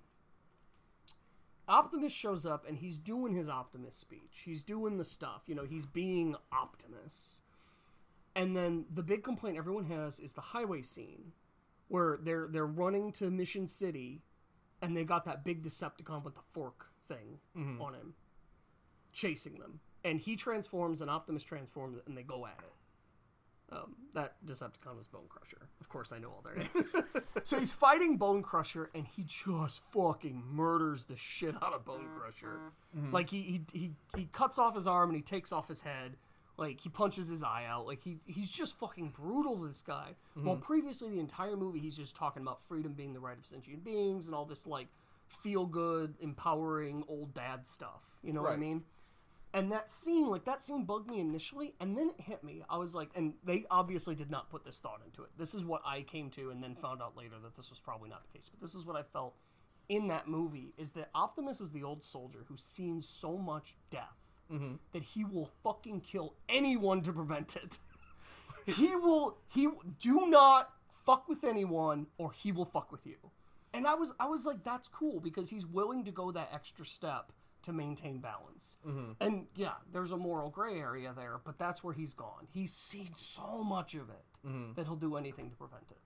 Optimus 1.68 2.12
shows 2.12 2.48
up 2.48 2.68
and 2.68 2.80
he's 2.80 2.98
doing 2.98 3.34
his 3.34 3.48
Optimus 3.48 3.96
speech. 3.96 4.42
He's 4.44 4.64
doing 4.64 4.98
the 4.98 5.06
stuff, 5.06 5.44
you 5.46 5.54
know, 5.54 5.66
he's 5.66 5.86
being 5.86 6.36
Optimus. 6.52 7.42
And 8.36 8.56
then 8.56 8.86
the 8.94 9.04
big 9.04 9.24
complaint 9.24 9.58
everyone 9.58 9.86
has 9.86 10.20
is 10.20 10.34
the 10.34 10.42
highway 10.42 10.82
scene 10.82 11.34
where 11.88 12.20
they're 12.22 12.48
they're 12.50 12.66
running 12.66 13.12
to 13.14 13.30
Mission 13.30 13.68
City 13.68 14.22
and 14.82 14.96
they 14.96 15.04
got 15.04 15.26
that 15.26 15.44
big 15.44 15.64
Decepticon 15.64 16.24
with 16.24 16.36
the 16.36 16.42
fork 16.52 16.88
thing 17.08 17.40
mm-hmm. 17.58 17.82
on 17.82 17.94
him 17.94 18.14
chasing 19.12 19.60
them. 19.60 19.80
And 20.04 20.20
he 20.20 20.36
transforms 20.36 21.02
and 21.02 21.10
Optimus 21.10 21.44
transforms 21.44 22.00
and 22.06 22.18
they 22.18 22.24
go 22.24 22.46
at 22.46 22.58
it. 22.60 22.74
Um, 23.72 23.96
that 24.16 24.34
Decepticon 24.44 24.98
was 24.98 25.08
Bonecrusher. 25.08 25.62
Of 25.80 25.90
course, 25.90 26.12
I 26.12 26.18
know 26.18 26.30
all 26.30 26.42
their 26.44 26.56
names. 26.56 26.96
so 27.44 27.60
he's 27.60 27.72
fighting 27.72 28.18
Bonecrusher, 28.18 28.88
and 28.96 29.06
he 29.06 29.24
just 29.28 29.84
fucking 29.94 30.42
murders 30.50 31.04
the 31.04 31.16
shit 31.16 31.54
out 31.62 31.74
of 31.74 31.86
Bone 31.86 32.00
mm-hmm. 32.00 32.18
Crusher. 32.18 32.60
Mm-hmm. 32.98 33.14
Like 33.14 33.30
he, 33.30 33.42
he 33.42 33.62
he 33.72 33.92
he 34.18 34.26
cuts 34.32 34.58
off 34.58 34.74
his 34.74 34.88
arm 34.88 35.12
and 35.12 35.16
he 35.18 35.22
takes 35.22 35.52
off 35.52 35.68
his 35.68 35.84
head. 35.84 36.16
Like 36.60 36.82
he 36.82 36.90
punches 36.90 37.30
his 37.30 37.42
eye 37.42 37.66
out. 37.68 37.88
Like 37.88 38.04
he 38.04 38.20
he's 38.26 38.52
just 38.52 38.78
fucking 38.78 39.14
brutal. 39.18 39.56
This 39.56 39.82
guy. 39.82 40.16
Mm-hmm. 40.38 40.48
Well, 40.48 40.58
previously 40.58 41.10
the 41.10 41.20
entire 41.20 41.56
movie 41.56 41.80
he's 41.80 41.96
just 41.96 42.16
talking 42.16 42.42
about 42.42 42.62
freedom 42.64 42.94
being 42.94 43.14
the 43.14 43.20
right 43.20 43.38
of 43.38 43.46
sentient 43.46 43.86
beings 43.86 44.28
and 44.28 44.36
all 44.36 44.46
this 44.46 44.68
like 44.68 44.88
feel 45.30 45.66
good, 45.66 46.16
empowering 46.20 47.04
old 47.08 47.34
dad 47.34 47.66
stuff. 47.66 48.04
You 48.24 48.34
know 48.34 48.42
what 48.42 48.52
I 48.52 48.58
mean? 48.58 48.84
And 49.54 49.72
that 49.72 49.90
scene, 49.90 50.28
like 50.28 50.46
that 50.46 50.60
scene 50.60 50.84
bugged 50.84 51.10
me 51.10 51.20
initially, 51.20 51.74
and 51.80 51.98
then 51.98 52.10
it 52.10 52.22
hit 52.22 52.44
me. 52.44 52.62
I 52.70 52.78
was 52.78 52.94
like, 52.94 53.10
and 53.16 53.34
they 53.44 53.64
obviously 53.72 54.14
did 54.14 54.30
not 54.30 54.52
put 54.52 54.64
this 54.64 54.78
thought 54.78 55.02
into 55.06 55.24
it. 55.24 55.30
This 55.38 55.56
is 55.56 55.66
what 55.66 55.82
I 55.86 56.02
came 56.02 56.30
to, 56.32 56.52
and 56.52 56.62
then 56.62 56.76
found 56.76 57.02
out 57.02 57.18
later 57.18 57.36
that 57.42 57.56
this 57.56 57.70
was 57.70 57.80
probably 57.80 58.10
not 58.10 58.22
the 58.24 58.38
case. 58.38 58.50
But 58.50 58.62
this 58.62 58.76
is 58.76 58.86
what 58.86 58.96
I 58.96 59.02
felt 59.02 59.34
in 59.88 60.08
that 60.10 60.28
movie: 60.28 60.74
is 60.78 60.92
that 60.92 61.10
Optimus 61.16 61.62
is 61.62 61.72
the 61.72 61.84
old 61.84 62.04
soldier 62.04 62.40
who's 62.48 62.62
seen 62.62 63.02
so 63.02 63.38
much 63.38 63.76
death 63.90 64.19
Mm-hmm. 64.52 64.76
that 64.94 65.04
he 65.04 65.24
will 65.24 65.52
fucking 65.64 66.02
kill 66.02 66.34
anyone 66.48 67.02
to 67.02 67.14
prevent 67.14 67.56
it. 67.56 67.78
he 68.66 68.96
will. 68.96 69.38
He 69.48 69.68
do 70.00 70.28
not 70.28 70.72
fuck 71.06 71.28
with 71.30 71.44
anyone, 71.44 72.08
or 72.18 72.32
he 72.32 72.52
will 72.52 72.66
fuck 72.66 72.92
with 72.92 73.06
you. 73.06 73.18
And 73.74 73.86
I 73.86 73.94
was, 73.94 74.14
I 74.20 74.26
was 74.26 74.46
like, 74.46 74.64
that's 74.64 74.88
cool 74.88 75.20
because 75.20 75.50
he's 75.50 75.66
willing 75.66 76.04
to 76.06 76.12
go 76.12 76.32
that 76.32 76.50
extra 76.52 76.86
step 76.86 77.32
to 77.64 77.74
maintain 77.74 78.20
balance. 78.20 78.78
Mm-hmm. 78.88 79.12
And 79.22 79.48
yeah, 79.56 79.74
there's 79.92 80.12
a 80.12 80.18
moral 80.18 80.50
gray 80.50 80.80
area 80.80 81.14
there, 81.16 81.40
but 81.44 81.58
that's 81.58 81.84
where 81.84 81.94
he's 81.94 82.14
gone. 82.14 82.48
He's 82.52 82.72
seen 82.72 83.10
so 83.16 83.64
much 83.64 83.96
of 83.96 84.10
it 84.10 84.48
mm-hmm. 84.48 84.74
that 84.74 84.86
he'll 84.86 84.96
do 84.96 85.18
anything 85.18 85.50
to 85.50 85.56
prevent 85.56 85.92
it. 85.92 85.98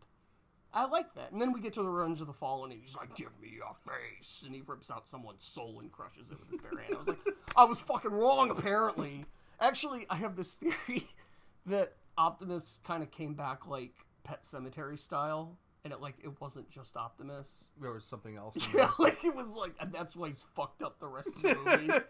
I 0.74 0.86
like 0.88 1.14
that. 1.16 1.32
And 1.32 1.40
then 1.42 1.54
we 1.54 1.62
get 1.62 1.74
to 1.74 1.84
the 1.84 1.90
Revenge 1.90 2.20
of 2.22 2.28
the 2.28 2.34
Fallen, 2.34 2.72
and 2.72 2.82
he's 2.82 2.96
like, 2.96 3.16
"Give 3.16 3.30
me 3.42 3.50
your 3.56 3.76
face," 3.88 4.44
and 4.46 4.56
he 4.56 4.62
rips 4.66 4.90
out 4.90 5.08
someone's 5.08 5.46
soul 5.46 5.78
and 5.80 5.92
crushes 5.92 6.32
it 6.32 6.40
with 6.40 6.50
his 6.50 6.60
bare 6.62 6.82
hand. 6.82 6.96
I 6.96 6.98
was 6.98 7.08
like, 7.08 7.20
I 7.56 7.64
was 7.66 7.80
fucking 7.80 8.12
wrong. 8.12 8.50
Apparently, 8.50 9.26
actually, 9.60 10.06
I 10.10 10.16
have 10.16 10.36
this 10.36 10.56
theory 10.56 11.08
that 11.68 11.94
Optimus 12.18 12.80
kind 12.84 13.04
of 13.04 13.12
came 13.12 13.34
back 13.36 13.68
like 13.68 13.94
Pet 14.24 14.42
Sematary 14.44 14.98
style, 14.98 15.58
and 15.84 15.94
it 15.94 16.02
like 16.02 16.16
it 16.24 16.42
wasn't 16.42 16.70
just 16.70 16.98
Optimus. 16.98 17.70
There 17.80 17.92
was 17.92 18.04
something 18.04 18.36
else. 18.36 18.74
in 18.74 18.80
Yeah, 18.80 18.86
there. 18.98 19.08
like 19.08 19.24
it 19.24 19.36
was 19.36 19.54
like, 19.56 19.74
and 19.80 19.94
that's 19.94 20.16
why 20.16 20.28
he's 20.30 20.42
fucked 20.56 20.82
up 20.82 21.00
the 21.00 21.08
rest 21.08 21.28
of 21.28 21.42
the 21.44 21.56
movies. 21.56 22.02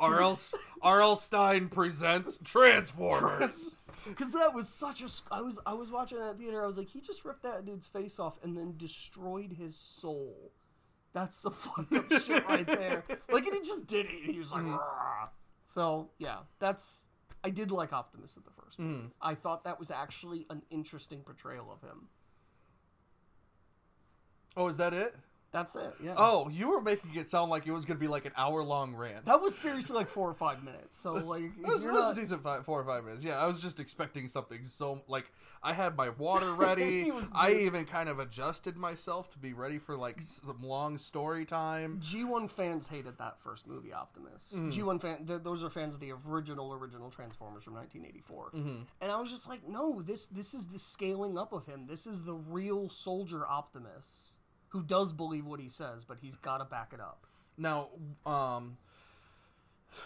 R.L. 0.00 0.38
R.L. 0.82 1.16
Stine 1.16 1.68
presents 1.68 2.38
Transformers. 2.42 3.76
Because 4.08 4.32
that 4.32 4.54
was 4.54 4.66
such 4.66 5.02
a. 5.02 5.08
I 5.30 5.42
was 5.42 5.60
I 5.66 5.74
was 5.74 5.90
watching 5.90 6.18
that 6.20 6.38
theater. 6.38 6.62
I 6.62 6.66
was 6.66 6.78
like, 6.78 6.88
he 6.88 7.02
just 7.02 7.22
ripped 7.22 7.42
that 7.42 7.66
dude's 7.66 7.86
face 7.86 8.18
off 8.18 8.38
and 8.42 8.56
then 8.56 8.74
destroyed 8.78 9.52
his 9.52 9.76
soul. 9.76 10.52
That's 11.12 11.42
the 11.42 11.50
fucked 11.50 11.94
up 11.94 12.10
shit 12.10 12.48
right 12.48 12.66
there. 12.66 13.04
Like, 13.30 13.44
and 13.44 13.54
he 13.54 13.60
just 13.60 13.86
did 13.86 14.06
it. 14.06 14.32
He 14.32 14.38
was 14.38 14.52
like, 14.52 14.62
mm. 14.62 14.78
"Rah." 14.78 15.28
so 15.66 16.08
yeah, 16.18 16.38
that's. 16.58 17.08
I 17.44 17.50
did 17.50 17.70
like 17.70 17.92
Optimus 17.92 18.38
at 18.38 18.44
the 18.44 18.50
first. 18.52 18.80
Mm. 18.80 18.84
movie. 18.84 19.10
I 19.20 19.34
thought 19.34 19.64
that 19.64 19.78
was 19.78 19.90
actually 19.90 20.46
an 20.48 20.62
interesting 20.70 21.20
portrayal 21.20 21.70
of 21.70 21.86
him. 21.86 22.08
Oh, 24.56 24.68
is 24.68 24.78
that 24.78 24.94
it? 24.94 25.14
That's 25.52 25.74
it. 25.74 25.94
Yeah. 26.02 26.14
Oh, 26.16 26.48
you 26.48 26.68
were 26.68 26.80
making 26.80 27.10
it 27.14 27.28
sound 27.28 27.50
like 27.50 27.66
it 27.66 27.72
was 27.72 27.84
gonna 27.84 27.98
be 27.98 28.06
like 28.06 28.24
an 28.24 28.32
hour 28.36 28.62
long 28.62 28.94
rant. 28.94 29.26
That 29.26 29.40
was 29.40 29.56
seriously 29.56 29.96
like 29.96 30.08
four 30.08 30.28
or 30.28 30.34
five 30.34 30.62
minutes. 30.62 30.96
So 30.96 31.14
like, 31.26 31.42
It 31.42 31.66
was, 31.66 31.84
was 31.84 32.16
a 32.16 32.20
decent 32.20 32.42
five, 32.42 32.64
four 32.64 32.80
or 32.80 32.84
five 32.84 33.04
minutes. 33.04 33.24
Yeah, 33.24 33.38
I 33.38 33.46
was 33.46 33.60
just 33.60 33.80
expecting 33.80 34.28
something 34.28 34.64
so 34.64 35.02
like 35.08 35.30
I 35.62 35.72
had 35.72 35.96
my 35.96 36.10
water 36.10 36.52
ready. 36.54 37.10
I 37.32 37.52
even 37.52 37.84
kind 37.84 38.08
of 38.08 38.18
adjusted 38.18 38.76
myself 38.76 39.28
to 39.30 39.38
be 39.38 39.52
ready 39.52 39.78
for 39.78 39.96
like 39.96 40.22
some 40.22 40.62
long 40.62 40.96
story 40.96 41.44
time. 41.44 42.00
G1 42.02 42.48
fans 42.48 42.88
hated 42.88 43.18
that 43.18 43.40
first 43.40 43.66
movie, 43.66 43.92
Optimus. 43.92 44.54
Mm-hmm. 44.56 44.70
G1 44.70 45.02
fan, 45.02 45.26
th- 45.26 45.42
those 45.42 45.64
are 45.64 45.70
fans 45.70 45.94
of 45.94 46.00
the 46.00 46.12
original 46.26 46.72
original 46.72 47.10
Transformers 47.10 47.64
from 47.64 47.74
1984. 47.74 48.50
Mm-hmm. 48.54 48.82
And 49.00 49.12
I 49.12 49.20
was 49.20 49.30
just 49.30 49.48
like, 49.48 49.68
no, 49.68 50.00
this 50.00 50.26
this 50.26 50.54
is 50.54 50.66
the 50.66 50.78
scaling 50.78 51.36
up 51.36 51.52
of 51.52 51.66
him. 51.66 51.86
This 51.88 52.06
is 52.06 52.22
the 52.22 52.34
real 52.34 52.88
soldier 52.88 53.46
Optimus 53.46 54.36
who 54.70 54.82
does 54.82 55.12
believe 55.12 55.46
what 55.46 55.60
he 55.60 55.68
says, 55.68 56.04
but 56.04 56.18
he's 56.20 56.36
got 56.36 56.58
to 56.58 56.64
back 56.64 56.92
it 56.92 57.00
up. 57.00 57.26
Now, 57.56 57.88
um, 58.26 58.78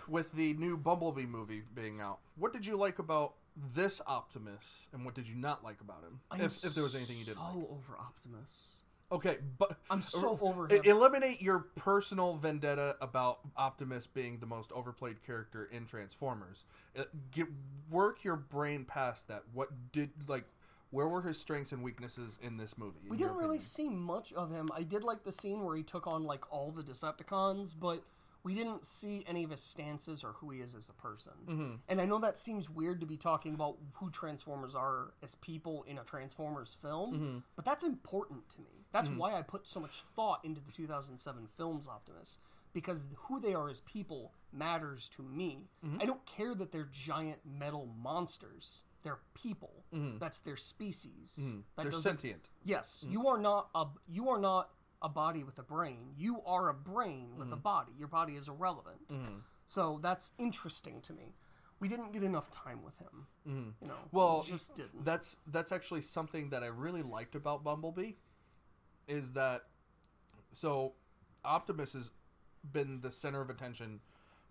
with 0.09 0.33
the 0.33 0.55
new 0.55 0.77
Bumblebee 0.77 1.27
movie 1.27 1.63
being 1.75 2.01
out, 2.01 2.19
what 2.37 2.53
did 2.53 2.67
you 2.67 2.77
like 2.77 2.99
about 2.99 3.35
this 3.75 4.01
Optimus, 4.07 4.89
and 4.93 5.05
what 5.05 5.15
did 5.15 5.29
you 5.29 5.37
not 5.37 5.63
like 5.63 5.81
about 5.81 6.03
him? 6.03 6.21
If, 6.35 6.65
if 6.65 6.75
there 6.75 6.83
was 6.83 6.95
anything 6.95 7.17
you 7.19 7.25
didn't 7.25 7.39
so 7.39 7.45
like. 7.45 7.71
over 7.71 7.99
Optimus. 7.99 8.71
Okay, 9.13 9.37
but 9.59 9.77
I'm 9.91 10.01
so 10.01 10.39
over 10.41 10.67
E- 10.73 10.79
him. 10.79 10.83
Eliminate 10.87 11.41
your 11.41 11.61
personal 11.77 12.37
vendetta 12.37 12.97
about 13.01 13.41
Optimus 13.57 14.07
being 14.07 14.39
the 14.39 14.47
most 14.47 14.73
overplayed 14.73 15.23
character 15.25 15.69
in 15.71 15.87
Transformers. 15.87 16.65
Uh, 16.99 17.05
Get 17.31 17.47
work 17.91 18.25
your 18.25 18.37
brain 18.37 18.85
past 18.85 19.29
that. 19.29 19.45
What 19.53 19.69
did 19.93 20.11
like? 20.27 20.47
Where 20.95 21.09
were 21.09 21.23
his 21.23 21.39
strengths 21.39 21.73
and 21.73 21.83
weaknesses 21.83 22.39
in 22.41 22.57
this 22.57 22.79
movie? 22.79 23.01
in 23.05 23.11
We 23.11 23.17
didn't 23.17 23.37
really 23.37 23.61
see 23.61 23.89
much 23.89 24.33
of 24.33 24.51
him. 24.51 24.71
I 24.75 24.85
did 24.85 25.03
like 25.03 25.25
the 25.25 25.33
scene 25.33 25.65
where 25.65 25.77
he 25.77 25.83
took 25.83 26.07
on 26.07 26.23
like 26.23 26.51
all 26.53 26.71
the 26.71 26.83
Decepticons, 26.83 27.75
but 27.79 28.05
we 28.45 28.55
didn't 28.55 28.85
see 28.87 29.25
any 29.27 29.43
of 29.43 29.51
his 29.51 29.61
stances 29.63 30.23
or 30.23 30.33
who 30.33 30.51
he 30.51 30.61
is 30.61 30.75
as 30.75 30.89
a 30.89 30.93
person. 30.93 31.33
Mm-hmm. 31.49 31.75
And 31.89 32.01
I 32.01 32.05
know 32.05 32.19
that 32.19 32.39
seems 32.39 32.69
weird 32.71 33.01
to 33.01 33.07
be 33.07 33.17
talking 33.17 33.55
about 33.55 33.77
who 33.95 34.11
Transformers 34.11 34.75
are 34.75 35.15
as 35.23 35.35
people 35.37 35.85
in 35.89 35.99
a 35.99 36.05
Transformers 36.05 36.77
film, 36.81 37.15
Mm-hmm. 37.15 37.39
but 37.57 37.65
that's 37.65 37.85
important 37.85 38.49
to 38.51 38.61
me. 38.61 38.85
That's 38.93 39.09
why 39.09 39.35
I 39.35 39.43
put 39.43 39.67
so 39.67 39.81
much 39.81 40.03
thought 40.15 40.45
into 40.45 40.61
the 40.61 40.71
2007 40.71 41.49
films 41.57 41.89
Optimus 41.89 42.39
because 42.73 43.03
who 43.17 43.41
they 43.41 43.55
are 43.55 43.69
as 43.69 43.81
people 43.81 44.33
matters 44.53 45.09
to 45.17 45.23
me. 45.23 45.67
Mm-hmm. 45.85 46.03
I 46.03 46.05
don't 46.05 46.25
care 46.27 46.55
that 46.55 46.71
they're 46.71 46.89
giant 46.93 47.41
metal 47.45 47.89
monsters. 48.01 48.85
They're 49.05 49.21
people. 49.35 49.85
Mm-hmm. 49.95 50.19
That's 50.19 50.41
their 50.41 50.57
species. 50.57 51.39
Mm-hmm. 51.41 51.61
They're 51.77 51.85
doesn't- 51.87 52.03
sentient. 52.03 52.49
Yes, 52.65 53.03
mm-hmm. 53.05 53.13
you 53.13 53.29
are 53.29 53.39
not 53.39 53.69
a 53.75 53.87
you 54.09 54.31
are 54.31 54.41
not 54.41 54.71
a 55.03 55.09
body 55.09 55.45
with 55.45 55.59
a 55.59 55.63
brain. 55.63 56.15
You 56.17 56.41
are 56.47 56.71
a 56.71 56.75
brain 56.75 57.37
with 57.37 57.49
a 57.49 57.53
mm-hmm. 57.53 57.61
body. 57.61 57.93
Your 57.99 58.09
body 58.09 58.35
is 58.35 58.49
irrelevant. 58.49 59.15
So 59.67 59.99
that's 60.03 60.33
interesting 60.39 61.01
to 61.03 61.13
me. 61.13 61.35
We 61.81 61.89
didn't 61.89 62.13
get 62.13 62.23
enough 62.23 62.51
time 62.51 62.83
with 62.83 62.99
him. 62.99 63.27
You 63.81 63.89
know, 63.89 63.95
Well, 64.13 64.43
we 64.45 64.53
just 64.53 64.75
didn't. 64.75 65.05
That's 65.05 65.37
that's 65.47 65.73
actually 65.73 66.01
something 66.01 66.51
that 66.51 66.63
I 66.63 66.69
really 66.69 67.03
liked 67.03 67.35
about 67.35 67.63
Bumblebee, 67.63 68.13
is 69.07 69.33
that 69.33 69.63
so 70.53 70.95
Optimus 71.45 71.93
has 71.93 72.11
been 72.73 73.01
the 73.03 73.11
center 73.11 73.43
of 73.43 73.51
attention 73.51 74.01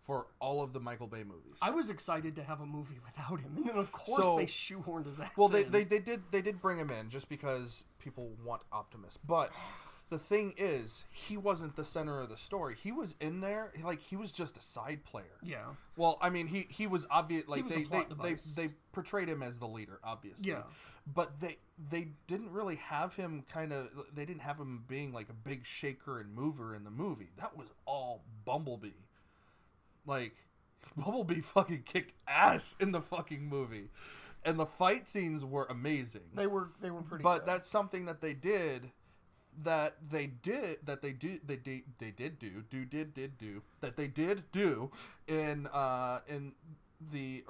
for 0.05 0.27
all 0.39 0.61
of 0.61 0.73
the 0.73 0.79
Michael 0.79 1.07
Bay 1.07 1.23
movies. 1.23 1.57
I 1.61 1.71
was 1.71 1.89
excited 1.89 2.35
to 2.35 2.43
have 2.43 2.59
a 2.61 2.65
movie 2.65 2.99
without 3.05 3.39
him, 3.39 3.53
and 3.57 3.65
then 3.65 3.77
of 3.77 3.91
course 3.91 4.23
So- 4.23 4.37
they 4.37 4.45
shoehorned 4.45 5.05
his 5.05 5.19
ass. 5.19 5.31
Well, 5.37 5.49
they, 5.49 5.63
in. 5.65 5.71
they, 5.71 5.83
they 5.83 5.99
did 5.99 6.23
they 6.31 6.41
did 6.41 6.61
bring 6.61 6.77
him 6.77 6.89
in 6.89 7.09
just 7.09 7.29
because 7.29 7.85
people 7.99 8.31
want 8.43 8.63
Optimus, 8.71 9.17
but 9.25 9.51
the 10.09 10.19
thing 10.19 10.53
is, 10.57 11.05
he 11.09 11.37
wasn't 11.37 11.75
the 11.75 11.83
center 11.83 12.19
of 12.19 12.29
the 12.29 12.37
story. 12.37 12.75
He 12.81 12.91
was 12.91 13.15
in 13.19 13.39
there, 13.41 13.71
like 13.83 13.99
he 13.99 14.15
was 14.15 14.31
just 14.31 14.57
a 14.57 14.61
side 14.61 15.03
player. 15.05 15.39
yeah, 15.41 15.63
Well, 15.95 16.17
I 16.21 16.29
mean, 16.29 16.47
he 16.47 16.67
he 16.69 16.85
was 16.85 17.07
obvious. 17.09 17.47
Like 17.47 17.63
was 17.63 17.73
they, 17.73 17.83
they, 17.83 18.03
device. 18.03 18.55
they 18.55 18.67
they 18.67 18.73
portrayed 18.91 19.27
him 19.29 19.41
as 19.41 19.57
the 19.57 19.67
leader, 19.67 19.99
obviously. 20.03 20.49
Yeah. 20.51 20.63
But 21.11 21.39
they 21.39 21.57
they 21.89 22.09
didn't 22.27 22.51
really 22.51 22.75
have 22.75 23.15
him 23.15 23.43
kind 23.51 23.73
of. 23.73 23.89
They 24.13 24.25
didn't 24.25 24.41
have 24.41 24.57
him 24.59 24.83
being 24.87 25.11
like 25.13 25.29
a 25.29 25.33
big 25.33 25.65
shaker 25.65 26.19
and 26.19 26.33
mover 26.33 26.75
in 26.75 26.83
the 26.83 26.91
movie. 26.91 27.29
That 27.37 27.57
was 27.57 27.67
all 27.85 28.23
Bumblebee. 28.45 28.89
Like 30.05 30.35
Bumblebee 30.97 31.41
fucking 31.41 31.83
kicked 31.83 32.13
ass 32.27 32.75
in 32.79 32.91
the 32.91 33.01
fucking 33.01 33.47
movie, 33.47 33.89
and 34.43 34.59
the 34.59 34.65
fight 34.65 35.07
scenes 35.07 35.43
were 35.45 35.65
amazing. 35.69 36.21
they 36.35 36.47
were 36.47 36.69
they 36.81 36.91
were 36.91 37.01
pretty. 37.01 37.23
But 37.23 37.39
good. 37.39 37.47
that's 37.47 37.69
something 37.69 38.05
that 38.05 38.21
they 38.21 38.33
did 38.33 38.91
that 39.63 39.97
they 40.09 40.25
did 40.25 40.79
that 40.85 41.01
they 41.01 41.11
do 41.11 41.39
they 41.45 41.55
did 41.57 41.83
they 41.99 42.09
did 42.11 42.39
do 42.39 42.63
do 42.71 42.85
did 42.85 43.13
did 43.13 43.37
do 43.37 43.61
that 43.81 43.95
they 43.95 44.07
did 44.07 44.43
do 44.51 44.89
in 45.27 45.67
uh 45.71 46.19
in 46.27 46.53
the 47.11 47.43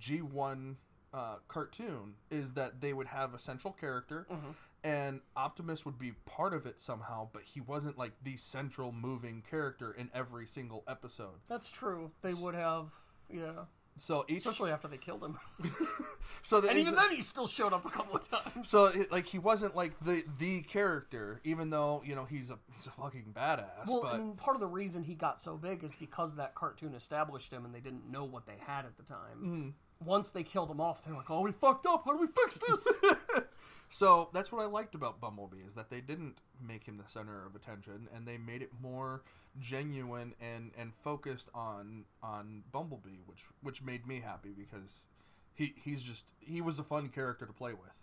G1 0.00 0.74
uh, 1.14 1.36
cartoon 1.48 2.14
is 2.30 2.52
that 2.52 2.80
they 2.82 2.92
would 2.92 3.06
have 3.06 3.32
a 3.32 3.38
central 3.38 3.72
character 3.72 4.26
Mm-hmm. 4.30 4.50
And 4.86 5.20
Optimus 5.36 5.84
would 5.84 5.98
be 5.98 6.12
part 6.26 6.54
of 6.54 6.66
it 6.66 6.80
somehow 6.80 7.28
but 7.32 7.42
he 7.42 7.60
wasn't 7.60 7.98
like 7.98 8.12
the 8.22 8.36
central 8.36 8.92
moving 8.92 9.42
character 9.48 9.92
in 9.92 10.10
every 10.14 10.46
single 10.46 10.84
episode 10.88 11.40
that's 11.48 11.70
true. 11.70 12.10
They 12.22 12.34
would 12.34 12.54
have, 12.54 12.92
yeah, 13.30 13.64
so 13.98 14.24
each 14.28 14.38
especially 14.38 14.70
after 14.70 14.88
they 14.88 14.98
killed 14.98 15.24
him. 15.24 15.38
so 16.42 16.66
and 16.66 16.78
even 16.78 16.94
then, 16.94 17.10
he 17.10 17.20
still 17.22 17.46
showed 17.46 17.72
up 17.72 17.84
a 17.86 17.90
couple 17.90 18.16
of 18.16 18.28
times. 18.28 18.68
So 18.68 18.86
it, 18.86 19.10
like 19.10 19.26
he 19.26 19.38
wasn't 19.38 19.74
like 19.74 19.98
the 20.00 20.22
the 20.38 20.62
character, 20.62 21.40
even 21.44 21.70
though 21.70 22.02
you 22.04 22.14
know 22.14 22.24
he's 22.24 22.50
a 22.50 22.58
he's 22.74 22.86
a 22.86 22.90
fucking 22.90 23.32
badass. 23.34 23.86
Well, 23.86 24.02
but 24.02 24.14
I 24.14 24.18
mean, 24.18 24.34
part 24.34 24.56
of 24.56 24.60
the 24.60 24.66
reason 24.66 25.02
he 25.02 25.14
got 25.14 25.40
so 25.40 25.56
big 25.56 25.82
is 25.82 25.96
because 25.96 26.36
that 26.36 26.54
cartoon 26.54 26.94
established 26.94 27.52
him, 27.52 27.64
and 27.64 27.74
they 27.74 27.80
didn't 27.80 28.10
know 28.10 28.24
what 28.24 28.46
they 28.46 28.56
had 28.58 28.84
at 28.84 28.96
the 28.96 29.02
time. 29.02 29.38
Mm-hmm. 29.38 29.68
Once 30.04 30.28
they 30.28 30.42
killed 30.42 30.70
him 30.70 30.80
off, 30.80 31.02
they're 31.02 31.14
like, 31.14 31.30
"Oh, 31.30 31.40
we 31.40 31.52
fucked 31.52 31.86
up. 31.86 32.02
How 32.04 32.12
do 32.12 32.18
we 32.18 32.26
fix 32.26 32.58
this?" 32.58 32.86
so 33.90 34.28
that's 34.32 34.50
what 34.50 34.62
I 34.62 34.66
liked 34.66 34.94
about 34.94 35.20
Bumblebee 35.20 35.62
is 35.66 35.74
that 35.74 35.90
they 35.90 36.00
didn't 36.00 36.40
make 36.66 36.84
him 36.84 36.96
the 36.96 37.08
center 37.08 37.44
of 37.46 37.54
attention, 37.54 38.08
and 38.14 38.26
they 38.26 38.38
made 38.38 38.62
it 38.62 38.70
more 38.80 39.22
genuine 39.58 40.34
and 40.40 40.72
and 40.76 40.94
focused 40.94 41.48
on 41.54 42.04
on 42.22 42.64
Bumblebee, 42.72 43.20
which 43.26 43.44
which 43.62 43.82
made 43.82 44.06
me 44.06 44.20
happy 44.20 44.50
because 44.56 45.08
he 45.54 45.74
he's 45.82 46.02
just 46.02 46.26
he 46.40 46.60
was 46.60 46.78
a 46.78 46.84
fun 46.84 47.08
character 47.08 47.46
to 47.46 47.52
play 47.52 47.72
with. 47.72 47.94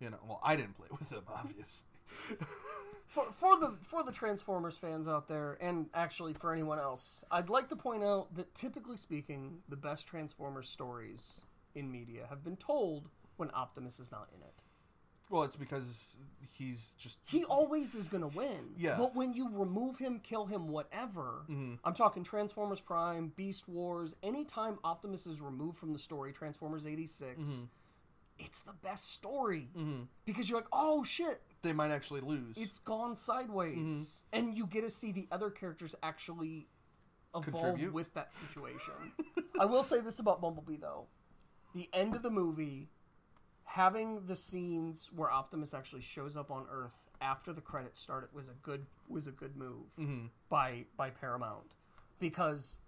You 0.00 0.10
know, 0.10 0.18
well 0.26 0.40
I 0.42 0.56
didn't 0.56 0.76
play 0.76 0.88
with 0.98 1.10
him 1.10 1.24
obviously. 1.28 1.86
for, 3.06 3.24
for 3.32 3.58
the 3.58 3.74
for 3.82 4.02
the 4.02 4.12
Transformers 4.12 4.78
fans 4.78 5.08
out 5.08 5.28
there, 5.28 5.58
and 5.60 5.86
actually 5.94 6.34
for 6.34 6.52
anyone 6.52 6.78
else, 6.78 7.24
I'd 7.30 7.50
like 7.50 7.68
to 7.70 7.76
point 7.76 8.04
out 8.04 8.34
that 8.36 8.54
typically 8.54 8.96
speaking, 8.96 9.58
the 9.68 9.76
best 9.76 10.06
Transformers 10.06 10.68
stories 10.68 11.40
in 11.74 11.90
media 11.90 12.26
have 12.28 12.44
been 12.44 12.56
told 12.56 13.08
when 13.36 13.50
Optimus 13.54 13.98
is 14.00 14.12
not 14.12 14.28
in 14.34 14.42
it. 14.42 14.62
Well, 15.30 15.42
it's 15.42 15.56
because 15.56 16.16
he's 16.56 16.94
just 16.98 17.18
He 17.24 17.44
always 17.44 17.94
is 17.94 18.08
going 18.08 18.22
to 18.22 18.36
win. 18.36 18.70
Yeah. 18.76 18.96
But 18.96 19.14
when 19.14 19.34
you 19.34 19.48
remove 19.52 19.98
him, 19.98 20.20
kill 20.20 20.46
him, 20.46 20.68
whatever, 20.68 21.44
mm-hmm. 21.48 21.74
I'm 21.84 21.94
talking 21.94 22.24
Transformers 22.24 22.80
Prime, 22.80 23.32
Beast 23.36 23.68
Wars, 23.68 24.16
anytime 24.22 24.78
Optimus 24.84 25.26
is 25.26 25.40
removed 25.40 25.78
from 25.78 25.92
the 25.92 25.98
story, 25.98 26.32
Transformers 26.32 26.86
86, 26.86 27.30
mm-hmm. 27.38 27.66
it's 28.38 28.60
the 28.60 28.72
best 28.82 29.12
story. 29.12 29.68
Mm-hmm. 29.76 30.02
Because 30.24 30.48
you're 30.48 30.58
like, 30.58 30.68
oh 30.72 31.04
shit, 31.04 31.42
they 31.62 31.72
might 31.72 31.90
actually 31.90 32.20
lose. 32.20 32.56
it's 32.56 32.78
gone 32.78 33.14
sideways. 33.14 34.24
And 34.32 34.56
you 34.56 34.66
get 34.66 34.82
to 34.82 34.90
see 34.90 35.12
the 35.12 35.28
other 35.30 35.50
characters 35.50 35.94
actually 36.02 36.68
evolve 37.34 37.44
Contribute. 37.44 37.92
with 37.92 38.12
that 38.14 38.32
situation. 38.32 38.94
I 39.60 39.66
will 39.66 39.82
say 39.82 40.00
this 40.00 40.18
about 40.18 40.40
Bumblebee 40.40 40.76
though. 40.76 41.06
The 41.74 41.88
end 41.92 42.14
of 42.14 42.22
the 42.22 42.30
movie 42.30 42.88
having 43.68 44.24
the 44.26 44.34
scenes 44.34 45.10
where 45.14 45.30
Optimus 45.30 45.74
actually 45.74 46.00
shows 46.00 46.36
up 46.36 46.50
on 46.50 46.64
Earth 46.70 46.94
after 47.20 47.52
the 47.52 47.60
credits 47.60 48.00
started 48.00 48.30
was 48.32 48.48
a 48.48 48.54
good 48.62 48.86
was 49.08 49.26
a 49.26 49.30
good 49.30 49.56
move 49.56 49.86
mm-hmm. 50.00 50.26
by 50.48 50.84
by 50.96 51.10
Paramount 51.10 51.74
because 52.18 52.78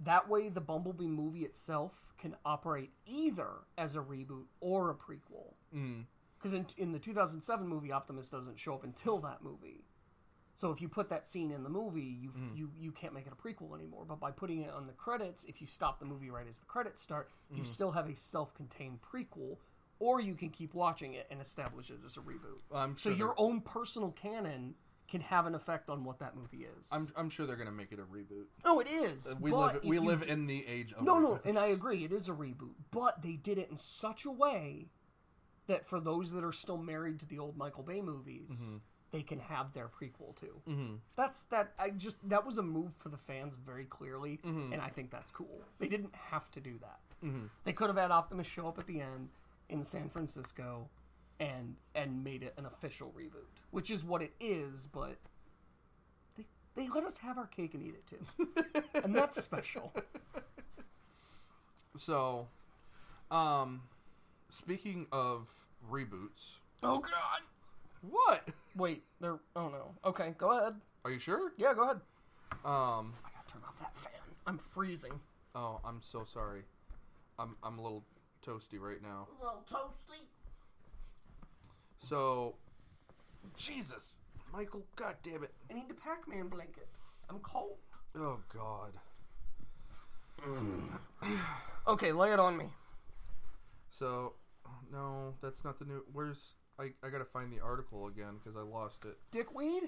that 0.00 0.28
way 0.28 0.48
the 0.48 0.60
Bumblebee 0.60 1.06
movie 1.06 1.44
itself 1.44 2.12
can 2.18 2.34
operate 2.44 2.90
either 3.06 3.48
as 3.78 3.94
a 3.94 4.00
reboot 4.00 4.44
or 4.60 4.90
a 4.90 4.94
prequel. 4.94 5.54
Mm-hmm. 5.74 6.00
Because 6.36 6.52
in, 6.52 6.66
in 6.76 6.92
the 6.92 6.98
2007 6.98 7.66
movie, 7.66 7.92
Optimus 7.92 8.28
doesn't 8.28 8.58
show 8.58 8.74
up 8.74 8.84
until 8.84 9.18
that 9.20 9.42
movie. 9.42 9.84
So 10.54 10.70
if 10.70 10.82
you 10.82 10.88
put 10.88 11.08
that 11.10 11.26
scene 11.26 11.50
in 11.50 11.62
the 11.62 11.70
movie, 11.70 12.02
you 12.02 12.30
mm-hmm. 12.30 12.56
you 12.56 12.70
you 12.78 12.90
can't 12.90 13.14
make 13.14 13.26
it 13.26 13.32
a 13.32 13.36
prequel 13.36 13.74
anymore. 13.74 14.04
But 14.06 14.18
by 14.18 14.32
putting 14.32 14.62
it 14.62 14.70
on 14.70 14.86
the 14.86 14.94
credits, 14.94 15.44
if 15.44 15.60
you 15.60 15.66
stop 15.66 16.00
the 16.00 16.06
movie 16.06 16.30
right 16.30 16.46
as 16.48 16.58
the 16.58 16.66
credits 16.66 17.00
start, 17.00 17.30
you 17.50 17.62
still 17.62 17.92
have 17.92 18.08
a 18.08 18.16
self-contained 18.16 18.98
prequel, 19.02 19.58
or 19.98 20.20
you 20.20 20.34
can 20.34 20.50
keep 20.50 20.74
watching 20.74 21.14
it 21.14 21.26
and 21.30 21.40
establish 21.40 21.90
it 21.90 21.98
as 22.06 22.16
a 22.16 22.20
reboot. 22.20 22.60
I'm 22.74 22.96
So 22.96 23.10
your 23.10 23.34
own 23.38 23.60
personal 23.60 24.10
canon 24.12 24.74
can 25.08 25.20
have 25.20 25.46
an 25.46 25.54
effect 25.54 25.88
on 25.88 26.02
what 26.04 26.18
that 26.18 26.34
movie 26.36 26.66
is. 26.78 26.88
I'm, 26.90 27.08
I'm 27.16 27.30
sure 27.30 27.46
they're 27.46 27.54
gonna 27.56 27.70
make 27.70 27.92
it 27.92 27.98
a 28.00 28.02
reboot. 28.02 28.46
no, 28.64 28.80
it 28.80 28.88
is. 28.88 29.34
We 29.40 29.52
live 29.52 29.78
we 29.84 29.98
live 30.00 30.22
d- 30.26 30.30
in 30.30 30.46
the 30.46 30.66
age 30.66 30.92
of 30.92 31.04
no, 31.04 31.18
no, 31.20 31.38
and 31.44 31.58
I 31.58 31.66
agree, 31.66 32.04
it 32.04 32.12
is 32.12 32.28
a 32.28 32.32
reboot, 32.32 32.74
but 32.90 33.22
they 33.22 33.34
did 33.36 33.56
it 33.58 33.70
in 33.70 33.76
such 33.76 34.24
a 34.24 34.30
way 34.32 34.88
that 35.68 35.84
for 35.86 36.00
those 36.00 36.32
that 36.32 36.44
are 36.44 36.52
still 36.52 36.78
married 36.78 37.20
to 37.20 37.26
the 37.26 37.38
old 37.38 37.56
Michael 37.56 37.82
Bay 37.84 38.00
movies, 38.00 38.48
Mm-hmm. 38.50 38.76
they 39.12 39.22
can 39.22 39.38
have 39.38 39.72
their 39.72 39.88
prequel 39.88 40.34
too. 40.34 40.60
Mm-hmm. 40.68 40.94
That's 41.16 41.44
that. 41.44 41.72
I 41.78 41.90
just 41.90 42.16
that 42.28 42.44
was 42.44 42.58
a 42.58 42.62
move 42.62 42.92
for 42.94 43.08
the 43.08 43.16
fans 43.16 43.54
very 43.56 43.84
clearly, 43.84 44.40
Mm-hmm. 44.44 44.72
and 44.72 44.82
I 44.82 44.88
think 44.88 45.10
that's 45.12 45.30
cool. 45.30 45.62
They 45.78 45.86
didn't 45.88 46.14
have 46.16 46.50
to 46.50 46.60
do 46.60 46.78
that. 46.80 46.98
They 47.64 47.72
could 47.72 47.88
have 47.88 47.96
had 47.96 48.10
Optimus 48.10 48.46
show 48.46 48.68
up 48.68 48.78
at 48.78 48.86
the 48.86 49.00
end 49.00 49.30
in 49.68 49.84
San 49.84 50.08
Francisco, 50.08 50.88
and 51.40 51.76
and 51.94 52.22
made 52.24 52.42
it 52.42 52.54
an 52.56 52.66
official 52.66 53.12
reboot, 53.18 53.46
which 53.70 53.90
is 53.90 54.04
what 54.04 54.22
it 54.22 54.32
is, 54.40 54.86
but. 54.92 55.16
They, 56.36 56.44
they 56.74 56.88
let 56.88 57.04
us 57.04 57.18
have 57.18 57.38
our 57.38 57.46
cake 57.46 57.72
and 57.74 57.82
eat 57.82 57.94
it 57.94 58.06
too. 58.06 58.82
and 59.02 59.14
that's 59.14 59.42
special. 59.42 59.92
So, 61.96 62.48
um, 63.30 63.82
speaking 64.50 65.06
of 65.12 65.48
reboots, 65.90 66.58
Oh 66.82 66.98
god. 66.98 67.40
what? 68.02 68.48
Wait, 68.76 69.02
there. 69.20 69.38
Oh 69.54 69.68
no. 69.68 69.94
Okay, 70.04 70.34
go 70.36 70.50
ahead. 70.58 70.74
Are 71.04 71.10
you 71.10 71.18
sure? 71.18 71.52
Yeah, 71.56 71.72
go 71.74 71.84
ahead. 71.84 72.00
Um. 72.64 73.14
I 73.24 73.30
gotta 73.30 73.48
turn 73.48 73.62
off 73.66 73.78
that 73.80 73.96
fan. 73.96 74.12
I'm 74.46 74.58
freezing. 74.58 75.18
Oh, 75.54 75.80
I'm 75.84 76.02
so 76.02 76.24
sorry. 76.24 76.62
I'm 77.38 77.56
I'm 77.62 77.78
a 77.78 77.82
little 77.82 78.04
toasty 78.46 78.78
right 78.80 79.02
now. 79.02 79.26
A 79.40 79.44
little 79.44 79.64
toasty. 79.70 80.26
So, 81.98 82.54
Jesus, 83.56 84.18
Michael, 84.52 84.86
God 84.96 85.16
damn 85.22 85.42
it. 85.42 85.52
I 85.70 85.74
need 85.74 85.90
a 85.90 85.94
Pac-Man 85.94 86.48
blanket. 86.48 86.88
I'm 87.30 87.38
cold. 87.40 87.78
Oh 88.16 88.38
God. 88.52 88.92
Okay, 91.88 92.10
lay 92.10 92.32
it 92.32 92.40
on 92.40 92.56
me. 92.56 92.64
So, 93.90 94.34
no, 94.92 95.34
that's 95.40 95.64
not 95.64 95.78
the 95.78 95.84
new. 95.84 96.02
Where's 96.12 96.56
I? 96.80 96.90
I 97.04 97.10
gotta 97.10 97.24
find 97.24 97.52
the 97.52 97.60
article 97.60 98.08
again 98.08 98.38
because 98.42 98.56
I 98.56 98.62
lost 98.62 99.04
it. 99.04 99.16
Dickweed? 99.30 99.84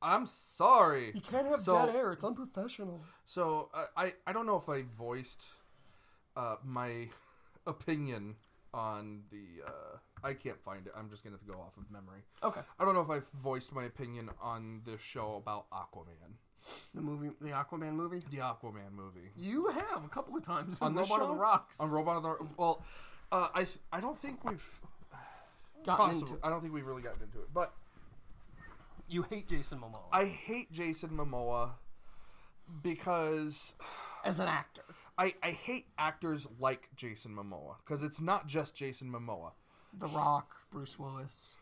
I'm 0.00 0.26
sorry. 0.26 1.12
You 1.14 1.20
can't 1.20 1.46
have 1.46 1.60
So- 1.60 1.84
dead 1.86 1.94
air. 1.94 2.12
It's 2.12 2.24
unprofessional. 2.24 3.00
So 3.26 3.68
I, 3.74 3.84
I 4.06 4.12
I 4.28 4.32
don't 4.32 4.46
know 4.46 4.56
if 4.56 4.68
I 4.70 4.84
voiced 4.98 5.44
uh, 6.36 6.56
my 6.64 7.08
opinion 7.66 8.36
on 8.72 9.22
the. 9.30 9.64
Uh, 9.66 9.98
I 10.22 10.32
can't 10.34 10.60
find 10.62 10.86
it. 10.86 10.92
I'm 10.96 11.10
just 11.10 11.22
gonna 11.22 11.34
have 11.36 11.46
to 11.46 11.52
go 11.52 11.60
off 11.60 11.76
of 11.76 11.90
memory. 11.90 12.20
Okay. 12.42 12.60
I 12.78 12.84
don't 12.84 12.94
know 12.94 13.00
if 13.02 13.10
I've 13.10 13.28
voiced 13.40 13.72
my 13.74 13.84
opinion 13.84 14.30
on 14.40 14.80
this 14.86 15.00
show 15.00 15.36
about 15.36 15.66
Aquaman, 15.70 16.34
The 16.94 17.02
movie, 17.02 17.30
the 17.40 17.50
Aquaman 17.50 17.92
movie. 17.92 18.20
the 18.30 18.38
Aquaman 18.38 18.92
movie. 18.94 19.30
You 19.36 19.68
have 19.68 20.04
a 20.04 20.08
couple 20.08 20.36
of 20.36 20.42
times 20.42 20.78
On 20.80 20.88
on 20.88 20.94
this 20.94 21.10
Robot 21.10 21.22
of 21.22 21.28
the 21.28 21.40
Rocks. 21.40 21.78
On 21.80 21.90
Robot 21.90 22.16
of 22.16 22.22
the 22.22 22.36
well, 22.56 22.82
uh, 23.30 23.48
I 23.54 23.66
I 23.92 24.00
don't 24.00 24.18
think 24.20 24.44
we've 24.44 24.80
Gotten 25.84 26.06
possibly, 26.06 26.32
into. 26.32 26.46
I 26.46 26.50
don't 26.50 26.60
think 26.62 26.72
we've 26.72 26.86
really 26.86 27.02
gotten 27.02 27.22
into 27.22 27.38
it, 27.40 27.48
but 27.52 27.74
You 29.08 29.22
hate 29.22 29.46
Jason 29.48 29.78
Momoa 29.78 30.00
I 30.10 30.24
hate 30.24 30.72
Jason 30.72 31.10
Momoa 31.10 31.72
because 32.82 33.74
as 34.24 34.38
an 34.38 34.48
actor. 34.48 34.82
I, 35.16 35.34
I 35.42 35.50
hate 35.50 35.86
actors 35.98 36.46
like 36.58 36.88
Jason 36.96 37.34
Momoa 37.36 37.76
because 37.84 38.02
it's 38.02 38.20
not 38.20 38.46
just 38.46 38.74
Jason 38.74 39.08
Momoa. 39.10 39.52
The 39.98 40.08
Rock, 40.08 40.56
Bruce 40.70 40.98
Willis. 40.98 41.54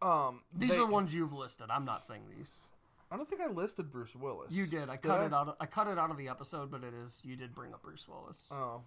Um, 0.00 0.42
These 0.56 0.70
they- 0.70 0.76
are 0.76 0.86
the 0.86 0.86
ones 0.86 1.14
you've 1.14 1.32
listed. 1.32 1.66
I'm 1.70 1.84
not 1.84 2.04
saying 2.04 2.22
these. 2.36 2.68
I 3.12 3.16
don't 3.16 3.28
think 3.28 3.42
I 3.42 3.48
listed 3.48 3.90
Bruce 3.90 4.14
Willis. 4.14 4.52
You 4.52 4.66
did. 4.66 4.88
I 4.88 4.96
cut 4.96 5.20
I? 5.20 5.26
it 5.26 5.34
out. 5.34 5.48
Of, 5.48 5.56
I 5.60 5.66
cut 5.66 5.88
it 5.88 5.98
out 5.98 6.10
of 6.10 6.16
the 6.16 6.28
episode, 6.28 6.70
but 6.70 6.84
it 6.84 6.94
is. 6.94 7.22
You 7.24 7.34
did 7.36 7.54
bring 7.54 7.74
up 7.74 7.82
Bruce 7.82 8.06
Willis. 8.06 8.48
Oh, 8.52 8.82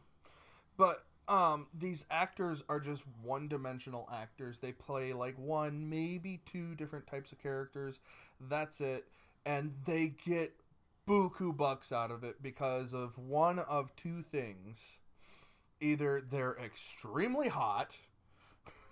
but 0.78 1.04
um, 1.28 1.68
these 1.78 2.06
actors 2.10 2.64
are 2.70 2.80
just 2.80 3.04
one-dimensional 3.22 4.10
actors. 4.14 4.60
They 4.60 4.72
play 4.72 5.12
like 5.12 5.38
one, 5.38 5.90
maybe 5.90 6.42
two 6.46 6.74
different 6.76 7.06
types 7.06 7.34
of 7.34 7.40
characters. 7.44 8.00
That's 8.40 8.80
it, 8.80 9.06
and 9.46 9.74
they 9.86 10.14
get 10.26 10.54
buku 11.08 11.56
bucks 11.56 11.92
out 11.92 12.12
of 12.12 12.24
it 12.24 12.42
because 12.42 12.94
of 12.94 13.18
one 13.18 13.60
of 13.60 13.96
two 13.96 14.22
things: 14.22 15.00
either 15.80 16.22
they're 16.22 16.58
extremely 16.64 17.48
hot, 17.48 17.98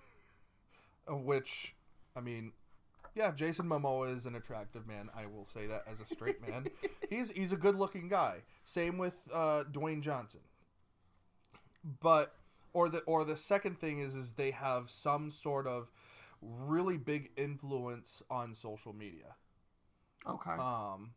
which, 1.07 1.75
I 2.15 2.21
mean. 2.21 2.53
Yeah, 3.13 3.31
Jason 3.31 3.65
Momoa 3.65 4.15
is 4.15 4.25
an 4.25 4.35
attractive 4.35 4.87
man. 4.87 5.09
I 5.13 5.25
will 5.25 5.45
say 5.45 5.67
that 5.67 5.83
as 5.85 5.99
a 5.99 6.05
straight 6.05 6.47
man. 6.47 6.67
he's 7.09 7.29
he's 7.29 7.51
a 7.51 7.57
good-looking 7.57 8.07
guy. 8.07 8.37
Same 8.63 8.97
with 8.97 9.17
uh, 9.33 9.65
Dwayne 9.69 10.01
Johnson 10.01 10.39
but 11.99 12.35
or 12.73 12.89
the 12.89 12.99
or 12.99 13.25
the 13.25 13.37
second 13.37 13.77
thing 13.77 13.99
is 13.99 14.15
is 14.15 14.31
they 14.31 14.51
have 14.51 14.89
some 14.89 15.29
sort 15.29 15.67
of 15.67 15.91
really 16.41 16.97
big 16.97 17.29
influence 17.37 18.21
on 18.29 18.53
social 18.53 18.93
media 18.93 19.35
okay. 20.27 20.51
um 20.51 21.11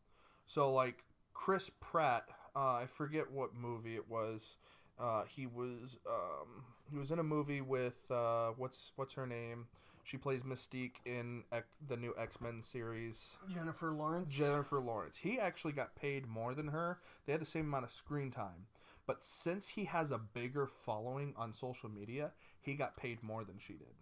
so 0.47 0.73
like 0.73 1.05
chris 1.33 1.71
pratt 1.81 2.25
uh, 2.57 2.75
i 2.75 2.87
forget 2.87 3.31
what 3.31 3.55
movie 3.55 3.95
it 3.95 4.09
was 4.09 4.57
uh, 4.97 5.25
he 5.25 5.47
was 5.47 5.99
um, 6.09 6.63
he 6.89 6.97
was 6.97 7.11
in 7.11 7.19
a 7.19 7.23
movie 7.23 7.61
with 7.61 8.09
uh, 8.13 8.51
what's 8.57 8.93
what's 8.95 9.15
her 9.15 9.27
name 9.27 9.67
she 10.05 10.19
plays 10.19 10.43
mystique 10.43 10.97
in 11.07 11.43
X, 11.51 11.67
the 11.89 11.97
new 11.97 12.15
x-men 12.17 12.63
series 12.63 13.33
Jennifer 13.53 13.91
Lawrence. 13.91 14.37
Jennifer 14.37 14.81
Lawrence. 14.81 15.17
He 15.17 15.41
actually 15.41 15.73
got 15.73 15.97
paid 15.97 16.27
more 16.27 16.55
than 16.55 16.69
her. 16.69 16.99
They 17.27 17.33
had 17.33 17.41
the 17.41 17.47
same 17.47 17.67
amount 17.67 17.85
of 17.85 17.91
screen 17.91 18.31
time. 18.31 18.67
But 19.07 19.23
since 19.23 19.69
he 19.69 19.85
has 19.87 20.11
a 20.11 20.19
bigger 20.19 20.67
following 20.67 21.35
on 21.37 21.53
social 21.53 21.91
media, 21.91 22.33
he 22.61 22.75
got 22.75 22.97
paid 22.97 23.23
more 23.23 23.45
than 23.45 23.59
she 23.59 23.75
did. 23.75 23.95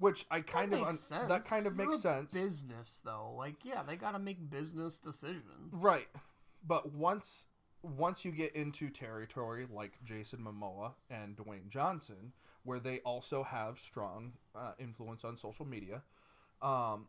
Which 0.00 0.26
I 0.30 0.40
kind 0.40 0.72
of 0.72 0.80
makes 0.80 1.12
un- 1.12 1.28
that 1.28 1.44
kind 1.44 1.66
of 1.66 1.76
You're 1.76 1.90
makes 1.90 2.00
sense. 2.00 2.32
Business 2.32 3.00
though, 3.04 3.34
like 3.36 3.56
yeah, 3.64 3.82
they 3.86 3.96
got 3.96 4.12
to 4.12 4.18
make 4.18 4.50
business 4.50 4.98
decisions. 4.98 5.72
Right. 5.72 6.08
But 6.66 6.92
once 6.92 7.46
once 7.82 8.24
you 8.24 8.32
get 8.32 8.54
into 8.56 8.90
territory 8.90 9.66
like 9.72 9.92
Jason 10.04 10.40
Momoa 10.40 10.92
and 11.10 11.36
Dwayne 11.36 11.68
Johnson, 11.68 12.32
where 12.64 12.80
they 12.80 12.98
also 13.00 13.42
have 13.42 13.78
strong 13.78 14.32
uh, 14.54 14.72
influence 14.78 15.24
on 15.24 15.36
social 15.36 15.66
media, 15.66 16.02
um, 16.62 17.06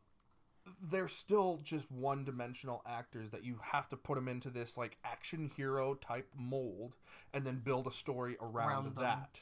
they're 0.89 1.07
still 1.07 1.59
just 1.63 1.91
one-dimensional 1.91 2.83
actors 2.85 3.29
that 3.31 3.43
you 3.43 3.59
have 3.63 3.89
to 3.89 3.97
put 3.97 4.15
them 4.15 4.27
into 4.27 4.49
this 4.49 4.77
like 4.77 4.97
action 5.03 5.49
hero 5.55 5.95
type 5.95 6.27
mold 6.37 6.95
and 7.33 7.45
then 7.45 7.61
build 7.63 7.87
a 7.87 7.91
story 7.91 8.37
around, 8.41 8.69
Around 8.69 8.95
that. 8.97 9.39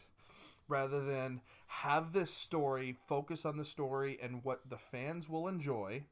Rather 0.70 1.04
than 1.04 1.42
have 1.68 2.14
this 2.14 2.34
story 2.34 2.98
focus 3.08 3.46
on 3.46 3.58
the 3.58 3.66
story 3.66 4.18
and 4.22 4.44
what 4.44 4.70
the 4.70 4.78
fans 4.78 5.28
will 5.28 5.48
enjoy 5.48 6.04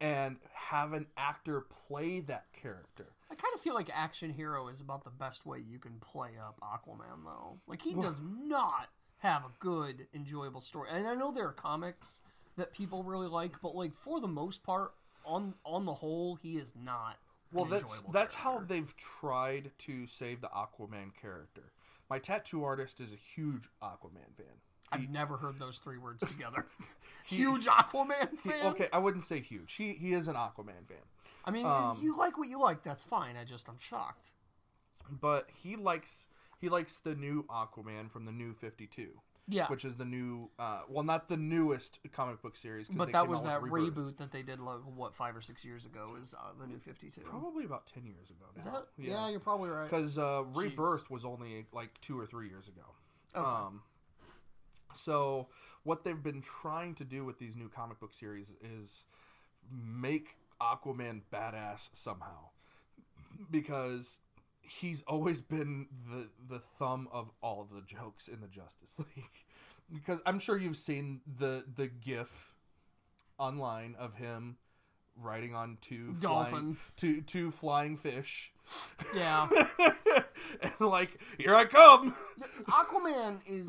and 0.00 0.36
have 0.52 0.92
an 0.92 1.06
actor 1.16 1.60
play 1.86 2.20
that 2.20 2.46
character. 2.52 3.06
I 3.30 3.34
kind 3.34 3.54
of 3.54 3.60
feel 3.60 3.74
like 3.74 3.88
Action 3.94 4.32
Hero 4.32 4.68
is 4.68 4.80
about 4.80 5.04
the 5.04 5.10
best 5.10 5.46
way 5.46 5.58
you 5.60 5.78
can 5.78 5.92
play 6.00 6.30
up 6.40 6.58
Aquaman, 6.60 7.24
though. 7.24 7.58
Like 7.66 7.80
he 7.80 7.94
does 7.94 8.20
not 8.20 8.88
have 9.18 9.44
a 9.44 9.50
good, 9.60 10.08
enjoyable 10.12 10.60
story. 10.60 10.88
And 10.92 11.06
I 11.06 11.14
know 11.14 11.30
there 11.30 11.46
are 11.46 11.52
comics 11.52 12.22
that 12.56 12.74
people 12.74 13.04
really 13.04 13.28
like, 13.28 13.54
but 13.62 13.74
like 13.74 13.96
for 13.96 14.20
the 14.20 14.28
most 14.28 14.62
part, 14.64 14.92
on 15.24 15.54
on 15.64 15.86
the 15.86 15.94
whole, 15.94 16.34
he 16.34 16.56
is 16.56 16.72
not. 16.84 17.16
Well, 17.52 17.66
that's 17.66 18.02
that's 18.12 18.34
how 18.34 18.60
they've 18.60 18.94
tried 18.96 19.70
to 19.80 20.06
save 20.06 20.40
the 20.40 20.48
Aquaman 20.48 21.14
character. 21.20 21.72
My 22.12 22.18
tattoo 22.18 22.62
artist 22.62 23.00
is 23.00 23.10
a 23.10 23.16
huge 23.16 23.70
Aquaman 23.82 24.36
fan. 24.36 24.44
I've 24.92 25.08
never 25.08 25.38
heard 25.38 25.58
those 25.58 25.78
three 25.78 25.96
words 25.96 26.22
together. 26.26 26.66
Huge 27.24 27.64
Aquaman 27.64 28.36
fan. 28.38 28.66
Okay, 28.66 28.86
I 28.92 28.98
wouldn't 28.98 29.24
say 29.24 29.40
huge. 29.40 29.72
He 29.72 29.94
he 29.94 30.12
is 30.12 30.28
an 30.28 30.34
Aquaman 30.34 30.86
fan. 30.86 30.98
I 31.46 31.50
mean, 31.50 31.64
Um, 31.64 32.00
you 32.02 32.14
like 32.14 32.36
what 32.36 32.50
you 32.50 32.60
like. 32.60 32.82
That's 32.82 33.02
fine. 33.02 33.38
I 33.38 33.44
just 33.44 33.66
I'm 33.66 33.78
shocked. 33.78 34.32
but 35.10 35.48
he 35.54 35.74
likes 35.76 36.26
he 36.60 36.68
likes 36.68 36.98
the 36.98 37.14
new 37.14 37.44
Aquaman 37.44 38.10
from 38.10 38.26
the 38.26 38.32
new 38.32 38.52
52, 38.52 39.08
Yeah, 39.48 39.66
which 39.66 39.84
is 39.84 39.96
the 39.96 40.04
new 40.04 40.50
uh, 40.58 40.82
well 40.88 41.02
not 41.02 41.28
the 41.28 41.36
newest 41.36 41.98
comic 42.12 42.40
book 42.42 42.54
series 42.54 42.88
but 42.88 43.10
that 43.10 43.26
was 43.26 43.42
that 43.42 43.60
Rebirth. 43.60 43.94
reboot 43.94 44.16
that 44.18 44.30
they 44.30 44.42
did 44.42 44.60
like 44.60 44.78
what 44.94 45.14
five 45.16 45.36
or 45.36 45.40
six 45.40 45.64
years 45.64 45.84
ago 45.84 46.14
is 46.20 46.32
uh, 46.32 46.52
the 46.60 46.66
new 46.66 46.78
Fifty 46.78 47.10
Two. 47.10 47.22
probably 47.22 47.64
about 47.64 47.86
10 47.88 48.06
years 48.06 48.30
ago 48.30 48.44
now. 48.54 48.60
Is 48.60 48.64
that? 48.64 48.86
Yeah. 48.96 49.28
you're 49.28 49.40
probably 49.40 49.70
right. 49.70 49.90
because 49.90 50.16
uh, 50.16 50.44
Rebirth 50.54 51.10
was 51.10 51.24
only 51.24 51.66
like 51.72 52.00
two 52.00 52.18
or 52.18 52.24
three 52.24 52.48
years 52.48 52.68
ago. 52.68 52.82
Okay. 53.34 53.44
Um, 53.44 53.82
so 54.94 55.48
what 55.84 56.04
they've 56.04 56.22
been 56.22 56.42
trying 56.42 56.94
to 56.96 57.04
do 57.04 57.24
with 57.24 57.38
these 57.38 57.56
new 57.56 57.68
comic 57.68 57.98
book 57.98 58.14
series 58.14 58.54
is 58.62 59.06
make 59.72 60.36
Aquaman 60.60 61.22
badass 61.32 61.90
somehow, 61.92 62.50
because 63.50 64.20
he's 64.62 65.02
always 65.02 65.40
been 65.40 65.86
the 66.10 66.28
the 66.48 66.58
thumb 66.60 67.08
of 67.12 67.30
all 67.42 67.68
the 67.72 67.82
jokes 67.82 68.28
in 68.28 68.40
the 68.40 68.48
Justice 68.48 68.98
League. 69.16 69.44
because 69.92 70.20
I'm 70.24 70.38
sure 70.38 70.56
you've 70.56 70.76
seen 70.76 71.20
the 71.38 71.64
the 71.74 71.88
GIF 71.88 72.54
online 73.38 73.96
of 73.98 74.14
him 74.14 74.56
riding 75.16 75.54
on 75.54 75.78
two 75.80 76.14
Dolphins. 76.20 76.94
flying, 76.98 77.14
two 77.14 77.20
two 77.22 77.50
flying 77.50 77.96
fish. 77.96 78.52
Yeah, 79.14 79.48
and 80.62 80.72
like, 80.80 81.18
here 81.38 81.54
I 81.54 81.64
come. 81.64 82.14
Aquaman 82.64 83.40
is 83.46 83.68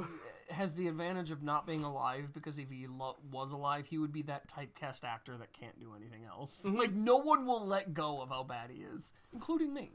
has 0.49 0.73
the 0.73 0.87
advantage 0.87 1.31
of 1.31 1.41
not 1.41 1.65
being 1.65 1.83
alive 1.83 2.31
because 2.33 2.59
if 2.59 2.69
he 2.69 2.85
lo- 2.85 3.17
was 3.31 3.51
alive, 3.51 3.85
he 3.87 3.97
would 3.97 4.11
be 4.11 4.21
that 4.23 4.47
typecast 4.47 5.03
actor 5.03 5.37
that 5.37 5.51
can't 5.53 5.79
do 5.79 5.93
anything 5.97 6.25
else. 6.25 6.63
Mm-hmm. 6.65 6.77
Like 6.77 6.93
no 6.93 7.17
one 7.17 7.45
will 7.45 7.65
let 7.65 7.93
go 7.93 8.21
of 8.21 8.29
how 8.29 8.43
bad 8.43 8.69
he 8.69 8.83
is, 8.83 9.13
including 9.33 9.73
me. 9.73 9.91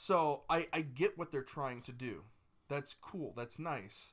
So 0.00 0.44
I, 0.48 0.68
I 0.72 0.82
get 0.82 1.18
what 1.18 1.32
they're 1.32 1.42
trying 1.42 1.82
to 1.82 1.92
do. 1.92 2.22
That's 2.68 2.94
cool. 2.94 3.34
That's 3.36 3.58
nice. 3.58 4.12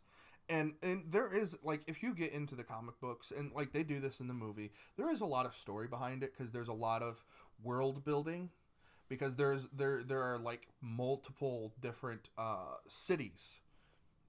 And 0.49 0.73
and 0.81 1.05
there 1.11 1.31
is 1.33 1.57
like 1.63 1.81
if 1.87 2.01
you 2.03 2.13
get 2.15 2.31
into 2.33 2.55
the 2.55 2.63
comic 2.63 2.99
books 2.99 3.31
and 3.35 3.51
like 3.53 3.71
they 3.71 3.83
do 3.83 3.99
this 3.99 4.19
in 4.19 4.27
the 4.27 4.33
movie, 4.33 4.71
there 4.97 5.09
is 5.11 5.21
a 5.21 5.25
lot 5.25 5.45
of 5.45 5.53
story 5.53 5.87
behind 5.87 6.23
it 6.23 6.33
because 6.35 6.51
there's 6.51 6.67
a 6.69 6.73
lot 6.73 7.01
of 7.03 7.23
world 7.63 8.03
building 8.03 8.49
because 9.09 9.35
there's 9.35 9.65
there 9.67 10.01
there 10.03 10.21
are 10.23 10.39
like 10.39 10.67
multiple 10.81 11.73
different 11.81 12.29
uh, 12.37 12.77
cities 12.87 13.59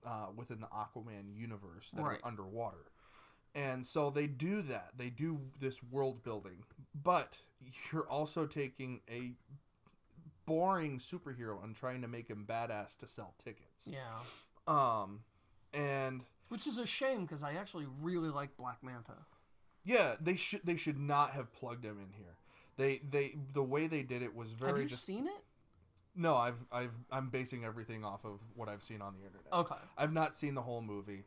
uh, 0.07 0.27
within 0.37 0.61
the 0.61 0.67
Aquaman 0.69 1.35
universe 1.35 1.91
that 1.95 2.03
Right. 2.03 2.21
are 2.23 2.29
underwater. 2.29 2.91
And 3.55 3.87
so 3.87 4.11
they 4.11 4.27
do 4.27 4.61
that. 4.63 4.91
They 4.99 5.09
do 5.09 5.41
this 5.59 5.83
world 5.83 6.23
building. 6.23 6.65
But 6.95 7.39
you're 7.91 8.09
also 8.09 8.45
taking 8.47 9.01
a 9.11 9.33
boring 10.47 10.99
superhero 10.99 11.63
and 11.63 11.75
trying 11.75 12.03
to 12.03 12.09
make 12.09 12.29
him 12.29 12.45
badass 12.49 12.97
to 12.99 13.07
sell 13.07 13.35
tickets. 13.43 13.87
Yeah, 13.89 13.99
Um 14.67 15.21
and 15.75 16.23
which 16.49 16.67
is 16.67 16.79
a 16.79 16.87
shame 16.87 17.23
because 17.23 17.43
I 17.43 17.55
actually 17.55 17.87
really 18.01 18.29
like 18.29 18.57
Black 18.57 18.79
Manta. 18.83 19.17
yeah, 19.85 20.15
they 20.21 20.37
should 20.37 20.61
they 20.65 20.77
should 20.77 20.99
not 20.99 21.33
have 21.33 21.53
plugged 21.53 21.85
him 21.85 21.99
in 22.01 22.13
here. 22.17 22.37
They 22.77 23.01
they 23.09 23.37
the 23.53 23.63
way 23.63 23.87
they 23.87 24.03
did 24.03 24.23
it 24.23 24.35
was 24.35 24.53
very 24.53 24.73
Have 24.73 24.81
you 24.83 24.89
just 24.89 25.05
seen 25.05 25.27
it? 25.27 25.43
No, 26.15 26.37
I've 26.37 26.65
I've 26.73 26.97
I'm 27.11 27.29
basing 27.29 27.65
everything 27.65 28.05
off 28.05 28.25
of 28.25 28.41
what 28.55 28.69
I've 28.69 28.83
seen 28.83 29.03
on 29.03 29.15
the 29.15 29.27
internet. 29.27 29.53
Okay. 29.53 29.83
I've 29.99 30.13
not 30.13 30.35
seen 30.35 30.55
the 30.55 30.63
whole 30.63 30.81
movie. 30.83 31.25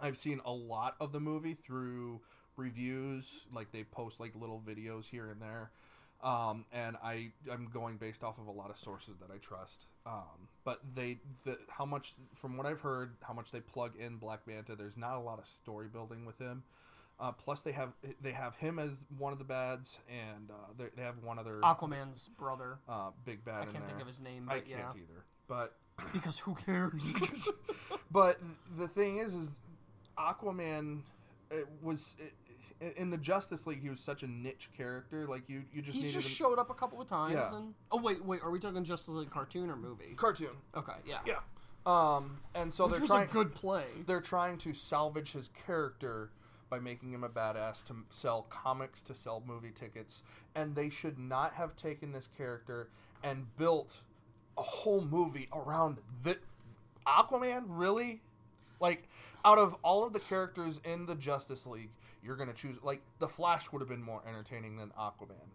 I've 0.00 0.16
seen 0.16 0.40
a 0.44 0.52
lot 0.52 0.96
of 1.00 1.12
the 1.12 1.20
movie 1.20 1.54
through 1.54 2.20
reviews, 2.56 3.46
like 3.52 3.72
they 3.72 3.84
post 3.84 4.20
like 4.20 4.34
little 4.34 4.60
videos 4.66 5.06
here 5.08 5.30
and 5.30 5.40
there. 5.40 5.70
Um, 6.22 6.64
and 6.72 6.96
I 7.02 7.32
I'm 7.52 7.68
going 7.72 7.96
based 7.96 8.24
off 8.24 8.38
of 8.38 8.46
a 8.46 8.50
lot 8.50 8.70
of 8.70 8.76
sources 8.76 9.16
that 9.20 9.30
I 9.34 9.38
trust. 9.38 9.86
Um, 10.06 10.48
but 10.64 10.80
they 10.94 11.18
the 11.44 11.58
how 11.68 11.84
much 11.84 12.12
from 12.34 12.56
what 12.56 12.66
I've 12.66 12.80
heard, 12.80 13.16
how 13.22 13.34
much 13.34 13.50
they 13.50 13.60
plug 13.60 13.92
in 13.98 14.16
Black 14.16 14.46
Manta, 14.46 14.74
there's 14.74 14.96
not 14.96 15.16
a 15.16 15.20
lot 15.20 15.38
of 15.38 15.46
story 15.46 15.88
building 15.88 16.24
with 16.24 16.38
him. 16.38 16.62
Uh, 17.20 17.30
plus 17.30 17.60
they 17.60 17.72
have 17.72 17.92
they 18.20 18.32
have 18.32 18.56
him 18.56 18.78
as 18.78 19.04
one 19.18 19.32
of 19.32 19.38
the 19.38 19.44
bads, 19.44 20.00
and 20.08 20.50
uh, 20.50 20.54
they, 20.76 20.86
they 20.96 21.02
have 21.02 21.22
one 21.22 21.38
other 21.38 21.60
Aquaman's 21.62 22.28
brother. 22.38 22.78
uh, 22.88 23.10
big 23.24 23.44
bad 23.44 23.68
I 23.68 23.72
can't 23.72 23.86
think 23.86 24.00
of 24.00 24.06
his 24.06 24.20
name, 24.20 24.48
I 24.50 24.56
but 24.56 24.68
can't 24.68 24.96
either. 24.96 25.24
But 25.46 25.74
because 26.12 26.38
who 26.38 26.54
cares? 26.54 27.48
but 28.10 28.40
the 28.76 28.88
thing 28.88 29.18
is, 29.18 29.34
is 29.34 29.60
Aquaman 30.18 31.02
it 31.50 31.68
was 31.82 32.16
it, 32.18 32.32
in 32.96 33.10
the 33.10 33.16
Justice 33.18 33.66
League. 33.66 33.80
He 33.82 33.88
was 33.90 34.00
such 34.00 34.22
a 34.22 34.26
niche 34.26 34.68
character. 34.76 35.26
Like 35.26 35.48
you, 35.48 35.62
you 35.72 35.82
just 35.82 35.96
he 35.96 36.10
just 36.10 36.28
him- 36.28 36.34
showed 36.34 36.58
up 36.58 36.70
a 36.70 36.74
couple 36.74 37.00
of 37.00 37.06
times, 37.06 37.34
Yeah. 37.34 37.56
and 37.56 37.74
oh 37.92 38.00
wait, 38.00 38.24
wait, 38.24 38.40
are 38.42 38.50
we 38.50 38.58
talking 38.58 38.84
Justice 38.84 39.08
League 39.14 39.30
cartoon 39.30 39.70
or 39.70 39.76
movie? 39.76 40.14
cartoon. 40.16 40.48
Okay, 40.76 40.92
yeah, 41.06 41.18
Yeah. 41.26 41.38
Um, 41.86 42.38
and 42.54 42.72
so 42.72 42.84
which 42.84 42.92
they're 42.92 43.00
was 43.02 43.10
trying. 43.10 43.28
a 43.28 43.32
good 43.32 43.54
play. 43.54 43.84
They're 44.06 44.20
trying 44.20 44.56
to 44.58 44.72
salvage 44.72 45.32
his 45.32 45.50
character 45.66 46.30
by 46.70 46.78
making 46.78 47.12
him 47.12 47.24
a 47.24 47.28
badass 47.28 47.84
to 47.86 47.94
sell 48.08 48.46
comics, 48.48 49.02
to 49.02 49.14
sell 49.14 49.42
movie 49.46 49.70
tickets, 49.70 50.22
and 50.54 50.74
they 50.74 50.88
should 50.88 51.18
not 51.18 51.52
have 51.54 51.76
taken 51.76 52.10
this 52.12 52.26
character 52.38 52.88
and 53.22 53.46
built 53.58 53.98
a 54.56 54.62
whole 54.62 55.02
movie 55.02 55.48
around 55.52 55.98
the 56.22 56.38
Aquaman. 57.06 57.64
Really, 57.68 58.22
like 58.80 59.08
out 59.44 59.58
of 59.58 59.76
all 59.82 60.04
of 60.06 60.12
the 60.14 60.20
characters 60.20 60.80
in 60.84 61.04
the 61.06 61.14
Justice 61.14 61.66
League, 61.66 61.90
you're 62.24 62.36
gonna 62.36 62.52
choose 62.52 62.76
like 62.82 63.00
the 63.18 63.28
Flash 63.28 63.70
would 63.72 63.80
have 63.80 63.88
been 63.88 64.02
more 64.02 64.22
entertaining 64.28 64.76
than 64.76 64.90
Aquaman. 64.98 65.48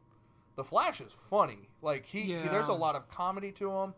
The 0.55 0.63
Flash 0.63 1.01
is 1.01 1.11
funny. 1.29 1.69
Like 1.81 2.05
he, 2.05 2.21
he- 2.21 2.33
there's 2.33 2.67
a 2.67 2.73
lot 2.73 2.95
of 2.95 3.07
comedy 3.09 3.51
to 3.53 3.71
him. 3.71 3.93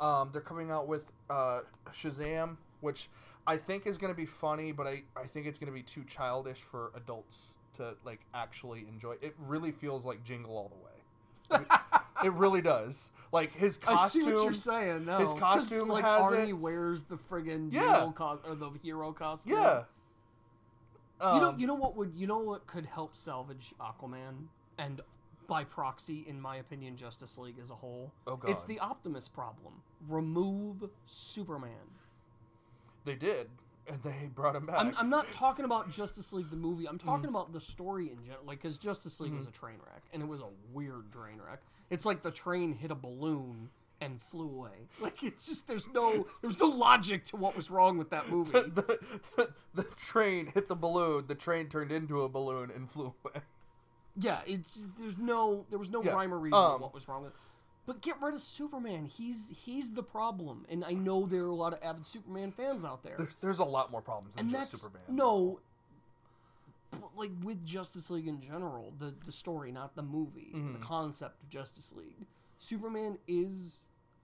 Um, 0.00 0.30
they're 0.32 0.42
coming 0.42 0.70
out 0.70 0.88
with 0.88 1.10
uh, 1.30 1.60
Shazam, 1.90 2.56
which 2.80 3.08
I 3.46 3.56
think 3.56 3.86
is 3.86 3.96
going 3.96 4.12
to 4.12 4.16
be 4.16 4.26
funny, 4.26 4.70
but 4.72 4.86
I, 4.86 5.02
I 5.16 5.24
think 5.26 5.46
it's 5.46 5.58
going 5.58 5.72
to 5.72 5.74
be 5.74 5.82
too 5.82 6.04
childish 6.04 6.58
for 6.60 6.90
adults 6.94 7.54
to 7.76 7.94
like 8.04 8.20
actually 8.34 8.86
enjoy. 8.88 9.14
It 9.22 9.34
really 9.38 9.72
feels 9.72 10.04
like 10.04 10.22
Jingle 10.22 10.56
All 10.56 10.70
the 10.70 11.56
Way. 11.58 11.64
it 12.24 12.32
really 12.32 12.60
does. 12.60 13.12
Like 13.32 13.52
his 13.54 13.76
costume. 13.76 14.22
I 14.22 14.24
see 14.26 14.32
what 14.34 14.44
you're 14.44 14.52
saying. 14.52 15.04
No, 15.06 15.18
his 15.18 15.32
costume 15.34 15.88
like 15.88 16.04
has 16.04 16.22
Arnie 16.22 16.48
it. 16.48 16.52
wears 16.54 17.04
the 17.04 17.16
friggin' 17.16 17.72
Yeah. 17.72 18.10
or 18.18 18.54
the 18.54 18.70
hero 18.82 19.12
costume. 19.12 19.52
Yeah. 19.54 19.82
You 21.20 21.40
know, 21.40 21.48
Um, 21.50 21.58
you 21.58 21.66
know 21.66 21.74
what 21.74 21.96
would 21.96 22.12
you 22.14 22.26
know 22.26 22.38
what 22.38 22.66
could 22.66 22.86
help 22.86 23.16
salvage 23.16 23.74
Aquaman 23.80 24.48
and 24.78 25.00
by 25.46 25.62
proxy, 25.64 26.26
in 26.28 26.40
my 26.40 26.56
opinion, 26.56 26.96
Justice 26.96 27.38
League 27.38 27.58
as 27.60 27.70
a 27.70 27.74
whole. 27.74 28.12
Oh, 28.26 28.36
God. 28.36 28.50
It's 28.50 28.64
the 28.64 28.80
Optimus 28.80 29.28
problem. 29.28 29.74
Remove 30.08 30.90
Superman. 31.06 31.70
they 33.04 33.14
did, 33.14 33.48
and 33.86 34.02
they 34.02 34.28
brought 34.34 34.56
him 34.56 34.66
back. 34.66 34.80
I'm, 34.80 34.92
I'm 34.98 35.08
not 35.08 35.30
talking 35.30 35.64
about 35.64 35.88
Justice 35.90 36.32
League 36.32 36.50
the 36.50 36.56
movie. 36.56 36.88
I'm 36.88 36.98
Mm. 36.98 37.04
talking 37.04 37.28
about 37.28 37.52
the 37.52 37.60
story 37.60 38.10
in 38.10 38.18
general. 38.24 38.44
Like, 38.44 38.60
because 38.60 38.76
Justice 38.78 39.20
League 39.20 39.30
Mm-hmm. 39.30 39.36
was 39.38 39.46
a 39.46 39.52
train 39.52 39.76
wreck, 39.86 40.02
and 40.12 40.20
it 40.22 40.26
was 40.26 40.40
a 40.40 40.48
weird 40.72 41.12
train 41.12 41.40
wreck. 41.40 41.60
It's 41.90 42.04
like 42.04 42.22
the 42.22 42.32
train 42.32 42.72
hit 42.72 42.90
a 42.90 42.96
balloon 42.96 43.70
and 44.00 44.22
flew 44.22 44.48
away. 44.48 44.88
Like, 45.00 45.22
it's 45.22 45.46
just 45.46 45.66
there's 45.66 45.88
no 45.88 46.26
there's 46.42 46.58
no 46.60 46.66
logic 46.66 47.24
to 47.24 47.36
what 47.36 47.56
was 47.56 47.70
wrong 47.70 47.96
with 47.98 48.10
that 48.10 48.28
movie. 48.30 48.52
the, 48.52 48.98
the, 49.36 49.48
the 49.74 49.82
train 49.96 50.46
hit 50.54 50.68
the 50.68 50.74
balloon. 50.76 51.24
The 51.26 51.34
train 51.34 51.68
turned 51.68 51.92
into 51.92 52.22
a 52.22 52.28
balloon 52.28 52.70
and 52.74 52.90
flew 52.90 53.14
away. 53.24 53.42
yeah, 54.18 54.40
it's 54.46 54.74
just, 54.74 54.98
there's 54.98 55.18
no 55.18 55.64
there 55.70 55.78
was 55.78 55.90
no 55.90 56.02
Yeah, 56.02 56.12
rhyme 56.12 56.32
or 56.34 56.38
reason 56.38 56.58
um, 56.58 56.76
to 56.76 56.82
what 56.82 56.94
was 56.94 57.08
wrong 57.08 57.22
with. 57.22 57.32
it. 57.32 57.36
But 57.86 58.00
get 58.02 58.20
rid 58.20 58.34
of 58.34 58.40
Superman. 58.40 59.04
He's 59.04 59.52
he's 59.64 59.92
the 59.92 60.02
problem, 60.02 60.66
and 60.68 60.84
I 60.84 60.92
know 60.92 61.24
there 61.26 61.44
are 61.44 61.48
a 61.48 61.54
lot 61.54 61.72
of 61.72 61.78
avid 61.82 62.04
Superman 62.04 62.50
fans 62.50 62.84
out 62.84 63.02
there. 63.04 63.14
There's, 63.16 63.36
there's 63.40 63.58
a 63.60 63.64
lot 63.64 63.92
more 63.92 64.02
problems 64.02 64.34
than 64.34 64.46
and 64.46 64.50
just 64.50 64.72
that's 64.72 64.82
Superman. 64.82 65.02
no 65.08 65.60
like 67.16 67.30
with 67.42 67.64
justice 67.64 68.10
league 68.10 68.26
in 68.28 68.40
general 68.40 68.92
the 68.98 69.12
the 69.26 69.32
story 69.32 69.70
not 69.72 69.94
the 69.96 70.02
movie 70.02 70.52
Mm-hmm. 70.54 70.72
the 70.74 70.78
concept 70.78 71.42
of 71.42 71.48
justice 71.50 71.92
league 71.94 72.26
superman 72.58 73.18
is 73.26 73.80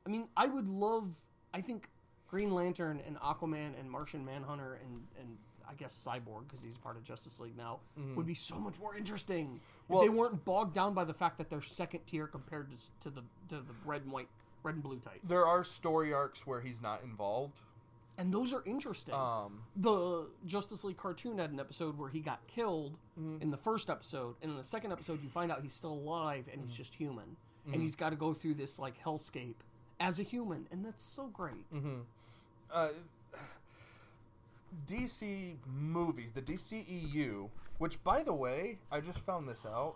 i 0.06 0.08
mean 0.10 0.28
i 0.36 0.46
would 0.46 0.68
love 0.68 1.20
i 1.54 1.60
think 1.60 1.88
Green 2.28 2.50
Lantern 2.54 2.98
and 3.06 3.18
Aquaman 3.20 3.78
and 3.78 3.90
Martian 3.90 4.24
Manhunter 4.24 4.78
and 4.82 5.02
and 5.20 5.36
I 5.68 5.74
guess 5.74 5.94
Cyborg 6.06 6.48
because 6.48 6.62
he's 6.64 6.76
part 6.78 6.96
of 6.96 7.04
Justice 7.04 7.38
League 7.40 7.56
now 7.58 7.80
would 8.16 8.26
be 8.26 8.34
so 8.34 8.56
much 8.56 8.78
more 8.80 8.94
interesting 8.96 9.60
Well- 9.88 10.00
if 10.00 10.06
they 10.06 10.14
weren't 10.14 10.42
bogged 10.44 10.74
down 10.74 10.92
by 10.94 11.04
the 11.04 11.12
fact 11.14 11.36
that 11.38 11.50
they're 11.50 11.60
second 11.62 12.06
tier 12.06 12.26
compared 12.26 12.70
to, 12.76 12.76
to 13.00 13.10
the 13.10 13.20
to 13.50 13.56
the 13.56 13.74
red 13.84 14.02
and 14.02 14.12
white, 14.12 14.28
red 14.62 14.74
and 14.76 14.82
blue 14.82 14.98
tights. 14.98 15.28
There 15.28 15.46
are 15.46 15.62
story 15.62 16.12
arcs 16.14 16.46
where 16.46 16.60
he's 16.62 16.80
not 16.80 17.02
involved. 17.02 17.60
and 18.18 18.32
those 18.32 18.52
are 18.54 18.62
interesting. 18.66 19.14
Um, 19.14 19.60
the 19.76 20.30
Justice 20.46 20.84
League 20.84 20.96
cartoon 20.98 21.36
had 21.38 21.50
an 21.50 21.60
episode 21.60 21.98
where 21.98 22.08
he 22.10 22.20
got 22.20 22.46
killed 22.46 22.96
Mm-hmm. 23.20 23.42
in 23.42 23.50
the 23.50 23.58
first 23.58 23.90
episode, 23.90 24.36
and 24.40 24.50
in 24.50 24.56
the 24.56 24.64
second 24.64 24.90
episode, 24.92 25.22
you 25.22 25.28
find 25.28 25.52
out 25.52 25.60
he's 25.62 25.74
still 25.74 25.92
alive 25.92 26.46
and 26.50 26.60
Mm-hmm. 26.62 26.68
he's 26.68 26.76
just 26.78 26.94
human, 26.94 27.36
and 27.70 27.80
he's 27.82 27.94
got 27.94 28.08
to 28.10 28.16
go 28.16 28.32
through 28.32 28.54
this 28.54 28.78
like 28.78 28.94
hellscape 29.02 29.56
as 30.00 30.18
a 30.18 30.22
human, 30.22 30.66
and 30.70 30.84
that's 30.84 31.02
so 31.02 31.26
great. 31.28 31.70
Mm-hmm. 31.72 32.00
uh, 32.72 32.88
DC 34.86 35.56
movies, 35.66 36.32
the 36.32 36.42
DCEU, 36.42 37.48
which 37.78 38.02
by 38.02 38.22
the 38.22 38.32
way, 38.32 38.78
I 38.90 39.00
just 39.00 39.20
found 39.20 39.48
this 39.48 39.66
out. 39.66 39.94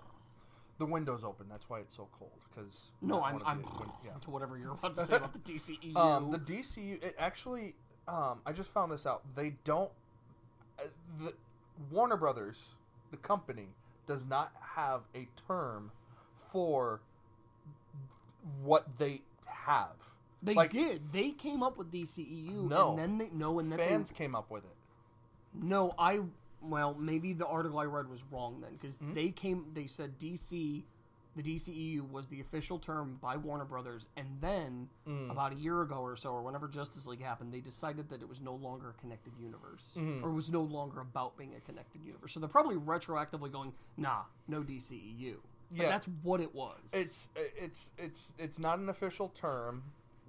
The 0.79 0.85
window's 0.85 1.25
open. 1.25 1.47
That's 1.51 1.71
why 1.71 1.81
it's 1.81 1.97
so 1.97 2.09
cold. 2.19 2.31
Because 2.51 2.93
No, 3.01 3.23
I'm 3.23 3.41
I'm 3.47 3.65
yeah. 4.05 4.11
to 4.21 4.31
whatever 4.31 4.59
you're 4.59 4.73
about 4.73 4.95
to 4.95 5.01
say 5.01 5.17
about 5.17 5.33
the 5.33 5.39
DCEU. 5.53 5.97
Um, 5.97 6.31
the 6.31 6.39
DCU, 6.39 7.03
it 7.03 7.15
actually, 7.19 7.75
um, 8.07 8.41
I 8.45 8.53
just 8.53 8.71
found 8.71 8.93
this 8.93 9.07
out. 9.07 9.23
They 9.35 9.55
don't, 9.65 9.91
uh, 10.79 10.85
the 11.19 11.33
Warner 11.91 12.17
Brothers, 12.19 12.75
the 13.11 13.17
company, 13.17 13.69
does 14.07 14.27
not 14.27 14.53
have 14.77 15.03
a 15.15 15.27
term 15.49 15.91
for 16.53 17.01
what 18.63 18.99
they 18.99 19.23
have. 19.65 19.97
they 20.43 20.55
like, 20.55 20.71
did. 20.71 21.13
They 21.13 21.31
came 21.33 21.63
up 21.63 21.77
with 21.79 21.91
DCEU, 21.91 22.69
No. 22.69 22.91
and 22.91 22.99
then 22.99 23.19
they 23.19 23.31
no, 23.33 23.59
and 23.59 23.71
then 23.73 23.79
Fans 23.79 24.11
they, 24.11 24.15
came 24.15 24.35
up 24.35 24.51
with 24.51 24.65
it. 24.65 24.77
no. 25.55 25.95
I 25.99 26.21
well, 26.63 26.95
maybe 26.95 27.33
the 27.33 27.47
article 27.47 27.79
I 27.79 27.85
read 27.85 28.09
was 28.09 28.25
wrong 28.31 28.61
then 28.61 28.73
because 28.73 28.99
Hmm? 28.99 29.15
they 29.15 29.31
came. 29.31 29.67
They 29.75 29.87
said 29.87 30.19
DC. 30.19 30.85
The 31.37 31.43
DCEU 31.43 32.09
was 32.11 32.29
the 32.29 32.41
official 32.41 32.79
term 32.79 33.19
by 33.21 33.37
Warner 33.37 33.67
Brothers, 33.67 34.09
and 34.17 34.27
then 34.41 34.89
Hmm. 35.05 35.31
about 35.31 35.53
a 35.53 35.57
year 35.57 35.83
ago 35.83 35.97
or 35.97 36.17
so, 36.17 36.31
or 36.31 36.43
whenever 36.43 36.67
Justice 36.67 37.07
League 37.07 37.21
happened, 37.23 37.53
they 37.53 37.61
decided 37.61 38.09
that 38.09 38.23
it 38.23 38.29
was 38.29 38.41
no 38.41 38.55
longer 38.55 38.89
a 38.89 38.93
connected 38.95 39.35
universe, 39.39 39.97
Hmm. 39.99 40.25
or 40.25 40.31
was 40.33 40.51
no 40.51 40.63
longer 40.63 41.01
about 41.03 41.37
being 41.37 41.55
a 41.55 41.61
connected 41.61 42.03
universe. 42.03 42.33
So 42.33 42.41
they're 42.41 42.49
probably 42.49 42.77
retroactively 42.77 43.53
going, 43.53 43.75
"Nah, 43.99 44.23
no 44.49 44.63
DCEU." 44.63 45.37
But 45.71 45.83
Yeah. 45.83 45.89
that's 45.89 46.07
what 46.23 46.41
it 46.41 46.55
was. 46.55 46.93
It's 46.93 47.29
it's 47.35 47.93
it's 47.99 48.35
it's 48.39 48.59
not 48.59 48.79
an 48.79 48.89
official 48.89 49.29
term 49.29 49.85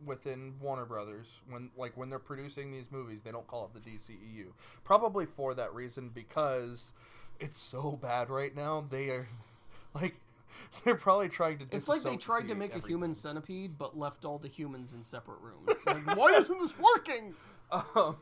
within 0.06 0.56
Warner 0.60 0.86
Brothers 0.86 1.42
when 1.50 1.72
like 1.76 1.98
when 1.98 2.10
they're 2.10 2.20
producing 2.20 2.72
these 2.72 2.92
movies 2.92 3.22
they 3.24 3.32
don't 3.32 3.48
call 3.48 3.66
it 3.74 3.84
the 3.84 3.92
DCEU. 3.92 4.54
Probably 4.84 5.26
for 5.26 5.54
that 5.56 5.74
reason 5.74 6.10
because 6.10 6.94
it's 7.40 7.58
so 7.58 7.98
bad 8.02 8.30
right 8.30 8.56
now. 8.56 8.86
They 8.90 9.10
are 9.10 9.28
like 9.94 10.16
they're 10.84 10.96
probably 10.96 11.30
trying 11.30 11.60
to 11.60 11.66
It's 11.72 11.88
like 11.88 12.02
they 12.02 12.18
tried 12.18 12.48
to 12.48 12.56
make 12.56 12.76
a 12.76 12.80
human 12.80 13.14
centipede, 13.14 13.78
but 13.78 13.96
left 13.98 14.26
all 14.26 14.40
the 14.40 14.48
humans 14.48 14.94
in 14.94 15.04
separate 15.04 15.40
rooms. 15.42 15.70
Like, 15.86 16.16
why 16.18 16.32
isn't 16.32 16.60
this 16.60 16.74
working? 16.80 17.34
Um, 17.72 18.18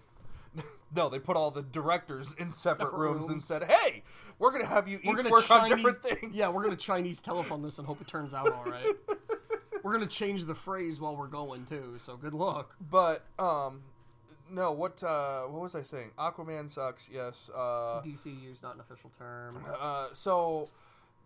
no, 0.95 1.09
they 1.09 1.19
put 1.19 1.35
all 1.35 1.51
the 1.51 1.61
directors 1.61 2.33
in 2.37 2.49
separate, 2.49 2.87
Separate 2.87 2.99
rooms, 2.99 3.25
and 3.27 3.41
said, 3.43 3.63
"Hey, 3.63 4.03
we're 4.39 4.51
gonna 4.51 4.65
have 4.65 4.87
you 4.87 4.99
each 5.03 5.23
work 5.25 5.49
on 5.51 5.69
different 5.69 6.01
things." 6.01 6.33
Yeah, 6.33 6.53
we're 6.53 6.63
gonna 6.63 6.75
Chinese 6.75 7.21
telephone 7.21 7.61
this 7.61 7.77
and 7.79 7.87
hope 7.87 8.01
it 8.01 8.07
turns 8.07 8.33
out 8.33 8.51
all 8.51 8.65
right. 8.65 8.93
we're 9.83 9.93
gonna 9.93 10.05
change 10.07 10.45
the 10.45 10.55
phrase 10.55 10.99
while 10.99 11.15
we're 11.15 11.27
going 11.27 11.65
too. 11.65 11.95
So 11.97 12.17
good 12.17 12.33
luck. 12.33 12.75
But 12.89 13.23
um, 13.39 13.81
no, 14.51 14.71
what 14.71 15.03
uh, 15.03 15.43
what 15.43 15.61
was 15.61 15.75
I 15.75 15.81
saying? 15.81 16.11
Aquaman 16.17 16.69
sucks. 16.69 17.09
Yes. 17.11 17.49
Uh, 17.53 18.01
DCU's 18.05 18.61
not 18.61 18.75
an 18.75 18.81
official 18.81 19.11
term. 19.17 19.53
uh, 19.79 20.07
so 20.11 20.69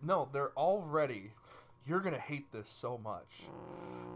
no, 0.02 0.30
they're 0.32 0.52
already. 0.58 1.32
You're 1.88 2.02
gonna 2.02 2.18
hate 2.20 2.52
this 2.52 2.70
so 2.70 2.98
much. 2.98 3.44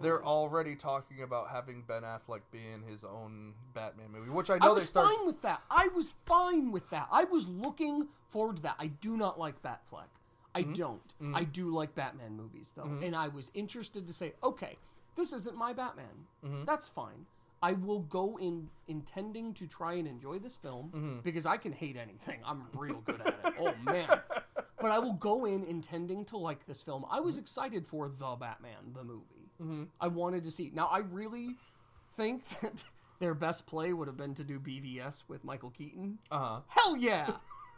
They're 0.02 0.24
already 0.24 0.76
talking 0.76 1.24
about 1.24 1.50
having 1.50 1.84
Ben 1.88 2.04
Affleck 2.04 2.42
be 2.52 2.60
in 2.74 2.84
his 2.84 3.04
own 3.04 3.54
Batman 3.74 4.08
movie, 4.12 4.30
which 4.30 4.50
I 4.50 4.56
I 4.56 4.60
know 4.60 4.74
was 4.74 4.84
they 4.84 4.88
start. 4.88 5.08
fine 5.16 5.26
with 5.26 5.42
that. 5.44 5.62
I 5.72 5.88
was 5.96 6.14
fine 6.26 6.72
with 6.72 6.90
that. 6.92 7.08
I 7.12 7.24
was 7.24 7.48
looking 7.48 8.08
forward 8.30 8.58
to 8.58 8.62
that. 8.64 8.76
I 8.80 8.88
do 8.88 9.18
not 9.18 9.40
like 9.40 9.62
Batfleck. 9.64 10.08
I 10.56 10.62
Mm-hmm. 10.64 10.74
don't. 10.74 11.14
I 11.34 11.46
do 11.46 11.70
like 11.72 11.96
Batman 11.96 12.36
movies 12.38 12.74
though, 12.76 12.90
and 13.02 13.16
I 13.16 13.28
was 13.30 13.50
interested 13.56 14.06
to 14.06 14.14
say, 14.14 14.34
okay, 14.44 14.78
this 15.16 15.34
isn't 15.34 15.56
my 15.58 15.74
Batman. 15.74 16.06
Mm-hmm. 16.46 16.66
That's 16.66 16.88
fine. 16.88 17.26
I 17.64 17.72
will 17.72 18.02
go 18.02 18.38
in 18.42 18.70
intending 18.90 19.54
to 19.54 19.66
try 19.66 19.94
and 19.94 20.08
enjoy 20.08 20.38
this 20.38 20.56
film 20.56 20.92
Mm-hmm. 20.94 21.20
because 21.24 21.46
I 21.48 21.58
can 21.58 21.72
hate 21.72 21.96
anything. 21.98 22.40
I'm 22.46 22.66
real 22.76 23.02
good 23.06 23.22
at 23.22 23.28
it. 23.46 23.54
Oh 23.60 23.74
man. 23.86 24.08
But 24.84 24.92
I 24.92 25.00
will 25.00 25.14
go 25.14 25.46
in 25.46 25.64
intending 25.64 26.26
to 26.26 26.38
like 26.38 26.66
this 26.66 26.82
film. 26.82 27.06
I 27.10 27.22
was 27.22 27.38
excited 27.38 27.88
for 27.88 28.10
The 28.10 28.36
Batman, 28.38 28.92
the 28.94 29.06
movie. 29.06 29.50
Mm-hmm. 29.62 29.84
I 30.02 30.10
wanted 30.10 30.44
to 30.44 30.52
see. 30.52 30.72
Now, 30.74 30.88
I 30.88 30.98
really 30.98 31.56
think 32.18 32.46
that 32.62 32.84
their 33.20 33.34
best 33.34 33.66
play 33.66 33.94
would 33.94 34.10
have 34.10 34.18
been 34.18 34.36
to 34.36 34.44
do 34.44 34.60
BVS 34.60 35.24
with 35.30 35.42
Michael 35.46 35.70
Keaton. 35.70 36.20
Uh 36.30 36.38
huh. 36.38 36.60
Hell 36.68 36.98
yeah! 36.98 37.32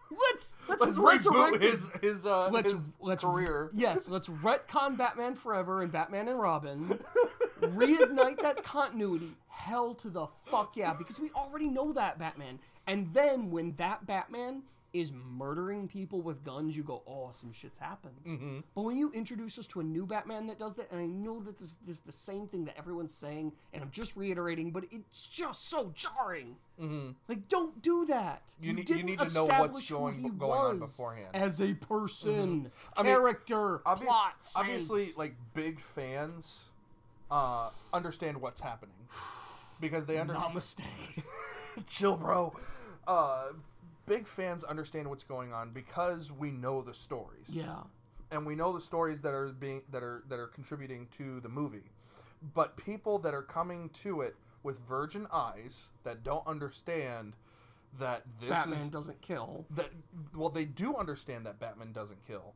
Let's 0.10 0.56
let's, 0.68 0.82
Let's 0.82 0.98
resurrect 0.98 1.62
his 1.62 1.92
his 2.02 2.26
uh 2.26 2.50
let's 2.50 2.72
his 2.72 2.92
let's 3.00 3.24
career. 3.24 3.70
Yes, 3.76 4.10
let's 4.10 4.28
retcon 4.28 4.98
Batman 4.98 5.36
Forever 5.36 5.84
and 5.84 5.92
Batman 5.92 6.28
and 6.28 6.40
Robin. 6.40 7.00
reignite 7.62 8.42
that 8.42 8.64
continuity. 8.64 9.36
Hell 9.48 9.94
to 9.94 10.10
the 10.10 10.26
fuck 10.48 10.76
yeah, 10.76 10.96
because 10.96 11.20
we 11.20 11.30
already 11.36 11.68
know 11.68 11.94
that 11.94 12.18
Batman. 12.18 12.58
And 12.88 13.14
then 13.14 13.52
when 13.52 13.76
that 13.76 14.08
Batman 14.08 14.64
is 14.96 15.12
murdering 15.14 15.88
people 15.88 16.22
with 16.22 16.44
guns, 16.44 16.76
you 16.78 16.84
go, 16.84 17.04
oh, 17.06 17.30
some 17.34 17.52
shit's 17.52 17.78
happened. 17.78 18.16
Mm-hmm. 18.26 18.60
But 18.74 18.82
when 18.84 18.96
you 18.96 19.12
introduce 19.12 19.60
us 19.60 19.68
to 19.68 19.82
a 19.82 19.84
new 19.84 20.06
Batman 20.06 20.48
that 20.48 20.58
does 20.58 20.74
that, 20.76 20.90
and 20.92 21.00
I 21.02 21.06
know 21.06 21.42
that 21.44 21.58
this, 21.58 21.78
this 21.86 21.98
is 21.98 22.00
the 22.02 22.12
same 22.12 22.48
thing 22.48 22.64
that 22.66 22.78
everyone's 22.78 23.14
saying, 23.14 23.52
and 23.74 23.84
I'm 23.84 23.92
just 23.92 24.16
reiterating, 24.16 24.72
but 24.72 24.86
it's 24.92 25.26
just 25.28 25.70
so 25.70 25.92
jarring. 25.96 26.56
Mm-hmm. 26.82 27.12
Like, 27.28 27.48
don't 27.50 27.82
do 27.82 28.06
that. 28.06 28.54
You 28.62 28.74
need- 28.74 28.90
you 28.90 28.96
didn't 28.96 29.06
need 29.08 29.20
to 29.20 29.34
know 29.34 29.46
what's 29.46 29.90
going- 29.90 30.22
going 30.38 30.52
on 30.52 30.80
beforehand. 30.80 31.30
as 31.36 31.60
a 31.62 31.74
person, 31.74 32.72
I 32.96 33.04
mean, 33.04 33.14
character, 33.14 33.82
Obvious- 33.86 34.08
plot, 34.10 34.48
obviously, 34.56 35.08
like 35.18 35.36
big 35.54 35.80
fans 35.80 36.66
uh 37.32 37.72
understand 37.92 38.40
what's 38.40 38.60
happening 38.60 38.94
because 39.82 40.06
they 40.06 40.20
understand. 40.20 40.54
Namaste. 40.54 40.84
Chill, 41.88 42.16
bro. 42.16 42.54
Uh, 43.08 43.48
big 44.06 44.28
fans 44.28 44.64
understand 44.64 45.08
what's 45.10 45.24
going 45.24 45.54
on 45.54 45.72
because 45.72 46.32
we 46.32 46.52
know 46.52 46.82
the 46.82 46.94
stories. 46.94 47.50
yeah. 47.50 47.78
and 48.32 48.46
we 48.46 48.56
know 48.56 48.72
the 48.74 48.82
stories 48.82 49.22
that 49.22 49.34
are 49.34 49.48
being 49.54 49.82
that 49.92 50.04
are 50.04 50.24
that 50.30 50.40
are 50.40 50.48
contributing 50.48 51.08
to 51.12 51.40
the 51.42 51.50
movie 51.50 51.92
but 52.54 52.76
people 52.78 53.18
that 53.20 53.34
are 53.34 53.42
coming 53.42 53.90
to 53.90 54.22
it 54.22 54.36
with 54.64 54.80
virgin 54.88 55.26
eyes 55.32 55.90
that 56.04 56.24
don't 56.24 56.46
understand 56.48 57.34
that 58.00 58.24
this 58.40 58.50
Batman 58.50 58.78
is 58.80 58.90
doesn't 58.90 59.22
kill. 59.22 59.66
that 59.72 59.90
well 60.36 60.50
they 60.50 60.66
do 60.66 60.96
understand 60.96 61.46
that 61.46 61.60
batman 61.60 61.92
doesn't 61.94 62.22
kill 62.28 62.54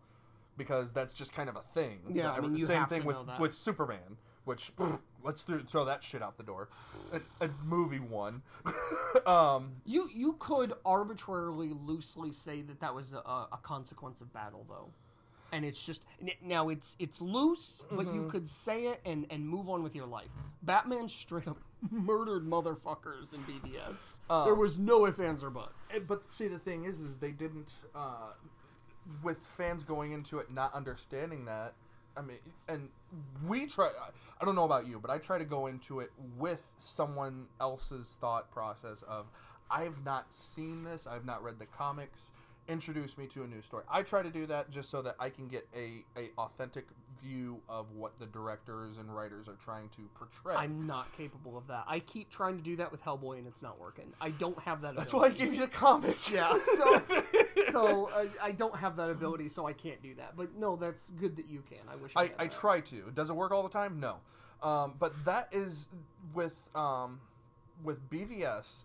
because 0.58 0.92
that's 0.92 1.14
just 1.14 1.34
kind 1.34 1.48
of 1.50 1.56
a 1.56 1.62
thing 1.62 2.00
Yeah, 2.10 2.32
I 2.32 2.40
mean, 2.42 2.56
you 2.56 2.66
same 2.66 2.80
have 2.80 2.90
thing 2.90 3.02
to 3.02 3.08
with 3.08 3.16
know 3.18 3.24
that. 3.26 3.40
with 3.40 3.54
superman 3.56 4.18
which 4.46 4.72
let's 5.24 5.44
throw, 5.44 5.60
throw 5.60 5.86
that 5.86 6.04
shit 6.04 6.22
out 6.22 6.38
the 6.38 6.44
door 6.44 6.70
a, 7.12 7.22
a 7.46 7.50
movie 7.64 8.00
one 8.00 8.42
um 9.26 9.72
You 9.86 10.08
you 10.14 10.34
could 10.40 10.74
arbitrarily, 10.86 11.72
loosely 11.74 12.32
say 12.32 12.62
that 12.64 12.80
that 12.82 12.94
was 12.94 13.14
a, 13.14 13.18
a 13.18 13.60
consequence 13.62 14.22
of 14.22 14.32
battle, 14.34 14.66
though, 14.68 14.94
and 15.52 15.66
it's 15.66 15.84
just 15.84 16.06
now 16.42 16.70
it's 16.70 16.96
it's 17.00 17.20
loose, 17.22 17.84
but 17.92 18.06
you 18.12 18.22
Mm-hmm. 18.22 18.30
could 18.30 18.48
say 18.48 18.86
it 18.88 19.02
and 19.06 19.26
and 19.30 19.48
move 19.48 19.70
on 19.70 19.84
with 19.84 19.96
your 19.96 20.08
life. 20.08 20.30
Batman 20.62 21.08
straight 21.08 21.48
up 21.48 21.58
murdered 21.92 22.46
motherfuckers 22.46 23.34
in 23.34 23.44
BVS. 23.44 24.20
Uh, 24.30 24.46
there 24.46 24.56
was 24.56 24.78
no 24.78 25.06
ifs 25.08 25.20
ands 25.20 25.44
or 25.44 25.50
buts. 25.50 25.96
Eh, 25.96 26.00
But 26.08 26.30
see, 26.30 26.48
the 26.48 26.60
thing 26.60 26.86
is, 26.86 27.00
is 27.00 27.18
they 27.18 27.32
didn't. 27.32 27.72
Uh, 27.96 28.32
with 29.24 29.46
fans 29.46 29.84
going 29.84 30.12
into 30.12 30.38
it 30.40 30.52
not 30.52 30.74
understanding 30.74 31.46
that, 31.46 31.74
I 32.16 32.22
mean, 32.22 32.38
and 32.68 32.90
we 33.48 33.66
try. 33.66 33.90
I 34.42 34.46
don't 34.46 34.56
know 34.56 34.66
about 34.66 34.88
you, 34.88 35.00
but 35.00 35.12
I 35.12 35.18
try 35.18 35.38
to 35.38 35.46
go 35.46 35.68
into 35.68 36.00
it 36.00 36.12
with 36.38 36.62
someone 36.78 37.48
else's 37.60 38.18
thought 38.22 38.50
process 38.52 39.04
of, 39.08 39.26
I've 39.70 40.04
not 40.06 40.34
seen 40.34 40.84
this, 40.84 41.08
I've 41.08 41.26
not 41.26 41.44
read 41.44 41.60
the 41.60 41.66
comics. 41.66 42.32
Introduce 42.70 43.18
me 43.18 43.26
to 43.28 43.44
a 43.44 43.48
new 43.48 43.62
story. 43.62 43.84
I 43.92 44.04
try 44.04 44.22
to 44.22 44.30
do 44.30 44.46
that 44.46 44.70
just 44.70 44.92
so 44.92 45.02
that 45.02 45.16
I 45.20 45.30
can 45.30 45.48
get 45.48 45.68
a, 45.76 46.06
a 46.16 46.30
authentic 46.38 46.86
view 47.22 47.60
of 47.68 47.92
what 47.96 48.18
the 48.20 48.28
directors 48.28 49.00
and 49.00 49.14
writers 49.14 49.48
are 49.48 49.58
trying 49.64 49.90
to 49.90 50.02
portray. 50.16 50.56
I'm 50.56 50.86
not 50.86 51.12
capable 51.18 51.58
of 51.58 51.68
that. 51.68 51.86
I 51.88 52.00
keep 52.00 52.30
trying 52.30 52.58
to 52.58 52.64
do 52.64 52.76
that 52.78 52.92
with 52.92 53.04
Hellboy, 53.04 53.40
and 53.40 53.48
it's 53.48 53.64
not 53.64 53.80
working. 53.80 54.14
I 54.22 54.30
don't 54.30 54.58
have 54.60 54.82
that. 54.84 54.96
That's 54.96 55.12
why 55.12 55.24
I 55.24 55.28
ability. 55.28 55.46
gave 55.46 55.54
you 55.56 55.62
the 55.62 55.68
comic. 55.68 56.32
Yeah, 56.32 56.58
so 56.78 57.02
so 57.72 58.10
I, 58.14 58.48
I 58.48 58.52
don't 58.52 58.76
have 58.76 58.96
that 58.98 59.10
ability, 59.10 59.50
so 59.50 59.68
I 59.68 59.74
can't 59.74 60.02
do 60.02 60.16
that. 60.16 60.36
But 60.36 60.56
no, 60.56 60.76
that's 60.76 61.10
good 61.12 61.36
that 61.38 61.48
you 61.48 61.64
can. 61.70 61.80
I 61.92 61.96
wish 61.96 62.14
I, 62.16 62.24
I, 62.24 62.32
I 62.40 62.48
try 62.48 62.82
to. 62.82 63.12
Does 63.14 63.30
it 63.30 63.36
work 63.36 63.52
all 63.52 63.64
the 63.64 63.70
time? 63.70 64.00
No. 64.00 64.18
Um, 64.62 64.96
but 65.00 65.14
that 65.26 65.50
is 65.52 65.90
with 66.34 66.70
um, 66.76 67.20
with 67.84 68.10
BVS, 68.10 68.84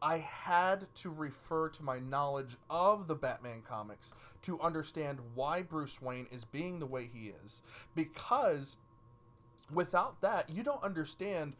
I 0.00 0.18
had 0.18 0.86
to 0.96 1.10
refer 1.10 1.68
to 1.70 1.82
my 1.82 2.00
knowledge 2.00 2.56
of 2.68 3.06
the 3.06 3.14
Batman 3.14 3.62
comics 3.66 4.12
to 4.42 4.60
understand 4.60 5.20
why 5.34 5.62
Bruce 5.62 6.02
Wayne 6.02 6.26
is 6.32 6.44
being 6.44 6.80
the 6.80 6.86
way 6.86 7.08
he 7.12 7.32
is. 7.44 7.62
Because 7.94 8.76
without 9.72 10.20
that, 10.20 10.50
you 10.50 10.64
don't 10.64 10.82
understand 10.82 11.54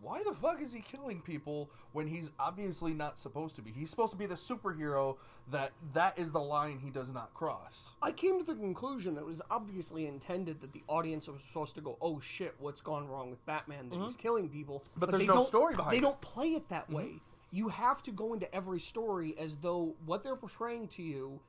why 0.00 0.22
the 0.24 0.34
fuck 0.34 0.62
is 0.62 0.72
he 0.72 0.80
killing 0.80 1.20
people 1.20 1.70
when 1.92 2.06
he's 2.06 2.30
obviously 2.38 2.92
not 2.94 3.18
supposed 3.18 3.56
to 3.56 3.62
be. 3.62 3.70
He's 3.72 3.90
supposed 3.90 4.12
to 4.12 4.18
be 4.18 4.26
the 4.26 4.34
superhero 4.34 5.16
that 5.50 5.72
that 5.92 6.18
is 6.18 6.30
the 6.32 6.40
line 6.40 6.78
he 6.78 6.90
does 6.90 7.12
not 7.12 7.32
cross. 7.34 7.94
I 8.02 8.12
came 8.12 8.38
to 8.38 8.44
the 8.44 8.54
conclusion 8.58 9.14
that 9.14 9.22
it 9.22 9.26
was 9.26 9.42
obviously 9.50 10.06
intended 10.06 10.60
that 10.60 10.72
the 10.72 10.82
audience 10.88 11.28
was 11.28 11.42
supposed 11.42 11.74
to 11.76 11.80
go, 11.80 11.96
"Oh 12.00 12.20
shit, 12.20 12.54
what's 12.58 12.80
gone 12.80 13.08
wrong 13.08 13.30
with 13.30 13.44
Batman? 13.46 13.88
That 13.90 14.00
he's 14.00 14.16
killing 14.16 14.48
people." 14.48 14.80
Mm-hmm. 14.80 15.00
But 15.00 15.10
there's 15.10 15.22
they 15.22 15.26
no 15.26 15.34
don't- 15.34 15.48
story 15.48 15.74
behind 15.76 15.92
They 15.92 15.96
it. 15.98 16.00
Mm-hmm. 16.00 16.06
don't 16.10 16.20
play 16.20 16.48
it 16.54 16.68
that 16.68 16.90
way. 16.90 17.20
You 17.50 17.68
have 17.68 18.02
to 18.02 18.10
go 18.10 18.34
into 18.34 18.52
every 18.54 18.78
story 18.80 19.34
as 19.38 19.56
though 19.56 19.94
what 20.04 20.22
they're 20.22 20.36
portraying 20.36 20.88
to 20.88 21.02
you, 21.02 21.40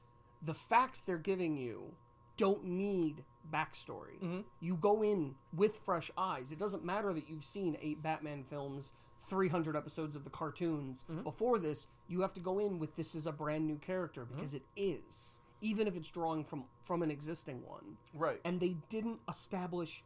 the 0.43 0.53
facts 0.53 1.01
they're 1.01 1.17
giving 1.17 1.57
you, 1.57 1.93
don't 2.39 2.63
need 2.63 3.23
backstory. 3.53 4.17
Mm-hmm. 4.23 4.39
You 4.61 4.75
go 4.77 5.03
in 5.03 5.35
with 5.55 5.77
fresh 5.77 6.09
eyes. 6.17 6.51
It 6.51 6.59
doesn't 6.59 6.83
matter 6.85 7.13
that 7.13 7.29
you've 7.29 7.43
seen 7.43 7.77
eight 7.81 8.01
Batman 8.01 8.43
films. 8.43 8.93
300 9.21 9.75
episodes 9.75 10.15
of 10.15 10.23
the 10.23 10.29
cartoons 10.29 11.03
Mm-hmm. 11.11 11.23
before 11.23 11.59
this 11.59 11.87
you 12.07 12.21
have 12.21 12.33
to 12.33 12.39
go 12.39 12.57
in 12.59 12.79
with 12.79 12.95
this 12.95 13.13
is 13.15 13.27
a 13.27 13.31
brand 13.33 13.67
new 13.67 13.75
character 13.77 14.21
Mm-hmm. 14.21 14.35
because 14.37 14.53
it 14.53 14.63
is 14.77 15.41
even 15.61 15.87
if 15.87 15.97
it's 15.97 16.09
drawing 16.09 16.43
from 16.45 16.63
from 16.85 17.03
an 17.03 17.11
existing 17.11 17.61
one 17.67 17.97
Right. 18.13 18.39
and 18.45 18.61
they 18.61 18.77
didn't 18.87 19.19
establish 19.27 20.03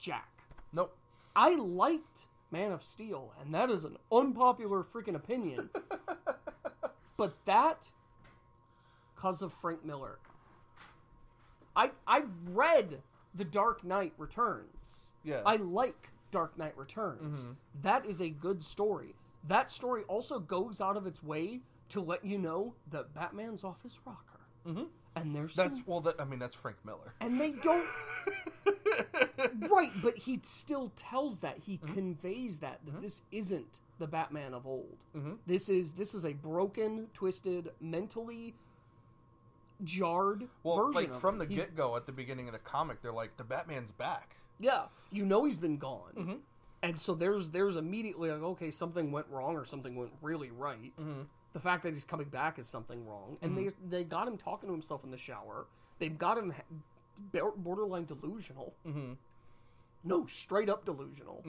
jack 0.00 0.28
nope. 0.74 0.96
i 1.36 1.54
liked 1.54 2.26
man 2.50 2.72
of 2.72 2.82
steel 2.82 3.32
and 3.40 3.54
that 3.54 3.70
is 3.70 3.84
an 3.84 3.96
unpopular 4.10 4.82
freaking 4.82 5.14
opinion 5.14 5.70
but 7.16 7.36
that 7.44 7.88
cause 9.14 9.42
of 9.42 9.52
frank 9.52 9.84
miller 9.84 10.18
i 11.76 11.90
i've 12.06 12.30
read 12.52 13.02
the 13.34 13.44
dark 13.44 13.84
knight 13.84 14.12
returns 14.18 15.12
Yeah. 15.24 15.42
i 15.46 15.56
like 15.56 16.10
dark 16.32 16.58
knight 16.58 16.76
returns 16.76 17.46
That 17.82 18.04
is 18.06 18.20
a 18.20 18.30
good 18.30 18.62
story 18.62 19.14
that 19.44 19.70
story 19.70 20.02
also 20.08 20.38
goes 20.40 20.80
out 20.80 20.96
of 20.96 21.06
its 21.06 21.22
way 21.22 21.60
to 21.90 22.00
let 22.00 22.24
you 22.24 22.38
know 22.38 22.74
that 22.90 23.14
batman's 23.14 23.62
off 23.62 23.82
his 23.82 23.98
rocker 24.04 24.40
mm-hmm. 24.66 24.84
and 25.14 25.34
there's 25.36 25.54
That's 25.54 25.76
some 25.78 25.84
well. 25.86 26.00
That 26.00 26.20
I 26.20 26.24
mean, 26.24 26.38
that's 26.40 26.54
Frank 26.56 26.78
Miller. 26.84 27.14
and 27.20 27.40
they 27.40 27.52
don't 27.52 27.86
right 29.70 29.92
but 30.02 30.16
he 30.18 30.38
still 30.42 30.90
tells 30.96 31.40
that 31.40 31.58
he 31.58 31.76
Mm-hmm. 31.78 31.94
conveys 31.94 32.56
that 32.58 32.80
that 32.86 33.00
this 33.02 33.22
isn't 33.30 33.80
the 33.98 34.06
batman 34.06 34.54
of 34.54 34.66
old 34.66 34.96
this 35.46 35.68
is 35.68 35.92
this 35.92 36.14
is 36.14 36.24
a 36.24 36.32
broken 36.32 37.06
twisted 37.14 37.70
mentally 37.80 38.54
jarred 39.84 40.48
Well, 40.62 40.76
version 40.76 40.94
like 40.94 41.14
from 41.14 41.38
the 41.38 41.46
get 41.46 41.74
go 41.76 41.96
at 41.96 42.06
the 42.06 42.12
beginning 42.12 42.48
of 42.48 42.52
the 42.52 42.58
comic, 42.58 43.02
they're 43.02 43.12
like, 43.12 43.36
the 43.36 43.44
Batman's 43.44 43.92
back. 43.92 44.36
yeah 44.60 44.84
you 45.10 45.24
know 45.26 45.44
he's 45.44 45.58
been 45.58 45.76
gone 45.78 46.12
Mm-hmm. 46.16 46.34
and 46.82 46.98
so 46.98 47.14
there's 47.14 47.50
there's 47.50 47.76
immediately 47.76 48.30
like 48.30 48.42
okay 48.42 48.70
something 48.70 49.12
went 49.12 49.26
wrong 49.30 49.54
or 49.56 49.64
something 49.64 49.94
went 49.96 50.12
really 50.22 50.50
right 50.50 50.96
Mm-hmm. 50.96 51.22
the 51.52 51.60
fact 51.60 51.82
that 51.84 51.92
he's 51.92 52.04
coming 52.04 52.28
back 52.28 52.58
is 52.58 52.66
something 52.66 53.06
wrong 53.06 53.38
and 53.42 53.56
they 53.56 53.68
they 53.88 54.02
got 54.04 54.26
him 54.28 54.36
talking 54.36 54.68
to 54.68 54.72
himself 54.72 55.04
in 55.04 55.10
the 55.10 55.16
shower 55.18 55.66
they've 55.98 56.16
got 56.18 56.38
him 56.38 56.52
borderline 57.56 58.04
delusional 58.04 58.74
Mm-hmm. 58.86 59.12
no 60.04 60.26
straight 60.26 60.68
up 60.68 60.84
delusional 60.84 61.42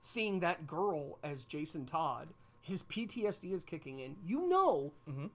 seeing 0.00 0.40
that 0.40 0.66
girl 0.66 1.18
as 1.22 1.44
jason 1.44 1.86
todd 1.86 2.28
his 2.60 2.82
ptsd 2.84 3.52
is 3.52 3.64
kicking 3.64 4.00
in 4.00 4.16
you 4.24 4.48
know 4.48 4.92
Mm-hmm. 5.08 5.26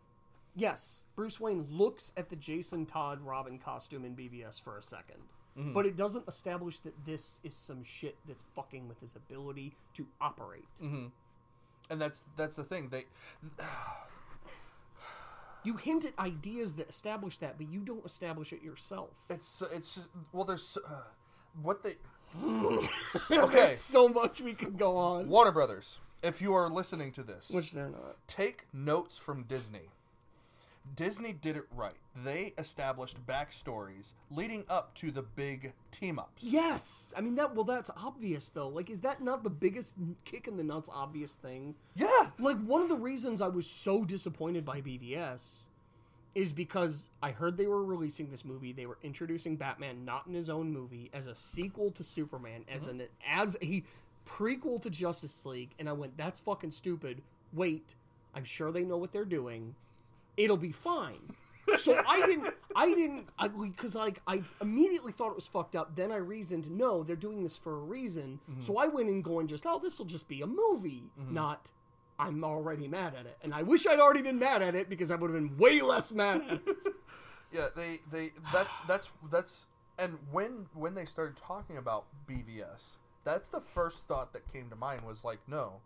Yes 0.60 1.06
bruce 1.16 1.40
wayne 1.40 1.66
looks 1.70 2.12
at 2.18 2.30
the 2.30 2.36
jason 2.36 2.86
todd 2.86 3.20
robin 3.22 3.58
costume 3.58 4.06
in 4.06 4.16
BVS 4.16 4.62
for 4.62 4.78
a 4.78 4.82
2nd 4.82 5.22
Mm-hmm. 5.58 5.74
but 5.74 5.86
it 5.86 5.98
doesn't 5.98 6.26
establish 6.28 6.80
that 6.80 6.94
this 7.06 7.40
is 7.44 7.56
some 7.56 7.84
shit 7.84 8.16
that's 8.28 8.46
fucking 8.56 8.88
with 8.88 9.00
his 9.00 9.16
ability 9.16 9.74
to 9.96 10.06
operate 10.22 10.64
Mm-hmm. 10.82 11.08
And 11.90 12.00
that's 12.00 12.24
that's 12.38 12.56
the 12.56 12.64
thing. 12.64 12.90
They 12.90 13.06
you 15.64 15.76
hint 15.76 16.06
at 16.06 16.18
ideas 16.20 16.76
that 16.76 16.88
establish 16.88 17.40
that 17.40 17.58
but 17.58 17.68
you 17.70 17.80
don't 17.82 18.06
establish 18.06 18.54
it 18.54 18.62
yourself 18.64 19.10
it's 19.30 19.62
it's 19.74 19.96
just 19.96 20.10
well, 20.32 20.46
there's 20.46 20.78
uh, 20.88 21.02
what 21.62 21.84
they 21.84 21.96
okay 23.32 23.74
so 23.74 24.08
much 24.08 24.40
we 24.40 24.54
could 24.54 24.78
go 24.78 24.96
on 24.96 25.28
Warner 25.28 25.52
Brothers. 25.52 26.00
If 26.22 26.42
you 26.42 26.54
are 26.54 26.70
listening 26.70 27.12
to 27.14 27.24
this, 27.24 27.50
which 27.50 27.72
they're 27.72 27.90
not 27.90 28.18
take 28.28 28.66
notes 28.72 29.18
from 29.18 29.44
Disney. 29.44 29.90
Disney 30.96 31.34
did 31.34 31.56
it 31.56 31.66
right. 31.76 31.96
They 32.24 32.54
established 32.58 33.18
backstories 33.26 34.14
leading 34.30 34.66
up 34.70 34.94
to 34.96 35.12
the 35.12 35.22
big 35.22 35.74
team 35.92 36.20
ups. 36.20 36.44
Yes, 36.44 37.14
I 37.18 37.22
mean 37.22 37.36
that. 37.36 37.56
Well, 37.56 37.64
that's 37.64 37.90
obvious 37.98 38.50
though. 38.50 38.68
Like, 38.68 38.90
is 38.90 39.00
that 39.02 39.22
not 39.22 39.44
the 39.44 39.50
biggest 39.50 39.96
kick 40.26 40.48
in 40.48 40.58
the 40.58 40.64
nuts 40.64 40.90
obvious 40.92 41.34
thing? 41.34 41.76
Yeah. 41.96 42.30
Like, 42.38 42.58
one 42.64 42.82
of 42.82 42.90
the 42.90 42.98
reasons 42.98 43.42
I 43.42 43.48
was 43.48 43.70
so 43.70 44.04
disappointed 44.04 44.66
by 44.66 44.82
BVS 44.82 45.68
is 46.36 46.54
because 46.54 47.10
I 47.24 47.32
heard 47.32 47.58
they 47.58 47.68
were 47.68 47.84
releasing 47.84 48.30
this 48.30 48.46
movie. 48.46 48.72
They 48.72 48.86
were 48.86 48.98
introducing 49.04 49.56
Batman 49.56 50.06
not 50.06 50.28
in 50.28 50.34
his 50.34 50.50
own 50.50 50.72
movie 50.72 51.10
as 51.14 51.28
a 51.28 51.36
sequel 51.36 51.92
to 51.92 52.04
Superman, 52.04 52.66
as 52.72 52.84
mm-hmm. 52.84 53.02
an 53.02 53.08
as 53.28 53.58
a 53.62 53.84
prequel 54.28 54.82
to 54.82 54.90
Justice 54.90 55.46
League, 55.46 55.72
and 55.80 55.90
I 55.90 55.94
went, 55.94 56.16
"That's 56.18 56.40
fucking 56.40 56.72
stupid." 56.72 57.22
Wait, 57.54 57.96
I'm 58.36 58.44
sure 58.44 58.72
they 58.72 58.84
know 58.84 58.98
what 58.98 59.12
they're 59.12 59.26
doing. 59.26 59.74
It'll 60.40 60.58
be 60.58 60.72
fine. 60.72 61.36
So 61.78 62.02
I 62.08 62.26
didn't, 62.26 62.54
I 62.76 62.88
didn't, 62.88 63.28
because 63.62 63.94
like 63.94 64.22
I 64.26 64.42
immediately 64.62 65.12
thought 65.12 65.30
it 65.30 65.36
was 65.36 65.46
fucked 65.46 65.76
up. 65.76 65.96
Then 65.96 66.12
I 66.12 66.16
reasoned, 66.16 66.72
no, 66.72 67.04
they're 67.04 67.16
doing 67.16 67.44
this 67.44 67.58
for 67.58 67.76
a 67.76 67.82
reason. 67.82 68.40
Mm-hmm. 68.50 68.62
So 68.62 68.78
I 68.78 68.88
went 68.88 69.10
in 69.10 69.22
going, 69.22 69.48
just 69.48 69.66
oh, 69.68 69.80
this 69.80 70.00
will 70.00 70.06
just 70.06 70.28
be 70.28 70.42
a 70.42 70.48
movie, 70.48 71.12
mm-hmm. 71.20 71.34
not. 71.34 71.70
I'm 72.18 72.44
already 72.44 72.88
mad 72.88 73.14
at 73.18 73.26
it, 73.26 73.38
and 73.44 73.54
I 73.54 73.62
wish 73.64 73.88
I'd 73.88 74.00
already 74.00 74.22
been 74.22 74.40
mad 74.40 74.62
at 74.62 74.76
it 74.76 74.90
because 74.90 75.10
I 75.12 75.16
would 75.16 75.30
have 75.32 75.40
been 75.40 75.58
way 75.58 75.82
less 75.82 76.12
mad 76.12 76.42
at 76.50 76.62
it. 76.68 76.84
Yeah, 77.52 77.70
they 77.76 78.00
they 78.12 78.32
that's 78.54 78.82
that's 78.82 79.12
that's 79.32 79.66
and 79.98 80.20
when 80.32 80.68
when 80.76 80.94
they 80.94 81.06
started 81.06 81.36
talking 81.36 81.78
about 81.78 82.06
BVS, 82.30 82.98
that's 83.24 83.50
the 83.50 83.62
first 83.62 84.08
thought 84.08 84.34
that 84.34 84.52
came 84.52 84.70
to 84.70 84.76
mind 84.76 85.02
was 85.02 85.24
like, 85.24 85.40
no, 85.48 85.82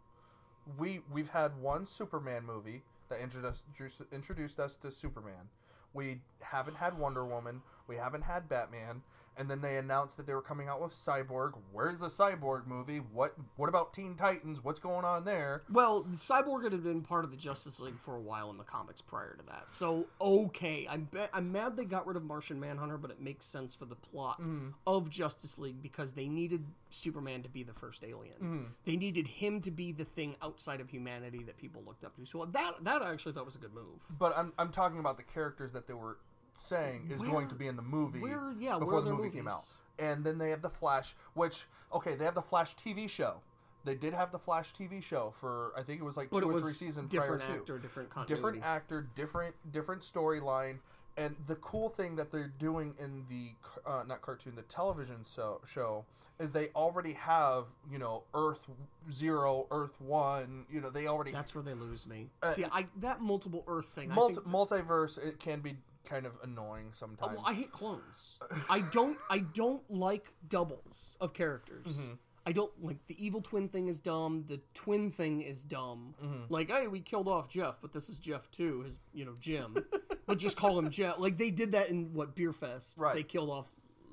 we 0.77 0.99
we've 1.11 1.29
had 1.29 1.55
one 1.61 1.85
Superman 1.85 2.45
movie 2.45 2.83
that 3.09 3.21
introduced 3.21 4.01
introduced 4.11 4.59
us 4.59 4.77
to 4.77 4.91
Superman. 4.91 5.49
We 5.93 6.21
haven't 6.39 6.75
had 6.77 6.97
Wonder 6.97 7.25
Woman. 7.25 7.61
We 7.87 7.95
haven't 7.95 8.23
had 8.23 8.49
Batman. 8.49 9.01
And 9.38 9.49
then 9.49 9.61
they 9.61 9.77
announced 9.77 10.17
that 10.17 10.27
they 10.27 10.34
were 10.34 10.41
coming 10.41 10.67
out 10.67 10.81
with 10.81 10.93
Cyborg. 10.93 11.53
Where's 11.71 11.99
the 11.99 12.07
Cyborg 12.07 12.67
movie? 12.67 12.97
What 12.97 13.34
what 13.55 13.69
about 13.69 13.93
Teen 13.93 14.15
Titans? 14.15 14.63
What's 14.63 14.79
going 14.79 15.05
on 15.05 15.25
there? 15.25 15.63
Well, 15.71 16.03
Cyborg 16.11 16.63
had 16.63 16.84
been 16.84 17.01
part 17.01 17.25
of 17.25 17.31
the 17.31 17.38
Justice 17.38 17.79
League 17.79 17.99
for 17.99 18.15
a 18.15 18.21
while 18.21 18.49
in 18.49 18.57
the 18.57 18.63
comics 18.63 19.01
prior 19.01 19.36
to 19.38 19.45
that, 19.47 19.71
so 19.71 20.05
okay. 20.21 20.88
I'm 20.89 21.07
be- 21.11 21.19
I'm 21.34 21.51
mad 21.51 21.75
they 21.77 21.86
got 21.86 22.05
rid 22.05 22.17
of 22.17 22.23
Martian 22.23 22.59
Manhunter, 22.59 22.97
but 22.97 23.11
it 23.11 23.21
makes 23.21 23.45
sense 23.45 23.73
for 23.73 23.86
the 23.86 23.95
plot 23.95 24.39
mm-hmm. 24.39 24.69
of 24.86 25.09
Justice 25.09 25.57
League 25.57 25.81
because 25.81 26.13
they 26.13 26.27
needed 26.27 26.63
Superman 26.89 27.43
to 27.43 27.49
be 27.49 27.64
the 27.64 27.73
first 27.73 28.03
alien. 28.03 28.35
Mm-hmm. 28.35 28.64
They 28.85 28.95
needed 28.95 29.27
him 29.27 29.61
to 29.61 29.72
be 29.72 29.91
the 29.91 30.05
thing 30.05 30.35
outside 30.41 30.80
of 30.80 30.89
humanity 30.89 31.43
that 31.43 31.57
people 31.57 31.81
looked 31.85 32.03
up 32.03 32.15
to. 32.18 32.26
So 32.26 32.45
that 32.45 32.84
that 32.84 33.01
I 33.01 33.11
actually 33.11 33.34
thought 33.34 33.45
was 33.45 33.55
a 33.55 33.60
good 33.60 33.73
move. 33.73 33.99
But 34.18 34.38
I'm 34.38 34.53
I'm 34.57 34.72
talking 34.72 34.99
about 34.99 35.18
the 35.18 35.23
characters 35.23 35.72
that 35.73 35.88
they 35.88 35.93
were 35.93 36.18
saying 36.53 37.09
is 37.11 37.19
Where- 37.19 37.30
going 37.30 37.47
to 37.49 37.55
be 37.55 37.67
in 37.67 37.75
the 37.75 37.81
movie 37.81 38.19
where- 38.19 38.53
yeah, 38.57 38.77
before 38.77 38.95
where 38.95 39.01
the 39.01 39.13
movie 39.13 39.30
came 39.30 39.47
out. 39.47 39.65
And 39.99 40.23
then 40.23 40.38
they 40.38 40.49
have 40.49 40.61
the 40.61 40.69
Flash, 40.69 41.15
which 41.34 41.65
okay, 41.91 42.15
they 42.15 42.25
have 42.25 42.35
the 42.35 42.41
Flash 42.41 42.75
TV 42.75 43.07
show. 43.07 43.41
They 43.85 43.95
did 43.95 44.13
have 44.13 44.31
the 44.31 44.39
Flash 44.39 44.73
TV 44.73 45.03
show 45.03 45.34
for 45.39 45.73
I 45.77 45.84
think 45.84 45.99
it 46.01 46.03
was 46.03 46.17
like 46.17 46.31
two 46.31 46.38
or 46.38 46.61
three 46.61 46.71
seasons 46.71 47.11
different 47.11 47.41
prior 47.41 47.55
to. 47.55 47.59
actor, 47.59 47.77
different 47.77 48.09
continuity. 48.09 48.59
different 48.59 48.63
actor, 48.65 49.07
different 49.15 49.55
different 49.71 50.01
storyline, 50.01 50.80
and 51.17 51.35
the 51.47 51.55
cool 51.55 51.89
thing 51.89 52.15
that 52.15 52.31
they're 52.31 52.51
doing 52.59 52.95
in 52.99 53.25
the 53.30 53.51
uh, 53.89 54.03
not 54.07 54.21
cartoon, 54.21 54.55
the 54.55 54.63
television 54.63 55.23
so, 55.23 55.61
show 55.67 56.05
is 56.39 56.51
they 56.51 56.69
already 56.75 57.13
have 57.13 57.65
you 57.91 57.99
know 57.99 58.23
Earth 58.34 58.67
Zero, 59.11 59.67
Earth 59.69 59.99
One. 59.99 60.65
You 60.71 60.81
know 60.81 60.89
they 60.89 61.07
already 61.07 61.31
That's 61.31 61.53
where 61.53 61.63
they 61.63 61.73
lose 61.73 62.07
me. 62.07 62.30
Uh, 62.41 62.51
See, 62.51 62.65
I 62.71 62.88
that 62.97 63.21
multiple 63.21 63.63
Earth 63.67 63.88
thing. 63.88 64.11
I 64.11 64.15
multi- 64.15 64.41
multiverse. 64.41 65.17
It 65.17 65.39
can 65.39 65.59
be 65.59 65.77
kind 66.05 66.25
of 66.25 66.34
annoying 66.43 66.88
Oh, 66.89 66.93
sometimes. 66.93 67.38
well, 67.38 67.45
I 67.45 67.53
hate 67.53 67.71
clones. 67.71 68.39
I 68.69 68.81
don't. 68.91 69.17
I 69.30 69.39
don't 69.39 69.81
like 69.89 70.27
doubles 70.47 71.17
of 71.21 71.34
characters. 71.34 72.01
Mm-hmm. 72.01 72.13
I 72.45 72.51
don't 72.51 72.71
like 72.84 72.97
the 73.07 73.25
evil 73.25 73.41
twin 73.41 73.69
thing 73.69 73.88
is 73.88 74.01
dumb. 74.01 74.43
The 74.47 74.59
twin 74.73 75.11
thing 75.11 75.41
is 75.41 75.63
dumb. 75.63 76.13
Mm-hmm. 76.21 76.43
Like, 76.53 76.69
hey, 76.69 76.88
we 76.88 76.99
killed 76.99 77.30
off 77.30 77.47
Jeff, 77.49 77.80
but 77.81 77.93
this 77.93 78.09
is 78.09 78.19
Jeff 78.19 78.51
too. 78.51 78.81
His, 78.81 78.99
you 79.13 79.23
know, 79.23 79.34
Jim. 79.39 79.77
but 80.25 80.39
just 80.39 80.57
call 80.57 80.77
him 80.77 80.89
Jeff. 80.89 81.19
Like 81.19 81.38
they 81.38 81.51
did 81.51 81.71
that 81.71 81.89
in 81.89 82.13
what 82.13 82.35
Beerfest. 82.35 82.99
Right. 82.99 83.15
They 83.15 83.23
killed 83.23 83.49
off 83.49 83.67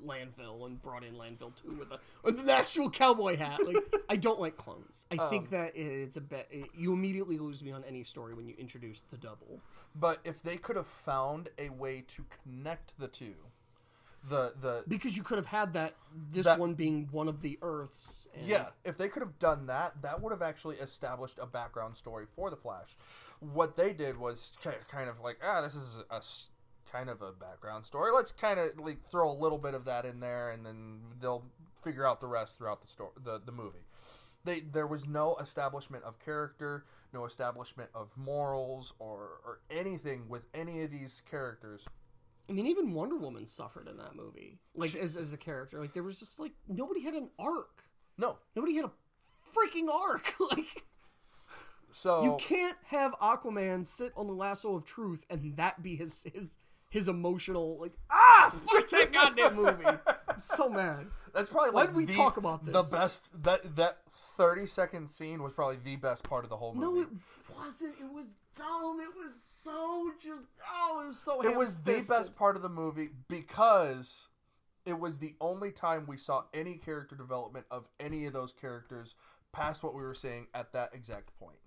landfill 0.05 0.65
and 0.65 0.81
brought 0.81 1.03
in 1.03 1.15
landfill 1.15 1.53
two 1.55 1.71
with 1.73 1.91
a 1.91 1.99
with 2.23 2.39
an 2.39 2.49
actual 2.49 2.89
cowboy 2.89 3.37
hat. 3.37 3.59
Like 3.65 3.77
I 4.09 4.15
don't 4.15 4.39
like 4.39 4.57
clones. 4.57 5.05
I 5.11 5.17
think 5.29 5.45
Um, 5.45 5.51
that 5.51 5.71
it's 5.75 6.17
a 6.17 6.21
bet. 6.21 6.51
You 6.73 6.93
immediately 6.93 7.37
lose 7.37 7.63
me 7.63 7.71
on 7.71 7.83
any 7.85 8.03
story 8.03 8.33
when 8.33 8.47
you 8.47 8.55
introduce 8.57 9.01
the 9.11 9.17
double. 9.17 9.59
But 9.95 10.19
if 10.23 10.41
they 10.41 10.57
could 10.57 10.75
have 10.75 10.87
found 10.87 11.49
a 11.57 11.69
way 11.69 12.03
to 12.09 12.25
connect 12.43 12.97
the 12.99 13.07
two, 13.07 13.35
the 14.29 14.53
the 14.61 14.83
Because 14.87 15.17
you 15.17 15.23
could 15.23 15.37
have 15.37 15.47
had 15.47 15.73
that 15.73 15.95
this 16.31 16.45
That- 16.45 16.59
one 16.59 16.75
being 16.75 17.07
one 17.11 17.27
of 17.27 17.41
the 17.41 17.57
Earths. 17.61 18.27
And 18.35 18.45
yeah, 18.45 18.69
if 18.83 18.97
they 18.97 19.09
could 19.09 19.21
have 19.23 19.39
done 19.39 19.65
that, 19.67 20.01
that 20.03 20.21
would 20.21 20.31
have 20.31 20.41
actually 20.43 20.77
established 20.77 21.39
a 21.41 21.45
background 21.47 21.95
story 21.97 22.25
for 22.35 22.49
the 22.51 22.55
Flash. 22.55 22.95
What 23.39 23.75
they 23.75 23.93
did 23.93 24.17
was 24.19 24.53
kind 24.87 25.09
of 25.09 25.19
like, 25.21 25.39
ah, 25.43 25.61
this 25.61 25.73
is 25.73 25.97
a 26.11 26.21
kind 26.91 27.09
of 27.09 27.21
a 27.21 27.31
background 27.31 27.85
story. 27.85 28.11
Let's 28.11 28.31
kind 28.31 28.59
of 28.59 28.79
like 28.79 28.99
throw 29.09 29.31
a 29.31 29.37
little 29.37 29.57
bit 29.57 29.73
of 29.73 29.85
that 29.85 30.05
in 30.05 30.19
there, 30.19 30.51
and 30.51 30.65
then 30.65 30.99
they'll 31.19 31.45
figure 31.83 32.05
out 32.05 32.21
the 32.21 32.27
rest 32.27 32.57
throughout 32.57 32.81
the 32.81 32.87
story, 32.87 33.11
the 33.23 33.41
the 33.45 33.51
movie. 33.51 33.85
They 34.43 34.61
there 34.61 34.87
was 34.87 35.07
no 35.07 35.35
establishment 35.37 36.03
of 36.03 36.19
character, 36.19 36.85
no 37.13 37.25
establishment 37.25 37.89
of 37.93 38.09
morals 38.15 38.93
or 38.99 39.39
or 39.45 39.59
anything 39.69 40.27
with 40.27 40.43
any 40.53 40.81
of 40.81 40.91
these 40.91 41.21
characters. 41.29 41.85
I 42.49 42.53
mean, 42.53 42.67
even 42.67 42.93
Wonder 42.93 43.17
Woman 43.17 43.45
suffered 43.45 43.87
in 43.87 43.97
that 43.97 44.15
movie, 44.15 44.59
like 44.75 44.95
as 44.95 45.15
as 45.15 45.33
a 45.33 45.37
character. 45.37 45.79
Like 45.79 45.93
there 45.93 46.03
was 46.03 46.19
just 46.19 46.39
like 46.39 46.53
nobody 46.67 47.01
had 47.01 47.13
an 47.13 47.29
arc. 47.39 47.83
No, 48.17 48.37
Nobody 48.55 48.75
had 48.75 48.85
a 48.85 48.91
freaking 49.55 49.89
arc. 49.89 50.33
like 50.51 50.83
so 51.91 52.23
you 52.23 52.37
can't 52.39 52.77
have 52.85 53.13
Aquaman 53.21 53.85
sit 53.85 54.11
on 54.15 54.27
the 54.27 54.33
lasso 54.33 54.75
of 54.75 54.85
truth 54.85 55.25
and 55.29 55.55
that 55.57 55.83
be 55.83 55.95
his 55.95 56.25
his 56.33 56.57
his 56.91 57.07
emotional 57.07 57.79
like 57.79 57.93
ah 58.11 58.53
fuck 58.67 58.89
that 58.91 59.11
goddamn 59.11 59.55
movie. 59.55 59.85
I'm 59.85 60.39
so 60.39 60.69
mad. 60.69 61.07
That's 61.33 61.49
probably 61.49 61.71
Why 61.71 61.81
like 61.81 61.89
did 61.89 61.95
we 61.95 62.05
the- 62.05 62.13
talk 62.13 62.37
about 62.37 62.63
this? 62.63 62.73
The 62.73 62.95
best 62.95 63.31
that 63.43 63.75
that 63.77 63.99
thirty 64.35 64.67
second 64.67 65.09
scene 65.09 65.41
was 65.41 65.53
probably 65.53 65.77
the 65.83 65.95
best 65.95 66.23
part 66.23 66.43
of 66.43 66.49
the 66.49 66.57
whole 66.57 66.75
movie. 66.75 66.85
No, 66.85 67.01
it 67.01 67.07
wasn't. 67.57 67.95
It 67.99 68.13
was 68.13 68.25
dumb. 68.55 68.99
It 68.99 69.17
was 69.17 69.41
so 69.41 70.11
just 70.21 70.43
oh, 70.71 71.01
it 71.03 71.07
was 71.07 71.19
so. 71.19 71.41
it, 71.41 71.55
was 71.55 71.77
the 71.77 72.05
best 72.07 72.35
part 72.35 72.57
of 72.57 72.61
the 72.61 72.69
movie 72.69 73.09
because 73.29 74.27
it 74.85 74.99
was 74.99 75.17
the 75.17 75.33
only 75.39 75.71
time 75.71 76.05
we 76.07 76.17
saw 76.17 76.43
any 76.53 76.75
character 76.75 77.15
development 77.15 77.65
of 77.71 77.87
any 78.01 78.25
of 78.25 78.33
those 78.33 78.51
characters 78.51 79.15
past 79.53 79.81
what 79.81 79.93
we 79.93 80.01
were 80.01 80.13
seeing 80.13 80.47
at 80.53 80.73
that 80.73 80.89
exact 80.93 81.37
point. 81.39 81.59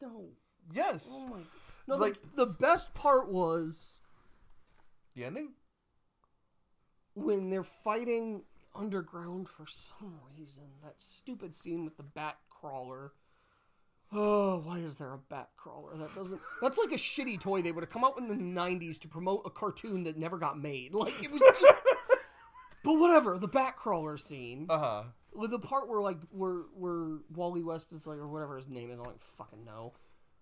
No, 0.00 0.30
Yes, 0.72 1.06
oh 1.10 1.28
my. 1.28 1.40
No, 1.86 1.96
Like- 1.96 2.16
like 2.22 2.34
the 2.36 2.46
best 2.46 2.94
part 2.94 3.28
was 3.28 4.00
the 5.14 5.24
ending. 5.24 5.54
when 7.14 7.50
they're 7.50 7.62
fighting 7.62 8.44
underground 8.74 9.48
for 9.48 9.66
some 9.66 10.18
reason. 10.36 10.64
That 10.82 11.00
stupid 11.00 11.54
scene 11.54 11.84
with 11.84 11.96
the 11.96 12.02
bat 12.02 12.38
crawler. 12.50 13.12
Oh, 14.12 14.60
why 14.60 14.78
is 14.78 14.96
there 14.96 15.12
a 15.12 15.18
bat 15.18 15.50
crawler? 15.56 15.96
That 15.96 16.14
doesn't. 16.14 16.40
That's 16.60 16.78
like 16.78 16.90
a 16.92 16.96
shitty 16.96 17.40
toy 17.40 17.62
they 17.62 17.72
would 17.72 17.82
have 17.84 17.90
come 17.92 18.04
out 18.04 18.18
in 18.18 18.28
the 18.28 18.34
'90s 18.34 18.98
to 19.00 19.08
promote 19.08 19.42
a 19.44 19.50
cartoon 19.50 20.04
that 20.04 20.16
never 20.18 20.38
got 20.38 20.58
made. 20.58 20.92
Like 20.94 21.22
it 21.22 21.30
was 21.30 21.40
just. 21.40 21.62
but 22.84 22.94
whatever. 22.94 23.38
The 23.38 23.48
bat 23.48 23.76
crawler 23.76 24.16
scene 24.16 24.66
Uh 24.68 24.78
huh. 24.78 25.02
with 25.34 25.50
the 25.50 25.58
part 25.58 25.88
where 25.88 26.00
like 26.00 26.18
where 26.30 26.62
where 26.74 27.18
Wally 27.34 27.62
West 27.62 27.92
is 27.92 28.06
like 28.06 28.18
or 28.18 28.28
whatever 28.28 28.56
his 28.56 28.68
name 28.68 28.90
is, 28.90 28.98
I 29.00 29.04
don't 29.04 29.20
fucking 29.22 29.64
know. 29.64 29.94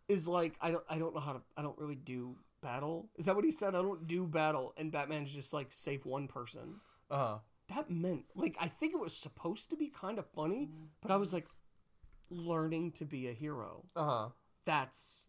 Is 0.09 0.27
like 0.29 0.55
I 0.61 0.71
don't 0.73 0.85
I 0.91 0.99
don't 0.99 1.15
know 1.15 1.21
how 1.21 1.33
to 1.35 1.43
I 1.57 1.63
don't 1.63 1.79
really 1.79 1.95
do 1.97 2.37
battle. 2.63 3.09
Is 3.17 3.27
that 3.27 3.35
what 3.37 3.45
he 3.45 3.51
said? 3.51 3.75
I 3.75 3.83
don't 3.83 4.07
do 4.07 4.27
battle, 4.27 4.75
and 4.77 4.93
Batman's 4.93 5.33
just 5.33 5.53
like 5.53 5.69
save 5.71 6.05
one 6.07 6.29
person 6.29 6.81
Uh 7.11 7.17
huh. 7.17 7.39
that 7.75 7.91
meant 7.91 8.25
like 8.35 8.57
I 8.61 8.69
think 8.69 8.93
it 8.95 9.01
was 9.01 9.17
supposed 9.17 9.71
to 9.71 9.77
be 9.77 9.89
kind 9.89 10.19
of 10.19 10.27
funny, 10.27 10.69
but 11.01 11.11
I 11.11 11.17
was 11.17 11.33
like 11.33 11.47
learning 12.31 12.93
to 12.93 13.05
be 13.05 13.29
a 13.29 13.33
hero. 13.33 13.85
Uh 13.97 14.05
huh. 14.05 14.29
That's 14.65 15.27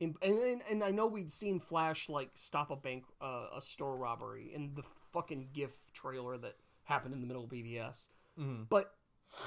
and, 0.00 0.16
and, 0.22 0.60
and 0.68 0.82
I 0.82 0.90
know 0.90 1.06
we'd 1.06 1.30
seen 1.30 1.60
Flash 1.60 2.08
like 2.08 2.30
stop 2.34 2.70
a 2.70 2.76
bank 2.76 3.04
uh, 3.20 3.46
a 3.56 3.60
store 3.62 3.96
robbery 3.96 4.52
in 4.54 4.74
the 4.74 4.82
fucking 5.12 5.48
GIF 5.52 5.72
trailer 5.92 6.36
that 6.38 6.54
happened 6.82 7.14
in 7.14 7.20
the 7.20 7.26
middle 7.26 7.44
of 7.44 7.50
BVS. 7.50 8.08
Mhm. 8.38 8.66
But 8.68 8.92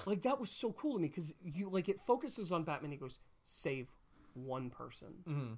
like 0.06 0.23
that 0.23 0.39
was 0.39 0.49
so 0.49 0.72
cool 0.72 0.95
to 0.95 0.99
me 1.02 1.07
because 1.10 1.34
you 1.44 1.69
like 1.69 1.89
it 1.89 1.99
focuses 1.99 2.52
on 2.52 2.64
Batman. 2.64 2.91
He 2.91 2.98
goes 2.98 3.19
save 3.44 3.88
one 4.45 4.69
person, 4.69 5.14
hmm 5.26 5.53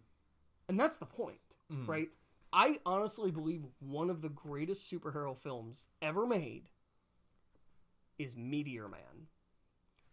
and 0.67 0.79
that's 0.79 0.97
the 0.97 1.05
point, 1.05 1.55
Mhm. 1.71 1.87
right? 1.87 2.09
I 2.53 2.79
honestly 2.85 3.31
believe 3.31 3.65
one 3.79 4.09
of 4.11 4.21
the 4.21 4.29
greatest 4.29 4.91
superhero 4.91 5.35
films 5.37 5.87
ever 6.01 6.25
made 6.27 6.69
is 8.19 8.35
Meteor 8.35 8.87
Man. 8.87 9.27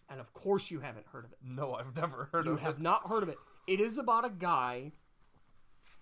And 0.09 0.21
of 0.21 0.33
course 0.33 0.71
you 0.71 0.81
haven't 0.81 1.07
heard 1.09 1.25
of 1.27 1.33
it. 1.33 1.39
No, 1.43 1.75
I've 1.75 1.95
never 1.97 2.27
heard 2.33 2.47
You 2.47 2.53
of 2.53 2.59
it. 2.59 2.61
You 2.63 2.67
have 2.67 2.81
not 2.81 3.09
heard 3.09 3.23
of 3.23 3.29
it. 3.29 3.39
It 3.67 3.81
is 3.81 3.99
about 3.99 4.25
a 4.25 4.31
guy 4.31 4.93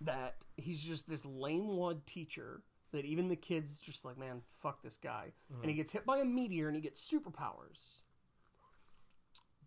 that 0.01 0.35
he's 0.57 0.79
just 0.81 1.09
this 1.09 1.25
lame 1.25 1.67
wad 1.67 2.05
teacher 2.05 2.63
that 2.91 3.03
even 3.05 3.27
the 3.27 3.35
kids 3.35 3.79
just 3.81 4.05
like, 4.05 4.17
man, 4.17 4.41
fuck 4.61 4.81
this 4.83 4.95
guy. 4.97 5.33
And 5.61 5.69
he 5.69 5.75
gets 5.75 5.91
hit 5.91 6.05
by 6.05 6.19
a 6.19 6.25
meteor 6.25 6.67
and 6.67 6.75
he 6.75 6.81
gets 6.81 7.01
superpowers. 7.11 8.01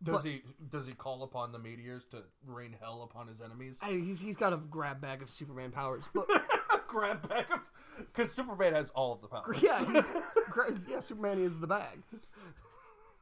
Does 0.03 0.17
but- 0.17 0.25
he 0.25 0.43
does 0.71 0.87
he 0.87 0.93
call 0.93 1.23
upon 1.23 1.53
the 1.53 1.59
meteors 1.59 2.05
to 2.07 2.23
rain 2.47 2.75
hell 2.81 3.03
upon 3.03 3.27
his 3.27 3.41
enemies? 3.41 3.81
I, 3.83 3.91
he's, 3.91 4.21
he's 4.21 4.37
got 4.37 4.53
a 4.53 4.57
grab 4.57 5.01
bag 5.01 5.23
of 5.23 5.31
Superman 5.31 5.71
powers. 5.71 6.09
But 6.15 6.29
Grab 6.89 7.29
bag 7.29 7.45
of 7.53 7.61
because 7.99 8.33
Superman 8.33 8.75
has 8.75 8.91
all 8.91 9.13
of 9.13 9.21
the 9.21 9.29
powers. 9.29 9.59
yeah, 9.61 10.03
yeah, 10.89 11.01
Superman 11.01 11.39
is 11.39 11.59
the 11.59 11.67
bag. 11.67 12.03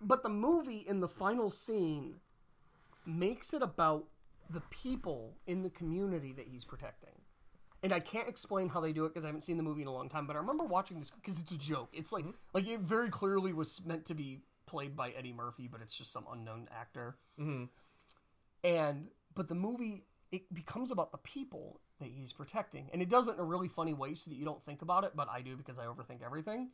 But 0.01 0.23
the 0.23 0.29
movie 0.29 0.85
in 0.87 1.01
the 1.01 1.09
final 1.09 1.51
scene 1.51 2.17
makes 3.07 3.55
it 3.55 3.63
about 3.63 4.05
the 4.51 4.61
people 4.71 5.35
in 5.47 5.63
the 5.63 5.71
community 5.71 6.33
that 6.35 6.47
he's 6.47 6.65
protecting. 6.65 7.11
And 7.83 7.93
I 7.93 8.01
can't 8.01 8.29
explain 8.29 8.69
how 8.69 8.81
they 8.81 8.93
do 8.93 9.05
it 9.05 9.11
because 9.11 9.25
I 9.25 9.29
haven't 9.29 9.43
seen 9.43 9.57
the 9.57 9.63
movie 9.63 9.83
in 9.83 9.89
a 9.89 9.93
long 9.93 10.09
time. 10.09 10.27
But 10.27 10.37
I 10.37 10.39
remember 10.39 10.65
watching 10.65 10.99
this 10.99 11.11
because 11.11 11.41
it's 11.41 11.53
a 11.53 11.59
joke. 11.59 11.89
It's 11.93 12.13
like 12.13 12.25
mm-hmm. 12.25 12.37
like 12.53 12.69
it 12.69 12.81
very 12.81 13.09
clearly 13.09 13.53
was 13.53 13.81
meant 13.85 14.05
to 14.07 14.15
be 14.15 14.41
played 14.67 14.97
by 14.97 15.11
Eddie 15.11 15.33
Murphy, 15.33 15.69
but 15.69 15.81
it's 15.81 15.97
just 15.97 16.13
some 16.13 16.27
unknown 16.31 16.69
actor. 16.71 17.17
hmm 17.39 17.65
And 18.65 19.09
but 19.35 19.49
the 19.49 19.55
movie 19.55 20.05
it 20.33 20.53
becomes 20.53 20.91
about 20.91 21.13
the 21.13 21.19
people 21.19 21.81
that 22.01 22.09
he's 22.09 22.33
protecting, 22.33 22.91
and 22.93 23.01
it 23.01 23.09
does 23.09 23.29
it 23.29 23.35
in 23.35 23.41
a 23.41 23.45
really 23.45 23.69
funny 23.69 23.95
way 23.95 24.15
so 24.15 24.31
that 24.31 24.37
you 24.37 24.45
don't 24.45 24.65
think 24.65 24.83
about 24.83 25.05
it. 25.05 25.13
But 25.15 25.29
I 25.31 25.41
do 25.43 25.57
because 25.57 25.79
I 25.79 25.85
overthink 25.85 26.23
everything. 26.25 26.71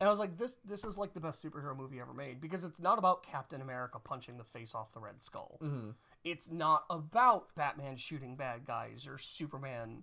And 0.00 0.08
I 0.08 0.10
was 0.10 0.18
like, 0.18 0.36
this 0.36 0.56
this 0.64 0.84
is 0.84 0.98
like 0.98 1.14
the 1.14 1.20
best 1.20 1.44
superhero 1.44 1.76
movie 1.76 2.00
ever 2.00 2.12
made 2.14 2.40
because 2.40 2.64
it's 2.64 2.80
not 2.80 2.98
about 2.98 3.22
Captain 3.24 3.60
America 3.60 3.98
punching 3.98 4.38
the 4.38 4.44
face 4.44 4.74
off 4.74 4.92
the 4.92 5.00
Red 5.00 5.20
Skull. 5.22 5.58
hmm 5.60 5.90
It's 6.24 6.50
not 6.50 6.84
about 6.90 7.54
Batman 7.54 7.96
shooting 7.96 8.36
bad 8.36 8.64
guys 8.66 9.06
or 9.06 9.18
Superman 9.18 10.02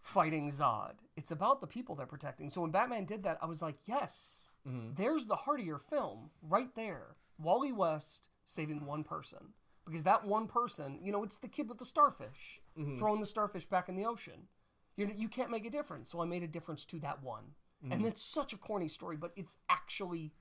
fighting 0.00 0.50
Zod. 0.50 0.94
It's 1.16 1.30
about 1.30 1.60
the 1.60 1.66
people 1.66 1.94
they're 1.94 2.06
protecting. 2.06 2.50
So 2.50 2.60
when 2.60 2.70
Batman 2.70 3.04
did 3.04 3.22
that, 3.24 3.38
I 3.42 3.46
was 3.46 3.62
like, 3.62 3.76
yes, 3.86 4.43
Mhm. 4.66 4.96
there's 4.96 5.26
the 5.26 5.36
heart 5.36 5.60
of 5.60 5.66
your 5.66 5.78
film 5.78 6.30
right 6.42 6.74
there. 6.74 7.16
Wally 7.38 7.72
West 7.72 8.28
saving 8.46 8.84
one 8.86 9.04
person. 9.04 9.52
Because 9.84 10.02
that 10.04 10.24
one 10.24 10.46
person, 10.48 10.98
you 11.02 11.12
know, 11.12 11.22
it's 11.22 11.36
the 11.36 11.48
kid 11.48 11.68
with 11.68 11.78
the 11.78 11.84
starfish 11.84 12.60
throwing 12.96 13.20
the 13.20 13.26
starfish 13.26 13.66
back 13.66 13.88
in 13.88 13.96
the 13.96 14.06
ocean. 14.06 14.48
You, 14.96 15.10
you 15.14 15.28
can't 15.28 15.50
make 15.50 15.66
a 15.66 15.70
difference. 15.70 16.10
So 16.10 16.20
I 16.22 16.24
made 16.24 16.42
a 16.42 16.48
difference 16.48 16.84
to 16.86 16.98
that 17.00 17.22
one. 17.22 17.54
And 17.90 18.06
it's 18.06 18.22
such 18.22 18.54
a 18.54 18.56
corny 18.56 18.88
story, 18.88 19.16
but 19.16 19.32
it's 19.36 19.56
actually 19.68 20.32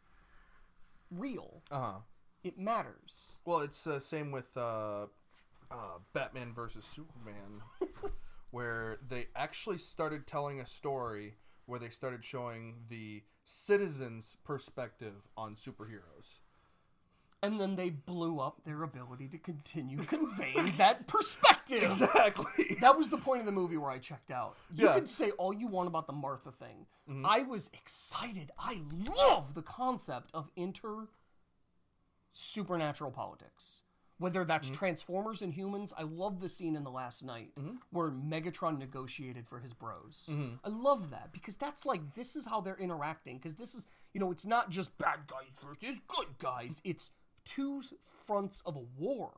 real. 1.12 1.62
Uh 1.70 1.80
huh. 1.80 2.00
It 2.44 2.58
matters. 2.58 3.38
Well, 3.46 3.60
it's 3.60 3.84
the 3.84 4.00
same 4.00 4.32
with 4.32 4.56
uh, 4.56 5.08
uh, 5.72 6.00
Batman 6.14 6.54
versus 6.54 6.86
Superman, 6.86 7.62
where 8.52 8.98
they 9.08 9.28
actually 9.36 9.78
started 9.78 10.26
telling 10.28 10.60
a 10.62 10.66
story 10.66 11.36
where 11.66 11.80
they 11.80 11.90
started 11.90 12.24
showing 12.24 12.76
the 12.90 13.24
citizens' 13.44 14.38
perspective 14.44 15.28
on 15.38 15.56
superheroes. 15.56 16.40
and 17.42 17.60
then 17.60 17.76
they 17.76 17.90
blew 17.90 18.40
up 18.40 18.64
their 18.64 18.84
ability 18.84 19.28
to 19.28 19.38
continue 19.38 19.98
conveying 20.06 20.72
that 20.78 21.06
perspective. 21.08 21.84
Exactly. 21.84 22.78
That 22.80 22.98
was 22.98 23.10
the 23.10 23.18
point 23.18 23.42
of 23.42 23.46
the 23.46 23.52
movie 23.52 23.76
where 23.76 23.92
I 23.92 23.98
checked 23.98 24.32
out. 24.32 24.56
You 24.74 24.86
Yeah. 24.86 24.94
could 24.94 25.10
say 25.10 25.32
all 25.32 25.52
you 25.54 25.68
want 25.68 25.88
about 25.88 26.08
the 26.08 26.14
Martha 26.14 26.52
thing. 26.54 26.86
Mm-hmm. 27.10 27.26
I 27.26 27.40
was 27.44 27.70
excited. 27.74 28.52
I 28.58 28.82
love 29.18 29.56
the 29.56 29.62
concept 29.62 30.32
of 30.34 30.50
inter 30.56 31.10
supernatural 32.32 33.12
politics. 33.12 33.82
Whether 34.24 34.46
that's 34.46 34.70
mm-hmm. 34.70 34.78
Transformers 34.78 35.42
and 35.42 35.54
humans, 35.54 35.94
I 35.98 36.04
love 36.04 36.40
the 36.40 36.48
scene 36.48 36.78
in 36.78 36.86
The 36.86 36.90
Last 36.90 37.26
Knight 37.26 37.50
mm-hmm. 37.60 37.76
where 37.92 38.10
Megatron 38.10 38.80
negotiated 38.80 39.46
for 39.46 39.60
his 39.60 39.74
bros. 39.74 40.30
Mm-hmm. 40.32 40.56
I 40.64 40.70
love 40.70 41.10
that 41.10 41.34
because 41.34 41.58
that's 41.58 41.86
like, 41.86 42.00
this 42.16 42.38
is 42.38 42.46
how 42.46 42.62
they're 42.62 42.78
interacting. 42.78 43.38
Because 43.38 43.56
this 43.56 43.76
is, 43.76 43.86
you 44.14 44.22
know, 44.22 44.32
it's 44.32 44.46
not 44.46 44.70
just 44.70 44.98
bad 44.98 45.28
guys 45.28 45.52
versus 45.62 46.00
good 46.08 46.28
guys, 46.40 46.82
it's 46.86 47.12
two 47.44 47.82
fronts 48.26 48.64
of 48.66 48.78
a 48.78 48.86
war. 48.98 49.32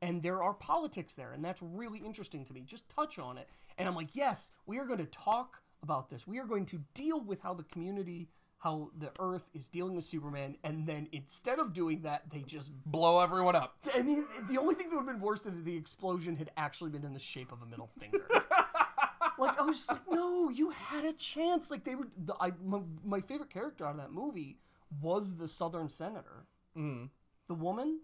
And 0.00 0.22
there 0.22 0.42
are 0.42 0.54
politics 0.54 1.12
there, 1.12 1.32
and 1.32 1.44
that's 1.44 1.60
really 1.60 1.98
interesting 1.98 2.42
to 2.46 2.54
me. 2.54 2.62
Just 2.62 2.88
touch 2.88 3.18
on 3.18 3.36
it. 3.36 3.50
And 3.76 3.86
I'm 3.86 3.94
like, 3.94 4.14
yes, 4.14 4.50
we 4.64 4.78
are 4.78 4.86
going 4.86 4.98
to 4.98 5.06
talk 5.06 5.60
about 5.82 6.08
this. 6.08 6.26
We 6.26 6.38
are 6.38 6.46
going 6.46 6.64
to 6.66 6.80
deal 6.94 7.20
with 7.20 7.42
how 7.42 7.52
the 7.52 7.64
community, 7.64 8.28
how 8.58 8.90
the 8.98 9.12
Earth 9.20 9.44
is 9.54 9.68
dealing 9.68 9.94
with 9.94 10.04
Superman, 10.04 10.56
and 10.64 10.86
then 10.86 11.08
instead 11.12 11.58
of 11.58 11.72
doing 11.72 12.02
that, 12.02 12.22
they 12.32 12.40
just. 12.40 12.72
Blow 12.86 13.20
everyone 13.20 13.54
up. 13.54 13.76
I 13.94 14.02
mean, 14.02 14.24
the 14.48 14.58
only 14.58 14.74
thing 14.74 14.88
that 14.88 14.96
would 14.96 15.06
have 15.06 15.14
been 15.14 15.20
worse 15.20 15.46
is 15.46 15.58
if 15.58 15.64
the 15.64 15.76
explosion 15.76 16.36
had 16.36 16.50
actually 16.56 16.90
been 16.90 17.04
in 17.04 17.12
the 17.14 17.20
shape 17.20 17.52
of 17.52 17.62
a 17.62 17.66
middle 17.66 17.90
finger. 18.00 18.26
like 19.38 19.60
I 19.60 19.62
was 19.62 19.76
just 19.76 19.90
like, 19.92 20.00
no, 20.10 20.48
you 20.48 20.70
had 20.70 21.04
a 21.04 21.12
chance. 21.12 21.70
Like 21.70 21.84
they 21.84 21.94
were. 21.94 22.08
The, 22.24 22.34
I 22.40 22.52
my, 22.64 22.80
my 23.04 23.20
favorite 23.20 23.50
character 23.50 23.84
out 23.84 23.92
of 23.92 23.96
that 23.98 24.12
movie 24.12 24.58
was 25.02 25.36
the 25.36 25.48
Southern 25.48 25.88
senator, 25.88 26.46
Mm. 26.76 27.10
the 27.48 27.54
woman. 27.54 28.00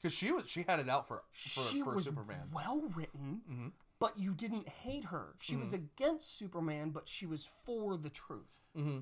Because 0.00 0.16
she 0.16 0.32
was 0.32 0.48
she 0.48 0.64
had 0.66 0.80
it 0.80 0.88
out 0.88 1.06
for 1.06 1.22
for, 1.32 1.62
she 1.64 1.82
for 1.82 1.94
was 1.94 2.04
Superman. 2.06 2.48
well 2.52 2.82
written, 2.96 3.42
Mhm. 3.48 3.72
but 4.00 4.18
you 4.18 4.34
didn't 4.34 4.68
hate 4.68 5.04
her. 5.04 5.34
She 5.40 5.54
was 5.56 5.72
against 5.72 6.36
Superman, 6.38 6.90
but 6.90 7.06
she 7.06 7.24
was 7.26 7.48
for 7.64 7.96
the 7.96 8.10
truth. 8.10 8.62
Mm-hmm. 8.76 9.00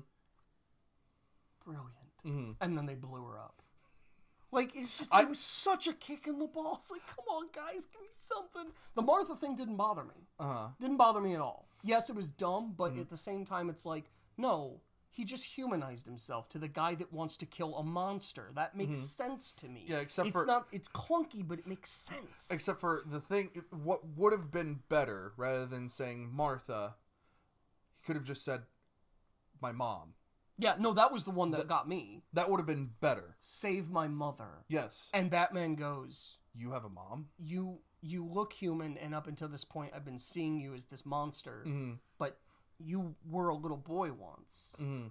Brilliant. 1.65 1.91
Mm-hmm. 2.25 2.51
And 2.61 2.77
then 2.77 2.85
they 2.85 2.95
blew 2.95 3.23
her 3.25 3.37
up. 3.39 3.61
Like 4.51 4.71
it's 4.75 4.97
just 4.97 5.13
I- 5.13 5.21
it 5.21 5.29
was 5.29 5.39
such 5.39 5.87
a 5.87 5.93
kick 5.93 6.27
in 6.27 6.37
the 6.39 6.47
balls. 6.47 6.87
Like, 6.91 7.05
come 7.07 7.25
on, 7.29 7.47
guys, 7.55 7.85
give 7.85 8.01
me 8.01 8.09
something. 8.11 8.71
The 8.95 9.01
Martha 9.01 9.35
thing 9.35 9.55
didn't 9.55 9.77
bother 9.77 10.03
me. 10.03 10.27
Uh 10.39 10.53
huh. 10.53 10.67
Didn't 10.79 10.97
bother 10.97 11.21
me 11.21 11.33
at 11.35 11.41
all. 11.41 11.67
Yes, 11.83 12.09
it 12.09 12.15
was 12.15 12.31
dumb, 12.31 12.73
but 12.77 12.91
Mm-hmm. 12.91 13.01
at 13.01 13.09
the 13.09 13.17
same 13.17 13.45
time, 13.45 13.69
it's 13.69 13.85
like, 13.85 14.05
no, 14.37 14.81
he 15.09 15.23
just 15.25 15.43
humanized 15.45 16.05
himself 16.05 16.47
to 16.49 16.59
the 16.59 16.67
guy 16.67 16.95
that 16.95 17.11
wants 17.11 17.37
to 17.37 17.45
kill 17.45 17.75
a 17.77 17.83
monster. 17.83 18.51
That 18.55 18.75
makes 18.77 18.99
sense 18.99 19.53
to 19.53 19.67
me. 19.67 19.81
Mm-hmm. 19.81 19.91
Yeah, 19.93 19.99
except 19.99 20.27
it's 20.29 20.39
for- 20.41 20.45
not. 20.45 20.67
It's 20.71 20.89
clunky, 20.89 21.47
but 21.47 21.57
it 21.59 21.67
makes 21.67 21.89
sense. 21.89 22.49
Except 22.51 22.79
for 22.79 23.03
the 23.09 23.19
thing, 23.21 23.49
what 23.83 24.05
would 24.17 24.33
have 24.33 24.51
been 24.51 24.79
better 24.89 25.31
rather 25.37 25.65
than 25.65 25.87
saying 25.89 26.29
Martha, 26.31 26.95
he 27.99 28.05
could 28.05 28.15
have 28.17 28.25
just 28.25 28.43
said, 28.43 28.63
"My 29.61 29.71
mom." 29.71 30.13
Yeah, 30.61 30.75
no, 30.79 30.93
that 30.93 31.11
was 31.11 31.23
the 31.23 31.31
one 31.31 31.51
that 31.51 31.67
got 31.67 31.87
me. 31.89 32.21
That 32.33 32.49
would 32.49 32.59
have 32.59 32.67
been 32.67 32.91
better. 33.01 33.35
Save 33.41 33.89
my 33.89 34.07
mother. 34.07 34.63
Yes. 34.69 35.09
And 35.13 35.29
Batman 35.29 35.75
goes, 35.75 36.37
You 36.55 36.71
have 36.71 36.85
a 36.85 36.89
mom. 36.89 37.27
you 37.39 37.79
you 38.03 38.25
look 38.25 38.53
human, 38.53 38.97
and 38.97 39.13
up 39.13 39.27
until 39.27 39.47
this 39.47 39.63
point, 39.63 39.91
I've 39.95 40.05
been 40.05 40.17
seeing 40.17 40.59
you 40.59 40.73
as 40.73 40.85
this 40.85 41.05
monster, 41.05 41.63
Mm-hmm. 41.67 41.93
but 42.17 42.37
you 42.79 43.15
were 43.29 43.49
a 43.49 43.55
little 43.55 43.77
boy 43.77 44.11
once. 44.13 44.75
Mm-hmm. 44.81 45.07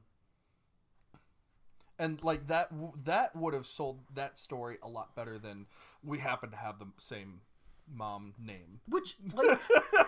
And 1.98 2.22
like 2.22 2.46
that, 2.48 2.70
that 3.04 3.36
would 3.36 3.52
have 3.54 3.66
sold 3.66 4.00
that 4.14 4.38
story 4.38 4.78
a 4.82 4.88
lot 4.88 5.14
better 5.14 5.38
than 5.38 5.66
we 6.02 6.18
happen 6.18 6.50
to 6.50 6.56
have 6.56 6.78
the 6.78 6.86
same 6.98 7.42
mom 7.92 8.32
name. 8.42 8.80
Which, 8.88 9.16
like, 9.34 9.58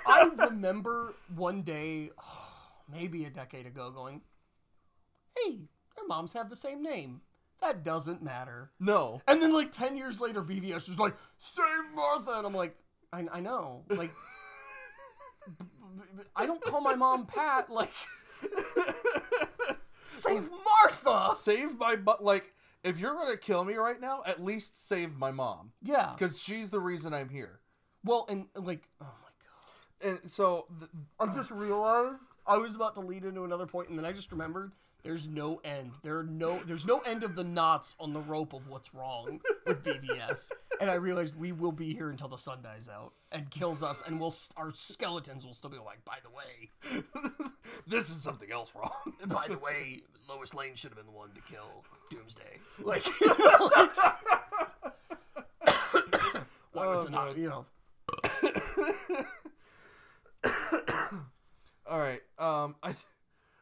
I 0.07 0.31
remember 0.49 1.15
one 1.35 1.63
day, 1.63 2.11
maybe 2.93 3.27
a 3.27 3.31
decade 3.31 3.67
ago, 3.67 3.91
going, 3.91 4.23
"Hey, 5.37 5.61
their 5.97 6.07
moms 6.07 6.33
have 6.35 6.51
the 6.51 6.57
same 6.57 6.83
name. 6.83 7.21
That 7.61 7.83
doesn't 7.83 8.23
matter." 8.23 8.71
No. 8.81 9.21
And 9.29 9.41
then, 9.43 9.53
like 9.53 9.73
ten 9.73 9.97
years 9.97 10.21
later, 10.21 10.43
BVS 10.43 10.89
is 10.89 10.99
like, 10.99 11.15
"Save 11.55 11.95
Martha," 11.95 12.33
and 12.39 12.47
I'm 12.47 12.55
like, 12.55 12.77
"I, 13.13 13.27
I 13.33 13.41
know, 13.41 13.85
like." 13.89 14.11
b- 15.49 15.55
b- 15.59 15.65
b- 16.19 16.23
I 16.37 16.47
don't 16.47 16.63
call 16.63 16.81
my 16.81 16.95
mom 16.95 17.27
Pat. 17.27 17.71
Like, 17.71 17.93
save 20.05 20.49
Martha. 20.51 21.35
Save 21.37 21.79
my 21.79 21.97
butt. 21.97 22.23
Like, 22.23 22.53
if 22.85 22.99
you're 22.99 23.15
gonna 23.15 23.37
kill 23.37 23.65
me 23.65 23.75
right 23.75 24.01
now, 24.01 24.23
at 24.27 24.43
least 24.43 24.87
save 24.87 25.17
my 25.17 25.31
mom, 25.31 25.73
Yeah. 25.83 26.13
because 26.15 26.41
she's 26.41 26.71
the 26.71 26.81
reason 26.81 27.15
I'm 27.15 27.29
here. 27.29 27.61
Well, 28.05 28.27
and 28.29 28.47
like, 28.57 28.89
oh 29.01 29.05
my 29.05 30.09
god. 30.11 30.21
And 30.21 30.31
so, 30.31 30.67
th- 30.79 30.91
I 31.21 31.27
just 31.27 31.51
realized 31.53 32.21
I 32.47 32.57
was 32.59 32.75
about 32.75 32.95
to 32.97 33.01
lead 33.01 33.25
into 33.25 33.45
another 33.45 33.67
point, 33.67 33.89
and 33.89 33.99
then 33.99 34.05
I 34.05 34.13
just 34.13 34.33
remembered 34.33 34.73
there's 35.03 35.27
no 35.29 35.61
end. 35.65 35.93
There 36.03 36.19
are 36.19 36.25
no 36.25 36.59
there's 36.65 36.87
no 36.87 37.01
end 37.01 37.23
of 37.25 37.35
the 37.35 37.45
knots 37.45 37.95
on 37.99 38.13
the 38.13 38.21
rope 38.21 38.53
of 38.53 38.69
what's 38.69 38.95
wrong 38.95 39.41
with 39.67 39.83
BVS. 39.83 40.51
and 40.81 40.91
I 40.91 40.95
realized 40.95 41.35
we 41.37 41.53
will 41.53 41.73
be 41.73 41.93
here 41.95 42.11
until 42.11 42.29
the 42.29 42.37
sun 42.39 42.59
dies 42.63 42.89
out 42.89 43.13
and 43.33 43.51
kills 43.51 43.83
us, 43.83 44.03
and 44.07 44.21
we'll 44.21 44.35
our 44.57 44.73
skeletons 44.73 45.45
will 45.47 45.55
still 45.55 45.71
be 45.71 45.79
like. 45.79 46.05
By 46.05 46.19
the 46.23 46.31
way, 46.31 46.71
this 47.87 48.11
is 48.11 48.23
something 48.23 48.51
else 48.53 48.73
wrong. 48.75 48.93
by 49.27 49.47
the 49.49 49.59
way, 49.59 50.03
Lois 50.29 50.55
Lane 50.55 50.75
should 50.75 50.91
have 50.91 50.97
been 50.99 51.07
the 51.07 51.13
one 51.13 51.31
to 51.35 51.41
kill 51.43 51.85
Doomsday. 52.11 52.59
Like, 52.83 53.05
like 53.21 53.91
why 56.73 56.87
was 56.87 57.01
Oh, 57.01 57.07
it 57.07 57.11
not? 57.11 57.37
You 57.37 57.49
know, 57.49 57.67
All 61.87 61.99
right. 61.99 62.21
Um, 62.39 62.77
I, 62.83 62.95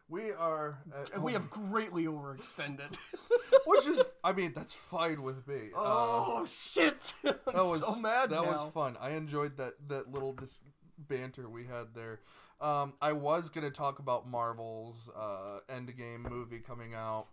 we 0.09 0.31
are. 0.33 0.79
At, 0.95 1.13
we 1.31 1.35
have 1.35 1.51
greatly 1.51 2.05
overextended. 2.07 2.97
which 3.67 3.87
is, 3.87 4.01
I 4.25 4.33
mean, 4.33 4.53
that's 4.55 4.75
fine 4.75 5.23
with 5.23 5.47
me. 5.47 5.71
Uh, 5.75 5.79
oh 5.81 6.47
shit! 6.47 7.13
I'm 7.25 7.35
that 7.47 7.55
was 7.57 7.81
so 7.83 7.97
mad 7.97 8.31
That 8.31 8.43
now. 8.43 8.51
was 8.51 8.73
fun. 8.73 8.97
I 9.01 9.11
enjoyed 9.11 9.57
that 9.59 9.75
that 9.89 10.11
little 10.13 10.33
dis- 10.33 10.63
banter 10.99 11.49
we 11.49 11.65
had 11.65 11.89
there. 11.95 12.21
Um, 12.61 12.93
I 13.01 13.13
was 13.13 13.49
gonna 13.49 13.71
talk 13.71 13.99
about 14.01 14.27
Marvel's 14.29 15.09
uh, 15.19 15.61
Endgame 15.73 16.29
movie 16.31 16.59
coming 16.59 16.95
out, 16.95 17.27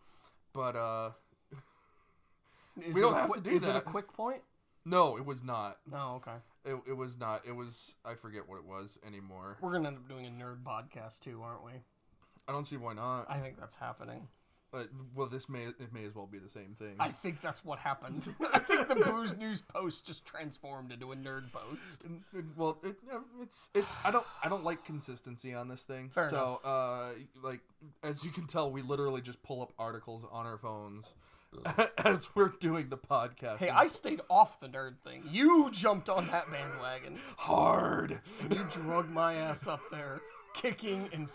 but 0.54 0.76
uh, 0.76 1.10
Is 2.82 2.96
We 2.96 3.02
don't 3.02 3.14
have 3.14 3.30
qui- 3.30 3.42
to 3.42 3.50
do 3.50 3.56
Is 3.56 3.66
it 3.68 3.76
a 3.76 3.82
quick 3.82 4.14
point? 4.14 4.42
no, 4.86 5.18
it 5.18 5.26
was 5.26 5.44
not. 5.44 5.80
Oh, 5.92 6.16
okay. 6.16 6.38
It, 6.64 6.78
it 6.90 6.94
was 6.94 7.18
not. 7.18 7.42
It 7.48 7.52
was. 7.52 7.96
I 8.06 8.16
forget 8.16 8.48
what 8.48 8.58
it 8.58 8.66
was 8.66 8.98
anymore. 9.06 9.58
We're 9.62 9.74
gonna 9.74 9.88
end 9.90 9.98
up 9.98 10.08
doing 10.08 10.26
a 10.26 10.30
nerd 10.30 10.64
podcast 10.64 11.20
too, 11.22 11.42
aren't 11.44 11.64
we? 11.66 11.72
I 12.48 12.52
don't 12.52 12.66
see 12.66 12.78
why 12.78 12.94
not. 12.94 13.26
I 13.30 13.40
think 13.40 13.60
that's 13.60 13.76
happening. 13.76 14.28
But, 14.70 14.90
well, 15.16 15.28
this 15.28 15.48
may 15.48 15.64
it 15.64 15.94
may 15.94 16.04
as 16.06 16.14
well 16.14 16.28
be 16.28 16.40
the 16.40 16.50
same 16.50 16.76
thing. 16.78 16.96
I 17.00 17.10
think 17.10 17.42
that's 17.42 17.64
what 17.64 17.80
happened. 17.80 18.28
I 18.54 18.60
think 18.60 18.90
the 18.90 18.96
booze 18.96 19.38
news 19.38 19.62
post 19.62 20.06
just 20.06 20.26
transformed 20.26 20.92
into 20.92 21.14
a 21.14 21.16
nerd 21.16 21.52
post. 21.54 22.04
And- 22.04 22.22
and- 22.34 22.52
well, 22.58 22.78
it, 22.84 22.98
uh, 23.12 23.20
it's 23.42 23.70
it's 23.74 23.88
I 24.04 24.12
don't 24.12 24.26
I 24.44 24.50
don't 24.50 24.66
like 24.66 24.84
consistency 24.84 25.54
on 25.54 25.70
this 25.70 25.84
thing. 25.84 26.10
Fair 26.10 26.30
so, 26.30 26.60
uh, 26.66 27.12
like 27.42 27.62
as 28.04 28.26
you 28.26 28.32
can 28.32 28.46
tell, 28.46 28.70
we 28.70 28.82
literally 28.82 29.22
just 29.22 29.42
pull 29.42 29.62
up 29.62 29.72
articles 29.80 30.26
on 30.34 30.46
our 30.46 30.58
phones 30.58 31.06
as 32.04 32.28
we're 32.36 32.50
doing 32.60 32.90
the 32.90 32.98
podcast. 32.98 33.60
Hey, 33.60 33.70
I 33.70 33.88
stayed 33.88 34.20
off 34.30 34.60
the 34.60 34.68
nerd 34.68 34.98
thing. 35.00 35.24
You 35.32 35.70
jumped 35.72 36.10
on 36.10 36.28
that 36.28 36.52
bandwagon. 36.52 37.20
hard. 37.38 38.20
And 38.42 38.54
you 38.54 38.66
drug 38.70 39.10
my 39.10 39.36
ass 39.36 39.66
up 39.66 39.80
there, 39.92 40.20
kicking 40.54 41.08
and 41.14 41.30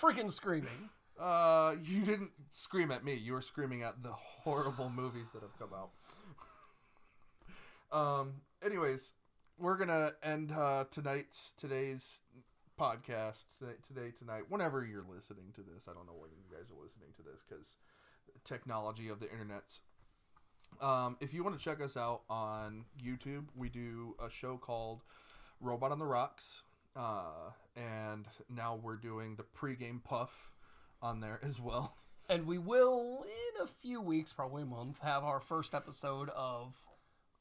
freaking 0.00 0.30
screaming. 0.30 0.90
Uh, 1.18 1.74
you 1.82 2.02
didn't 2.02 2.30
scream 2.50 2.90
at 2.90 3.04
me. 3.04 3.14
You 3.14 3.32
were 3.32 3.42
screaming 3.42 3.82
at 3.82 4.02
the 4.02 4.12
horrible 4.12 4.90
movies 4.90 5.28
that 5.32 5.42
have 5.42 5.58
come 5.58 5.70
out. 5.74 5.90
Um. 7.92 8.42
Anyways, 8.64 9.12
we're 9.58 9.76
gonna 9.76 10.12
end 10.20 10.50
uh, 10.50 10.86
tonight's 10.90 11.54
today's 11.56 12.20
podcast 12.78 13.44
today, 13.58 13.74
today 13.86 14.12
tonight. 14.16 14.42
Whenever 14.48 14.84
you're 14.84 15.04
listening 15.08 15.52
to 15.54 15.60
this, 15.62 15.86
I 15.88 15.94
don't 15.94 16.06
know 16.06 16.18
when 16.18 16.30
you 16.32 16.44
guys 16.50 16.68
are 16.68 16.82
listening 16.82 17.10
to 17.16 17.22
this 17.22 17.44
because 17.48 17.76
technology 18.44 19.08
of 19.08 19.20
the 19.20 19.30
internet's. 19.30 19.80
Um, 20.80 21.16
if 21.20 21.32
you 21.32 21.44
want 21.44 21.56
to 21.58 21.64
check 21.64 21.80
us 21.80 21.96
out 21.96 22.22
on 22.28 22.84
YouTube, 23.02 23.46
we 23.54 23.68
do 23.68 24.14
a 24.24 24.28
show 24.28 24.56
called 24.56 25.02
Robot 25.60 25.92
on 25.92 25.98
the 25.98 26.06
Rocks, 26.06 26.62
uh, 26.96 27.50
and 27.76 28.26
now 28.48 28.78
we're 28.82 28.96
doing 28.96 29.36
the 29.36 29.44
pregame 29.44 30.02
puff 30.02 30.50
on 31.02 31.20
there 31.20 31.40
as 31.42 31.60
well. 31.60 31.94
And 32.28 32.44
we 32.44 32.58
will, 32.58 33.24
in 33.24 33.62
a 33.62 33.68
few 33.68 34.00
weeks, 34.00 34.32
probably 34.32 34.64
a 34.64 34.66
month, 34.66 34.98
have 34.98 35.22
our 35.22 35.38
first 35.38 35.74
episode 35.76 36.28
of 36.30 36.74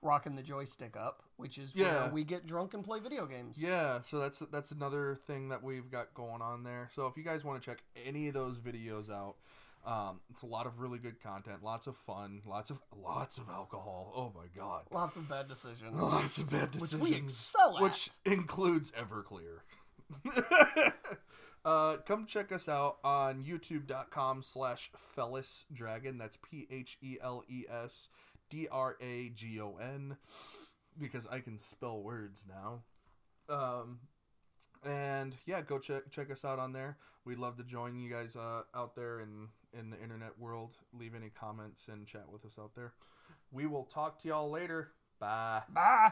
Rocking 0.03 0.36
the 0.36 0.44
Joystick 0.44 0.95
Up, 0.95 1.23
which 1.38 1.57
is 1.57 1.73
Yeah. 1.76 2.03
where 2.03 2.11
we 2.14 2.23
get 2.23 2.45
drunk 2.45 2.76
and 2.76 2.84
play 2.84 2.99
video 2.99 3.26
games. 3.26 3.57
Yeah, 3.60 4.02
so 4.03 4.19
that's 4.19 4.44
that's 4.52 4.69
another 4.69 5.15
thing 5.26 5.49
that 5.49 5.64
we've 5.64 5.90
got 5.90 6.14
going 6.14 6.44
on 6.44 6.64
there. 6.64 6.88
So 6.94 7.07
if 7.07 7.18
you 7.18 7.23
guys 7.23 7.44
want 7.44 7.60
to 7.60 7.65
check 7.68 7.80
any 8.06 8.27
of 8.27 8.36
those 8.36 8.60
videos 8.60 9.10
out, 9.10 9.38
um, 9.86 10.20
it's 10.32 10.41
a 10.41 10.48
lot 10.48 10.66
of 10.66 10.80
really 10.80 10.98
good 10.99 11.22
content, 11.22 11.64
lots 11.64 11.88
of 11.88 11.95
fun, 11.95 12.41
lots 12.45 12.70
of 12.70 12.80
lots 12.95 13.38
of 13.38 13.49
alcohol. 13.49 14.12
Oh 14.16 14.32
my 14.36 14.48
god, 14.56 14.84
Lots 14.91 15.18
of 15.18 15.30
bad 15.30 15.48
decisions. 15.48 15.94
lots 16.02 16.38
of 16.38 16.49
bad 16.49 16.74
which 16.74 16.82
decisions, 16.82 17.02
we 17.02 17.14
excel 17.14 17.78
at. 17.78 17.84
which 17.84 18.10
includes 18.26 18.91
Everclear. 18.91 19.60
uh, 21.66 21.98
come 22.06 22.26
check 22.26 22.52
us 22.52 22.68
out 22.70 22.98
on 23.03 23.44
youtube.com 23.44 24.44
slash 24.44 24.91
Dragon. 25.72 26.18
That's 26.18 26.38
P 26.38 26.68
H 26.72 26.98
E 27.02 27.18
L 27.22 27.44
E 27.49 27.66
S 27.70 28.10
D 28.49 28.68
R 28.72 28.95
A 29.02 29.30
G 29.30 29.60
O 29.62 29.78
N 29.78 30.18
because 30.99 31.28
I 31.28 31.40
can 31.40 31.57
spell 31.57 32.02
words 32.02 32.45
now. 32.48 32.82
Um, 33.48 33.99
and 34.84 35.36
yeah, 35.45 35.62
go 35.62 35.80
check 35.80 36.10
check 36.10 36.32
us 36.32 36.44
out 36.45 36.60
on 36.60 36.74
there. 36.74 36.98
We'd 37.26 37.40
love 37.40 37.57
to 37.57 37.64
join 37.64 37.98
you 37.98 38.10
guys 38.10 38.36
uh, 38.36 38.62
out 38.76 38.95
there 38.95 39.20
in 39.20 39.49
in 39.77 39.89
the 39.89 40.02
internet 40.02 40.38
world. 40.39 40.77
Leave 40.97 41.15
any 41.15 41.30
comments 41.30 41.88
and 41.88 42.07
chat 42.07 42.31
with 42.31 42.45
us 42.45 42.57
out 42.60 42.76
there. 42.76 42.93
We 43.52 43.65
will 43.65 43.85
talk 43.85 44.22
to 44.22 44.27
y'all 44.27 44.49
later. 44.49 44.91
Bye. 45.19 45.64
Bye. 45.69 46.11